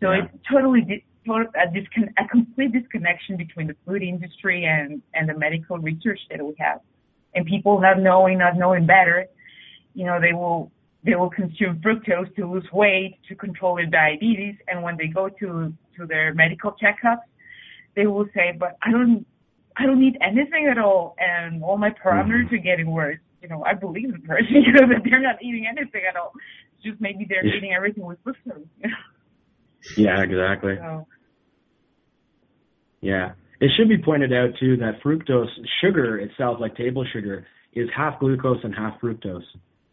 So 0.00 0.12
yeah. 0.12 0.24
it's 0.24 0.34
totally 0.50 0.80
di- 0.80 1.04
a, 1.26 1.68
discon- 1.68 2.12
a 2.18 2.28
complete 2.28 2.72
disconnection 2.72 3.36
between 3.36 3.66
the 3.68 3.76
food 3.86 4.02
industry 4.02 4.64
and, 4.64 5.02
and 5.14 5.28
the 5.28 5.34
medical 5.38 5.78
research 5.78 6.20
that 6.30 6.44
we 6.44 6.54
have. 6.58 6.80
And 7.34 7.46
people 7.46 7.80
not 7.80 7.98
knowing, 8.00 8.38
not 8.38 8.56
knowing 8.56 8.86
better, 8.86 9.26
you 9.94 10.04
know, 10.04 10.20
they 10.20 10.32
will 10.32 10.70
they 11.04 11.14
will 11.16 11.30
consume 11.30 11.80
fructose 11.84 12.34
to 12.36 12.50
lose 12.50 12.66
weight, 12.72 13.18
to 13.28 13.34
control 13.34 13.76
their 13.76 13.86
diabetes, 13.86 14.54
and 14.68 14.82
when 14.82 14.96
they 14.96 15.08
go 15.08 15.28
to 15.28 15.72
to 15.96 16.06
their 16.06 16.32
medical 16.34 16.72
checkups, 16.72 17.26
they 17.96 18.06
will 18.06 18.26
say, 18.34 18.52
"But 18.58 18.76
I 18.82 18.90
don't 18.90 19.26
I 19.76 19.86
don't 19.86 20.00
need 20.00 20.16
anything 20.20 20.68
at 20.70 20.78
all, 20.78 21.16
and 21.18 21.62
all 21.62 21.76
my 21.76 21.90
parameters 21.90 22.46
mm-hmm. 22.46 22.54
are 22.54 22.58
getting 22.58 22.90
worse." 22.90 23.18
You 23.42 23.48
know, 23.48 23.64
I 23.64 23.74
believe 23.74 24.12
the 24.12 24.20
person, 24.20 24.46
you 24.50 24.72
know, 24.72 24.86
that 24.88 25.02
they're 25.04 25.20
not 25.20 25.42
eating 25.42 25.66
anything 25.66 26.02
at 26.08 26.16
all. 26.16 26.32
It's 26.74 26.84
just 26.84 27.00
maybe 27.00 27.26
they're 27.28 27.44
yeah. 27.44 27.56
eating 27.56 27.72
everything 27.72 28.04
with 28.04 28.22
fructose. 28.24 28.66
You 28.78 28.88
know? 28.90 28.96
Yeah, 29.96 30.22
exactly. 30.22 30.76
So. 30.78 31.06
Yeah. 33.00 33.32
It 33.60 33.70
should 33.76 33.88
be 33.88 33.98
pointed 33.98 34.32
out 34.32 34.50
too 34.58 34.76
that 34.78 35.02
fructose 35.04 35.48
sugar 35.80 36.18
itself, 36.18 36.58
like 36.60 36.76
table 36.76 37.04
sugar, 37.12 37.46
is 37.74 37.88
half 37.96 38.18
glucose 38.18 38.58
and 38.64 38.74
half 38.74 39.00
fructose. 39.00 39.44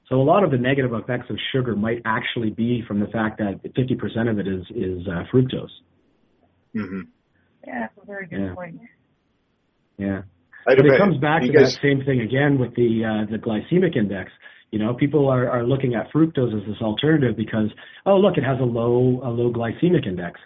So 0.08 0.16
a 0.16 0.24
lot 0.24 0.44
of 0.44 0.50
the 0.50 0.58
negative 0.58 0.92
effects 0.94 1.30
of 1.30 1.38
sugar 1.52 1.76
might 1.76 2.02
actually 2.04 2.50
be 2.50 2.84
from 2.88 3.00
the 3.00 3.06
fact 3.08 3.38
that 3.38 3.62
50% 3.64 4.30
of 4.30 4.40
it 4.40 4.48
is 4.48 4.66
is 4.76 5.08
uh, 5.08 5.24
fructose. 5.32 5.70
Mm-hmm. 6.76 7.02
Yeah, 7.68 7.80
that's 7.82 7.94
a 8.02 8.06
very 8.06 8.26
good 8.26 8.40
yeah. 8.40 8.56
point. 8.56 8.82
Yeah. 9.98 10.22
But 10.66 10.80
it 10.80 10.98
comes 10.98 11.18
back 11.18 11.42
to 11.44 11.52
that 11.52 11.78
same 11.82 12.04
thing 12.06 12.22
again 12.22 12.60
with 12.60 12.76
the 12.76 13.04
uh, 13.06 13.32
the 13.32 13.38
glycemic 13.38 13.96
index. 13.96 14.32
You 14.72 14.80
know, 14.80 14.94
people 14.94 15.28
are, 15.28 15.50
are 15.50 15.64
looking 15.64 15.96
at 15.96 16.12
fructose 16.12 16.56
as 16.56 16.68
this 16.68 16.82
alternative 16.82 17.36
because, 17.36 17.70
oh, 18.06 18.18
look, 18.18 18.38
it 18.38 18.44
has 18.44 18.60
a 18.60 18.64
low 18.64 19.20
a 19.24 19.30
low 19.30 19.52
glycemic 19.52 20.06
index. 20.06 20.40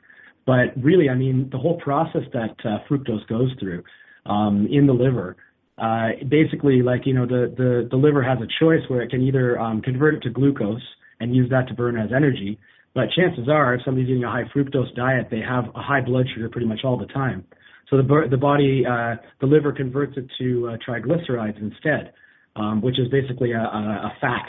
But 0.45 0.75
really, 0.81 1.09
I 1.09 1.15
mean, 1.15 1.49
the 1.51 1.57
whole 1.57 1.79
process 1.79 2.23
that 2.33 2.55
uh, 2.63 2.79
fructose 2.89 3.25
goes 3.27 3.51
through 3.59 3.83
um, 4.25 4.67
in 4.71 4.87
the 4.87 4.93
liver, 4.93 5.37
uh, 5.77 6.09
basically, 6.29 6.81
like 6.81 7.05
you 7.05 7.13
know, 7.13 7.25
the, 7.25 7.53
the 7.55 7.87
the 7.89 7.97
liver 7.97 8.23
has 8.23 8.37
a 8.39 8.47
choice 8.59 8.81
where 8.87 9.01
it 9.01 9.09
can 9.09 9.21
either 9.21 9.59
um, 9.59 9.81
convert 9.81 10.15
it 10.15 10.21
to 10.21 10.29
glucose 10.29 10.81
and 11.19 11.35
use 11.35 11.49
that 11.49 11.67
to 11.67 11.73
burn 11.73 11.97
as 11.97 12.09
energy. 12.15 12.59
But 12.93 13.05
chances 13.15 13.49
are, 13.49 13.73
if 13.73 13.81
somebody's 13.83 14.09
eating 14.09 14.23
a 14.23 14.29
high 14.29 14.43
fructose 14.55 14.93
diet, 14.95 15.27
they 15.31 15.39
have 15.39 15.65
a 15.75 15.81
high 15.81 16.01
blood 16.01 16.27
sugar 16.33 16.47
pretty 16.49 16.67
much 16.67 16.81
all 16.83 16.97
the 16.97 17.07
time. 17.07 17.45
So 17.89 17.97
the 17.97 18.27
the 18.29 18.37
body, 18.37 18.85
uh, 18.85 19.15
the 19.41 19.47
liver 19.47 19.71
converts 19.71 20.13
it 20.15 20.27
to 20.39 20.69
uh, 20.69 20.77
triglycerides 20.87 21.59
instead 21.59 22.13
um, 22.55 22.81
which 22.81 22.99
is 22.99 23.07
basically 23.09 23.51
a, 23.51 23.61
a, 23.61 23.61
a 23.61 24.13
fat. 24.21 24.45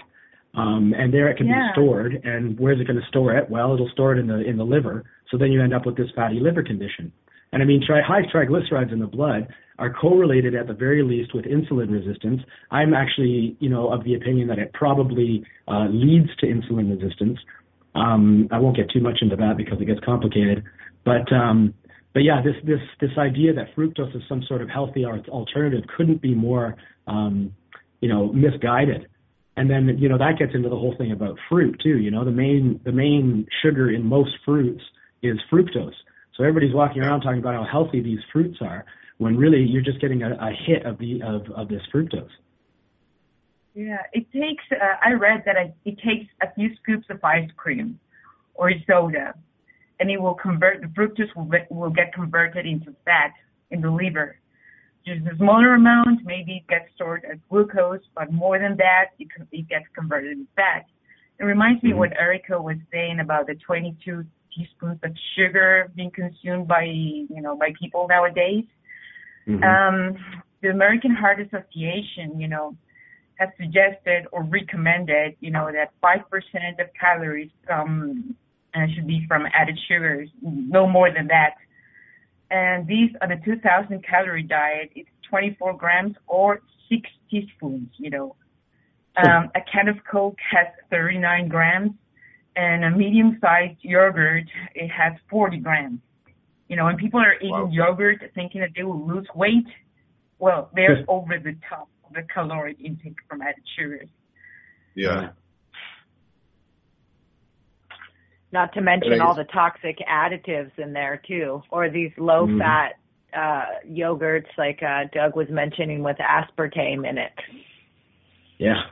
Um, 0.57 0.95
and 0.97 1.13
there 1.13 1.29
it 1.29 1.37
can 1.37 1.47
yeah. 1.47 1.55
be 1.55 1.81
stored. 1.81 2.21
And 2.25 2.59
where's 2.59 2.81
it 2.81 2.87
going 2.87 3.01
to 3.01 3.07
store 3.09 3.37
it? 3.37 3.51
Well, 3.51 3.75
it'll 3.75 3.91
store 3.91 4.15
it 4.15 4.21
in 4.21 4.27
the 4.29 4.41
in 4.49 4.57
the 4.57 4.65
liver. 4.65 5.05
So 5.31 5.39
then 5.39 5.51
you 5.51 5.63
end 5.63 5.75
up 5.75 5.85
with 5.85 5.97
this 5.97 6.09
fatty 6.15 6.39
liver 6.41 6.63
condition. 6.63 7.13
And 7.53 7.63
I 7.63 7.67
mean, 7.67 7.83
tri- 7.87 8.03
high 8.03 8.23
triglycerides 8.23 8.93
in 8.93 8.99
the 8.99 9.07
blood 9.07 9.49
are 9.79 9.93
correlated 9.93 10.55
at 10.55 10.67
the 10.67 10.73
very 10.73 11.03
least 11.03 11.35
with 11.35 11.45
insulin 11.45 11.91
resistance. 11.91 12.41
I'm 12.71 12.95
actually, 12.95 13.57
you 13.61 13.69
know, 13.69 13.93
of 13.93 14.05
the 14.05 14.15
opinion 14.15 14.49
that 14.49 14.59
it 14.59 14.73
probably 14.73 15.45
uh, 15.67 15.87
leads 15.89 16.35
to 16.41 16.47
insulin 16.47 16.91
resistance. 16.91 17.39
Um, 17.95 18.49
I 18.51 18.59
won't 18.59 18.77
get 18.77 18.91
too 18.91 19.01
much 19.01 19.19
into 19.23 19.37
that 19.37 19.57
because 19.57 19.81
it 19.81 19.87
gets 19.87 20.01
complicated. 20.05 20.65
But 21.05 21.33
um, 21.33 21.75
but 22.13 22.21
yeah, 22.21 22.43
this 22.43 22.55
this 22.65 22.81
this 23.01 23.17
idea 23.19 23.53
that 23.55 23.75
fructose 23.77 24.15
is 24.17 24.23
some 24.29 24.43
sort 24.49 24.63
of 24.63 24.69
healthy 24.69 25.05
alternative 25.05 25.85
couldn't 25.97 26.23
be 26.23 26.35
more 26.35 26.77
um, 27.07 27.53
you 28.01 28.09
know, 28.09 28.33
misguided. 28.33 29.07
And 29.57 29.71
then, 29.71 29.97
you 29.99 30.09
know, 30.09 30.19
that 30.19 30.39
gets 30.39 30.53
into 30.55 30.69
the 30.69 30.77
whole 30.77 30.95
thing 30.99 31.13
about 31.13 31.39
fruit 31.49 31.81
too. 31.83 31.99
You 31.99 32.11
know, 32.11 32.25
the 32.25 32.33
main 32.33 32.81
the 32.85 32.93
main 32.93 33.47
sugar 33.63 33.91
in 33.91 34.05
most 34.05 34.33
fruits 34.45 34.83
is 35.23 35.39
fructose. 35.53 35.95
So 36.37 36.43
everybody's 36.43 36.75
walking 36.75 37.03
around 37.03 37.21
talking 37.21 37.39
about 37.39 37.55
how 37.55 37.65
healthy 37.71 38.03
these 38.03 38.19
fruits 38.33 38.59
are, 38.61 38.85
when 39.19 39.37
really 39.37 39.63
you're 39.63 39.83
just 39.83 40.01
getting 40.01 40.23
a, 40.23 40.33
a 40.33 40.51
hit 40.67 40.85
of 40.85 40.99
the 40.99 41.23
of, 41.23 41.49
of 41.55 41.69
this 41.69 41.83
fructose. 41.95 42.29
Yeah, 43.75 44.03
it 44.13 44.27
takes. 44.33 44.65
Uh, 44.73 44.97
I 45.03 45.13
read 45.13 45.45
that 45.47 45.57
it 45.85 45.99
takes 45.99 46.27
a 46.43 46.53
few 46.55 46.71
scoops 46.83 47.07
of 47.11 47.23
ice 47.23 47.49
cream 47.57 47.99
or 48.55 48.73
soda, 48.89 49.35
and 50.01 50.11
it 50.11 50.21
will 50.21 50.35
convert 50.35 50.81
the 50.81 50.89
fructose 50.89 51.35
will, 51.37 51.49
will 51.71 51.91
get 51.91 52.13
converted 52.13 52.67
into 52.67 52.95
fat 53.05 53.33
in 53.71 53.81
the 53.81 53.91
liver 53.91 54.37
just 55.07 55.27
a 55.27 55.37
smaller 55.37 55.75
amount, 55.75 56.21
maybe 56.25 56.65
it 56.65 56.69
gets 56.69 56.87
stored 56.95 57.25
as 57.31 57.39
glucose, 57.51 58.01
but 58.15 58.33
more 58.33 58.59
than 58.59 58.77
that, 58.79 59.11
it, 59.19 59.29
it 59.53 59.69
gets 59.69 59.85
converted 59.95 60.33
in 60.33 60.47
fat. 60.57 60.87
It 61.39 61.45
reminds 61.45 61.83
me 61.83 61.91
mm-hmm. 61.91 61.99
what 61.99 62.13
Erica 62.19 62.61
was 62.61 62.77
saying 62.93 63.21
about 63.21 63.47
the 63.47 63.55
22 63.55 64.25
teaspoons 64.57 65.01
of 65.03 65.11
sugar 65.37 65.91
being 65.95 66.11
consumed 66.11 66.69
by, 66.69 66.85
you 66.85 67.43
know, 67.43 67.57
by 67.57 67.73
people 67.81 68.07
nowadays. 68.09 68.65
Mm-hmm. 69.47 69.63
Um, 69.63 70.17
the 70.63 70.71
American 70.71 71.15
Heart 71.15 71.41
Association, 71.41 72.41
you 72.41 72.49
know, 72.49 72.77
has 73.37 73.49
suggested 73.59 74.27
or 74.33 74.45
recommended, 74.45 75.37
you 75.41 75.51
know, 75.51 75.71
that 75.73 75.93
5% 76.03 76.21
of 76.81 76.87
calories 76.99 77.51
come 77.67 78.37
uh, 78.75 78.87
should 78.95 79.07
be 79.07 79.25
from 79.29 79.45
added 79.53 79.79
sugars, 79.89 80.29
no 80.41 80.87
more 80.87 81.13
than 81.13 81.27
that. 81.29 81.55
And 82.51 82.87
these 82.87 83.11
are 83.21 83.29
the 83.29 83.41
2,000 83.45 84.05
calorie 84.05 84.43
diet, 84.43 84.91
it's 84.95 85.09
24 85.29 85.77
grams 85.77 86.15
or 86.27 86.61
six 86.89 87.09
teaspoons, 87.31 87.89
you 87.97 88.11
know. 88.11 88.37
Um, 89.17 89.51
a 89.55 89.61
can 89.61 89.89
of 89.89 89.97
Coke 90.11 90.39
has 90.51 90.67
39 90.91 91.49
grams 91.49 91.93
and 92.57 92.85
a 92.85 92.91
medium 92.91 93.39
sized 93.41 93.79
yogurt, 93.83 94.45
it 94.75 94.89
has 94.89 95.13
40 95.31 95.59
grams. 95.59 96.01
You 96.69 96.77
know, 96.77 96.87
and 96.87 96.99
people 96.99 97.21
are 97.21 97.35
eating 97.37 97.51
wow. 97.51 97.71
yogurt 97.71 98.23
thinking 98.35 98.61
that 98.63 98.71
they 98.75 98.83
will 98.83 99.07
lose 99.07 99.27
weight. 99.35 99.67
well, 100.39 100.71
they're 100.75 101.05
over 101.09 101.39
the 101.39 101.57
top 101.69 101.89
of 102.07 102.15
the 102.15 102.23
caloric 102.23 102.79
intake 102.81 103.17
from 103.29 103.43
added 103.43 103.63
sugars. 103.79 104.09
Yeah. 104.95 105.31
Not 108.55 108.73
to 108.75 108.81
mention 108.81 109.21
all 109.21 109.35
the 109.35 109.43
toxic 109.43 109.99
additives 110.09 110.71
in 110.79 110.93
there 110.93 111.21
too, 111.27 111.61
or 111.71 111.91
these 111.91 112.13
low 112.17 112.47
mm. 112.47 112.61
fat 112.61 112.93
uh, 113.37 113.65
yogurts 113.85 114.47
like 114.57 114.81
uh, 114.81 115.09
Doug 115.13 115.35
was 115.35 115.49
mentioning 115.51 116.05
with 116.05 116.19
aspartame 116.19 117.05
in 117.05 117.19
it. 117.19 117.33
Yeah. 118.59 118.83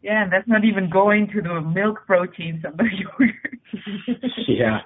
Yeah, 0.00 0.22
and 0.22 0.32
that's 0.32 0.48
not 0.48 0.64
even 0.64 0.88
going 0.88 1.28
to 1.34 1.42
the 1.42 1.60
milk 1.60 1.98
proteins 2.06 2.64
of 2.64 2.78
the 2.78 2.84
yogurt. 3.18 3.60
yeah, 4.48 4.78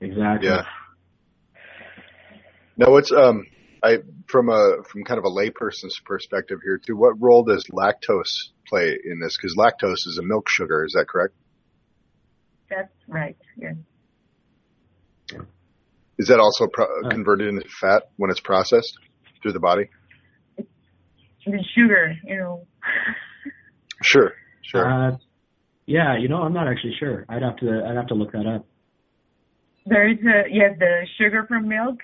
exactly. 0.00 0.48
Yeah. 0.48 0.62
Now, 2.76 2.92
what's 2.92 3.10
um, 3.10 3.44
I 3.82 3.98
from 4.28 4.50
a 4.50 4.84
from 4.88 5.02
kind 5.02 5.18
of 5.18 5.24
a 5.24 5.30
layperson's 5.30 5.98
perspective 6.04 6.60
here 6.62 6.78
too. 6.78 6.96
What 6.96 7.20
role 7.20 7.42
does 7.42 7.64
lactose 7.72 8.52
play 8.68 8.96
in 9.04 9.18
this? 9.18 9.36
Because 9.36 9.56
lactose 9.56 10.06
is 10.06 10.20
a 10.22 10.24
milk 10.24 10.48
sugar. 10.48 10.84
Is 10.84 10.92
that 10.92 11.08
correct? 11.08 11.34
That's 12.70 12.92
right. 13.08 13.36
Yes. 13.56 13.74
Is 16.18 16.28
that 16.28 16.38
also 16.38 16.66
pro- 16.72 16.84
uh, 16.84 17.08
converted 17.08 17.48
into 17.48 17.66
fat 17.80 18.10
when 18.16 18.30
it's 18.30 18.40
processed 18.40 18.96
through 19.42 19.52
the 19.52 19.60
body? 19.60 19.88
The 20.56 21.64
sugar, 21.74 22.14
you 22.24 22.36
know. 22.36 22.66
sure, 24.02 24.32
sure. 24.62 24.86
Uh, 24.86 25.16
yeah, 25.86 26.18
you 26.18 26.28
know, 26.28 26.42
I'm 26.42 26.52
not 26.52 26.68
actually 26.68 26.94
sure. 27.00 27.24
I'd 27.28 27.42
have 27.42 27.56
to, 27.56 27.82
I'd 27.88 27.96
have 27.96 28.06
to 28.08 28.14
look 28.14 28.32
that 28.32 28.46
up. 28.46 28.66
There 29.86 30.08
is 30.08 30.18
a, 30.18 30.48
yeah, 30.50 30.74
the 30.78 31.06
sugar 31.18 31.46
from 31.48 31.68
milk. 31.68 31.98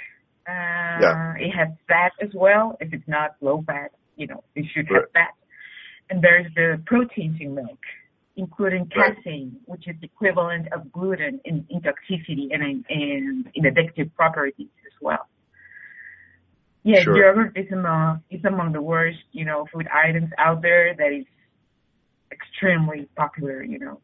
Uh, 0.49 1.01
yeah. 1.01 1.35
It 1.39 1.51
has 1.51 1.69
fat 1.87 2.13
as 2.23 2.31
well. 2.35 2.77
If 2.81 2.93
it's 2.93 3.07
not 3.07 3.37
low 3.41 3.63
fat, 3.67 3.93
you 4.17 4.27
know, 4.27 4.43
it 4.55 4.65
should 4.75 4.87
have 4.87 5.11
fat. 5.13 5.35
And 6.09 6.23
there's 6.23 6.47
the 6.55 6.83
proteins 6.87 7.37
in 7.41 7.55
milk 7.55 7.79
including 8.37 8.89
casein, 8.89 9.57
which 9.65 9.89
is 9.89 9.97
equivalent 10.03 10.69
of 10.73 10.93
gluten 10.93 11.41
in, 11.45 11.67
in 11.71 11.81
toxicity 11.81 12.49
and 12.53 12.63
in, 12.63 12.85
in, 12.89 13.51
in 13.55 13.65
addictive 13.65 14.13
properties 14.15 14.69
as 14.87 14.93
well. 15.01 15.27
Yeah, 16.83 17.01
sure. 17.01 17.17
yogurt 17.17 17.57
is 17.57 17.67
among 17.73 18.23
is 18.31 18.45
among 18.45 18.73
the 18.73 18.81
worst, 18.81 19.19
you 19.33 19.45
know, 19.45 19.67
food 19.73 19.89
items 19.89 20.31
out 20.39 20.63
there 20.63 20.95
that 20.95 21.13
is 21.13 21.25
extremely 22.31 23.09
popular, 23.17 23.63
you 23.63 23.79
know. 23.79 24.01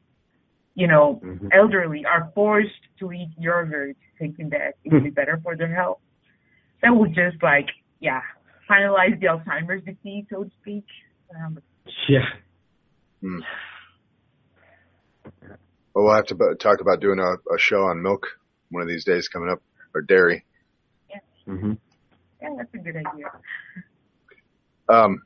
You 0.75 0.89
know, 0.89 1.21
mm-hmm. 1.23 1.49
elderly 1.53 2.05
are 2.07 2.33
forced 2.35 2.71
to 2.99 3.13
eat 3.13 3.29
yogurt 3.39 3.97
thinking 4.19 4.49
that 4.51 4.75
it 4.83 4.93
will 4.93 5.03
be 5.03 5.11
better 5.11 5.39
for 5.43 5.55
their 5.55 5.73
health. 5.73 5.99
That 6.83 6.97
would 6.97 7.15
just 7.15 7.41
like, 7.43 7.67
yeah, 8.01 8.23
finalize 8.69 9.21
the 9.21 9.27
Alzheimer's 9.27 9.85
disease, 9.85 10.25
so 10.31 10.45
to 10.45 10.51
speak. 10.63 10.87
Um, 11.37 11.59
yeah. 12.09 12.25
Mm. 13.23 13.41
Well, 15.95 16.07
we'll 16.07 16.15
have 16.15 16.27
to 16.27 16.55
talk 16.59 16.81
about 16.81 17.01
doing 17.01 17.19
a, 17.19 17.33
a 17.55 17.59
show 17.59 17.85
on 17.85 18.03
milk 18.03 18.27
one 18.71 18.83
of 18.83 18.89
these 18.89 19.05
days 19.05 19.29
coming 19.29 19.51
up, 19.51 19.63
or 19.95 20.01
dairy. 20.01 20.45
Yeah. 21.11 21.19
Mm-hmm. 21.47 21.73
Yeah, 22.41 22.49
that's 22.57 22.75
a 22.75 22.79
good 22.79 22.97
idea. 22.97 23.27
Um, 24.89 25.23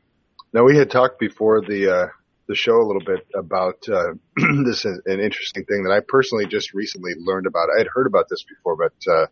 now 0.52 0.64
we 0.64 0.76
had 0.76 0.90
talked 0.90 1.20
before 1.20 1.60
the 1.60 1.94
uh, 1.94 2.06
the 2.48 2.54
show 2.54 2.76
a 2.80 2.86
little 2.86 3.04
bit 3.04 3.26
about 3.34 3.88
uh, 3.88 4.14
this 4.64 4.84
is 4.84 5.00
an 5.06 5.20
interesting 5.20 5.64
thing 5.64 5.84
that 5.84 5.92
I 5.92 6.00
personally 6.06 6.46
just 6.46 6.74
recently 6.74 7.12
learned 7.16 7.46
about. 7.46 7.68
I 7.74 7.78
had 7.78 7.88
heard 7.92 8.06
about 8.06 8.26
this 8.28 8.44
before, 8.44 8.76
but 8.76 9.12
uh, 9.12 9.26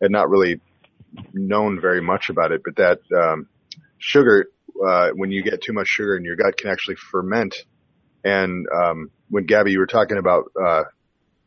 had 0.00 0.10
not 0.10 0.28
really 0.28 0.60
known 1.32 1.80
very 1.80 2.00
much 2.00 2.28
about 2.28 2.52
it. 2.52 2.62
But 2.64 2.76
that 2.76 3.00
um, 3.16 3.48
sugar, 3.98 4.48
uh, 4.84 5.10
when 5.10 5.30
you 5.30 5.42
get 5.42 5.62
too 5.62 5.72
much 5.72 5.86
sugar 5.86 6.16
in 6.16 6.24
your 6.24 6.36
gut, 6.36 6.56
can 6.56 6.70
actually 6.70 6.96
ferment 6.96 7.54
and 8.24 8.66
um, 8.68 9.10
when 9.32 9.46
Gabby, 9.46 9.72
you 9.72 9.78
were 9.78 9.86
talking 9.86 10.18
about 10.18 10.52
uh, 10.62 10.82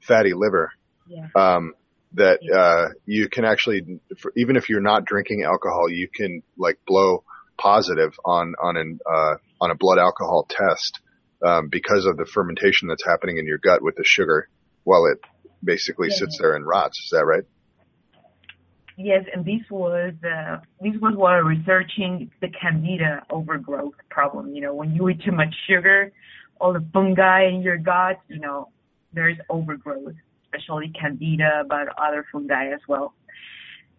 fatty 0.02 0.34
liver, 0.34 0.72
yeah. 1.08 1.28
um, 1.36 1.76
that 2.14 2.40
uh, 2.52 2.96
you 3.06 3.30
can 3.30 3.46
actually, 3.46 4.00
even 4.36 4.56
if 4.56 4.70
you're 4.70 4.82
not 4.82 5.06
drinking 5.06 5.44
alcohol, 5.44 5.88
you 5.88 6.08
can 6.12 6.42
like 6.58 6.80
blow 6.88 7.24
positive 7.60 8.14
on 8.26 8.56
on 8.60 8.76
an 8.76 9.00
uh, 9.06 9.36
on 9.62 9.70
a 9.70 9.76
blood 9.76 10.00
alcohol 10.00 10.48
test 10.50 11.00
um, 11.46 11.68
because 11.70 12.08
of 12.08 12.18
the 12.18 12.26
fermentation 12.26 12.88
that's 12.88 13.06
happening 13.06 13.38
in 13.38 13.46
your 13.46 13.60
gut 13.60 13.84
with 13.84 13.96
the 13.98 14.04
sugar 14.04 14.50
while 14.84 15.06
it 15.06 15.20
basically 15.64 16.08
yeah. 16.10 16.18
sits 16.18 16.40
there 16.40 16.56
and 16.56 16.66
rots. 16.66 16.98
Is 17.04 17.12
that 17.12 17.24
right? 17.24 17.44
Yes, 18.98 19.26
and 19.32 19.46
this 19.46 19.62
was 19.70 20.16
uh, 20.24 20.58
this 20.82 21.00
was 21.00 21.14
while 21.16 21.42
researching 21.42 22.32
the 22.42 22.48
candida 22.50 23.22
overgrowth 23.30 23.94
problem. 24.10 24.56
You 24.56 24.62
know, 24.62 24.74
when 24.74 24.96
you 24.96 25.08
eat 25.10 25.22
too 25.24 25.34
much 25.34 25.54
sugar, 25.70 26.12
all 26.60 26.74
the 26.74 26.86
fungi 26.94 27.48
in 27.48 27.62
your 27.62 27.78
gut, 27.78 28.20
you 28.28 28.40
know, 28.40 28.70
there's 29.14 29.38
overgrowth, 29.50 30.16
especially 30.46 30.92
candida, 31.00 31.64
but 31.68 31.88
other 31.98 32.26
fungi 32.32 32.68
as 32.74 32.82
well. 32.88 33.14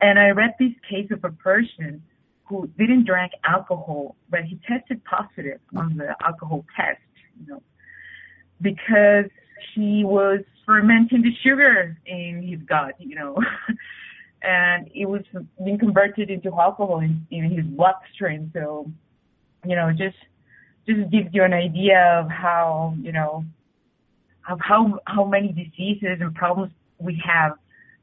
And 0.01 0.19
I 0.19 0.31
read 0.31 0.55
this 0.59 0.73
case 0.89 1.11
of 1.11 1.25
a 1.25 1.31
person 1.31 2.03
who 2.45 2.69
didn't 2.79 3.07
drink 3.07 3.33
alcohol, 3.45 4.17
but 4.31 4.45
he 4.45 4.59
tested 4.69 5.03
positive 5.05 5.61
on 5.75 5.97
the 5.97 6.15
alcohol 6.25 6.65
test, 6.77 7.01
you 7.41 7.47
know, 7.53 7.63
because 8.61 9.31
he 9.75 10.05
was 10.05 10.41
fermenting 10.65 11.23
the 11.23 11.33
sugar 11.43 11.97
in 12.07 12.47
his 12.47 12.61
gut, 12.69 12.95
you 12.99 13.17
know, 13.17 13.37
and 14.43 14.89
it 14.95 15.07
was 15.07 15.23
being 15.65 15.79
converted 15.79 16.31
into 16.31 16.51
alcohol 16.59 17.01
in, 17.01 17.27
in 17.31 17.51
his 17.51 17.65
bloodstream. 17.65 18.51
So, 18.55 18.91
you 19.65 19.75
know, 19.75 19.91
just 19.91 20.17
just 20.87 21.11
gives 21.11 21.29
you 21.33 21.43
an 21.45 21.53
idea 21.53 22.21
of 22.23 22.31
how 22.31 22.95
you 23.01 23.13
know 23.13 23.45
of 24.49 24.59
how 24.61 24.99
how 25.07 25.25
many 25.25 25.49
diseases 25.49 26.19
and 26.21 26.35
problems 26.35 26.73
we 26.99 27.23
have. 27.25 27.53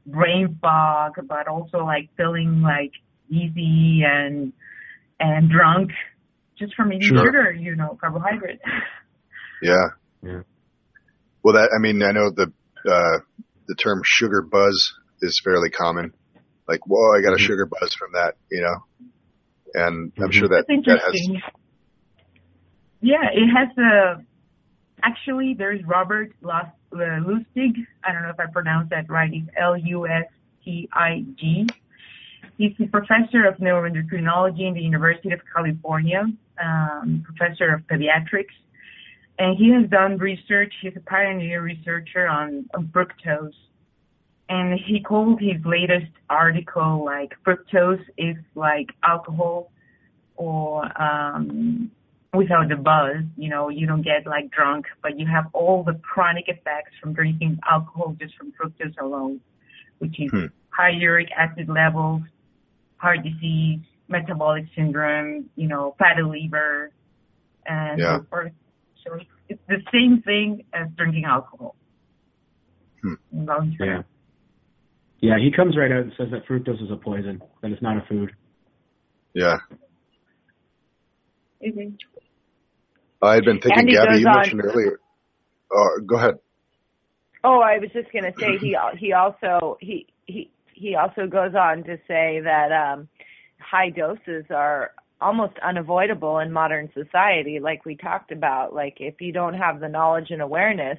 Brain 0.06 0.58
fog 0.60 1.12
but 1.26 1.48
also 1.48 1.78
like 1.78 2.10
feeling 2.14 2.60
like 2.60 2.92
easy 3.30 4.02
and 4.04 4.52
and 5.18 5.50
drunk 5.50 5.92
just 6.58 6.74
from 6.74 6.92
eating 6.92 7.08
sure. 7.08 7.24
sugar 7.24 7.52
you 7.52 7.74
know 7.74 7.96
carbohydrate 8.00 8.60
yeah. 9.62 9.86
Yeah. 10.22 10.42
Well 11.42 11.54
that 11.54 11.70
i 11.74 11.80
mean 11.80 12.02
i 12.02 12.12
know 12.12 12.30
the 12.30 12.52
uh 12.86 13.18
the 13.66 13.74
term 13.76 14.02
sugar 14.04 14.42
buzz 14.42 14.92
is 15.22 15.40
fairly 15.42 15.70
common. 15.70 16.12
Like 16.68 16.86
whoa 16.86 17.16
i 17.16 17.22
got 17.22 17.28
a 17.28 17.36
mm-hmm. 17.36 17.44
sugar 17.46 17.66
buzz 17.66 17.94
from 17.94 18.12
that 18.12 18.34
you 18.50 18.60
know? 18.60 19.10
And 19.74 20.12
i'm 20.18 20.24
mm-hmm. 20.24 20.30
sure 20.30 20.48
that 20.48 20.66
that 20.68 21.00
has 21.00 21.42
yeah, 23.04 23.28
it 23.32 23.48
has 23.50 23.68
a. 23.76 24.24
Actually, 25.02 25.54
there's 25.58 25.84
Robert 25.84 26.32
Lustig. 26.42 27.86
I 28.02 28.12
don't 28.12 28.22
know 28.22 28.30
if 28.30 28.40
I 28.40 28.46
pronounced 28.50 28.88
that 28.90 29.10
right. 29.10 29.30
It's 29.30 29.46
L-U-S-T-I-G. 29.60 30.06
He's 32.56 32.72
a 32.80 32.86
professor 32.86 33.44
of 33.44 33.56
neuroendocrinology 33.56 34.66
in 34.66 34.72
the 34.72 34.80
University 34.80 35.32
of 35.32 35.40
California, 35.54 36.24
um, 36.62 37.22
professor 37.26 37.74
of 37.74 37.82
pediatrics, 37.82 38.54
and 39.38 39.58
he 39.58 39.70
has 39.72 39.90
done 39.90 40.16
research. 40.16 40.72
He's 40.80 40.96
a 40.96 41.00
pioneer 41.00 41.60
researcher 41.60 42.26
on, 42.26 42.70
on 42.74 42.86
fructose, 42.86 43.52
and 44.48 44.80
he 44.86 45.00
called 45.00 45.42
his 45.42 45.62
latest 45.66 46.12
article 46.30 47.04
like 47.04 47.32
fructose 47.46 48.02
is 48.16 48.36
like 48.54 48.88
alcohol 49.02 49.70
or 50.36 50.84
um, 51.02 51.90
without 52.34 52.68
the 52.68 52.76
buzz. 52.76 53.24
You 53.36 53.50
know, 53.50 53.68
you 53.68 53.86
don't 53.86 54.02
get 54.02 54.26
like 54.26 54.50
drunk, 54.50 54.86
but 55.02 55.18
you 55.18 55.26
have 55.26 55.46
all 55.52 55.82
the 55.84 55.94
chronic 56.02 56.44
effects 56.48 56.92
from 57.00 57.12
drinking 57.12 57.58
alcohol 57.70 58.16
just 58.20 58.34
from 58.36 58.52
fructose 58.52 58.98
alone, 59.00 59.40
which 59.98 60.18
is 60.20 60.30
hmm. 60.30 60.46
high 60.70 60.90
uric 60.90 61.28
acid 61.36 61.68
levels, 61.68 62.22
heart 62.96 63.20
disease, 63.22 63.80
metabolic 64.08 64.64
syndrome, 64.76 65.50
you 65.56 65.68
know, 65.68 65.94
fatty 65.98 66.22
liver, 66.22 66.90
and 67.66 67.98
yeah. 67.98 68.18
so 68.18 68.26
forth. 68.28 68.52
So 69.04 69.18
it's 69.48 69.60
the 69.68 69.82
same 69.92 70.22
thing 70.24 70.64
as 70.72 70.88
drinking 70.96 71.24
alcohol. 71.24 71.76
Hmm. 73.02 73.14
Yeah. 73.80 74.02
Yeah, 75.20 75.38
he 75.38 75.50
comes 75.50 75.76
right 75.76 75.90
out 75.90 76.02
and 76.02 76.12
says 76.18 76.28
that 76.32 76.46
fructose 76.46 76.82
is 76.82 76.90
a 76.90 76.96
poison, 76.96 77.42
that 77.62 77.70
it's 77.70 77.80
not 77.80 77.96
a 77.96 78.04
food. 78.08 78.32
Yeah. 79.32 79.56
Mm-hmm. 81.64 81.94
I 83.24 83.34
had 83.34 83.44
been 83.44 83.60
thinking, 83.60 83.86
Gabby, 83.86 84.18
you 84.18 84.26
mentioned 84.26 84.62
on, 84.62 84.68
earlier. 84.68 85.00
Uh, 85.74 86.00
go 86.06 86.16
ahead. 86.16 86.38
Oh, 87.42 87.60
I 87.60 87.78
was 87.78 87.90
just 87.92 88.10
going 88.12 88.24
to 88.24 88.32
say 88.38 88.58
he 88.58 88.76
he 88.98 89.12
also 89.12 89.76
he 89.80 90.06
he 90.26 90.50
he 90.72 90.94
also 90.94 91.26
goes 91.26 91.54
on 91.54 91.84
to 91.84 91.98
say 92.08 92.40
that 92.40 92.72
um, 92.72 93.08
high 93.58 93.90
doses 93.90 94.46
are 94.50 94.92
almost 95.20 95.54
unavoidable 95.62 96.38
in 96.38 96.52
modern 96.52 96.90
society, 96.94 97.60
like 97.60 97.84
we 97.84 97.96
talked 97.96 98.32
about. 98.32 98.74
Like 98.74 98.96
if 99.00 99.20
you 99.20 99.32
don't 99.32 99.54
have 99.54 99.80
the 99.80 99.88
knowledge 99.88 100.30
and 100.30 100.42
awareness, 100.42 100.98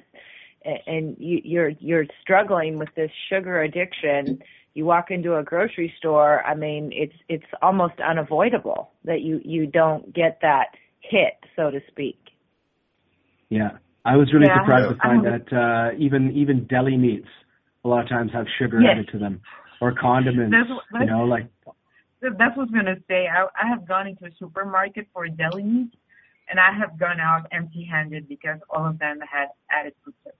and 0.86 1.16
you, 1.18 1.40
you're 1.44 1.68
you're 1.80 2.06
struggling 2.22 2.78
with 2.78 2.88
this 2.96 3.10
sugar 3.28 3.60
addiction, 3.62 4.42
you 4.74 4.84
walk 4.84 5.10
into 5.10 5.36
a 5.36 5.42
grocery 5.42 5.92
store, 5.96 6.44
I 6.44 6.54
mean, 6.54 6.90
it's 6.92 7.14
it's 7.28 7.46
almost 7.62 7.94
unavoidable 8.00 8.90
that 9.04 9.20
you 9.20 9.40
you 9.44 9.66
don't 9.66 10.12
get 10.12 10.38
that 10.42 10.68
hit, 11.08 11.34
so 11.54 11.70
to 11.70 11.80
speak. 11.88 12.18
Yeah, 13.48 13.78
I 14.04 14.16
was 14.16 14.32
really 14.32 14.46
Yeah. 14.46 14.60
surprised 14.60 14.88
to 14.90 14.96
find 15.02 15.24
Yeah. 15.24 15.38
that 15.38 15.52
uh, 15.52 15.90
even 15.98 16.32
even 16.32 16.66
deli 16.66 16.96
meats 16.96 17.28
a 17.84 17.88
lot 17.88 18.02
of 18.02 18.08
times 18.08 18.32
have 18.32 18.46
sugar 18.58 18.80
Yes. 18.80 18.92
added 18.92 19.08
to 19.12 19.18
them, 19.18 19.40
or 19.80 19.92
condiments. 19.92 20.52
That's 20.52 20.68
what- 20.70 21.00
you 21.00 21.06
know, 21.06 21.24
like 21.24 21.46
That's 22.20 22.56
what 22.56 22.64
I 22.64 22.64
was 22.64 22.70
gonna 22.70 22.96
say. 23.08 23.28
I, 23.28 23.44
I 23.60 23.66
have 23.68 23.86
gone 23.86 24.08
into 24.08 24.24
a 24.26 24.30
supermarket 24.32 25.06
for 25.12 25.28
deli 25.28 25.62
meat, 25.62 25.92
and 26.48 26.58
I 26.58 26.72
have 26.72 26.98
gone 26.98 27.20
out 27.20 27.46
empty-handed 27.52 28.26
because 28.28 28.58
all 28.70 28.86
of 28.86 28.98
them 28.98 29.20
had 29.20 29.48
added 29.70 29.94
fructose. 30.02 30.32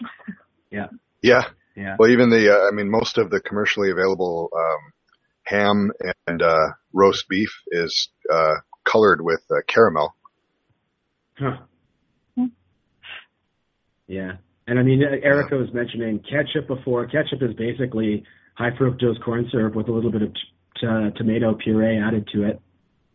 yeah, 0.70 0.88
Yeah. 1.22 1.44
yeah, 1.76 1.96
Well, 1.98 2.10
even 2.10 2.30
the, 2.30 2.52
uh, 2.54 2.68
I 2.68 2.72
mean, 2.72 2.90
most 2.90 3.16
of 3.16 3.30
the 3.30 3.40
commercially 3.40 3.90
available 3.90 4.50
um, 4.54 4.92
ham 5.44 5.92
and 6.26 6.42
uh, 6.42 6.68
roast 6.92 7.28
beef 7.28 7.50
is 7.68 8.10
uh, 8.30 8.54
colored 8.84 9.20
with 9.22 9.42
uh, 9.50 9.56
caramel. 9.66 10.14
Huh. 11.38 11.56
Hmm. 12.36 12.46
Yeah. 14.06 14.32
And 14.66 14.78
I 14.78 14.82
mean, 14.82 15.02
Erica 15.02 15.56
was 15.56 15.72
mentioning 15.72 16.20
ketchup 16.20 16.68
before. 16.68 17.06
Ketchup 17.06 17.42
is 17.42 17.54
basically 17.54 18.24
high 18.54 18.70
fructose 18.70 19.20
corn 19.24 19.48
syrup 19.50 19.74
with 19.74 19.88
a 19.88 19.92
little 19.92 20.12
bit 20.12 20.22
of 20.22 20.32
t- 20.34 20.40
t- 20.80 20.86
tomato 21.16 21.54
puree 21.54 21.98
added 21.98 22.28
to 22.32 22.44
it. 22.44 22.60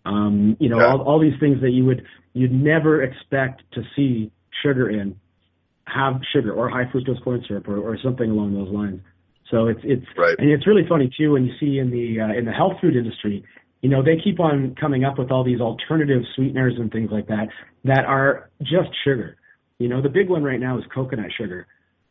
Um, 0.05 0.57
you 0.59 0.69
know, 0.69 0.79
Yeah. 0.79 0.87
all, 0.87 1.01
all 1.01 1.19
these 1.19 1.39
things 1.39 1.61
that 1.61 1.71
you 1.71 1.85
would 1.85 2.05
you'd 2.33 2.51
never 2.51 3.01
expect 3.01 3.61
to 3.73 3.81
see 3.95 4.31
sugar 4.63 4.89
in 4.89 5.15
have 5.87 6.19
sugar 6.33 6.51
or 6.51 6.69
high 6.69 6.85
fructose 6.85 7.23
corn 7.23 7.43
syrup 7.47 7.67
or, 7.67 7.77
or 7.77 7.97
something 8.03 8.29
along 8.29 8.53
those 8.53 8.69
lines. 8.69 9.01
So 9.49 9.67
it's 9.67 9.79
it's 9.83 10.05
Right. 10.17 10.35
and 10.39 10.49
it's 10.49 10.67
really 10.67 10.85
funny 10.89 11.09
too 11.17 11.31
when 11.33 11.45
you 11.45 11.53
see 11.59 11.79
in 11.79 11.89
the 11.91 12.19
uh, 12.21 12.33
in 12.37 12.45
the 12.45 12.51
health 12.51 12.73
food 12.81 12.95
industry, 12.95 13.43
you 13.85 13.91
know, 13.91 14.01
they 14.01 14.17
keep 14.19 14.39
on 14.39 14.73
coming 14.81 15.03
up 15.03 15.19
with 15.19 15.29
all 15.29 15.43
these 15.43 15.61
alternative 15.61 16.23
sweeteners 16.35 16.73
and 16.79 16.91
things 16.91 17.11
like 17.11 17.27
that 17.27 17.49
that 17.83 18.03
are 18.05 18.49
just 18.63 18.89
sugar. 19.03 19.37
You 19.77 19.87
know, 19.87 20.01
the 20.01 20.09
big 20.09 20.27
one 20.27 20.43
right 20.43 20.59
now 20.59 20.79
is 20.79 20.83
coconut 20.91 21.29
sugar. 21.37 21.67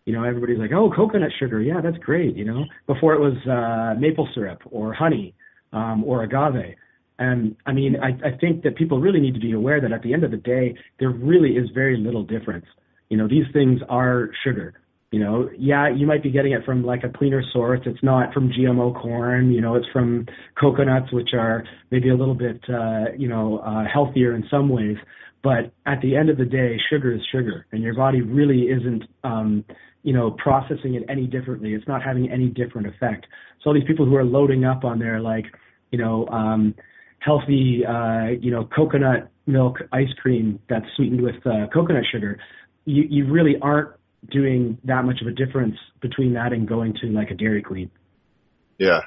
You 0.06 0.12
know, 0.12 0.22
everybody's 0.22 0.60
like, 0.60 0.70
"Oh, 0.70 0.88
coconut 0.94 1.32
sugar, 1.36 1.60
yeah, 1.60 1.80
that's 1.80 1.98
great." 1.98 2.36
You 2.36 2.44
know, 2.44 2.64
before 2.86 3.14
it 3.14 3.20
was 3.20 3.34
uh, 3.48 3.98
maple 3.98 4.28
syrup 4.36 4.60
or 4.70 4.94
honey 4.94 5.34
um, 5.72 6.04
or 6.04 6.22
agave. 6.22 6.76
And 7.18 7.56
I 7.66 7.72
mean, 7.72 7.96
I, 7.96 8.10
I 8.24 8.38
think 8.40 8.62
that 8.62 8.76
people 8.76 9.00
really 9.00 9.18
need 9.18 9.34
to 9.34 9.40
be 9.40 9.50
aware 9.50 9.80
that 9.80 9.90
at 9.90 10.02
the 10.02 10.14
end 10.14 10.22
of 10.22 10.30
the 10.30 10.36
day, 10.36 10.76
there 11.00 11.10
really 11.10 11.56
is 11.56 11.68
very 11.74 11.96
little 11.96 12.22
difference. 12.22 12.66
You 13.08 13.16
know, 13.16 13.26
these 13.26 13.46
things 13.52 13.80
are 13.88 14.30
sugar. 14.44 14.74
You 15.14 15.20
know, 15.20 15.48
yeah, 15.56 15.88
you 15.88 16.08
might 16.08 16.24
be 16.24 16.30
getting 16.32 16.50
it 16.50 16.64
from 16.64 16.84
like 16.84 17.04
a 17.04 17.08
cleaner 17.08 17.40
source. 17.52 17.78
It's 17.86 18.02
not 18.02 18.34
from 18.34 18.50
GMO 18.50 19.00
corn. 19.00 19.52
You 19.52 19.60
know, 19.60 19.76
it's 19.76 19.86
from 19.92 20.26
coconuts, 20.60 21.12
which 21.12 21.28
are 21.34 21.62
maybe 21.92 22.08
a 22.08 22.16
little 22.16 22.34
bit, 22.34 22.60
uh, 22.68 23.12
you 23.16 23.28
know, 23.28 23.58
uh, 23.58 23.84
healthier 23.86 24.34
in 24.34 24.44
some 24.50 24.68
ways. 24.68 24.96
But 25.40 25.72
at 25.86 26.00
the 26.02 26.16
end 26.16 26.30
of 26.30 26.36
the 26.36 26.44
day, 26.44 26.80
sugar 26.90 27.14
is 27.14 27.20
sugar, 27.30 27.64
and 27.70 27.80
your 27.80 27.94
body 27.94 28.22
really 28.22 28.62
isn't, 28.62 29.04
um, 29.22 29.64
you 30.02 30.12
know, 30.12 30.32
processing 30.32 30.96
it 30.96 31.04
any 31.08 31.28
differently. 31.28 31.74
It's 31.74 31.86
not 31.86 32.02
having 32.02 32.28
any 32.28 32.48
different 32.48 32.88
effect. 32.88 33.26
So 33.62 33.70
all 33.70 33.74
these 33.74 33.86
people 33.86 34.06
who 34.06 34.16
are 34.16 34.24
loading 34.24 34.64
up 34.64 34.82
on 34.82 34.98
their 34.98 35.20
like, 35.20 35.44
you 35.92 35.98
know, 35.98 36.26
um, 36.26 36.74
healthy, 37.20 37.82
uh, 37.86 38.30
you 38.40 38.50
know, 38.50 38.68
coconut 38.74 39.30
milk 39.46 39.76
ice 39.92 40.12
cream 40.20 40.58
that's 40.68 40.86
sweetened 40.96 41.20
with 41.20 41.36
uh, 41.46 41.68
coconut 41.72 42.02
sugar, 42.10 42.40
you, 42.84 43.04
you 43.08 43.32
really 43.32 43.54
aren't 43.62 43.90
doing 44.30 44.78
that 44.84 45.04
much 45.04 45.20
of 45.20 45.26
a 45.26 45.32
difference 45.32 45.76
between 46.00 46.34
that 46.34 46.52
and 46.52 46.68
going 46.68 46.94
to 47.00 47.06
like 47.08 47.30
a 47.30 47.34
Dairy 47.34 47.62
Queen. 47.62 47.90
Yeah. 48.78 49.02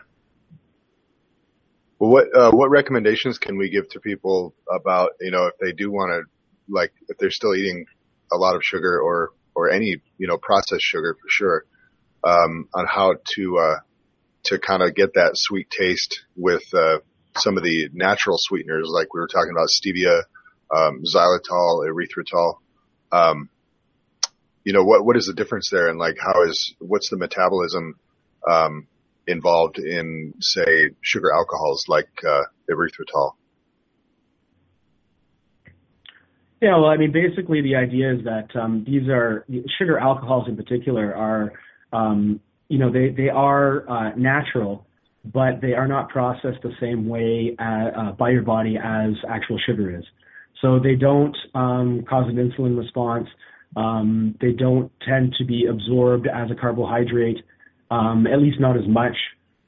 Well, 1.99 2.11
what 2.11 2.27
uh, 2.35 2.52
what 2.52 2.69
recommendations 2.69 3.38
can 3.38 3.57
we 3.57 3.69
give 3.69 3.89
to 3.89 3.99
people 3.99 4.53
about 4.72 5.11
you 5.19 5.31
know 5.31 5.48
if 5.48 5.53
they 5.60 5.72
do 5.72 5.91
want 5.91 6.11
to 6.11 6.23
like 6.72 6.94
if 7.10 7.18
they're 7.18 7.31
still 7.31 7.56
eating 7.56 7.85
a 8.31 8.38
lot 8.38 8.56
of 8.56 8.64
sugar 8.64 8.99
or 8.99 9.31
or 9.56 9.72
any 9.72 10.02
you 10.18 10.27
know 10.27 10.38
processed 10.38 10.84
sugar 10.84 11.15
for 11.19 11.27
sure 11.30 11.65
um, 12.23 12.68
on 12.73 12.85
how 12.85 13.15
to 13.35 13.57
uh, 13.57 13.80
to 14.44 14.60
kind 14.60 14.84
of 14.84 14.95
get 14.95 15.15
that 15.15 15.31
sweet 15.35 15.69
taste 15.69 16.23
with 16.35 16.64
uh, 16.73 16.99
some 17.35 17.57
of 17.57 17.64
the 17.64 17.89
natural 17.94 18.38
sweeteners 18.39 18.89
like 18.89 19.14
we 19.14 19.19
were 19.19 19.27
talking 19.27 19.52
about 19.52 19.69
stevia, 19.69 20.22
um, 20.76 21.03
xylitol, 21.03 21.85
erythritol. 21.88 22.57
Um, 23.11 23.49
you 24.68 24.73
know 24.73 24.84
what 24.84 25.06
what 25.06 25.15
is 25.15 25.27
the 25.27 25.34
difference 25.34 25.69
there 25.69 25.88
and 25.88 25.98
like 25.98 26.18
how 26.19 26.44
is 26.44 26.76
what's 26.80 27.10
the 27.10 27.15
metabolism 27.15 27.95
um, 28.45 28.85
involved 29.26 29.80
in, 29.80 30.34
say, 30.41 30.91
sugar 31.02 31.31
alcohols 31.34 31.85
like 31.88 32.10
uh, 32.27 32.44
erythritol. 32.69 33.31
Yeah, 36.61 36.76
well, 36.76 36.88
I 36.89 36.98
mean, 36.98 37.14
basically 37.14 37.61
the 37.61 37.77
idea 37.77 38.14
is 38.14 38.26
that 38.26 38.48
um, 38.60 38.84
these 38.85 39.07
are 39.07 39.45
sugar 39.77 39.99
alcohols 39.99 40.49
in 40.49 40.57
particular 40.57 41.15
are, 41.15 41.53
um, 41.94 42.41
you 42.68 42.77
know, 42.77 42.91
they 42.91 43.14
they 43.15 43.30
are 43.30 43.89
uh, 43.89 44.15
natural, 44.18 44.85
but 45.23 45.61
they 45.61 45.76
are 45.76 45.88
not 45.88 46.10
processed 46.10 46.61
the 46.61 46.73
same 46.81 47.07
way 47.07 47.56
uh, 47.57 47.64
uh, 47.64 48.11
by 48.14 48.31
your 48.31 48.41
body 48.41 48.77
as 48.77 49.11
actual 49.30 49.57
sugar 49.65 49.98
is. 49.98 50.03
So 50.61 50.77
they 50.77 50.95
don't 50.95 51.38
um, 51.56 52.03
cause 52.10 52.26
an 52.27 52.35
insulin 52.35 52.77
response. 52.77 53.30
Um, 53.78 54.36
they 54.41 54.54
don't 54.54 54.91
tend 55.08 55.36
to 55.38 55.45
be 55.45 55.68
absorbed 55.68 56.28
as 56.28 56.49
a 56.49 56.56
carbohydrate, 56.56 57.38
um, 57.91 58.26
at 58.26 58.41
least 58.41 58.60
not 58.60 58.76
as 58.76 58.88
much. 58.88 59.16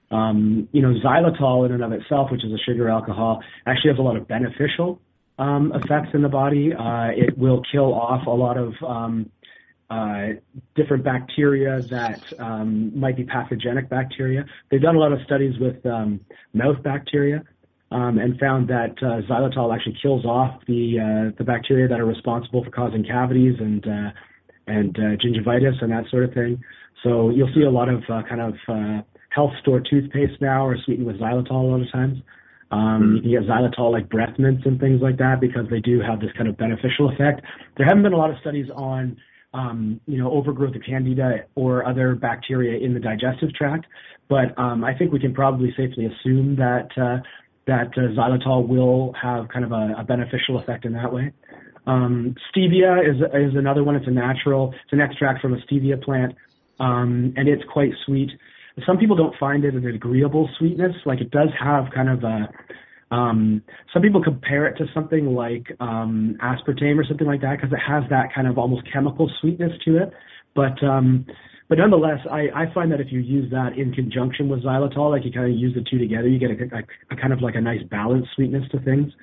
Um, 0.09 0.67
you 0.71 0.81
know, 0.81 0.95
xylitol 1.05 1.67
in 1.67 1.73
and 1.73 1.83
of 1.83 1.91
itself, 1.91 2.31
which 2.31 2.43
is 2.43 2.51
a 2.51 2.57
sugar 2.65 2.89
alcohol, 2.89 3.43
actually 3.67 3.91
has 3.91 3.99
a 3.99 4.01
lot 4.01 4.17
of 4.17 4.27
beneficial 4.27 4.99
um, 5.37 5.71
effects 5.75 6.09
in 6.15 6.23
the 6.23 6.29
body. 6.29 6.73
Uh, 6.73 7.09
it 7.15 7.37
will 7.37 7.61
kill 7.71 7.93
off 7.93 8.25
a 8.25 8.31
lot 8.31 8.57
of 8.57 8.73
um, 8.85 9.29
uh, 9.91 10.29
different 10.75 11.03
bacteria 11.03 11.81
that 11.91 12.23
um, 12.39 12.99
might 12.99 13.15
be 13.15 13.25
pathogenic 13.25 13.89
bacteria. 13.89 14.43
They've 14.71 14.81
done 14.81 14.95
a 14.95 14.99
lot 14.99 15.11
of 15.11 15.19
studies 15.23 15.53
with 15.59 15.85
um, 15.85 16.21
mouth 16.53 16.81
bacteria 16.81 17.43
um, 17.91 18.17
and 18.17 18.39
found 18.39 18.69
that 18.69 18.95
uh, 19.01 19.21
xylitol 19.29 19.73
actually 19.73 19.97
kills 20.01 20.25
off 20.25 20.61
the 20.67 20.97
uh, 20.99 21.35
the 21.37 21.43
bacteria 21.43 21.87
that 21.87 21.99
are 21.99 22.05
responsible 22.05 22.63
for 22.63 22.71
causing 22.71 23.03
cavities 23.03 23.55
and 23.59 23.85
uh, 23.87 24.09
and 24.67 24.95
uh, 24.97 25.17
gingivitis 25.17 25.81
and 25.81 25.91
that 25.91 26.03
sort 26.11 26.23
of 26.23 26.33
thing. 26.33 26.61
So 27.03 27.29
you'll 27.29 27.51
see 27.55 27.63
a 27.63 27.71
lot 27.71 27.89
of 27.89 28.03
uh, 28.09 28.21
kind 28.27 28.41
of 28.41 28.53
uh, 28.67 29.01
health 29.29 29.51
store 29.61 29.81
toothpaste 29.81 30.41
now 30.41 30.65
are 30.65 30.77
sweetened 30.85 31.07
with 31.07 31.19
xylitol 31.19 31.51
a 31.51 31.67
lot 31.71 31.81
of 31.81 31.91
times. 31.91 32.19
Um, 32.71 33.21
you 33.23 33.37
can 33.37 33.45
get 33.45 33.49
xylitol 33.49 33.91
like 33.91 34.09
breath 34.09 34.37
mints 34.37 34.63
and 34.65 34.79
things 34.79 35.01
like 35.01 35.17
that 35.17 35.41
because 35.41 35.65
they 35.71 35.79
do 35.79 36.01
have 36.01 36.19
this 36.19 36.29
kind 36.37 36.47
of 36.47 36.57
beneficial 36.57 37.09
effect. 37.09 37.41
There 37.77 37.85
haven't 37.85 38.03
been 38.03 38.13
a 38.13 38.17
lot 38.17 38.29
of 38.29 38.37
studies 38.41 38.67
on, 38.75 39.17
um, 39.53 39.99
you 40.05 40.19
know, 40.19 40.31
overgrowth 40.31 40.75
of 40.75 40.83
candida 40.85 41.45
or 41.55 41.87
other 41.87 42.13
bacteria 42.13 42.85
in 42.85 42.93
the 42.93 42.99
digestive 42.99 43.53
tract, 43.55 43.87
but 44.27 44.57
um, 44.59 44.83
I 44.83 44.93
think 44.95 45.11
we 45.11 45.19
can 45.19 45.33
probably 45.33 45.73
safely 45.75 46.05
assume 46.05 46.57
that 46.57 46.89
uh, 46.95 47.17
that 47.69 47.89
uh, 47.97 48.11
xylitol 48.17 48.67
will 48.67 49.13
have 49.21 49.47
kind 49.49 49.63
of 49.63 49.71
a, 49.71 50.03
beneficial 50.03 50.59
effect 50.59 50.85
in 50.85 50.93
that 50.93 51.13
way. 51.13 51.31
Um, 51.87 52.35
stevia 52.49 52.99
is 53.09 53.17
is 53.17 53.55
another 53.55 53.83
one. 53.83 53.95
It's 53.95 54.07
a 54.07 54.11
natural. 54.11 54.73
It's 54.83 54.93
an 54.93 55.01
extract 55.01 55.41
from 55.41 55.53
a 55.53 55.57
stevia 55.57 56.03
plant, 56.03 56.35
um, 56.79 57.33
and 57.37 57.47
it's 57.47 57.63
quite 57.71 57.91
sweet 58.05 58.31
some 58.85 58.97
people 58.97 59.15
don't 59.15 59.35
find 59.37 59.65
it 59.65 59.73
an 59.73 59.85
agreeable 59.85 60.49
sweetness. 60.57 60.95
Like 61.05 61.21
it 61.21 61.31
does 61.31 61.49
have 61.59 61.85
kind 61.93 62.09
of 62.09 62.23
a, 62.23 62.49
um, 63.11 63.63
some 63.93 64.01
people 64.01 64.23
compare 64.23 64.67
it 64.67 64.77
to 64.77 64.85
something 64.93 65.33
like 65.33 65.75
um, 65.79 66.37
aspartame 66.41 66.97
or 66.97 67.05
something 67.05 67.27
like 67.27 67.41
that 67.41 67.57
because 67.57 67.73
it 67.73 67.79
has 67.79 68.03
that 68.09 68.33
kind 68.33 68.47
of 68.47 68.57
almost 68.57 68.83
chemical 68.91 69.29
sweetness 69.41 69.71
to 69.85 69.97
it. 69.97 70.13
But 70.55 70.81
um, 70.83 71.25
but 71.69 71.77
nonetheless, 71.77 72.19
I, 72.29 72.47
I 72.53 72.73
find 72.73 72.91
that 72.91 72.99
if 72.99 73.11
you 73.11 73.19
use 73.19 73.49
that 73.51 73.77
in 73.77 73.93
conjunction 73.93 74.49
with 74.49 74.63
xylitol, 74.63 75.11
like 75.11 75.23
you 75.23 75.31
kind 75.31 75.51
of 75.51 75.57
use 75.57 75.75
the 75.75 75.85
two 75.89 75.99
together, 75.99 76.27
you 76.27 76.39
get 76.39 76.49
a, 76.49 76.75
a, 76.75 77.13
a 77.13 77.15
kind 77.15 77.31
of 77.31 77.41
like 77.41 77.55
a 77.55 77.61
nice 77.61 77.83
balanced 77.89 78.29
sweetness 78.35 78.63
to 78.71 78.79
things. 78.79 79.13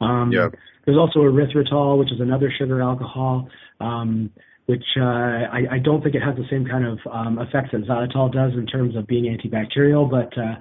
Um, 0.00 0.30
Yeah. 0.32 0.48
There's 0.86 0.96
also 0.96 1.18
erythritol, 1.18 1.98
which 1.98 2.10
is 2.12 2.20
another 2.20 2.50
sugar 2.56 2.80
alcohol. 2.80 3.48
Um, 3.80 4.30
which 4.66 4.84
uh, 5.00 5.02
I, 5.02 5.62
I 5.72 5.78
don't 5.82 6.02
think 6.02 6.14
it 6.14 6.20
has 6.20 6.36
the 6.36 6.44
same 6.50 6.66
kind 6.66 6.84
of 6.84 6.98
um, 7.10 7.38
effects 7.38 7.70
that 7.72 7.86
xylitol 7.86 8.30
does 8.30 8.52
in 8.52 8.66
terms 8.66 8.96
of 8.96 9.06
being 9.06 9.24
antibacterial, 9.24 10.10
but 10.10 10.36
uh, 10.38 10.56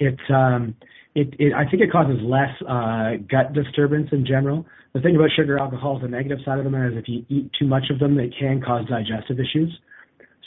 it, 0.00 0.18
um, 0.28 0.74
it, 1.14 1.34
it 1.38 1.52
I 1.54 1.64
think 1.70 1.80
it 1.80 1.92
causes 1.92 2.18
less 2.20 2.50
uh, 2.68 3.12
gut 3.30 3.52
disturbance 3.52 4.08
in 4.10 4.26
general. 4.26 4.66
The 4.92 5.00
thing 5.00 5.14
about 5.14 5.30
sugar 5.36 5.56
alcohols, 5.56 6.02
the 6.02 6.08
negative 6.08 6.38
side 6.44 6.58
of 6.58 6.64
them 6.64 6.74
is 6.74 6.94
if 6.96 7.08
you 7.08 7.24
eat 7.28 7.50
too 7.56 7.66
much 7.66 7.84
of 7.90 8.00
them, 8.00 8.18
it 8.18 8.34
can 8.36 8.60
cause 8.60 8.86
digestive 8.88 9.38
issues. 9.38 9.70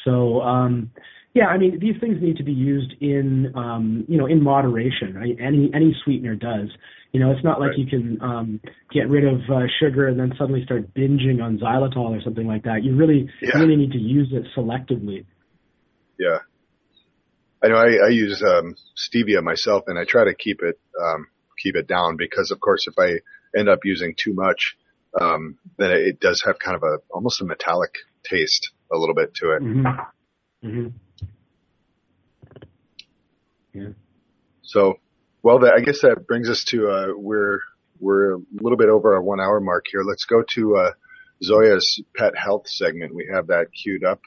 So 0.08 0.42
um, 0.42 0.92
yeah, 1.34 1.48
I 1.48 1.58
mean 1.58 1.80
these 1.80 2.00
things 2.00 2.18
need 2.22 2.38
to 2.38 2.44
be 2.44 2.54
used 2.54 2.94
in 3.02 3.52
um, 3.56 4.06
you 4.08 4.18
know 4.18 4.26
in 4.26 4.42
moderation. 4.42 5.14
Right? 5.14 5.36
Any 5.40 5.70
any 5.74 5.96
sweetener 6.04 6.36
does. 6.36 6.70
You 7.14 7.22
know, 7.22 7.32
it's 7.32 7.44
not 7.44 7.60
like 7.60 7.70
Right. 7.70 7.80
you 7.80 7.88
can 7.88 8.22
um, 8.22 8.60
get 8.94 9.10
rid 9.10 9.24
of 9.24 9.40
uh, 9.50 9.68
sugar 9.80 10.08
and 10.08 10.20
then 10.20 10.34
suddenly 10.38 10.64
start 10.66 10.94
binging 10.94 11.42
on 11.42 11.58
xylitol 11.58 12.10
or 12.10 12.22
something 12.22 12.46
like 12.46 12.64
that. 12.64 12.84
You 12.84 12.96
really 12.96 13.30
Yeah. 13.42 13.52
you 13.54 13.62
really 13.62 13.76
need 13.76 13.92
to 13.94 13.98
use 14.00 14.30
it 14.32 14.44
selectively. 14.56 15.26
Yeah. 16.20 16.40
I 17.64 17.70
know 17.70 17.76
I, 17.76 18.08
I 18.08 18.10
use 18.10 18.44
um, 18.44 18.76
stevia 18.96 19.42
myself, 19.42 19.86
and 19.88 19.98
I 19.98 20.06
try 20.06 20.26
to 20.26 20.36
keep 20.36 20.62
it 20.62 20.80
um, 21.02 21.28
keep 21.62 21.76
it 21.76 21.88
down 21.88 22.18
because, 22.18 22.52
of 22.52 22.60
course, 22.60 22.88
if 22.88 22.94
I 23.00 23.20
end 23.58 23.68
up 23.68 23.80
using 23.84 24.14
too 24.16 24.34
much, 24.34 24.78
um, 25.20 25.58
then 25.78 25.92
it 25.92 26.20
does 26.20 26.44
have 26.46 26.60
kind 26.60 26.76
of 26.76 26.84
a 26.84 26.98
almost 27.10 27.42
a 27.42 27.46
metallic 27.46 27.96
taste 28.30 28.72
a 28.92 28.98
little 28.98 29.16
bit 29.16 29.34
to 29.36 29.52
it. 29.52 29.62
Mm-hmm. 29.62 30.68
Mm-hmm. 30.68 30.88
Yeah. 33.74 33.90
So, 34.64 35.00
well, 35.44 35.60
that, 35.60 35.74
I 35.74 35.82
guess 35.82 36.02
that 36.02 36.28
brings 36.28 36.50
us 36.50 36.64
to 36.70 36.90
uh, 36.90 37.08
we're 37.16 37.60
we're 38.00 38.36
a 38.36 38.40
little 38.52 38.78
bit 38.78 38.90
over 38.90 39.16
our 39.16 39.22
one 39.22 39.40
hour 39.40 39.60
mark 39.60 39.86
here. 39.90 40.04
Let's 40.04 40.26
go 40.26 40.44
to 40.56 40.78
uh, 40.78 40.92
Zoya's 41.44 42.02
pet 42.16 42.34
health 42.38 42.68
segment. 42.68 43.16
We 43.16 43.30
have 43.34 43.48
that 43.48 43.68
queued 43.72 44.04
up, 44.04 44.22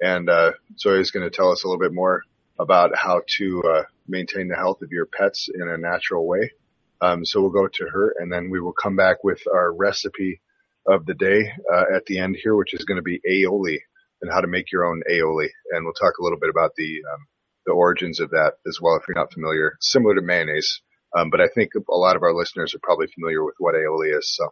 and 0.00 0.28
uh, 0.28 0.52
Zoya's 0.78 1.10
going 1.10 1.28
to 1.28 1.34
tell 1.34 1.50
us 1.50 1.64
a 1.64 1.68
little 1.68 1.80
bit 1.80 1.94
more 1.94 2.22
about 2.58 2.90
how 2.94 3.22
to 3.38 3.62
uh, 3.62 3.82
maintain 4.06 4.48
the 4.48 4.56
health 4.56 4.82
of 4.82 4.92
your 4.92 5.06
pets 5.06 5.48
in 5.52 5.68
a 5.68 5.78
natural 5.78 6.26
way. 6.26 6.52
Um, 7.00 7.24
so 7.24 7.40
we'll 7.40 7.50
go 7.50 7.66
to 7.66 7.84
her, 7.90 8.14
and 8.18 8.30
then 8.30 8.50
we 8.50 8.60
will 8.60 8.74
come 8.74 8.96
back 8.96 9.24
with 9.24 9.40
our 9.52 9.72
recipe 9.72 10.40
of 10.86 11.06
the 11.06 11.14
day 11.14 11.52
uh, 11.72 11.84
at 11.94 12.04
the 12.06 12.18
end 12.18 12.36
here, 12.42 12.54
which 12.54 12.74
is 12.74 12.84
going 12.84 12.96
to 12.96 13.02
be 13.02 13.20
aioli 13.28 13.78
and 14.20 14.30
how 14.30 14.40
to 14.40 14.46
make 14.46 14.70
your 14.72 14.86
own 14.86 15.02
aioli, 15.10 15.48
and 15.72 15.84
we'll 15.84 15.94
talk 15.94 16.18
a 16.18 16.22
little 16.22 16.38
bit 16.38 16.50
about 16.50 16.72
the 16.76 17.02
um, 17.12 17.26
the 17.66 17.72
origins 17.72 18.20
of 18.20 18.30
that 18.30 18.54
as 18.66 18.78
well 18.80 18.96
if 18.96 19.02
you're 19.06 19.14
not 19.14 19.32
familiar. 19.32 19.76
Similar 19.80 20.14
to 20.16 20.22
mayonnaise, 20.22 20.80
um, 21.16 21.30
but 21.30 21.40
I 21.40 21.48
think 21.54 21.70
a 21.74 21.96
lot 21.96 22.16
of 22.16 22.22
our 22.22 22.34
listeners 22.34 22.74
are 22.74 22.80
probably 22.82 23.06
familiar 23.14 23.44
with 23.44 23.54
what 23.58 23.74
aioli 23.74 24.16
is. 24.16 24.34
So 24.34 24.48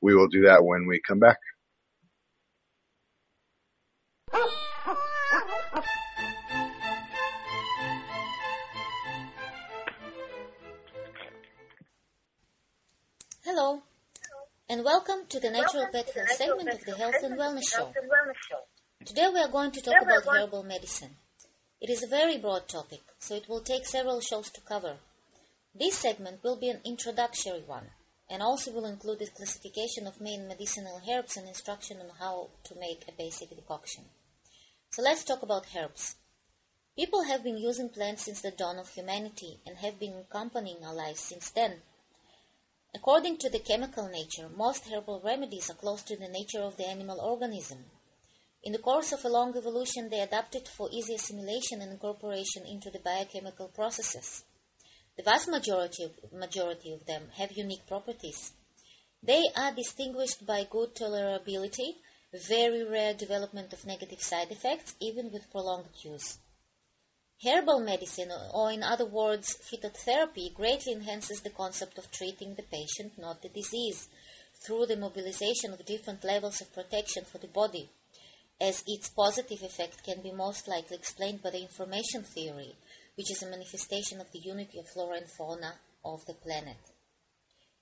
we 0.00 0.14
will 0.14 0.28
do 0.28 0.42
that 0.42 0.64
when 0.64 0.86
we 0.86 1.00
come 1.06 1.18
back. 1.18 1.38
Hello, 13.44 13.82
and 14.68 14.84
welcome 14.84 15.26
to 15.28 15.40
the 15.40 15.50
Natural 15.50 15.86
Pet 15.92 16.10
Health 16.14 16.30
segment 16.30 16.70
of 16.70 16.84
the 16.84 16.96
Health 16.96 17.22
and 17.22 17.38
Wellness 17.38 17.68
Show. 17.68 17.92
Today 19.04 19.26
we 19.34 19.40
are 19.40 19.48
going 19.48 19.72
to 19.72 19.80
talk 19.80 20.00
about 20.00 20.24
herbal 20.24 20.62
medicine. 20.62 21.16
It 21.80 21.90
is 21.90 22.04
a 22.04 22.06
very 22.06 22.38
broad 22.38 22.68
topic, 22.68 23.00
so 23.18 23.34
it 23.34 23.48
will 23.48 23.60
take 23.60 23.84
several 23.84 24.20
shows 24.20 24.48
to 24.50 24.60
cover. 24.60 24.98
This 25.74 25.98
segment 25.98 26.44
will 26.44 26.54
be 26.54 26.68
an 26.68 26.80
introductory 26.84 27.64
one, 27.66 27.90
and 28.30 28.42
also 28.42 28.70
will 28.70 28.84
include 28.84 29.18
the 29.18 29.26
classification 29.26 30.06
of 30.06 30.20
main 30.20 30.46
medicinal 30.46 31.00
herbs 31.10 31.36
and 31.36 31.48
instruction 31.48 31.98
on 32.00 32.10
how 32.20 32.50
to 32.62 32.78
make 32.78 33.04
a 33.08 33.12
basic 33.18 33.50
decoction. 33.50 34.04
So 34.90 35.02
let's 35.02 35.24
talk 35.24 35.42
about 35.42 35.66
herbs. 35.76 36.14
People 36.96 37.24
have 37.24 37.42
been 37.42 37.58
using 37.58 37.88
plants 37.88 38.26
since 38.26 38.40
the 38.40 38.52
dawn 38.52 38.78
of 38.78 38.90
humanity 38.90 39.58
and 39.66 39.78
have 39.78 39.98
been 39.98 40.14
accompanying 40.14 40.84
our 40.84 40.94
lives 40.94 41.20
since 41.20 41.50
then. 41.50 41.82
According 42.94 43.38
to 43.38 43.50
the 43.50 43.58
chemical 43.58 44.06
nature, 44.08 44.48
most 44.48 44.88
herbal 44.88 45.22
remedies 45.24 45.70
are 45.70 45.74
close 45.74 46.02
to 46.02 46.16
the 46.16 46.28
nature 46.28 46.60
of 46.60 46.76
the 46.76 46.86
animal 46.86 47.18
organism. 47.20 47.86
In 48.64 48.72
the 48.72 48.78
course 48.78 49.10
of 49.12 49.24
a 49.24 49.28
long 49.28 49.56
evolution, 49.56 50.08
they 50.08 50.20
adapted 50.20 50.68
for 50.68 50.88
easy 50.92 51.14
assimilation 51.14 51.82
and 51.82 51.90
incorporation 51.90 52.64
into 52.64 52.90
the 52.90 53.00
biochemical 53.00 53.68
processes. 53.68 54.44
The 55.16 55.24
vast 55.24 55.48
majority 55.48 56.04
of, 56.04 56.32
majority 56.32 56.92
of 56.92 57.04
them 57.04 57.30
have 57.38 57.52
unique 57.52 57.86
properties. 57.88 58.52
They 59.20 59.42
are 59.56 59.74
distinguished 59.74 60.46
by 60.46 60.64
good 60.70 60.94
tolerability, 60.94 61.96
very 62.32 62.84
rare 62.84 63.14
development 63.14 63.72
of 63.72 63.84
negative 63.84 64.22
side 64.22 64.52
effects, 64.52 64.94
even 65.00 65.32
with 65.32 65.50
prolonged 65.50 65.90
use. 66.04 66.38
Herbal 67.44 67.80
medicine, 67.80 68.30
or 68.54 68.70
in 68.70 68.84
other 68.84 69.06
words, 69.06 69.56
phytotherapy, 69.56 70.54
greatly 70.54 70.92
enhances 70.92 71.40
the 71.40 71.50
concept 71.50 71.98
of 71.98 72.12
treating 72.12 72.54
the 72.54 72.62
patient, 72.62 73.18
not 73.18 73.42
the 73.42 73.48
disease, 73.48 74.08
through 74.64 74.86
the 74.86 74.96
mobilization 74.96 75.72
of 75.72 75.84
different 75.84 76.22
levels 76.22 76.60
of 76.60 76.72
protection 76.72 77.24
for 77.24 77.38
the 77.38 77.48
body, 77.48 77.90
as 78.62 78.84
its 78.86 79.08
positive 79.08 79.62
effect 79.62 80.04
can 80.04 80.22
be 80.22 80.30
most 80.30 80.68
likely 80.68 80.96
explained 80.96 81.42
by 81.42 81.50
the 81.50 81.60
information 81.60 82.22
theory, 82.22 82.76
which 83.16 83.30
is 83.30 83.42
a 83.42 83.50
manifestation 83.50 84.20
of 84.20 84.30
the 84.30 84.38
unity 84.38 84.78
of 84.78 84.88
flora 84.88 85.16
and 85.16 85.28
fauna 85.28 85.74
of 86.04 86.24
the 86.26 86.34
planet. 86.34 86.78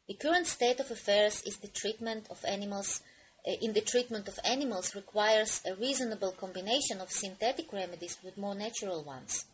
The 0.09 0.15
current 0.15 0.47
state 0.47 0.81
of 0.81 0.91
affairs 0.91 1.43
is 1.45 1.59
the 1.59 1.69
treatment 1.69 2.29
of 2.31 2.45
animals 2.47 3.03
uh, 3.47 3.53
in 3.63 3.73
the 3.73 3.81
treatment 3.81 4.29
of 4.29 4.39
animals 4.45 4.95
requires 4.95 5.63
a 5.65 5.75
reasonable 5.75 6.33
combination 6.33 7.01
of 7.01 7.11
synthetic 7.11 7.73
remedies 7.73 8.19
with 8.23 8.37
more 8.37 8.55
natural 8.55 9.03
ones. 9.05 9.47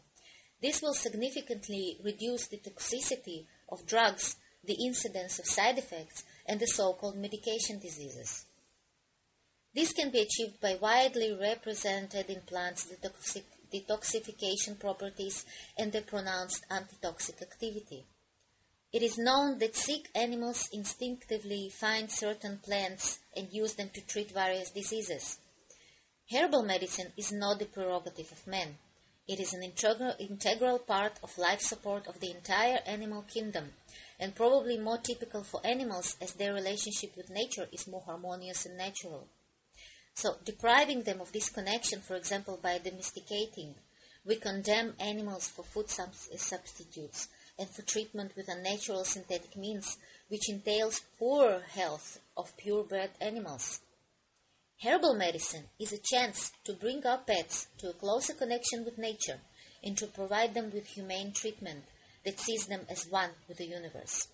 This 0.60 0.80
will 0.82 0.94
significantly 0.94 1.98
reduce 2.02 2.48
the 2.48 2.58
toxicity 2.58 3.46
of 3.68 3.86
drugs, 3.86 4.36
the 4.64 4.76
incidence 4.84 5.38
of 5.38 5.46
side 5.46 5.78
effects, 5.78 6.24
and 6.46 6.58
the 6.58 6.66
so-called 6.66 7.16
medication 7.16 7.78
diseases. 7.78 8.45
This 9.76 9.92
can 9.92 10.08
be 10.08 10.20
achieved 10.20 10.58
by 10.58 10.76
widely 10.76 11.34
represented 11.34 12.30
in 12.30 12.40
plants 12.40 12.86
detoxic- 12.86 13.58
detoxification 13.70 14.78
properties 14.78 15.44
and 15.76 15.92
their 15.92 16.00
pronounced 16.00 16.64
antitoxic 16.70 17.42
activity. 17.42 18.06
It 18.90 19.02
is 19.02 19.18
known 19.18 19.58
that 19.58 19.76
sick 19.76 20.08
animals 20.14 20.70
instinctively 20.72 21.68
find 21.68 22.10
certain 22.10 22.56
plants 22.60 23.18
and 23.36 23.52
use 23.52 23.74
them 23.74 23.90
to 23.90 24.00
treat 24.00 24.30
various 24.30 24.70
diseases. 24.70 25.36
Herbal 26.32 26.62
medicine 26.62 27.12
is 27.18 27.30
not 27.30 27.58
the 27.58 27.66
prerogative 27.66 28.32
of 28.32 28.46
man. 28.46 28.78
It 29.28 29.40
is 29.40 29.52
an 29.52 29.62
integral, 29.62 30.14
integral 30.18 30.78
part 30.78 31.18
of 31.22 31.36
life 31.36 31.60
support 31.60 32.06
of 32.06 32.20
the 32.20 32.30
entire 32.30 32.80
animal 32.86 33.26
kingdom, 33.28 33.74
and 34.18 34.34
probably 34.34 34.78
more 34.78 34.96
typical 34.96 35.42
for 35.44 35.60
animals 35.66 36.16
as 36.18 36.32
their 36.32 36.54
relationship 36.54 37.14
with 37.14 37.28
nature 37.28 37.68
is 37.72 37.86
more 37.86 38.04
harmonious 38.06 38.64
and 38.64 38.78
natural. 38.78 39.28
So, 40.16 40.38
depriving 40.46 41.02
them 41.02 41.20
of 41.20 41.32
this 41.32 41.50
connection, 41.50 42.00
for 42.00 42.16
example, 42.16 42.58
by 42.62 42.78
domesticating, 42.78 43.74
we 44.24 44.36
condemn 44.36 44.94
animals 44.98 45.46
for 45.46 45.62
food 45.62 45.90
substitutes 45.90 47.28
and 47.58 47.68
for 47.68 47.82
treatment 47.82 48.34
with 48.34 48.48
unnatural 48.48 49.04
synthetic 49.04 49.54
means, 49.56 49.98
which 50.28 50.48
entails 50.48 51.02
poor 51.18 51.60
health 51.60 52.18
of 52.34 52.56
purebred 52.56 53.10
animals. 53.20 53.80
Herbal 54.82 55.14
medicine 55.16 55.68
is 55.78 55.92
a 55.92 55.98
chance 55.98 56.50
to 56.64 56.72
bring 56.72 57.06
our 57.06 57.18
pets 57.18 57.68
to 57.78 57.90
a 57.90 57.92
closer 57.92 58.32
connection 58.32 58.86
with 58.86 58.96
nature 58.96 59.40
and 59.84 59.98
to 59.98 60.06
provide 60.06 60.54
them 60.54 60.70
with 60.72 60.86
humane 60.86 61.32
treatment 61.32 61.84
that 62.24 62.40
sees 62.40 62.66
them 62.66 62.86
as 62.88 63.06
one 63.10 63.32
with 63.48 63.58
the 63.58 63.66
universe. 63.66 64.28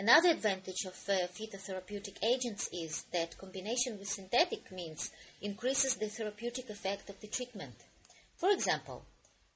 Another 0.00 0.30
advantage 0.30 0.86
of 0.86 0.94
uh, 1.10 1.28
phytotherapeutic 1.28 2.24
agents 2.24 2.70
is 2.72 3.04
that 3.12 3.36
combination 3.36 3.98
with 3.98 4.08
synthetic 4.08 4.72
means 4.72 5.10
increases 5.42 5.96
the 5.96 6.08
therapeutic 6.08 6.70
effect 6.70 7.10
of 7.10 7.20
the 7.20 7.26
treatment. 7.26 7.74
For 8.34 8.50
example, 8.50 9.04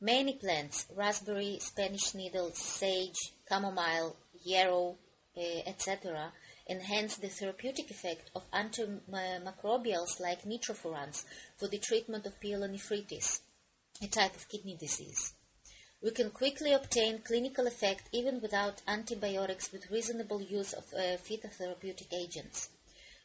many 0.03 0.35
plants, 0.35 0.85
raspberry, 0.95 1.61
Spanish 1.61 2.13
needle, 2.13 2.51
sage, 2.53 3.33
chamomile, 3.49 4.17
yarrow, 4.45 4.99
uh, 5.35 5.41
etc., 5.65 6.35
enhance 6.69 7.17
the 7.17 7.31
therapeutic 7.31 7.91
effect 7.91 8.31
of 8.37 8.45
antimicrobials 8.51 10.21
like 10.21 10.43
nitrofurans 10.43 11.25
for 11.57 11.69
the 11.69 11.79
treatment 11.79 12.27
of 12.27 12.39
pyelonephritis, 12.39 13.41
a 14.03 14.09
type 14.09 14.37
of 14.37 14.47
kidney 14.51 14.77
disease. 14.79 15.33
We 16.05 16.11
can 16.11 16.33
quickly 16.33 16.75
obtain 16.75 17.23
clinical 17.23 17.67
effect 17.67 18.11
even 18.13 18.43
without 18.43 18.83
antibiotics 18.87 19.73
with 19.73 19.91
reasonable 19.91 20.43
use 20.43 20.75
of 20.75 20.85
uh, 20.93 21.17
phytotherapeutic 21.17 22.13
agents. 22.13 22.69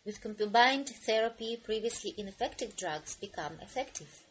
With 0.06 0.22
combined 0.22 0.88
therapy, 0.88 1.58
previously 1.58 2.16
ineffective 2.18 2.78
drugs 2.78 3.18
become 3.18 3.60
effective. 3.62 4.24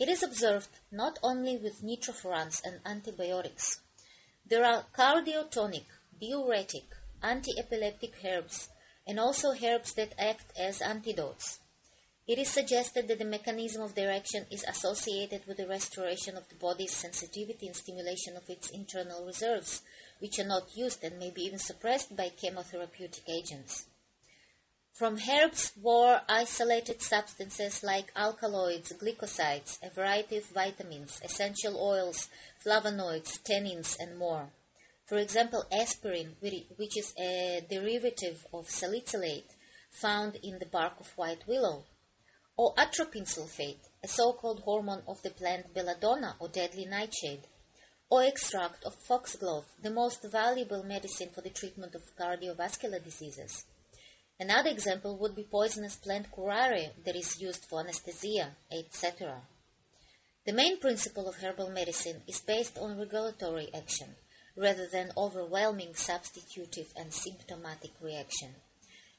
It 0.00 0.08
is 0.08 0.24
observed 0.24 0.70
not 0.90 1.20
only 1.22 1.58
with 1.58 1.80
nitrofurans 1.80 2.60
and 2.64 2.80
antibiotics. 2.84 3.78
There 4.44 4.64
are 4.64 4.86
cardiotonic, 4.92 5.84
diuretic, 6.20 6.86
anti-epileptic 7.22 8.14
herbs, 8.24 8.68
and 9.06 9.20
also 9.20 9.54
herbs 9.54 9.94
that 9.94 10.14
act 10.18 10.58
as 10.58 10.82
antidotes. 10.82 11.60
It 12.30 12.38
is 12.38 12.48
suggested 12.48 13.08
that 13.08 13.18
the 13.18 13.24
mechanism 13.24 13.82
of 13.82 13.96
direction 13.96 14.46
is 14.52 14.62
associated 14.62 15.44
with 15.48 15.56
the 15.56 15.66
restoration 15.66 16.36
of 16.36 16.48
the 16.48 16.54
body's 16.54 16.94
sensitivity 16.94 17.66
and 17.66 17.74
stimulation 17.74 18.36
of 18.36 18.48
its 18.48 18.70
internal 18.70 19.26
reserves, 19.26 19.82
which 20.20 20.38
are 20.38 20.46
not 20.46 20.76
used 20.76 21.02
and 21.02 21.18
may 21.18 21.32
be 21.32 21.42
even 21.42 21.58
suppressed 21.58 22.14
by 22.14 22.30
chemotherapeutic 22.30 23.28
agents. 23.28 23.86
From 24.92 25.18
herbs 25.28 25.72
were 25.82 26.22
isolated 26.28 27.02
substances 27.02 27.82
like 27.82 28.12
alkaloids, 28.14 28.92
glycosides, 28.92 29.82
a 29.82 29.90
variety 29.90 30.36
of 30.36 30.46
vitamins, 30.46 31.20
essential 31.24 31.76
oils, 31.84 32.28
flavonoids, 32.64 33.40
tannins, 33.42 33.96
and 33.98 34.16
more. 34.16 34.50
For 35.04 35.18
example, 35.18 35.64
aspirin, 35.72 36.36
which 36.38 36.96
is 36.96 37.12
a 37.18 37.66
derivative 37.68 38.46
of 38.54 38.70
salicylate 38.70 39.50
found 39.90 40.36
in 40.44 40.60
the 40.60 40.66
bark 40.66 41.00
of 41.00 41.10
white 41.18 41.48
willow, 41.48 41.86
or 42.60 42.74
atropine 42.76 43.24
sulfate, 43.24 43.88
a 44.04 44.06
so-called 44.06 44.60
hormone 44.66 45.02
of 45.08 45.22
the 45.22 45.30
plant 45.30 45.72
belladonna 45.72 46.36
or 46.38 46.46
deadly 46.46 46.84
nightshade, 46.84 47.40
or 48.10 48.22
extract 48.22 48.84
of 48.84 48.94
foxglove, 49.08 49.64
the 49.82 49.90
most 49.90 50.22
valuable 50.30 50.82
medicine 50.82 51.30
for 51.34 51.40
the 51.40 51.48
treatment 51.48 51.94
of 51.94 52.14
cardiovascular 52.18 53.02
diseases. 53.02 53.64
Another 54.38 54.68
example 54.68 55.16
would 55.16 55.34
be 55.34 55.44
poisonous 55.44 55.96
plant 55.96 56.30
curare 56.30 56.90
that 57.02 57.16
is 57.16 57.40
used 57.40 57.64
for 57.64 57.80
anesthesia, 57.80 58.54
etc. 58.70 59.40
The 60.44 60.52
main 60.52 60.78
principle 60.80 61.30
of 61.30 61.36
herbal 61.36 61.70
medicine 61.70 62.20
is 62.28 62.42
based 62.42 62.76
on 62.76 62.98
regulatory 62.98 63.70
action 63.72 64.16
rather 64.54 64.86
than 64.86 65.12
overwhelming 65.16 65.94
substitutive 65.94 66.92
and 66.94 67.10
symptomatic 67.10 67.92
reaction. 68.02 68.56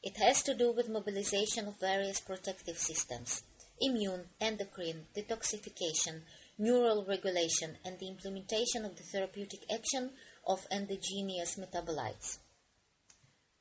It 0.04 0.18
has 0.18 0.42
to 0.44 0.56
do 0.56 0.72
with 0.72 0.90
mobilization 0.90 1.68
of 1.68 1.80
various 1.80 2.20
protective 2.20 2.78
systems, 2.78 3.44
immune, 3.80 4.30
endocrine, 4.40 5.06
detoxification, 5.16 6.22
neural 6.58 7.06
regulation, 7.06 7.78
and 7.86 8.00
the 8.00 8.08
implementation 8.08 8.84
of 8.84 8.96
the 8.96 9.04
therapeutic 9.04 9.62
action 9.72 10.12
of 10.48 10.66
endogenous 10.72 11.56
metabolites. 11.58 12.40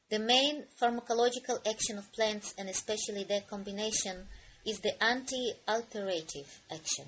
The 0.09 0.19
main 0.19 0.65
pharmacological 0.81 1.67
action 1.69 1.99
of 1.99 2.13
plants, 2.13 2.55
and 2.57 2.69
especially 2.69 3.25
their 3.25 3.43
combination, 3.43 4.27
is 4.67 4.81
the 4.81 5.03
anti-alterative 5.03 6.63
action. 6.71 7.07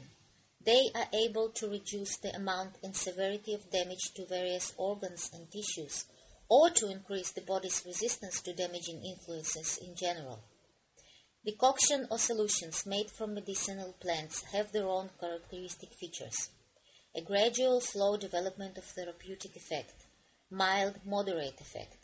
They 0.65 0.91
are 0.95 1.09
able 1.13 1.51
to 1.57 1.69
reduce 1.69 2.19
the 2.19 2.37
amount 2.37 2.77
and 2.83 2.95
severity 2.95 3.55
of 3.55 3.71
damage 3.71 4.13
to 4.15 4.27
various 4.27 4.73
organs 4.77 5.31
and 5.33 5.51
tissues, 5.51 6.05
or 6.53 6.69
to 6.69 6.91
increase 6.91 7.33
the 7.33 7.41
body's 7.41 7.83
resistance 7.87 8.43
to 8.43 8.53
damaging 8.53 9.03
influences 9.03 9.79
in 9.79 9.95
general. 9.95 10.39
Decoction 11.47 12.07
or 12.11 12.19
solutions 12.19 12.85
made 12.85 13.11
from 13.11 13.33
medicinal 13.33 13.95
plants 14.03 14.43
have 14.53 14.71
their 14.71 14.87
own 14.87 15.09
characteristic 15.19 15.89
features. 15.95 16.51
A 17.17 17.23
gradual, 17.23 17.81
slow 17.81 18.19
development 18.19 18.77
of 18.77 18.85
therapeutic 18.85 19.57
effect, 19.57 19.95
mild, 20.51 20.97
moderate 21.07 21.59
effect. 21.59 21.97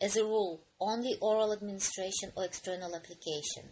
As 0.00 0.16
a 0.16 0.24
rule, 0.24 0.62
only 0.80 1.18
oral 1.20 1.52
administration 1.52 2.32
or 2.34 2.46
external 2.46 2.96
application. 2.96 3.64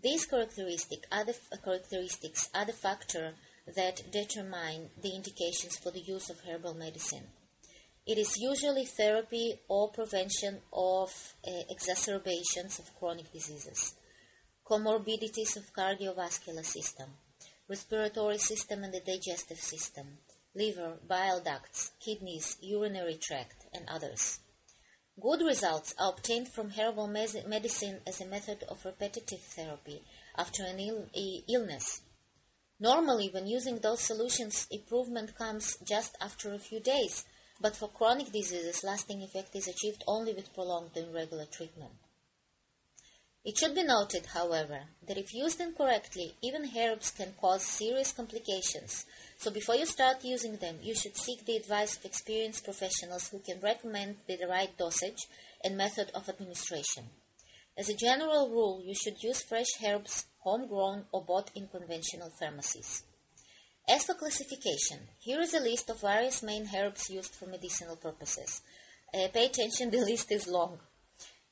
These 0.00 0.26
characteristic 0.26 1.08
are 1.10 1.24
the, 1.24 1.34
uh, 1.52 1.56
characteristics 1.56 2.48
are 2.54 2.66
the 2.66 2.72
factor 2.72 3.34
that 3.74 4.12
determine 4.12 4.90
the 5.02 5.12
indications 5.16 5.76
for 5.76 5.90
the 5.90 6.06
use 6.06 6.30
of 6.30 6.38
herbal 6.46 6.74
medicine. 6.74 7.26
It 8.06 8.18
is 8.18 8.36
usually 8.38 8.86
therapy 8.86 9.60
or 9.68 9.90
prevention 9.90 10.60
of 10.72 11.34
uh, 11.46 11.50
exacerbations 11.68 12.78
of 12.78 12.94
chronic 12.98 13.32
diseases, 13.32 13.94
comorbidities 14.64 15.56
of 15.56 15.72
cardiovascular 15.72 16.64
system, 16.64 17.10
respiratory 17.68 18.38
system 18.38 18.84
and 18.84 18.92
the 18.92 19.00
digestive 19.00 19.60
system, 19.60 20.18
liver, 20.54 20.98
bile 21.06 21.40
ducts, 21.40 21.92
kidneys, 22.00 22.56
urinary 22.60 23.16
tract, 23.16 23.66
and 23.72 23.88
others. 23.88 24.40
Good 25.20 25.42
results 25.42 25.94
are 25.98 26.10
obtained 26.12 26.48
from 26.48 26.70
herbal 26.70 27.08
medicine 27.08 28.00
as 28.06 28.20
a 28.20 28.26
method 28.26 28.64
of 28.68 28.84
repetitive 28.84 29.40
therapy 29.40 30.02
after 30.36 30.64
an 30.64 30.80
Ill- 30.80 31.10
illness 31.48 32.00
Normally, 32.82 33.28
when 33.28 33.46
using 33.46 33.78
those 33.78 34.00
solutions, 34.00 34.66
improvement 34.70 35.36
comes 35.36 35.76
just 35.84 36.16
after 36.18 36.54
a 36.54 36.58
few 36.58 36.80
days, 36.80 37.26
but 37.60 37.76
for 37.76 37.88
chronic 37.88 38.32
diseases, 38.32 38.82
lasting 38.82 39.22
effect 39.22 39.54
is 39.54 39.68
achieved 39.68 40.02
only 40.06 40.32
with 40.32 40.54
prolonged 40.54 40.96
and 40.96 41.12
regular 41.14 41.44
treatment. 41.44 41.92
It 43.42 43.56
should 43.56 43.74
be 43.74 43.82
noted, 43.82 44.26
however, 44.26 44.82
that 45.08 45.16
if 45.16 45.32
used 45.32 45.60
incorrectly, 45.60 46.34
even 46.42 46.70
herbs 46.76 47.10
can 47.10 47.34
cause 47.40 47.64
serious 47.64 48.12
complications. 48.12 49.06
So 49.38 49.50
before 49.50 49.76
you 49.76 49.86
start 49.86 50.24
using 50.24 50.56
them, 50.56 50.78
you 50.82 50.94
should 50.94 51.16
seek 51.16 51.46
the 51.46 51.56
advice 51.56 51.96
of 51.96 52.04
experienced 52.04 52.64
professionals 52.64 53.28
who 53.28 53.38
can 53.38 53.60
recommend 53.60 54.16
the 54.26 54.38
right 54.46 54.76
dosage 54.76 55.26
and 55.64 55.76
method 55.76 56.10
of 56.14 56.28
administration. 56.28 57.08
As 57.78 57.88
a 57.88 57.94
general 57.94 58.50
rule, 58.50 58.82
you 58.84 58.94
should 58.94 59.22
use 59.22 59.42
fresh 59.42 59.70
herbs 59.82 60.26
homegrown 60.40 61.06
or 61.10 61.24
bought 61.24 61.50
in 61.54 61.68
conventional 61.68 62.30
pharmacies. 62.38 63.04
As 63.92 64.04
for 64.04 64.14
classification, 64.14 65.08
here 65.18 65.40
is 65.40 65.52
a 65.52 65.58
list 65.58 65.90
of 65.90 66.00
various 66.00 66.44
main 66.44 66.70
herbs 66.72 67.10
used 67.10 67.34
for 67.34 67.46
medicinal 67.46 67.96
purposes. 67.96 68.62
Uh, 69.12 69.26
pay 69.34 69.46
attention, 69.46 69.90
the 69.90 69.98
list 69.98 70.30
is 70.30 70.46
long. 70.46 70.78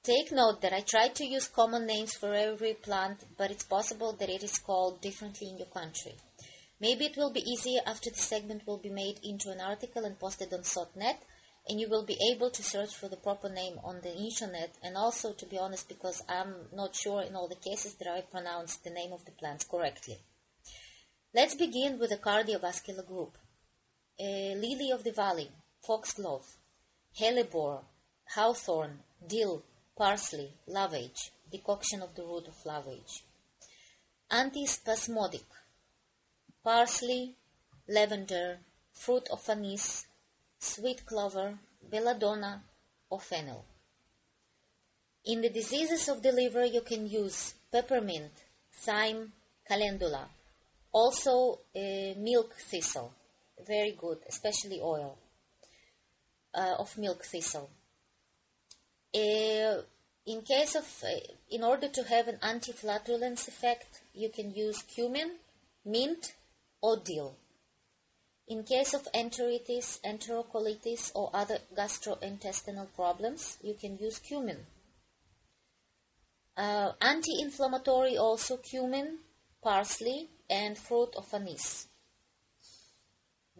Take 0.04 0.30
note 0.30 0.60
that 0.60 0.72
I 0.72 0.82
tried 0.82 1.16
to 1.16 1.26
use 1.26 1.48
common 1.48 1.84
names 1.84 2.14
for 2.14 2.32
every 2.34 2.74
plant, 2.74 3.24
but 3.36 3.50
it's 3.50 3.64
possible 3.64 4.12
that 4.12 4.28
it 4.28 4.44
is 4.44 4.56
called 4.56 5.00
differently 5.00 5.48
in 5.48 5.58
your 5.58 5.66
country. 5.66 6.14
Maybe 6.78 7.06
it 7.06 7.16
will 7.16 7.32
be 7.32 7.42
easier 7.42 7.80
after 7.84 8.08
the 8.10 8.22
segment 8.22 8.68
will 8.68 8.78
be 8.78 8.90
made 8.90 9.18
into 9.24 9.50
an 9.50 9.60
article 9.60 10.04
and 10.04 10.16
posted 10.16 10.54
on 10.54 10.62
SOTT.net, 10.62 11.20
and 11.68 11.80
you 11.80 11.88
will 11.88 12.04
be 12.04 12.18
able 12.32 12.50
to 12.50 12.62
search 12.62 12.94
for 12.94 13.08
the 13.08 13.16
proper 13.16 13.48
name 13.48 13.80
on 13.82 14.00
the 14.02 14.14
internet 14.14 14.76
and 14.80 14.96
also 14.96 15.32
to 15.32 15.46
be 15.46 15.58
honest 15.58 15.88
because 15.88 16.22
I'm 16.28 16.54
not 16.72 16.94
sure 16.94 17.22
in 17.22 17.34
all 17.34 17.48
the 17.48 17.56
cases 17.56 17.94
that 17.94 18.06
I 18.06 18.20
pronounced 18.20 18.84
the 18.84 18.90
name 18.90 19.12
of 19.12 19.24
the 19.24 19.32
plants 19.32 19.64
correctly. 19.64 20.18
Let's 21.34 21.54
begin 21.54 21.98
with 21.98 22.08
the 22.08 22.16
cardiovascular 22.16 23.06
group. 23.06 23.36
Uh, 24.18 24.56
lily 24.56 24.90
of 24.90 25.04
the 25.04 25.12
valley, 25.12 25.50
foxglove, 25.86 26.56
hellebore, 27.20 27.82
hawthorn, 28.34 29.00
dill, 29.26 29.62
parsley, 29.94 30.54
lovage, 30.66 31.30
decoction 31.52 32.00
of 32.00 32.14
the 32.14 32.22
root 32.22 32.48
of 32.48 32.64
lovage. 32.64 33.24
Antispasmodic, 34.30 35.44
parsley, 36.64 37.34
lavender, 37.86 38.60
fruit 38.90 39.28
of 39.30 39.46
anise, 39.50 40.06
sweet 40.58 41.04
clover, 41.04 41.58
belladonna, 41.90 42.62
or 43.10 43.20
fennel. 43.20 43.66
In 45.26 45.42
the 45.42 45.50
diseases 45.50 46.08
of 46.08 46.22
the 46.22 46.32
liver, 46.32 46.64
you 46.64 46.80
can 46.80 47.06
use 47.06 47.52
peppermint, 47.70 48.32
thyme, 48.72 49.32
calendula, 49.66 50.30
also 50.92 51.60
uh, 51.76 52.14
milk 52.18 52.54
thistle, 52.54 53.12
very 53.66 53.92
good, 53.92 54.18
especially 54.28 54.80
oil 54.80 55.18
uh, 56.54 56.76
of 56.78 56.96
milk 56.98 57.24
thistle. 57.24 57.70
Uh, 59.14 59.82
in 60.26 60.42
case 60.42 60.74
of, 60.74 60.84
uh, 61.04 61.18
in 61.50 61.62
order 61.64 61.88
to 61.88 62.02
have 62.04 62.28
an 62.28 62.38
anti-flatulence 62.42 63.48
effect, 63.48 64.02
you 64.14 64.28
can 64.28 64.52
use 64.54 64.82
cumin, 64.82 65.36
mint, 65.84 66.34
or 66.82 66.98
dill. 66.98 67.36
In 68.46 68.62
case 68.64 68.94
of 68.94 69.08
enteritis, 69.14 70.00
enterocolitis, 70.00 71.12
or 71.14 71.30
other 71.34 71.58
gastrointestinal 71.76 72.88
problems, 72.94 73.58
you 73.62 73.74
can 73.74 73.98
use 73.98 74.18
cumin. 74.18 74.66
Uh, 76.56 76.92
anti-inflammatory 77.00 78.16
also 78.16 78.56
cumin, 78.56 79.18
parsley, 79.62 80.28
and 80.48 80.76
fruit 80.78 81.14
of 81.16 81.32
anise. 81.34 81.88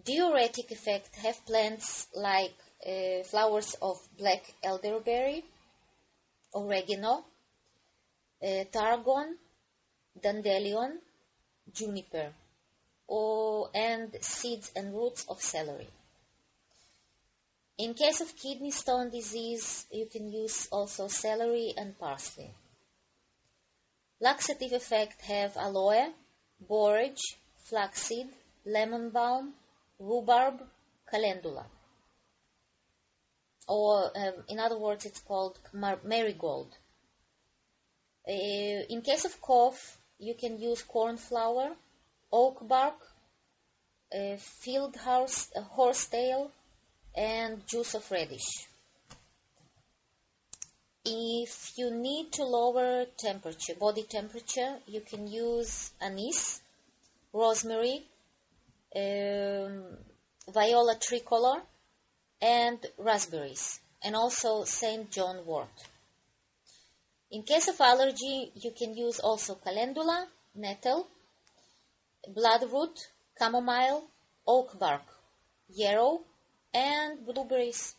Diuretic 0.05 0.71
effect 0.71 1.17
have 1.17 1.45
plants 1.45 2.07
like 2.15 2.55
uh, 2.87 3.23
flowers 3.25 3.75
of 3.83 3.97
black 4.17 4.55
elderberry, 4.63 5.45
oregano, 6.55 7.25
uh, 8.43 8.65
tarragon, 8.73 9.37
dandelion, 10.21 11.01
juniper 11.73 12.33
or, 13.07 13.71
and 13.75 14.17
seeds 14.21 14.71
and 14.77 14.95
roots 14.95 15.25
of 15.29 15.41
celery. 15.41 15.89
In 17.79 17.95
case 17.95 18.21
of 18.21 18.37
kidney 18.37 18.71
stone 18.71 19.11
disease, 19.11 19.87
you 19.91 20.07
can 20.07 20.31
use 20.31 20.69
also 20.71 21.09
celery 21.09 21.73
and 21.77 21.99
parsley. 21.99 22.51
Laxative 24.21 24.73
effect 24.73 25.23
have 25.23 25.57
aloe, 25.57 26.13
borage, 26.61 27.39
flaxseed, 27.57 28.29
lemon 28.67 29.11
balm, 29.11 29.55
rhubarb, 29.99 30.61
calendula. 31.09 31.67
Or, 33.69 34.11
um, 34.17 34.45
in 34.49 34.59
other 34.59 34.79
words, 34.79 35.05
it's 35.07 35.21
called 35.21 35.61
marigold. 35.73 36.79
Uh, 38.27 38.83
in 38.89 39.03
case 39.03 39.25
of 39.25 39.41
cough, 39.41 39.99
you 40.19 40.35
can 40.35 40.59
use 40.59 40.83
cornflower, 40.83 41.77
oak 42.33 42.67
bark, 42.67 42.99
a 44.13 44.37
field 44.37 44.97
horse, 44.97 45.49
a 45.55 45.63
horsetail, 45.63 46.51
and 47.15 47.67
juice 47.67 47.95
of 47.95 48.11
radish. 48.11 48.68
If 51.11 51.79
you 51.79 51.91
need 51.91 52.33
to 52.33 52.45
lower 52.45 53.07
temperature, 53.17 53.75
body 53.75 54.03
temperature, 54.03 54.77
you 54.87 55.01
can 55.01 55.27
use 55.27 55.93
anise, 56.03 56.61
rosemary, 57.33 58.05
um, 58.95 59.85
viola 60.53 60.97
tricolor, 61.01 61.63
and 62.43 62.85
raspberries, 62.99 63.81
and 64.05 64.15
also 64.15 64.65
St. 64.65 65.11
John 65.11 65.47
wort. 65.47 65.73
In 67.31 67.43
case 67.43 67.69
of 67.69 67.81
allergy, 67.81 68.53
you 68.55 68.73
can 68.73 68.95
use 68.95 69.19
also 69.19 69.55
calendula, 69.55 70.29
nettle, 70.55 71.09
bloodroot, 72.37 72.99
chamomile, 73.39 74.05
oak 74.47 74.79
bark, 74.79 75.07
yarrow, 75.71 76.21
and 76.75 77.25
blueberries. 77.25 77.95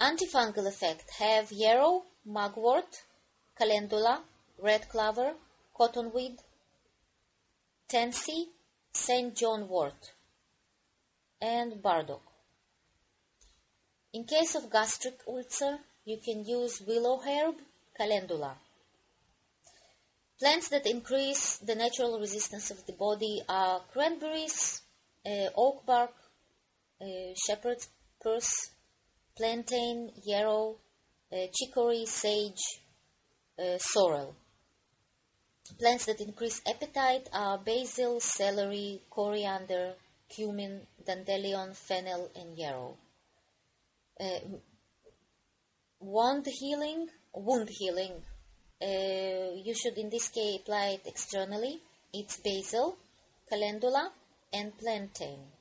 Antifungal 0.00 0.66
effect 0.66 1.08
have 1.18 1.52
yarrow, 1.52 2.04
mugwort, 2.24 3.04
calendula, 3.56 4.22
red 4.58 4.88
clover, 4.88 5.34
cottonweed, 5.78 6.38
tansy, 7.88 8.48
St. 8.92 9.34
John 9.36 9.68
wort, 9.68 10.12
and 11.40 11.80
burdock. 11.82 12.22
In 14.12 14.24
case 14.24 14.54
of 14.54 14.70
gastric 14.70 15.20
ulcer, 15.26 15.78
you 16.04 16.18
can 16.18 16.44
use 16.44 16.80
willow 16.80 17.20
herb, 17.20 17.56
calendula. 17.96 18.56
Plants 20.38 20.68
that 20.68 20.86
increase 20.86 21.58
the 21.58 21.74
natural 21.74 22.18
resistance 22.18 22.70
of 22.70 22.84
the 22.86 22.92
body 22.92 23.42
are 23.48 23.80
cranberries, 23.92 24.82
uh, 25.24 25.48
oak 25.56 25.86
bark, 25.86 26.12
uh, 27.00 27.34
shepherd's 27.46 27.88
purse, 28.20 28.73
plantain, 29.36 30.10
yarrow, 30.24 30.76
uh, 31.32 31.46
chicory, 31.52 32.06
sage, 32.06 32.80
uh, 33.58 33.78
sorrel. 33.78 34.34
Plants 35.78 36.06
that 36.06 36.20
increase 36.20 36.60
appetite 36.68 37.28
are 37.32 37.58
basil, 37.58 38.20
celery, 38.20 39.00
coriander, 39.10 39.94
cumin, 40.28 40.86
dandelion, 41.04 41.72
fennel, 41.74 42.30
and 42.36 42.56
yarrow. 42.56 42.96
Uh, 44.20 44.38
wound 46.00 46.46
healing, 46.46 47.08
wound 47.34 47.68
healing. 47.70 48.22
Uh, 48.80 49.54
you 49.64 49.74
should 49.74 49.96
in 49.96 50.10
this 50.10 50.28
case 50.28 50.60
apply 50.60 50.98
it 50.98 51.06
externally. 51.06 51.80
It's 52.12 52.36
basil, 52.36 52.96
calendula, 53.48 54.12
and 54.52 54.76
plantain. 54.78 55.53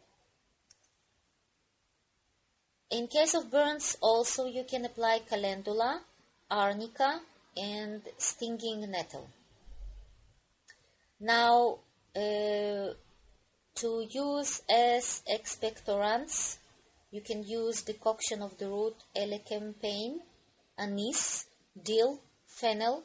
In 2.93 3.07
case 3.07 3.33
of 3.33 3.49
burns, 3.49 3.97
also 4.01 4.45
you 4.45 4.65
can 4.65 4.85
apply 4.85 5.21
calendula, 5.27 6.03
arnica, 6.51 7.21
and 7.57 8.03
stinging 8.19 8.81
nettle. 8.91 9.27
Now, 11.19 11.79
uh, 12.15 12.93
to 13.81 14.07
use 14.07 14.61
as 14.69 15.23
expectorants, 15.27 16.57
you 17.09 17.21
can 17.21 17.41
use 17.43 17.81
decoction 17.81 18.43
of 18.43 18.59
the 18.59 18.69
root 18.69 18.97
elecampane, 19.15 20.19
anise, 20.77 21.47
dill, 21.83 22.19
fennel, 22.45 23.03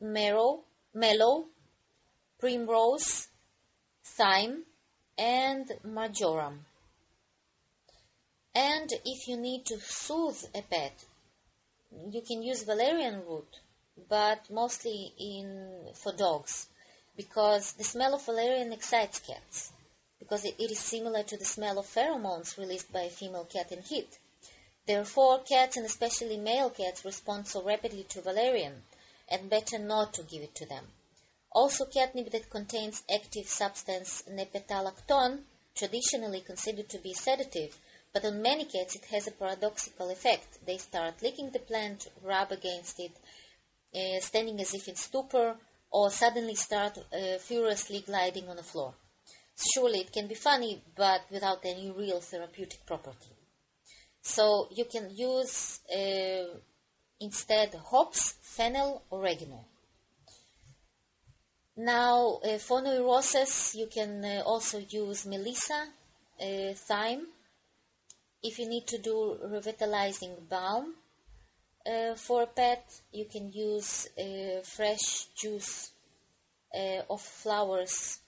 marrow, 0.00 0.64
mallow, 0.92 1.44
primrose, 2.40 3.28
thyme, 4.02 4.64
and 5.16 5.70
marjoram. 5.84 6.64
And 8.58 8.92
if 9.04 9.28
you 9.28 9.36
need 9.36 9.66
to 9.66 9.78
soothe 9.78 10.46
a 10.52 10.62
pet, 10.62 11.04
you 12.10 12.22
can 12.22 12.42
use 12.42 12.64
valerian 12.64 13.24
root, 13.24 13.60
but 14.08 14.50
mostly 14.50 15.12
in 15.16 15.92
for 15.94 16.12
dogs 16.12 16.66
because 17.14 17.74
the 17.74 17.84
smell 17.84 18.14
of 18.14 18.26
valerian 18.26 18.72
excites 18.72 19.20
cats, 19.20 19.70
because 20.18 20.44
it, 20.44 20.56
it 20.58 20.72
is 20.72 20.80
similar 20.80 21.22
to 21.22 21.36
the 21.36 21.44
smell 21.44 21.78
of 21.78 21.86
pheromones 21.86 22.58
released 22.58 22.92
by 22.92 23.02
a 23.02 23.10
female 23.10 23.44
cat 23.44 23.70
in 23.70 23.80
heat. 23.80 24.18
Therefore, 24.86 25.38
cats 25.44 25.76
and 25.76 25.86
especially 25.86 26.36
male 26.36 26.70
cats 26.70 27.04
respond 27.04 27.46
so 27.46 27.62
rapidly 27.62 28.02
to 28.08 28.22
valerian, 28.22 28.82
and 29.28 29.48
better 29.48 29.78
not 29.78 30.14
to 30.14 30.24
give 30.24 30.42
it 30.42 30.56
to 30.56 30.66
them. 30.66 30.88
Also, 31.52 31.84
catnip 31.86 32.32
that 32.32 32.50
contains 32.50 33.04
active 33.08 33.46
substance 33.46 34.24
nepetalactone, 34.28 35.42
traditionally 35.76 36.40
considered 36.40 36.88
to 36.88 36.98
be 36.98 37.14
sedative, 37.14 37.78
but 38.12 38.24
on 38.24 38.42
many 38.42 38.64
cats 38.64 38.96
it 38.96 39.04
has 39.06 39.26
a 39.26 39.32
paradoxical 39.32 40.10
effect. 40.10 40.64
They 40.66 40.78
start 40.78 41.22
licking 41.22 41.50
the 41.50 41.58
plant, 41.58 42.08
rub 42.22 42.52
against 42.52 43.00
it, 43.00 43.12
uh, 43.94 44.20
standing 44.20 44.60
as 44.60 44.74
if 44.74 44.88
in 44.88 44.96
stupor, 44.96 45.56
or 45.90 46.10
suddenly 46.10 46.54
start 46.54 46.98
uh, 46.98 47.38
furiously 47.38 48.00
gliding 48.00 48.48
on 48.48 48.56
the 48.56 48.62
floor. 48.62 48.94
Surely 49.74 50.00
it 50.00 50.12
can 50.12 50.28
be 50.28 50.34
funny, 50.34 50.82
but 50.96 51.22
without 51.30 51.60
any 51.64 51.90
real 51.90 52.20
therapeutic 52.20 52.84
property. 52.86 53.32
So 54.22 54.68
you 54.70 54.84
can 54.84 55.10
use 55.16 55.80
uh, 55.90 56.58
instead 57.20 57.74
hops, 57.74 58.34
fennel, 58.42 59.02
oregano. 59.10 59.64
Now, 61.76 62.40
uh, 62.44 62.58
for 62.58 62.82
neurosis, 62.82 63.74
you 63.74 63.86
can 63.86 64.24
uh, 64.24 64.42
also 64.44 64.78
use 64.78 65.26
melissa, 65.26 65.86
uh, 66.40 66.74
thyme. 66.74 67.26
If 68.42 68.58
you 68.58 68.68
need 68.68 68.86
to 68.88 68.98
do 68.98 69.38
revitalizing 69.42 70.46
balm, 70.48 70.94
uh, 71.88 72.14
for 72.14 72.42
a 72.42 72.46
pet, 72.46 73.00
you 73.12 73.24
can 73.24 73.50
use 73.52 74.08
uh, 74.18 74.60
fresh 74.62 75.26
juice 75.36 75.92
uh, 76.74 77.02
of 77.08 77.20
flowers 77.20 78.20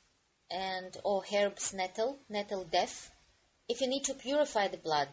and 0.51 0.97
or 1.05 1.23
herbs 1.33 1.75
nettle, 1.75 2.19
nettle 2.29 2.65
death. 2.65 3.13
If 3.69 3.81
you 3.81 3.87
need 3.87 4.05
to 4.05 4.15
purify 4.15 4.69
the 4.69 4.79
blood, 4.79 5.09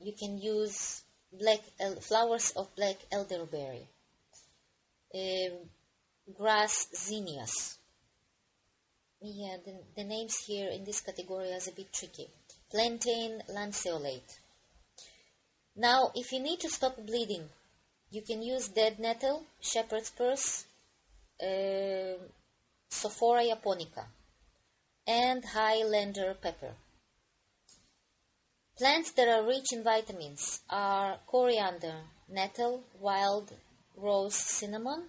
you 0.00 0.12
can 0.12 0.38
use 0.38 1.02
black 1.32 1.60
flowers 2.00 2.52
of 2.52 2.74
black 2.74 2.96
elderberry, 3.12 3.88
uh, 5.14 5.50
grass 6.36 6.88
zinnias. 6.96 7.78
Yeah, 9.20 9.56
the, 9.64 9.74
the 9.96 10.04
names 10.04 10.36
here 10.46 10.68
in 10.70 10.84
this 10.84 11.00
category 11.00 11.52
are 11.52 11.58
a 11.66 11.72
bit 11.72 11.92
tricky. 11.92 12.28
Plantain 12.70 13.42
lanceolate. 13.48 14.38
Now, 15.74 16.10
if 16.14 16.32
you 16.32 16.40
need 16.40 16.60
to 16.60 16.68
stop 16.68 16.96
bleeding, 16.96 17.48
you 18.10 18.22
can 18.22 18.42
use 18.42 18.68
dead 18.68 18.98
nettle, 18.98 19.44
shepherd's 19.60 20.10
purse, 20.10 20.66
uh, 21.42 22.18
Sophora 22.90 23.44
japonica, 23.46 24.06
and 25.06 25.44
Highlander 25.44 26.34
pepper. 26.34 26.74
Plants 28.76 29.12
that 29.12 29.28
are 29.28 29.46
rich 29.46 29.72
in 29.72 29.82
vitamins 29.82 30.60
are 30.68 31.18
coriander, 31.26 31.96
nettle, 32.28 32.84
wild 33.00 33.52
rose 33.96 34.34
cinnamon, 34.34 35.08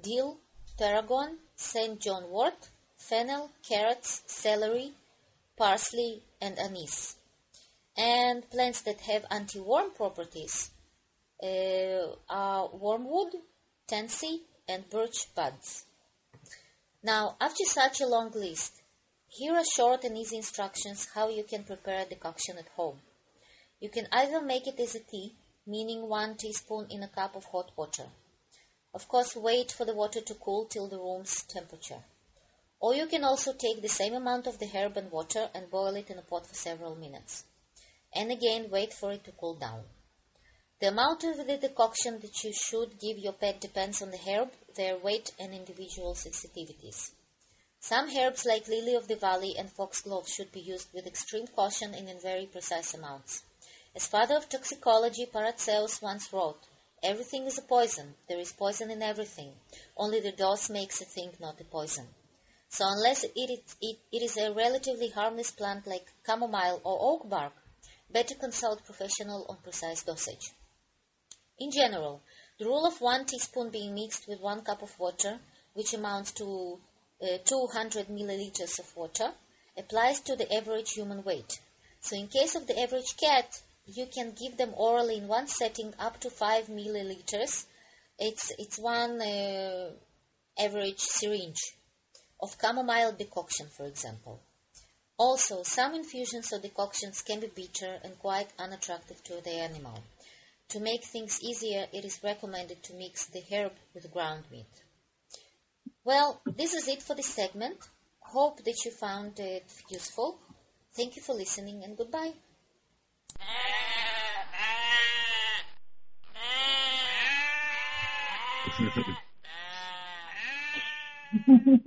dill, 0.00 0.38
tarragon, 0.78 1.38
St. 1.56 2.00
John 2.00 2.30
wort, 2.30 2.68
fennel, 2.96 3.50
carrots, 3.68 4.22
celery, 4.26 4.92
parsley, 5.56 6.22
and 6.40 6.58
anise. 6.58 7.16
And 7.96 8.48
plants 8.50 8.80
that 8.82 9.00
have 9.02 9.24
anti-worm 9.30 9.92
properties 9.92 10.70
uh, 11.42 12.14
are 12.28 12.68
wormwood, 12.72 13.34
tansy, 13.86 14.42
and 14.68 14.88
birch 14.88 15.34
buds. 15.34 15.84
Now, 17.02 17.36
after 17.40 17.64
such 17.64 18.00
a 18.00 18.06
long 18.06 18.30
list, 18.30 18.80
here 19.28 19.54
are 19.54 19.64
short 19.76 20.04
and 20.04 20.16
easy 20.16 20.36
instructions 20.36 21.08
how 21.14 21.28
you 21.28 21.42
can 21.42 21.64
prepare 21.64 22.02
a 22.02 22.08
decoction 22.08 22.58
at 22.58 22.68
home. 22.76 23.00
You 23.80 23.88
can 23.88 24.06
either 24.12 24.40
make 24.40 24.66
it 24.66 24.78
as 24.78 24.94
a 24.94 25.00
tea, 25.00 25.34
meaning 25.66 26.08
one 26.08 26.36
teaspoon 26.36 26.86
in 26.90 27.02
a 27.02 27.08
cup 27.08 27.34
of 27.34 27.46
hot 27.46 27.72
water. 27.76 28.06
Of 28.94 29.08
course, 29.08 29.34
wait 29.34 29.72
for 29.72 29.84
the 29.84 29.94
water 29.94 30.20
to 30.20 30.34
cool 30.34 30.66
till 30.66 30.86
the 30.86 30.98
room's 30.98 31.42
temperature. 31.44 32.04
Or 32.82 32.96
you 32.96 33.06
can 33.06 33.22
also 33.22 33.52
take 33.52 33.80
the 33.80 33.88
same 33.88 34.12
amount 34.12 34.48
of 34.48 34.58
the 34.58 34.66
herb 34.66 34.96
and 34.96 35.08
water 35.12 35.48
and 35.54 35.70
boil 35.70 35.94
it 35.94 36.10
in 36.10 36.18
a 36.18 36.22
pot 36.22 36.48
for 36.48 36.56
several 36.56 36.96
minutes. 36.96 37.44
And 38.12 38.32
again, 38.32 38.70
wait 38.70 38.92
for 38.92 39.12
it 39.12 39.22
to 39.24 39.30
cool 39.30 39.54
down. 39.54 39.84
The 40.80 40.88
amount 40.88 41.22
of 41.22 41.46
the 41.46 41.58
decoction 41.58 42.18
that 42.18 42.42
you 42.42 42.52
should 42.52 42.98
give 42.98 43.18
your 43.18 43.34
pet 43.34 43.60
depends 43.60 44.02
on 44.02 44.10
the 44.10 44.18
herb, 44.18 44.50
their 44.74 44.98
weight, 44.98 45.30
and 45.38 45.54
individual 45.54 46.14
sensitivities. 46.14 47.12
Some 47.78 48.10
herbs 48.18 48.44
like 48.44 48.66
lily 48.66 48.96
of 48.96 49.06
the 49.06 49.14
valley 49.14 49.56
and 49.56 49.70
foxglove 49.70 50.28
should 50.28 50.50
be 50.50 50.60
used 50.60 50.92
with 50.92 51.06
extreme 51.06 51.46
caution 51.46 51.94
and 51.94 52.08
in 52.08 52.20
very 52.20 52.46
precise 52.46 52.94
amounts. 52.94 53.44
As 53.94 54.08
father 54.08 54.34
of 54.34 54.48
toxicology, 54.48 55.26
Paracelsus 55.26 56.02
once 56.02 56.32
wrote, 56.32 56.58
Everything 57.00 57.46
is 57.46 57.58
a 57.58 57.62
poison. 57.62 58.16
There 58.28 58.40
is 58.40 58.52
poison 58.52 58.90
in 58.90 59.02
everything. 59.02 59.52
Only 59.96 60.18
the 60.18 60.32
dose 60.32 60.68
makes 60.68 61.00
a 61.00 61.04
thing 61.04 61.30
not 61.38 61.60
a 61.60 61.64
poison. 61.64 62.08
So 62.72 62.86
unless 62.88 63.22
it 63.22 63.50
is, 63.50 63.76
it, 63.82 63.98
it 64.10 64.22
is 64.22 64.38
a 64.38 64.50
relatively 64.50 65.10
harmless 65.10 65.50
plant 65.50 65.86
like 65.86 66.10
chamomile 66.26 66.80
or 66.84 66.96
oak 67.02 67.28
bark, 67.28 67.52
better 68.10 68.34
consult 68.34 68.82
professional 68.86 69.44
on 69.50 69.58
precise 69.62 70.02
dosage. 70.02 70.52
In 71.58 71.70
general, 71.70 72.22
the 72.58 72.64
rule 72.64 72.86
of 72.86 72.98
one 73.02 73.26
teaspoon 73.26 73.68
being 73.68 73.94
mixed 73.94 74.26
with 74.26 74.40
one 74.40 74.62
cup 74.62 74.80
of 74.80 74.98
water, 74.98 75.38
which 75.74 75.92
amounts 75.92 76.32
to 76.32 76.80
uh, 77.22 77.36
200 77.44 78.06
milliliters 78.06 78.78
of 78.78 78.96
water, 78.96 79.32
applies 79.76 80.20
to 80.20 80.34
the 80.34 80.50
average 80.54 80.92
human 80.92 81.22
weight. 81.24 81.60
So, 82.00 82.16
in 82.16 82.28
case 82.28 82.54
of 82.54 82.66
the 82.66 82.80
average 82.80 83.18
cat, 83.22 83.60
you 83.84 84.06
can 84.06 84.32
give 84.32 84.56
them 84.56 84.72
orally 84.78 85.18
in 85.18 85.28
one 85.28 85.46
setting 85.46 85.92
up 85.98 86.20
to 86.20 86.30
5 86.30 86.68
milliliters. 86.68 87.66
It's, 88.18 88.50
it's 88.58 88.78
one 88.78 89.20
uh, 89.20 89.90
average 90.58 91.00
syringe 91.00 91.60
of 92.42 92.56
chamomile 92.60 93.12
decoction, 93.12 93.68
for 93.68 93.86
example. 93.86 94.40
Also, 95.16 95.62
some 95.62 95.94
infusions 95.94 96.52
or 96.52 96.58
decoctions 96.58 97.22
can 97.22 97.38
be 97.38 97.46
bitter 97.46 98.00
and 98.02 98.18
quite 98.18 98.48
unattractive 98.58 99.22
to 99.22 99.40
the 99.44 99.52
animal. 99.52 100.02
To 100.70 100.80
make 100.80 101.04
things 101.04 101.38
easier, 101.40 101.86
it 101.92 102.04
is 102.04 102.18
recommended 102.24 102.82
to 102.82 102.94
mix 102.94 103.26
the 103.26 103.42
herb 103.52 103.72
with 103.94 104.12
ground 104.12 104.44
meat. 104.50 104.66
Well, 106.04 106.40
this 106.44 106.74
is 106.74 106.88
it 106.88 107.02
for 107.02 107.14
this 107.14 107.28
segment. 107.28 107.78
Hope 108.20 108.64
that 108.64 108.84
you 108.84 108.90
found 108.90 109.38
it 109.38 109.66
useful. 109.88 110.38
Thank 110.96 111.14
you 111.16 111.22
for 111.22 111.34
listening 111.34 111.84
and 111.84 111.96
goodbye. 111.96 112.32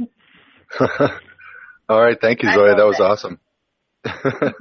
All 1.89 2.01
right, 2.01 2.17
thank 2.19 2.43
you, 2.43 2.51
Zoya. 2.53 2.75
That 2.75 2.85
was 2.85 2.99
awesome. 2.99 3.39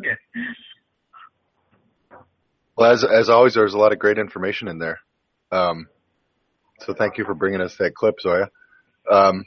well, 2.77 2.93
as 2.93 3.05
as 3.05 3.29
always, 3.29 3.55
there's 3.55 3.75
a 3.75 3.79
lot 3.79 3.93
of 3.93 3.99
great 3.99 4.19
information 4.19 4.69
in 4.69 4.79
there. 4.79 5.01
Um, 5.51 5.89
so 6.81 6.95
thank 6.95 7.19
you 7.19 7.25
for 7.25 7.35
bringing 7.35 7.61
us 7.61 7.77
that 7.79 7.95
clip, 7.95 8.21
Zoya. 8.21 8.51
Um, 9.11 9.45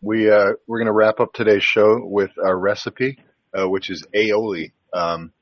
we 0.00 0.30
uh, 0.30 0.52
we're 0.66 0.78
going 0.78 0.86
to 0.86 0.92
wrap 0.92 1.20
up 1.20 1.32
today's 1.32 1.64
show 1.64 2.00
with 2.02 2.30
our 2.42 2.56
recipe, 2.58 3.18
uh, 3.54 3.68
which 3.68 3.90
is 3.90 4.06
aioli, 4.14 4.72
um, 4.92 5.32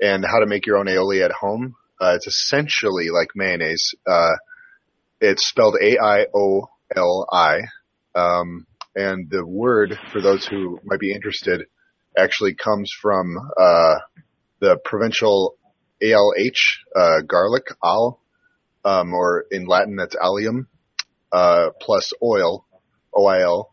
and 0.00 0.24
how 0.24 0.38
to 0.40 0.46
make 0.46 0.66
your 0.66 0.76
own 0.76 0.86
aioli 0.86 1.24
at 1.24 1.32
home. 1.32 1.74
Uh, 2.00 2.14
it's 2.14 2.26
essentially 2.26 3.10
like 3.10 3.28
mayonnaise. 3.34 3.94
Uh, 4.06 4.32
it's 5.20 5.46
spelled 5.48 5.76
A 5.80 5.98
I 5.98 6.26
O 6.34 6.68
L 6.94 7.26
I, 7.30 7.60
um, 8.14 8.66
and 8.94 9.30
the 9.30 9.46
word 9.46 9.98
for 10.12 10.20
those 10.20 10.46
who 10.46 10.80
might 10.84 11.00
be 11.00 11.12
interested 11.12 11.66
actually 12.16 12.54
comes 12.54 12.90
from 13.00 13.36
uh, 13.58 13.94
the 14.60 14.78
Provençal 14.86 15.52
ALH 16.02 16.60
uh, 16.96 17.20
garlic 17.26 17.66
al, 17.84 18.20
um, 18.84 19.12
or 19.12 19.44
in 19.50 19.66
Latin 19.66 19.96
that's 19.96 20.16
allium, 20.16 20.68
plus 21.80 22.12
oil, 22.22 22.66
OIL, 23.14 23.66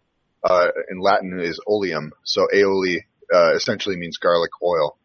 uh, 0.44 0.68
in 0.90 1.00
Latin 1.00 1.40
is 1.40 1.60
oleum. 1.68 2.12
So 2.24 2.48
aioli 2.54 3.00
uh, 3.34 3.56
essentially 3.56 3.98
means 3.98 4.18
garlic 4.18 4.52
oil. 4.64 4.98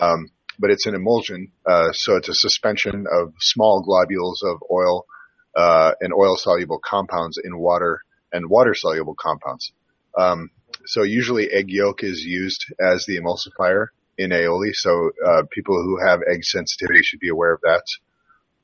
Um, 0.00 0.30
but 0.58 0.70
it's 0.70 0.86
an 0.86 0.94
emulsion, 0.94 1.52
uh, 1.66 1.92
so 1.92 2.16
it's 2.16 2.28
a 2.28 2.34
suspension 2.34 3.06
of 3.10 3.32
small 3.38 3.82
globules 3.82 4.42
of 4.42 4.62
oil 4.70 5.06
uh, 5.54 5.92
and 6.00 6.12
oil-soluble 6.12 6.80
compounds 6.84 7.38
in 7.42 7.56
water 7.58 8.02
and 8.32 8.48
water-soluble 8.48 9.14
compounds. 9.14 9.72
Um, 10.16 10.50
so 10.86 11.02
usually 11.02 11.50
egg 11.50 11.66
yolk 11.68 12.02
is 12.02 12.22
used 12.24 12.64
as 12.80 13.04
the 13.06 13.18
emulsifier 13.20 13.88
in 14.16 14.30
aioli. 14.30 14.70
So 14.72 15.10
uh, 15.24 15.42
people 15.50 15.76
who 15.82 15.98
have 16.04 16.20
egg 16.28 16.44
sensitivity 16.44 17.00
should 17.02 17.20
be 17.20 17.28
aware 17.28 17.52
of 17.52 17.60
that. 17.62 17.84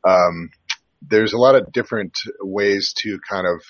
Um, 0.06 0.50
there's 1.02 1.32
a 1.32 1.38
lot 1.38 1.54
of 1.54 1.72
different 1.72 2.12
ways 2.40 2.94
to 3.02 3.18
kind 3.28 3.46
of 3.46 3.62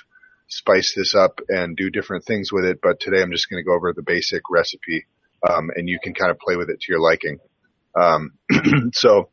spice 0.49 0.95
this 0.97 1.15
up 1.15 1.41
and 1.49 1.77
do 1.77 1.91
different 1.91 2.25
things 2.25 2.51
with 2.53 2.65
it. 2.65 2.79
But 2.83 3.01
today 3.01 3.23
I'm 3.23 3.33
just 3.33 3.49
going 3.51 3.63
to 3.63 3.67
go 3.67 3.75
over 3.75 3.93
the 3.93 4.03
basic 4.03 4.43
recipe, 4.51 5.07
um, 5.49 5.71
and 5.75 5.89
you 5.89 5.99
can 6.03 6.15
kind 6.15 6.31
of 6.31 6.39
play 6.39 6.57
with 6.57 6.71
it 6.71 6.81
to 6.81 6.93
your 6.93 7.01
liking. 7.01 7.39
Um, 8.01 8.33
so 8.93 9.31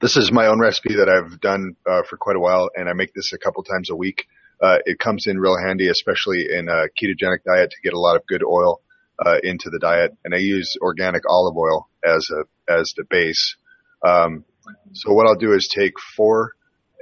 this 0.00 0.16
is 0.16 0.30
my 0.30 0.46
own 0.46 0.60
recipe 0.60 0.94
that 0.96 1.08
I've 1.08 1.40
done 1.40 1.76
uh, 1.88 2.02
for 2.08 2.16
quite 2.16 2.36
a 2.36 2.40
while, 2.40 2.70
and 2.74 2.88
I 2.88 2.92
make 2.92 3.14
this 3.14 3.32
a 3.32 3.38
couple 3.38 3.62
times 3.62 3.90
a 3.90 3.96
week. 3.96 4.26
Uh, 4.60 4.78
it 4.84 4.98
comes 4.98 5.26
in 5.26 5.38
real 5.38 5.58
handy, 5.58 5.88
especially 5.88 6.46
in 6.50 6.68
a 6.68 6.88
ketogenic 6.98 7.44
diet, 7.44 7.70
to 7.70 7.76
get 7.82 7.92
a 7.92 7.98
lot 7.98 8.16
of 8.16 8.26
good 8.26 8.42
oil 8.42 8.80
uh, 9.24 9.38
into 9.42 9.70
the 9.70 9.78
diet. 9.78 10.16
And 10.24 10.34
I 10.34 10.38
use 10.38 10.76
organic 10.80 11.22
olive 11.28 11.56
oil 11.56 11.88
as 12.04 12.28
a 12.30 12.72
as 12.72 12.92
the 12.96 13.04
base. 13.04 13.56
Um, 14.04 14.44
so 14.92 15.12
what 15.12 15.26
I'll 15.26 15.36
do 15.36 15.52
is 15.52 15.68
take 15.72 15.94
four 16.16 16.52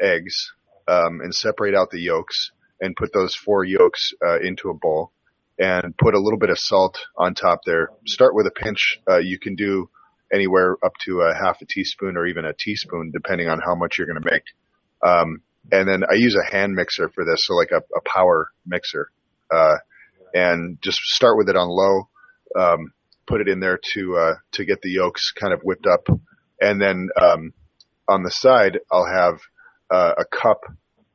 eggs 0.01 0.35
um, 0.89 1.21
and 1.23 1.35
separate 1.35 1.75
out 1.75 1.91
the 1.91 2.01
yolks 2.01 2.51
and 2.81 2.97
put 2.97 3.13
those 3.13 3.35
four 3.35 3.65
yolks 3.65 4.13
uh, 4.25 4.41
into 4.41 4.69
a 4.69 4.75
bowl 4.75 5.13
and 5.59 5.97
put 5.97 6.15
a 6.15 6.21
little 6.21 6.39
bit 6.39 6.51
of 6.51 6.59
salt 6.59 6.99
on 7.17 7.35
top 7.35 7.61
there. 7.65 7.89
Start 8.07 8.35
with 8.35 8.47
a 8.47 8.51
pinch. 8.51 8.99
Uh, 9.09 9.19
you 9.19 9.39
can 9.39 9.55
do 9.55 9.89
anywhere 10.33 10.77
up 10.85 10.93
to 11.07 11.21
a 11.21 11.35
half 11.35 11.59
a 11.63 11.67
teaspoon 11.67 12.17
or 12.17 12.27
even 12.27 12.45
a 12.45 12.53
teaspoon, 12.53 13.13
depending 13.13 13.49
on 13.49 13.61
how 13.65 13.75
much 13.75 13.97
you're 13.97 14.07
going 14.07 14.21
to 14.21 14.31
make. 14.31 14.43
Um, 15.03 15.43
and 15.73 15.89
then 15.89 16.05
I 16.05 16.15
use 16.15 16.37
a 16.37 16.55
hand 16.55 16.75
mixer 16.75 17.09
for 17.15 17.25
this, 17.25 17.41
so 17.47 17.55
like 17.55 17.71
a, 17.73 17.79
a 17.79 18.01
power 18.05 18.49
mixer, 18.67 19.09
uh, 19.53 19.77
and 20.33 20.79
just 20.83 20.99
start 20.99 21.37
with 21.37 21.49
it 21.49 21.57
on 21.57 21.69
low. 21.69 22.09
Um, 22.57 22.93
put 23.27 23.41
it 23.41 23.49
in 23.49 23.61
there 23.61 23.79
to 23.95 24.17
uh, 24.17 24.35
to 24.53 24.65
get 24.65 24.81
the 24.83 24.91
yolks 24.91 25.33
kind 25.33 25.53
of 25.53 25.61
whipped 25.63 25.87
up, 25.87 26.07
and 26.61 26.81
then 26.81 27.09
um, 27.21 27.53
on 28.09 28.23
the 28.23 28.31
side 28.31 28.79
I'll 28.93 29.07
have 29.07 29.41
uh, 29.91 30.15
a 30.19 30.25
cup 30.25 30.61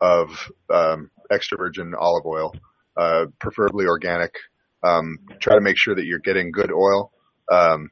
of 0.01 0.29
um, 0.69 1.11
extra 1.31 1.57
virgin 1.57 1.93
olive 1.97 2.25
oil, 2.25 2.53
uh, 2.97 3.25
preferably 3.39 3.85
organic. 3.85 4.33
Um, 4.83 5.17
try 5.41 5.55
to 5.55 5.61
make 5.61 5.75
sure 5.77 5.95
that 5.95 6.05
you're 6.05 6.19
getting 6.19 6.51
good 6.51 6.71
oil. 6.71 7.11
Um, 7.51 7.91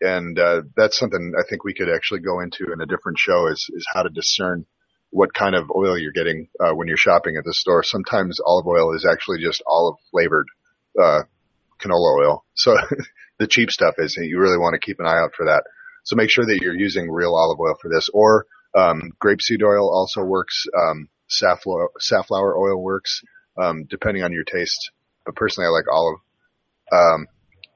and, 0.00 0.38
uh, 0.38 0.62
that's 0.76 0.98
something 0.98 1.32
I 1.36 1.42
think 1.48 1.64
we 1.64 1.74
could 1.74 1.88
actually 1.88 2.20
go 2.20 2.40
into 2.40 2.72
in 2.72 2.80
a 2.80 2.86
different 2.86 3.18
show 3.18 3.48
is, 3.48 3.66
is 3.72 3.86
how 3.92 4.02
to 4.02 4.10
discern 4.10 4.66
what 5.10 5.32
kind 5.34 5.54
of 5.54 5.70
oil 5.74 5.98
you're 5.98 6.12
getting, 6.12 6.48
uh, 6.60 6.72
when 6.72 6.88
you're 6.88 6.96
shopping 6.96 7.36
at 7.36 7.44
the 7.44 7.54
store. 7.54 7.82
Sometimes 7.82 8.38
olive 8.44 8.66
oil 8.66 8.94
is 8.94 9.06
actually 9.10 9.38
just 9.42 9.62
olive 9.66 9.96
flavored, 10.10 10.46
uh, 11.00 11.22
canola 11.80 12.20
oil. 12.20 12.44
So 12.54 12.76
the 13.38 13.46
cheap 13.46 13.70
stuff 13.70 13.94
is 13.98 14.16
you 14.16 14.38
really 14.38 14.58
want 14.58 14.74
to 14.74 14.84
keep 14.84 15.00
an 15.00 15.06
eye 15.06 15.18
out 15.18 15.32
for 15.36 15.46
that. 15.46 15.64
So 16.04 16.16
make 16.16 16.30
sure 16.30 16.44
that 16.44 16.60
you're 16.60 16.76
using 16.76 17.10
real 17.10 17.34
olive 17.34 17.58
oil 17.60 17.76
for 17.80 17.90
this 17.90 18.08
or, 18.12 18.46
um, 18.74 19.12
grapeseed 19.22 19.62
oil 19.62 19.90
also 19.90 20.22
works. 20.22 20.64
Um, 20.76 21.08
safflower, 21.28 21.90
safflower 21.98 22.56
oil 22.56 22.82
works, 22.82 23.22
um, 23.56 23.84
depending 23.84 24.22
on 24.22 24.32
your 24.32 24.44
taste. 24.44 24.90
But 25.24 25.36
personally, 25.36 25.66
I 25.66 25.70
like 25.70 25.84
olive. 25.90 26.20
Um, 26.90 27.26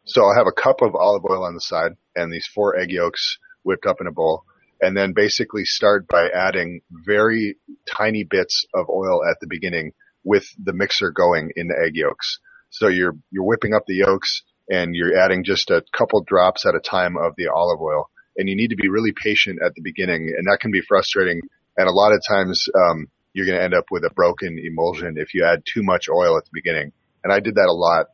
so 0.04 0.24
I'll 0.24 0.36
have 0.36 0.46
a 0.46 0.60
cup 0.60 0.82
of 0.82 0.94
olive 0.94 1.24
oil 1.28 1.44
on 1.44 1.54
the 1.54 1.60
side 1.60 1.92
and 2.16 2.32
these 2.32 2.48
four 2.54 2.78
egg 2.78 2.90
yolks 2.90 3.38
whipped 3.62 3.86
up 3.86 4.00
in 4.00 4.06
a 4.06 4.12
bowl. 4.12 4.44
And 4.82 4.96
then 4.96 5.12
basically 5.14 5.64
start 5.64 6.06
by 6.09 6.28
adding 6.28 6.80
very 6.90 7.56
tiny 7.96 8.24
bits 8.28 8.66
of 8.74 8.90
oil 8.90 9.22
at 9.24 9.38
the 9.40 9.46
beginning 9.48 9.92
with 10.24 10.44
the 10.62 10.74
mixer 10.74 11.10
going 11.10 11.52
in 11.56 11.68
the 11.68 11.82
egg 11.86 11.92
yolks. 11.94 12.38
So 12.70 12.88
you're, 12.88 13.16
you're 13.30 13.44
whipping 13.44 13.74
up 13.74 13.84
the 13.86 13.94
yolks 13.94 14.42
and 14.68 14.94
you're 14.94 15.18
adding 15.18 15.44
just 15.44 15.70
a 15.70 15.82
couple 15.96 16.22
drops 16.26 16.66
at 16.66 16.74
a 16.74 16.80
time 16.80 17.16
of 17.16 17.32
the 17.36 17.48
olive 17.48 17.80
oil. 17.80 18.10
And 18.36 18.48
you 18.48 18.56
need 18.56 18.68
to 18.68 18.76
be 18.76 18.88
really 18.88 19.12
patient 19.12 19.60
at 19.64 19.72
the 19.74 19.82
beginning 19.82 20.34
and 20.36 20.46
that 20.50 20.59
can 20.60 20.72
be 20.72 20.82
frustrating. 20.86 21.40
And 21.76 21.88
a 21.88 21.92
lot 21.92 22.12
of 22.12 22.20
times, 22.28 22.66
um, 22.74 23.06
you're 23.34 23.46
going 23.46 23.59
to 23.59 23.64
end 23.64 23.74
up 23.74 23.86
with 23.90 24.04
a 24.04 24.10
broken 24.10 24.59
emulsion 24.62 25.14
if 25.16 25.32
you 25.32 25.44
add 25.44 25.62
too 25.72 25.82
much 25.82 26.09
oil 26.10 26.36
at 26.36 26.44
the 26.44 26.50
beginning. 26.52 26.92
And 27.24 27.32
I 27.32 27.40
did 27.40 27.54
that 27.54 27.68
a 27.68 27.72
lot. 27.72 28.06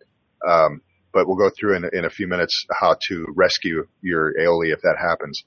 Um, 0.46 0.82
but 1.12 1.26
we'll 1.26 1.36
go 1.36 1.50
through 1.50 1.76
in, 1.76 1.84
in 1.92 2.04
a 2.04 2.10
few 2.10 2.28
minutes 2.28 2.66
how 2.70 2.96
to 3.08 3.26
rescue 3.34 3.86
your 4.02 4.32
aioli 4.34 4.72
if 4.72 4.80
that 4.82 4.96
happens. 5.00 5.42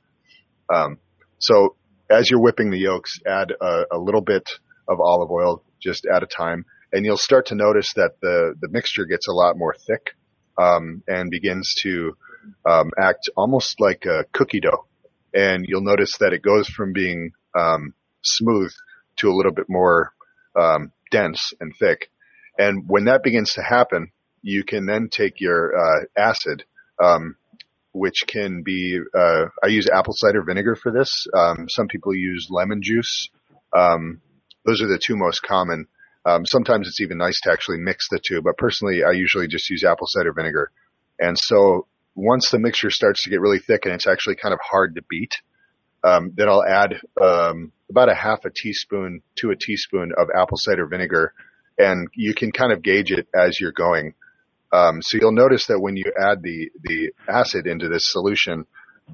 Um, 0.73 0.97
so 1.41 1.75
as 2.09 2.29
you're 2.29 2.41
whipping 2.41 2.71
the 2.71 2.77
yolks, 2.79 3.19
add 3.25 3.51
a, 3.59 3.83
a, 3.91 3.97
little 3.97 4.21
bit 4.21 4.43
of 4.87 4.99
olive 4.99 5.31
oil 5.31 5.63
just 5.81 6.05
at 6.05 6.23
a 6.23 6.27
time, 6.27 6.65
and 6.91 7.05
you'll 7.05 7.17
start 7.17 7.47
to 7.47 7.55
notice 7.55 7.91
that 7.95 8.19
the 8.21 8.53
the 8.59 8.69
mixture 8.69 9.05
gets 9.05 9.27
a 9.27 9.33
lot 9.33 9.57
more 9.57 9.73
thick 9.87 10.15
um, 10.57 11.03
and 11.07 11.29
begins 11.29 11.73
to 11.81 12.13
um, 12.65 12.91
act 12.99 13.29
almost 13.35 13.79
like 13.79 14.05
a 14.05 14.25
cookie 14.33 14.59
dough. 14.59 14.85
And 15.33 15.65
you'll 15.67 15.83
notice 15.83 16.11
that 16.19 16.33
it 16.33 16.41
goes 16.41 16.67
from 16.67 16.91
being 16.93 17.31
um, 17.57 17.93
smooth 18.21 18.71
to 19.17 19.29
a 19.29 19.35
little 19.35 19.53
bit 19.53 19.67
more 19.69 20.13
um, 20.59 20.91
dense 21.11 21.53
and 21.59 21.73
thick. 21.79 22.09
And 22.57 22.83
when 22.87 23.05
that 23.05 23.23
begins 23.23 23.53
to 23.53 23.61
happen, 23.61 24.11
you 24.41 24.63
can 24.63 24.85
then 24.85 25.07
take 25.09 25.39
your 25.39 25.73
uh, 25.77 26.05
acid, 26.17 26.65
um, 27.01 27.37
which 27.93 28.23
can 28.27 28.63
be 28.63 28.99
uh, 29.17 29.45
I 29.63 29.67
use 29.67 29.89
apple 29.89 30.13
cider 30.15 30.43
vinegar 30.43 30.75
for 30.75 30.91
this. 30.91 31.27
Um, 31.35 31.67
some 31.69 31.87
people 31.87 32.15
use 32.15 32.47
lemon 32.49 32.81
juice. 32.81 33.29
Um, 33.75 34.21
those 34.65 34.81
are 34.81 34.87
the 34.87 35.01
two 35.03 35.15
most 35.15 35.41
common. 35.41 35.87
Um, 36.25 36.45
sometimes 36.45 36.87
it's 36.87 37.01
even 37.01 37.17
nice 37.17 37.39
to 37.41 37.51
actually 37.51 37.79
mix 37.79 38.07
the 38.09 38.19
two, 38.23 38.41
but 38.41 38.57
personally, 38.57 39.03
I 39.03 39.11
usually 39.11 39.47
just 39.47 39.69
use 39.69 39.83
apple 39.83 40.07
cider 40.07 40.33
vinegar. 40.33 40.71
And 41.19 41.37
so 41.37 41.87
once 42.15 42.49
the 42.49 42.59
mixture 42.59 42.91
starts 42.91 43.23
to 43.23 43.29
get 43.29 43.41
really 43.41 43.59
thick 43.59 43.85
and 43.85 43.93
it's 43.93 44.07
actually 44.07 44.35
kind 44.35 44.53
of 44.53 44.59
hard 44.61 44.95
to 44.95 45.01
beat, 45.09 45.33
um, 46.03 46.31
then 46.35 46.49
I'll 46.49 46.63
add 46.63 46.99
um, 47.21 47.71
about 47.89 48.09
a 48.09 48.15
half 48.15 48.45
a 48.45 48.49
teaspoon 48.49 49.21
to 49.37 49.51
a 49.51 49.55
teaspoon 49.55 50.11
of 50.17 50.29
apple 50.35 50.57
cider 50.57 50.87
vinegar, 50.87 51.33
and 51.77 52.07
you 52.15 52.33
can 52.33 52.51
kind 52.51 52.71
of 52.71 52.81
gauge 52.81 53.11
it 53.11 53.27
as 53.35 53.59
you're 53.59 53.71
going. 53.71 54.13
Um, 54.73 55.01
so 55.01 55.17
you'll 55.19 55.33
notice 55.33 55.67
that 55.67 55.79
when 55.79 55.97
you 55.97 56.05
add 56.17 56.41
the 56.41 56.71
the 56.81 57.11
acid 57.27 57.67
into 57.67 57.89
this 57.89 58.11
solution, 58.11 58.65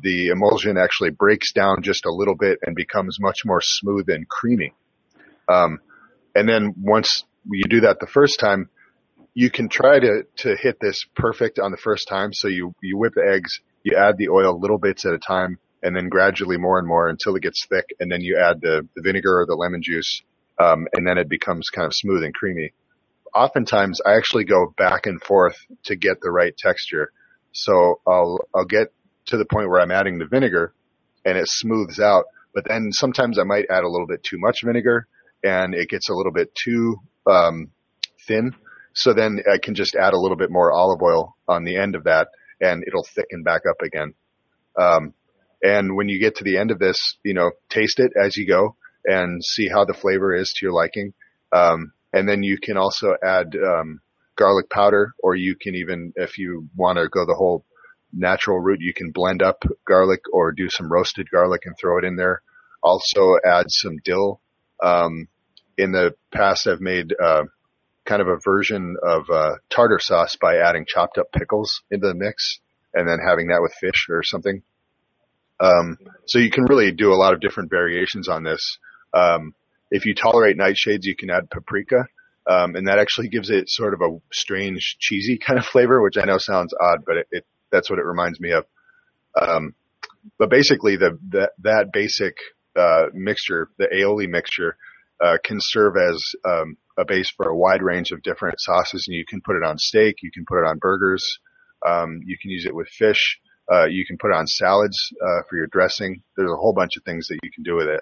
the 0.02 0.28
emulsion 0.28 0.78
actually 0.78 1.10
breaks 1.10 1.52
down 1.52 1.82
just 1.82 2.06
a 2.06 2.14
little 2.14 2.36
bit 2.36 2.60
and 2.62 2.76
becomes 2.76 3.18
much 3.20 3.40
more 3.46 3.62
smooth 3.62 4.10
and 4.10 4.28
creamy. 4.28 4.74
Um, 5.48 5.80
and 6.36 6.48
then 6.48 6.76
once 6.78 7.24
you 7.50 7.64
do 7.64 7.82
that 7.82 8.00
the 8.00 8.08
first 8.08 8.40
time, 8.40 8.70
you 9.34 9.50
can 9.50 9.70
try 9.70 10.00
to 10.00 10.24
to 10.38 10.56
hit 10.56 10.80
this 10.80 11.06
perfect 11.16 11.60
on 11.60 11.72
the 11.72 11.78
first 11.78 12.08
time. 12.08 12.34
So 12.34 12.48
you 12.48 12.76
you 12.82 12.98
whip 12.98 13.14
the 13.16 13.28
eggs, 13.28 13.60
you 13.84 13.98
add 13.98 14.18
the 14.18 14.30
oil 14.30 14.60
little 14.60 14.78
bits 14.78 15.06
at 15.06 15.14
a 15.14 15.20
time, 15.20 15.58
and 15.82 15.96
then 15.96 16.10
gradually 16.10 16.58
more 16.58 16.78
and 16.78 16.88
more 16.88 17.08
until 17.08 17.36
it 17.36 17.44
gets 17.44 17.66
thick, 17.68 17.86
and 18.00 18.12
then 18.12 18.22
you 18.22 18.38
add 18.38 18.62
the, 18.62 18.88
the 18.96 19.02
vinegar 19.02 19.40
or 19.40 19.46
the 19.46 19.56
lemon 19.56 19.82
juice, 19.82 20.22
um, 20.60 20.88
and 20.94 21.08
then 21.08 21.18
it 21.18 21.30
becomes 21.30 21.70
kind 21.70 21.86
of 21.86 21.94
smooth 21.94 22.24
and 22.24 22.34
creamy. 22.34 22.74
Oftentimes, 23.38 24.02
I 24.04 24.16
actually 24.18 24.46
go 24.46 24.74
back 24.76 25.06
and 25.06 25.22
forth 25.22 25.56
to 25.84 25.96
get 25.96 26.22
the 26.22 26.32
right 26.32 26.58
texture. 26.58 27.12
So 27.52 28.02
I'll 28.08 28.40
I'll 28.56 28.66
get 28.66 28.88
to 29.28 29.38
the 29.38 29.46
point 29.46 29.70
where 29.70 29.80
I'm 29.80 29.92
adding 29.92 30.18
the 30.18 30.26
vinegar, 30.26 30.74
and 31.24 31.38
it 31.38 31.48
smooths 31.48 32.00
out. 32.00 32.26
But 32.56 32.66
then 32.68 32.90
sometimes 32.92 33.38
I 33.38 33.44
might 33.44 33.68
add 33.70 33.84
a 33.84 33.90
little 33.90 34.08
bit 34.08 34.24
too 34.24 34.40
much 34.40 34.62
vinegar, 34.66 35.08
and 35.44 35.76
it 35.76 35.88
gets 35.88 36.10
a 36.10 36.16
little 36.16 36.32
bit 36.32 36.52
too 36.56 36.98
um, 37.30 37.70
thin. 38.28 38.56
So 38.94 39.14
then 39.14 39.44
I 39.54 39.60
can 39.60 39.76
just 39.76 39.96
add 39.96 40.14
a 40.14 40.20
little 40.20 40.38
bit 40.38 40.50
more 40.50 40.72
olive 40.72 41.04
oil 41.04 41.36
on 41.48 41.64
the 41.64 41.78
end 41.78 41.94
of 41.94 42.06
that, 42.06 42.30
and 42.60 42.84
it'll 42.88 43.06
thicken 43.06 43.44
back 43.44 43.62
up 43.70 43.84
again. 43.84 44.16
Um, 44.76 45.14
and 45.62 45.96
when 45.96 46.10
you 46.10 46.20
get 46.20 46.38
to 46.38 46.44
the 46.44 46.58
end 46.58 46.72
of 46.72 46.80
this, 46.80 47.18
you 47.24 47.36
know, 47.36 47.52
taste 47.70 48.00
it 48.00 48.14
as 48.20 48.36
you 48.36 48.48
go 48.48 48.76
and 49.06 49.44
see 49.46 49.68
how 49.68 49.86
the 49.86 49.94
flavor 49.94 50.34
is 50.34 50.52
to 50.56 50.66
your 50.66 50.74
liking. 50.74 51.14
Um, 51.52 51.94
and 52.14 52.28
then 52.28 52.44
you 52.44 52.58
can 52.58 52.78
also 52.78 53.16
add 53.24 53.56
um, 53.56 54.02
garlic 54.36 54.70
powder, 54.70 55.14
or 55.20 55.36
you 55.36 55.56
can 55.56 55.76
even, 55.76 56.14
if 56.16 56.38
you 56.38 56.70
want 56.76 56.98
to 56.98 57.10
go 57.10 57.26
the 57.26 57.36
whole 57.36 57.66
natural 58.14 58.60
route, 58.60 58.82
you 58.82 58.94
can 58.94 59.12
blend 59.12 59.42
up 59.42 59.64
garlic 59.86 60.22
or 60.32 60.52
do 60.52 60.70
some 60.70 60.92
roasted 60.92 61.30
garlic 61.30 61.62
and 61.66 61.76
throw 61.78 61.98
it 61.98 62.06
in 62.06 62.16
there. 62.16 62.42
Also 62.82 63.36
add 63.46 63.66
some 63.70 63.98
dill. 64.04 64.40
Um, 64.82 65.28
in 65.78 65.92
the 65.92 66.16
past, 66.32 66.68
I've 66.68 66.82
made 66.82 67.14
uh, 67.22 67.44
kind 68.06 68.22
of 68.22 68.28
a 68.28 68.40
version 68.44 68.96
of 69.04 69.30
uh, 69.30 69.56
tartar 69.70 70.00
sauce 70.00 70.38
by 70.40 70.58
adding 70.58 70.86
chopped 70.88 71.18
up 71.18 71.32
pickles 71.32 71.82
into 71.92 72.08
the 72.08 72.16
mix 72.16 72.60
and 72.94 73.08
then 73.08 73.20
having 73.20 73.48
that 73.48 73.62
with 73.62 73.74
fish 73.74 74.08
or 74.10 74.24
something. 74.24 74.64
Um, 75.60 75.98
so 76.26 76.40
you 76.40 76.52
can 76.52 76.66
really 76.66 76.92
do 76.92 77.12
a 77.12 77.16
lot 77.16 77.34
of 77.34 77.42
different 77.42 77.70
variations 77.70 78.28
on 78.30 78.44
this. 78.44 78.78
Um, 79.14 79.54
if 79.92 80.06
you 80.06 80.14
tolerate 80.14 80.58
nightshades, 80.58 81.04
you 81.04 81.16
can 81.16 81.30
add 81.30 81.50
paprika, 81.50 82.08
um, 82.46 82.76
and 82.76 82.88
that 82.88 83.00
actually 83.00 83.30
gives 83.30 83.50
it 83.50 83.70
sort 83.70 83.94
of 83.94 84.02
a 84.02 84.18
strange 84.32 84.98
cheesy 85.00 85.38
kind 85.38 85.60
of 85.60 85.66
flavor, 85.66 86.02
which 86.02 86.18
I 86.18 86.26
know 86.26 86.38
sounds 86.38 86.74
odd, 86.80 87.04
but 87.06 87.18
it, 87.18 87.28
it 87.32 87.46
that's 87.72 87.90
what 87.90 88.00
it 88.00 88.06
reminds 88.06 88.40
me 88.40 88.52
of. 88.52 88.66
Um, 89.40 89.76
but 90.38 90.50
basically, 90.50 90.98
the, 90.98 91.18
that 91.30 91.52
that 91.64 91.92
basic 91.94 92.36
uh, 92.76 93.08
mixture, 93.14 93.70
the 93.78 93.88
aioli 93.94 94.28
mixture, 94.30 94.78
uh, 95.24 95.38
can 95.44 95.58
serve 95.62 95.96
as 95.98 96.24
um, 96.46 96.78
a 96.98 97.06
base 97.06 97.32
for 97.36 97.48
a 97.50 97.58
wide 97.58 97.82
range 97.82 98.12
of 98.12 98.24
different 98.24 98.60
sauces, 98.60 99.06
and 99.08 99.16
you 99.16 99.26
can 99.26 99.42
put 99.42 99.56
it 99.56 99.64
on 99.64 99.78
steak, 99.78 100.18
you 100.22 100.32
can 100.32 100.46
put 100.46 100.60
it 100.60 100.68
on 100.68 100.78
burgers, 100.80 101.40
um, 101.86 102.22
you 102.26 102.38
can 102.42 102.52
use 102.52 102.66
it 102.66 102.76
with 102.76 102.88
fish. 102.90 103.40
Uh, 103.70 103.86
you 103.86 104.06
can 104.06 104.18
put 104.18 104.32
it 104.32 104.34
on 104.34 104.48
salads 104.48 104.98
uh, 105.22 105.42
for 105.50 105.58
your 105.58 105.68
dressing. 105.68 106.24
There's 106.38 106.50
a 106.50 106.56
whole 106.56 106.72
bunch 106.72 106.96
of 106.96 107.04
things 107.04 107.28
that 107.28 107.38
you 107.44 107.52
can 107.52 107.64
do 107.64 107.76
with 107.76 107.88
it. 107.88 108.02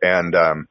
And 0.00 0.34
um, 0.34 0.68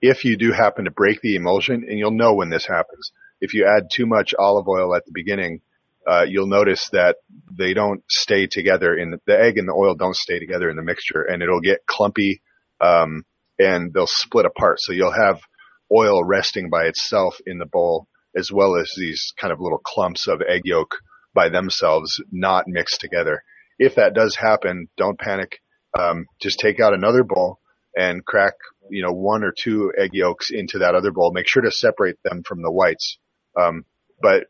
if 0.00 0.24
you 0.24 0.36
do 0.36 0.52
happen 0.52 0.84
to 0.84 0.90
break 0.90 1.20
the 1.20 1.36
emulsion, 1.36 1.84
and 1.88 1.98
you'll 1.98 2.10
know 2.10 2.34
when 2.34 2.50
this 2.50 2.66
happens, 2.66 3.12
if 3.40 3.54
you 3.54 3.66
add 3.66 3.88
too 3.92 4.06
much 4.06 4.34
olive 4.38 4.68
oil 4.68 4.94
at 4.94 5.04
the 5.04 5.12
beginning, 5.14 5.60
uh, 6.06 6.24
you'll 6.28 6.46
notice 6.46 6.88
that 6.92 7.16
they 7.50 7.74
don't 7.74 8.02
stay 8.08 8.46
together 8.46 8.94
in 8.94 9.10
the, 9.10 9.18
the, 9.26 9.38
egg 9.38 9.58
and 9.58 9.68
the 9.68 9.72
oil 9.72 9.94
don't 9.94 10.16
stay 10.16 10.38
together 10.38 10.70
in 10.70 10.76
the 10.76 10.82
mixture, 10.82 11.22
and 11.22 11.42
it'll 11.42 11.60
get 11.60 11.86
clumpy, 11.86 12.42
um, 12.80 13.24
and 13.58 13.92
they'll 13.92 14.06
split 14.06 14.46
apart. 14.46 14.78
So 14.80 14.92
you'll 14.92 15.12
have 15.12 15.40
oil 15.92 16.24
resting 16.24 16.70
by 16.70 16.86
itself 16.86 17.36
in 17.46 17.58
the 17.58 17.66
bowl, 17.66 18.08
as 18.36 18.50
well 18.52 18.76
as 18.76 18.90
these 18.96 19.32
kind 19.38 19.52
of 19.52 19.60
little 19.60 19.80
clumps 19.84 20.26
of 20.28 20.40
egg 20.40 20.62
yolk 20.64 20.96
by 21.34 21.48
themselves, 21.48 22.22
not 22.30 22.64
mixed 22.66 23.00
together 23.00 23.42
if 23.80 23.94
that 23.94 24.14
does 24.14 24.36
happen, 24.36 24.88
don't 24.98 25.18
panic. 25.18 25.58
Um, 25.98 26.26
just 26.40 26.60
take 26.60 26.78
out 26.78 26.92
another 26.92 27.24
bowl 27.24 27.58
and 27.96 28.24
crack, 28.24 28.52
you 28.90 29.02
know, 29.02 29.12
one 29.12 29.44
or 29.44 29.52
two 29.56 29.92
egg 29.96 30.10
yolks 30.12 30.50
into 30.50 30.78
that 30.78 30.94
other 30.94 31.10
bowl. 31.12 31.32
Make 31.32 31.48
sure 31.48 31.62
to 31.62 31.70
separate 31.70 32.16
them 32.24 32.42
from 32.46 32.62
the 32.62 32.70
whites. 32.70 33.18
Um, 33.60 33.84
but 34.20 34.44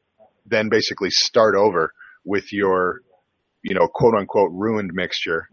then 0.47 0.69
basically 0.69 1.11
start 1.11 1.55
over 1.55 1.93
with 2.25 2.53
your, 2.53 3.01
you 3.63 3.75
know, 3.75 3.89
quote 3.89 4.15
unquote 4.15 4.51
ruined 4.53 4.91
mixture 4.93 5.47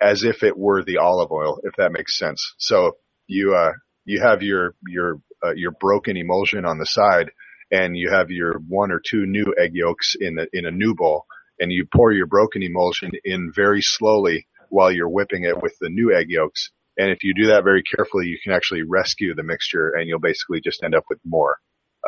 as 0.00 0.24
if 0.24 0.42
it 0.42 0.56
were 0.56 0.84
the 0.84 0.98
olive 0.98 1.32
oil, 1.32 1.60
if 1.64 1.74
that 1.76 1.92
makes 1.92 2.18
sense. 2.18 2.54
So 2.58 2.98
you, 3.26 3.54
uh, 3.54 3.72
you 4.04 4.20
have 4.20 4.42
your, 4.42 4.74
your, 4.86 5.20
uh, 5.44 5.54
your 5.54 5.72
broken 5.72 6.16
emulsion 6.16 6.64
on 6.64 6.78
the 6.78 6.86
side 6.86 7.30
and 7.70 7.96
you 7.96 8.10
have 8.10 8.30
your 8.30 8.54
one 8.68 8.90
or 8.92 9.00
two 9.00 9.26
new 9.26 9.54
egg 9.58 9.70
yolks 9.74 10.14
in 10.20 10.34
the, 10.36 10.46
in 10.52 10.66
a 10.66 10.70
new 10.70 10.94
bowl 10.94 11.24
and 11.58 11.72
you 11.72 11.86
pour 11.94 12.12
your 12.12 12.26
broken 12.26 12.62
emulsion 12.62 13.12
in 13.24 13.52
very 13.54 13.80
slowly 13.80 14.46
while 14.68 14.90
you're 14.92 15.08
whipping 15.08 15.44
it 15.44 15.60
with 15.62 15.74
the 15.80 15.88
new 15.88 16.14
egg 16.14 16.26
yolks. 16.28 16.70
And 16.96 17.10
if 17.10 17.22
you 17.22 17.34
do 17.34 17.48
that 17.48 17.64
very 17.64 17.82
carefully, 17.82 18.26
you 18.26 18.38
can 18.42 18.52
actually 18.52 18.82
rescue 18.82 19.34
the 19.34 19.42
mixture 19.42 19.90
and 19.90 20.08
you'll 20.08 20.20
basically 20.20 20.60
just 20.60 20.82
end 20.82 20.94
up 20.94 21.04
with 21.08 21.18
more. 21.24 21.56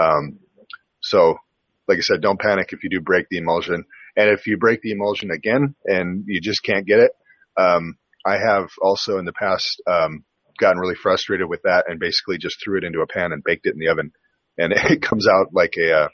Um, 0.00 0.38
so 1.00 1.36
like 1.88 1.98
I 1.98 2.02
said, 2.02 2.20
don't 2.20 2.40
panic 2.40 2.68
if 2.72 2.82
you 2.82 2.90
do 2.90 3.00
break 3.00 3.26
the 3.28 3.38
emulsion. 3.38 3.84
And 4.16 4.30
if 4.30 4.46
you 4.46 4.56
break 4.56 4.80
the 4.82 4.92
emulsion 4.92 5.30
again 5.30 5.74
and 5.84 6.24
you 6.26 6.40
just 6.40 6.62
can't 6.62 6.86
get 6.86 7.00
it, 7.00 7.12
um, 7.56 7.96
I 8.24 8.38
have 8.38 8.68
also 8.80 9.18
in 9.18 9.24
the 9.24 9.32
past, 9.32 9.82
um, 9.86 10.24
gotten 10.58 10.78
really 10.78 10.94
frustrated 10.94 11.48
with 11.48 11.62
that 11.64 11.84
and 11.86 12.00
basically 12.00 12.38
just 12.38 12.62
threw 12.62 12.78
it 12.78 12.84
into 12.84 13.00
a 13.00 13.06
pan 13.06 13.32
and 13.32 13.44
baked 13.44 13.66
it 13.66 13.74
in 13.74 13.78
the 13.78 13.88
oven. 13.88 14.12
And 14.58 14.72
it 14.90 15.02
comes 15.02 15.28
out 15.28 15.48
like 15.52 15.74
a, 15.78 15.92
uh, 15.92 16.08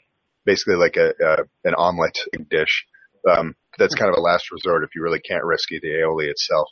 basically 0.45 0.75
like 0.75 0.97
a, 0.97 1.13
uh, 1.23 1.43
an 1.63 1.75
omelet 1.75 2.17
dish 2.49 2.85
um, 3.29 3.55
that's 3.77 3.95
kind 3.95 4.11
of 4.11 4.17
a 4.17 4.21
last 4.21 4.51
resort 4.51 4.83
if 4.83 4.95
you 4.95 5.01
really 5.01 5.21
can't 5.21 5.45
rescue 5.45 5.79
the 5.81 5.87
aioli 5.87 6.29
itself. 6.29 6.67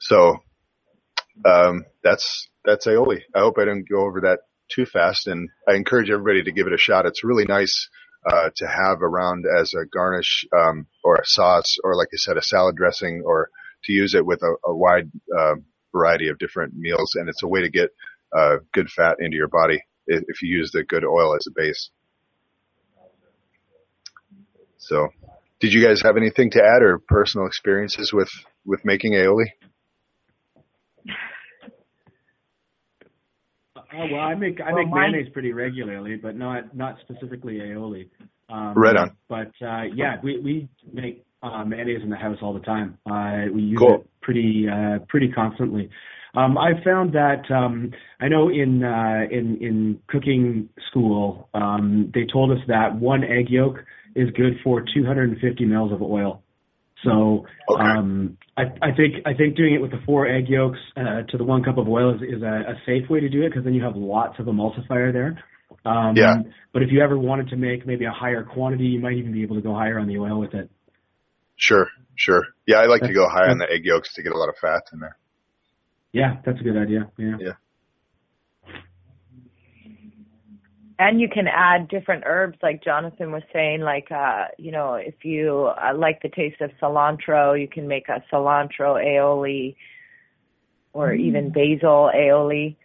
So 0.00 0.38
um, 1.44 1.84
that's 2.02 2.48
that's 2.64 2.86
aioli. 2.86 3.20
I 3.34 3.40
hope 3.40 3.56
I 3.58 3.64
didn't 3.64 3.88
go 3.88 4.06
over 4.06 4.22
that 4.22 4.40
too 4.70 4.86
fast, 4.86 5.26
and 5.26 5.48
I 5.68 5.74
encourage 5.74 6.10
everybody 6.10 6.44
to 6.44 6.52
give 6.52 6.66
it 6.66 6.72
a 6.72 6.78
shot. 6.78 7.06
It's 7.06 7.24
really 7.24 7.44
nice 7.44 7.88
uh, 8.24 8.50
to 8.56 8.66
have 8.66 9.02
around 9.02 9.44
as 9.60 9.74
a 9.74 9.86
garnish 9.86 10.46
um, 10.56 10.86
or 11.02 11.16
a 11.16 11.24
sauce, 11.24 11.76
or 11.82 11.96
like 11.96 12.08
I 12.12 12.16
said, 12.16 12.36
a 12.36 12.42
salad 12.42 12.76
dressing, 12.76 13.22
or 13.24 13.48
to 13.84 13.92
use 13.92 14.14
it 14.14 14.24
with 14.24 14.42
a, 14.42 14.54
a 14.64 14.74
wide 14.74 15.10
uh, 15.36 15.54
variety 15.92 16.28
of 16.28 16.38
different 16.38 16.74
meals. 16.74 17.14
And 17.16 17.28
it's 17.28 17.42
a 17.42 17.48
way 17.48 17.62
to 17.62 17.70
get 17.70 17.90
uh, 18.32 18.56
good 18.72 18.88
fat 18.90 19.16
into 19.18 19.36
your 19.36 19.48
body 19.48 19.82
if 20.06 20.42
you 20.42 20.56
use 20.56 20.70
the 20.72 20.84
good 20.84 21.04
oil 21.04 21.34
as 21.36 21.46
a 21.48 21.52
base. 21.54 21.90
So 24.78 25.08
did 25.60 25.72
you 25.72 25.84
guys 25.84 26.02
have 26.02 26.16
anything 26.16 26.50
to 26.50 26.62
add 26.62 26.82
or 26.82 26.98
personal 26.98 27.46
experiences 27.46 28.12
with 28.12 28.30
with 28.64 28.84
making 28.84 29.12
aioli? 29.12 29.46
Uh, 33.92 34.06
well, 34.10 34.20
I 34.20 34.34
make 34.34 34.60
I 34.60 34.72
make 34.72 34.90
well, 34.90 35.00
mayonnaise 35.00 35.30
pretty 35.32 35.52
regularly, 35.52 36.16
but 36.16 36.36
not 36.36 36.74
not 36.74 36.96
specifically 37.02 37.58
aioli. 37.58 38.08
Um, 38.48 38.74
right 38.74 38.96
on. 38.96 39.16
But 39.28 39.52
uh, 39.64 39.84
yeah, 39.94 40.16
we 40.22 40.38
we 40.40 40.68
make 40.92 41.24
uh, 41.42 41.64
mayonnaise 41.64 42.02
in 42.02 42.10
the 42.10 42.16
house 42.16 42.38
all 42.42 42.54
the 42.54 42.60
time. 42.60 42.98
Uh, 43.06 43.52
we 43.52 43.62
use 43.62 43.78
cool. 43.78 43.94
it 43.94 44.06
pretty 44.20 44.66
uh, 44.70 44.98
pretty 45.08 45.28
constantly. 45.28 45.90
Um, 46.34 46.56
I 46.56 46.82
found 46.82 47.12
that 47.12 47.50
um, 47.50 47.92
I 48.20 48.28
know 48.28 48.48
in 48.48 48.82
uh, 48.82 49.22
in 49.30 49.58
in 49.60 50.00
cooking 50.08 50.68
school 50.88 51.48
um, 51.52 52.10
they 52.14 52.24
told 52.30 52.50
us 52.50 52.64
that 52.68 52.96
one 52.96 53.22
egg 53.24 53.50
yolk 53.50 53.76
is 54.14 54.30
good 54.36 54.54
for 54.62 54.82
250 54.94 55.64
mils 55.64 55.92
of 55.92 56.02
oil. 56.02 56.41
So 57.04 57.46
okay. 57.68 57.82
um, 57.82 58.38
I, 58.56 58.62
I 58.80 58.92
think 58.96 59.26
I 59.26 59.34
think 59.34 59.56
doing 59.56 59.74
it 59.74 59.82
with 59.82 59.90
the 59.90 60.00
four 60.06 60.28
egg 60.28 60.48
yolks 60.48 60.78
uh, 60.96 61.22
to 61.30 61.38
the 61.38 61.44
one 61.44 61.64
cup 61.64 61.78
of 61.78 61.88
oil 61.88 62.14
is, 62.14 62.22
is 62.22 62.42
a, 62.42 62.72
a 62.72 62.74
safe 62.86 63.10
way 63.10 63.20
to 63.20 63.28
do 63.28 63.42
it 63.42 63.50
because 63.50 63.64
then 63.64 63.74
you 63.74 63.82
have 63.82 63.96
lots 63.96 64.38
of 64.38 64.46
emulsifier 64.46 65.12
there. 65.12 65.42
Um, 65.84 66.16
yeah. 66.16 66.36
But 66.72 66.82
if 66.82 66.90
you 66.92 67.02
ever 67.02 67.18
wanted 67.18 67.48
to 67.48 67.56
make 67.56 67.86
maybe 67.86 68.04
a 68.04 68.12
higher 68.12 68.44
quantity, 68.44 68.84
you 68.84 69.00
might 69.00 69.14
even 69.14 69.32
be 69.32 69.42
able 69.42 69.56
to 69.56 69.62
go 69.62 69.74
higher 69.74 69.98
on 69.98 70.06
the 70.06 70.18
oil 70.18 70.38
with 70.38 70.54
it. 70.54 70.70
Sure, 71.56 71.88
sure. 72.14 72.46
Yeah, 72.66 72.76
I 72.76 72.86
like 72.86 73.00
that's, 73.00 73.10
to 73.10 73.14
go 73.14 73.28
high 73.28 73.50
on 73.50 73.58
the 73.58 73.70
egg 73.70 73.84
yolks 73.84 74.14
to 74.14 74.22
get 74.22 74.32
a 74.32 74.38
lot 74.38 74.48
of 74.48 74.56
fat 74.60 74.82
in 74.92 75.00
there. 75.00 75.16
Yeah, 76.12 76.36
that's 76.44 76.60
a 76.60 76.62
good 76.62 76.76
idea. 76.76 77.10
Yeah. 77.16 77.36
Yeah. 77.40 77.52
And 81.02 81.20
you 81.20 81.28
can 81.28 81.48
add 81.48 81.88
different 81.88 82.22
herbs 82.24 82.56
like 82.62 82.82
jonathan 82.82 83.32
was 83.32 83.42
saying 83.52 83.80
like 83.80 84.10
uh 84.12 84.44
you 84.58 84.70
know 84.70 84.94
if 84.94 85.24
you 85.24 85.66
uh, 85.66 85.92
like 85.96 86.22
the 86.22 86.28
taste 86.28 86.60
of 86.60 86.70
cilantro 86.80 87.60
you 87.60 87.66
can 87.68 87.88
make 87.88 88.08
a 88.08 88.22
cilantro 88.32 88.94
aioli 89.04 89.74
or 90.92 91.10
mm. 91.10 91.20
even 91.20 91.50
basil 91.50 92.10
aioli 92.14 92.76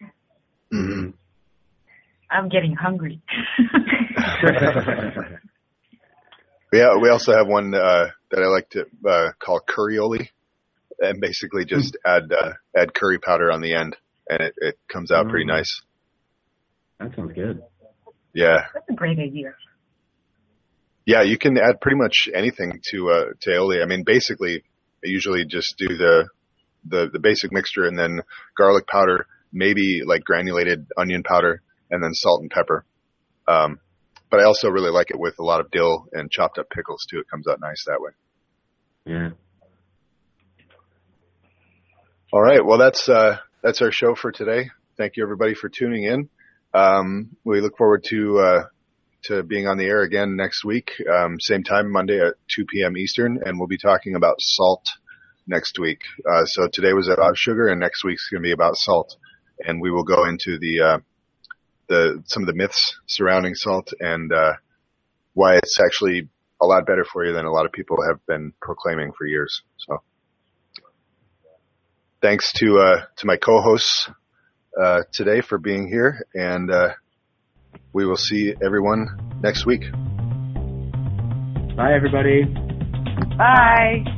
mm-hmm. 0.73 1.09
i'm 2.31 2.49
getting 2.49 2.73
hungry 2.75 3.21
yeah 6.73 6.95
we 6.99 7.09
also 7.09 7.33
have 7.33 7.47
one 7.47 7.73
uh 7.75 8.07
that 8.31 8.41
i 8.41 8.47
like 8.47 8.69
to 8.69 8.85
uh 9.07 9.29
call 9.39 9.59
curryoli 9.61 10.27
and 10.99 11.21
basically 11.21 11.65
just 11.65 11.93
mm. 11.93 12.15
add 12.15 12.31
uh 12.31 12.53
add 12.75 12.93
curry 12.95 13.19
powder 13.19 13.51
on 13.51 13.61
the 13.61 13.75
end 13.75 13.95
and 14.27 14.41
it, 14.41 14.55
it 14.57 14.79
comes 14.87 15.11
out 15.11 15.27
mm. 15.27 15.29
pretty 15.29 15.45
nice 15.45 15.81
that 16.99 17.15
sounds 17.15 17.33
good 17.33 17.61
yeah. 18.37 18.65
That's 18.71 18.89
a 18.89 18.93
great 18.93 19.17
idea. 19.17 19.55
Yeah, 21.07 21.23
you 21.23 21.39
can 21.39 21.57
add 21.57 21.81
pretty 21.81 21.97
much 21.97 22.29
anything 22.35 22.81
to 22.91 23.09
uh, 23.09 23.25
to 23.41 23.49
aioli. 23.49 23.81
I 23.81 23.87
mean, 23.87 24.03
basically, 24.03 24.63
I 25.03 25.07
usually 25.07 25.45
just 25.45 25.75
do 25.77 25.87
the 25.97 26.29
the 26.85 27.09
the 27.11 27.19
basic 27.19 27.51
mixture 27.51 27.85
and 27.85 27.97
then 27.97 28.21
garlic 28.55 28.85
powder, 28.85 29.25
maybe 29.51 30.01
like 30.05 30.23
granulated 30.23 30.85
onion 30.95 31.23
powder, 31.23 31.63
and 31.89 32.03
then 32.03 32.13
salt 32.13 32.41
and 32.41 32.51
pepper. 32.51 32.85
Um, 33.47 33.79
but 34.29 34.39
I 34.39 34.43
also 34.43 34.69
really 34.69 34.91
like 34.91 35.09
it 35.09 35.19
with 35.19 35.39
a 35.39 35.43
lot 35.43 35.59
of 35.59 35.71
dill 35.71 36.05
and 36.13 36.29
chopped 36.29 36.59
up 36.59 36.69
pickles 36.69 37.07
too. 37.09 37.19
It 37.19 37.29
comes 37.31 37.47
out 37.47 37.59
nice 37.59 37.85
that 37.87 38.01
way. 38.01 38.11
Yeah. 39.05 39.29
All 42.31 42.41
right. 42.41 42.63
Well, 42.63 42.77
that's 42.77 43.09
uh, 43.09 43.37
that's 43.63 43.81
our 43.81 43.91
show 43.91 44.13
for 44.13 44.31
today. 44.31 44.69
Thank 44.95 45.13
you 45.15 45.23
everybody 45.23 45.55
for 45.55 45.69
tuning 45.69 46.03
in. 46.03 46.29
Um, 46.77 47.35
we 47.43 47.59
look 47.59 47.75
forward 47.75 48.03
to 48.09 48.39
uh, 48.39 48.63
to 49.23 49.41
being 49.41 49.67
on 49.67 49.77
the 49.77 49.85
air 49.85 50.03
again 50.03 50.35
next 50.35 50.63
week, 50.63 50.91
um, 51.11 51.39
same 51.39 51.63
time 51.63 51.91
Monday 51.91 52.19
at 52.19 52.35
2 52.55 52.65
p.m. 52.65 52.95
Eastern, 52.97 53.39
and 53.43 53.57
we'll 53.57 53.67
be 53.67 53.79
talking 53.79 54.13
about 54.13 54.35
salt 54.39 54.85
next 55.47 55.79
week. 55.79 56.01
Uh, 56.29 56.45
so 56.45 56.67
today 56.71 56.93
was 56.93 57.09
about 57.09 57.35
sugar, 57.35 57.67
and 57.67 57.79
next 57.79 58.03
week's 58.03 58.29
going 58.29 58.43
to 58.43 58.47
be 58.47 58.51
about 58.51 58.75
salt, 58.75 59.15
and 59.59 59.81
we 59.81 59.89
will 59.89 60.03
go 60.03 60.25
into 60.25 60.59
the 60.59 60.81
uh, 60.81 60.97
the 61.87 62.23
some 62.27 62.43
of 62.43 62.47
the 62.47 62.53
myths 62.53 62.99
surrounding 63.07 63.55
salt 63.55 63.91
and 63.99 64.31
uh, 64.31 64.53
why 65.33 65.55
it's 65.55 65.79
actually 65.79 66.29
a 66.61 66.65
lot 66.67 66.85
better 66.85 67.05
for 67.11 67.25
you 67.25 67.33
than 67.33 67.45
a 67.45 67.51
lot 67.51 67.65
of 67.65 67.71
people 67.71 67.97
have 68.07 68.23
been 68.27 68.53
proclaiming 68.61 69.13
for 69.17 69.25
years. 69.25 69.63
So, 69.77 70.03
thanks 72.21 72.53
to 72.57 72.77
uh, 72.77 73.05
to 73.17 73.25
my 73.25 73.37
co-hosts 73.37 74.11
uh, 74.79 75.03
today 75.11 75.41
for 75.41 75.57
being 75.57 75.87
here, 75.87 76.25
and 76.33 76.71
uh, 76.71 76.93
we 77.93 78.05
will 78.05 78.17
see 78.17 78.53
everyone 78.63 79.39
next 79.41 79.65
week. 79.65 79.81
Bye, 81.75 81.93
everybody. 81.93 82.43
Bye. 83.37 84.16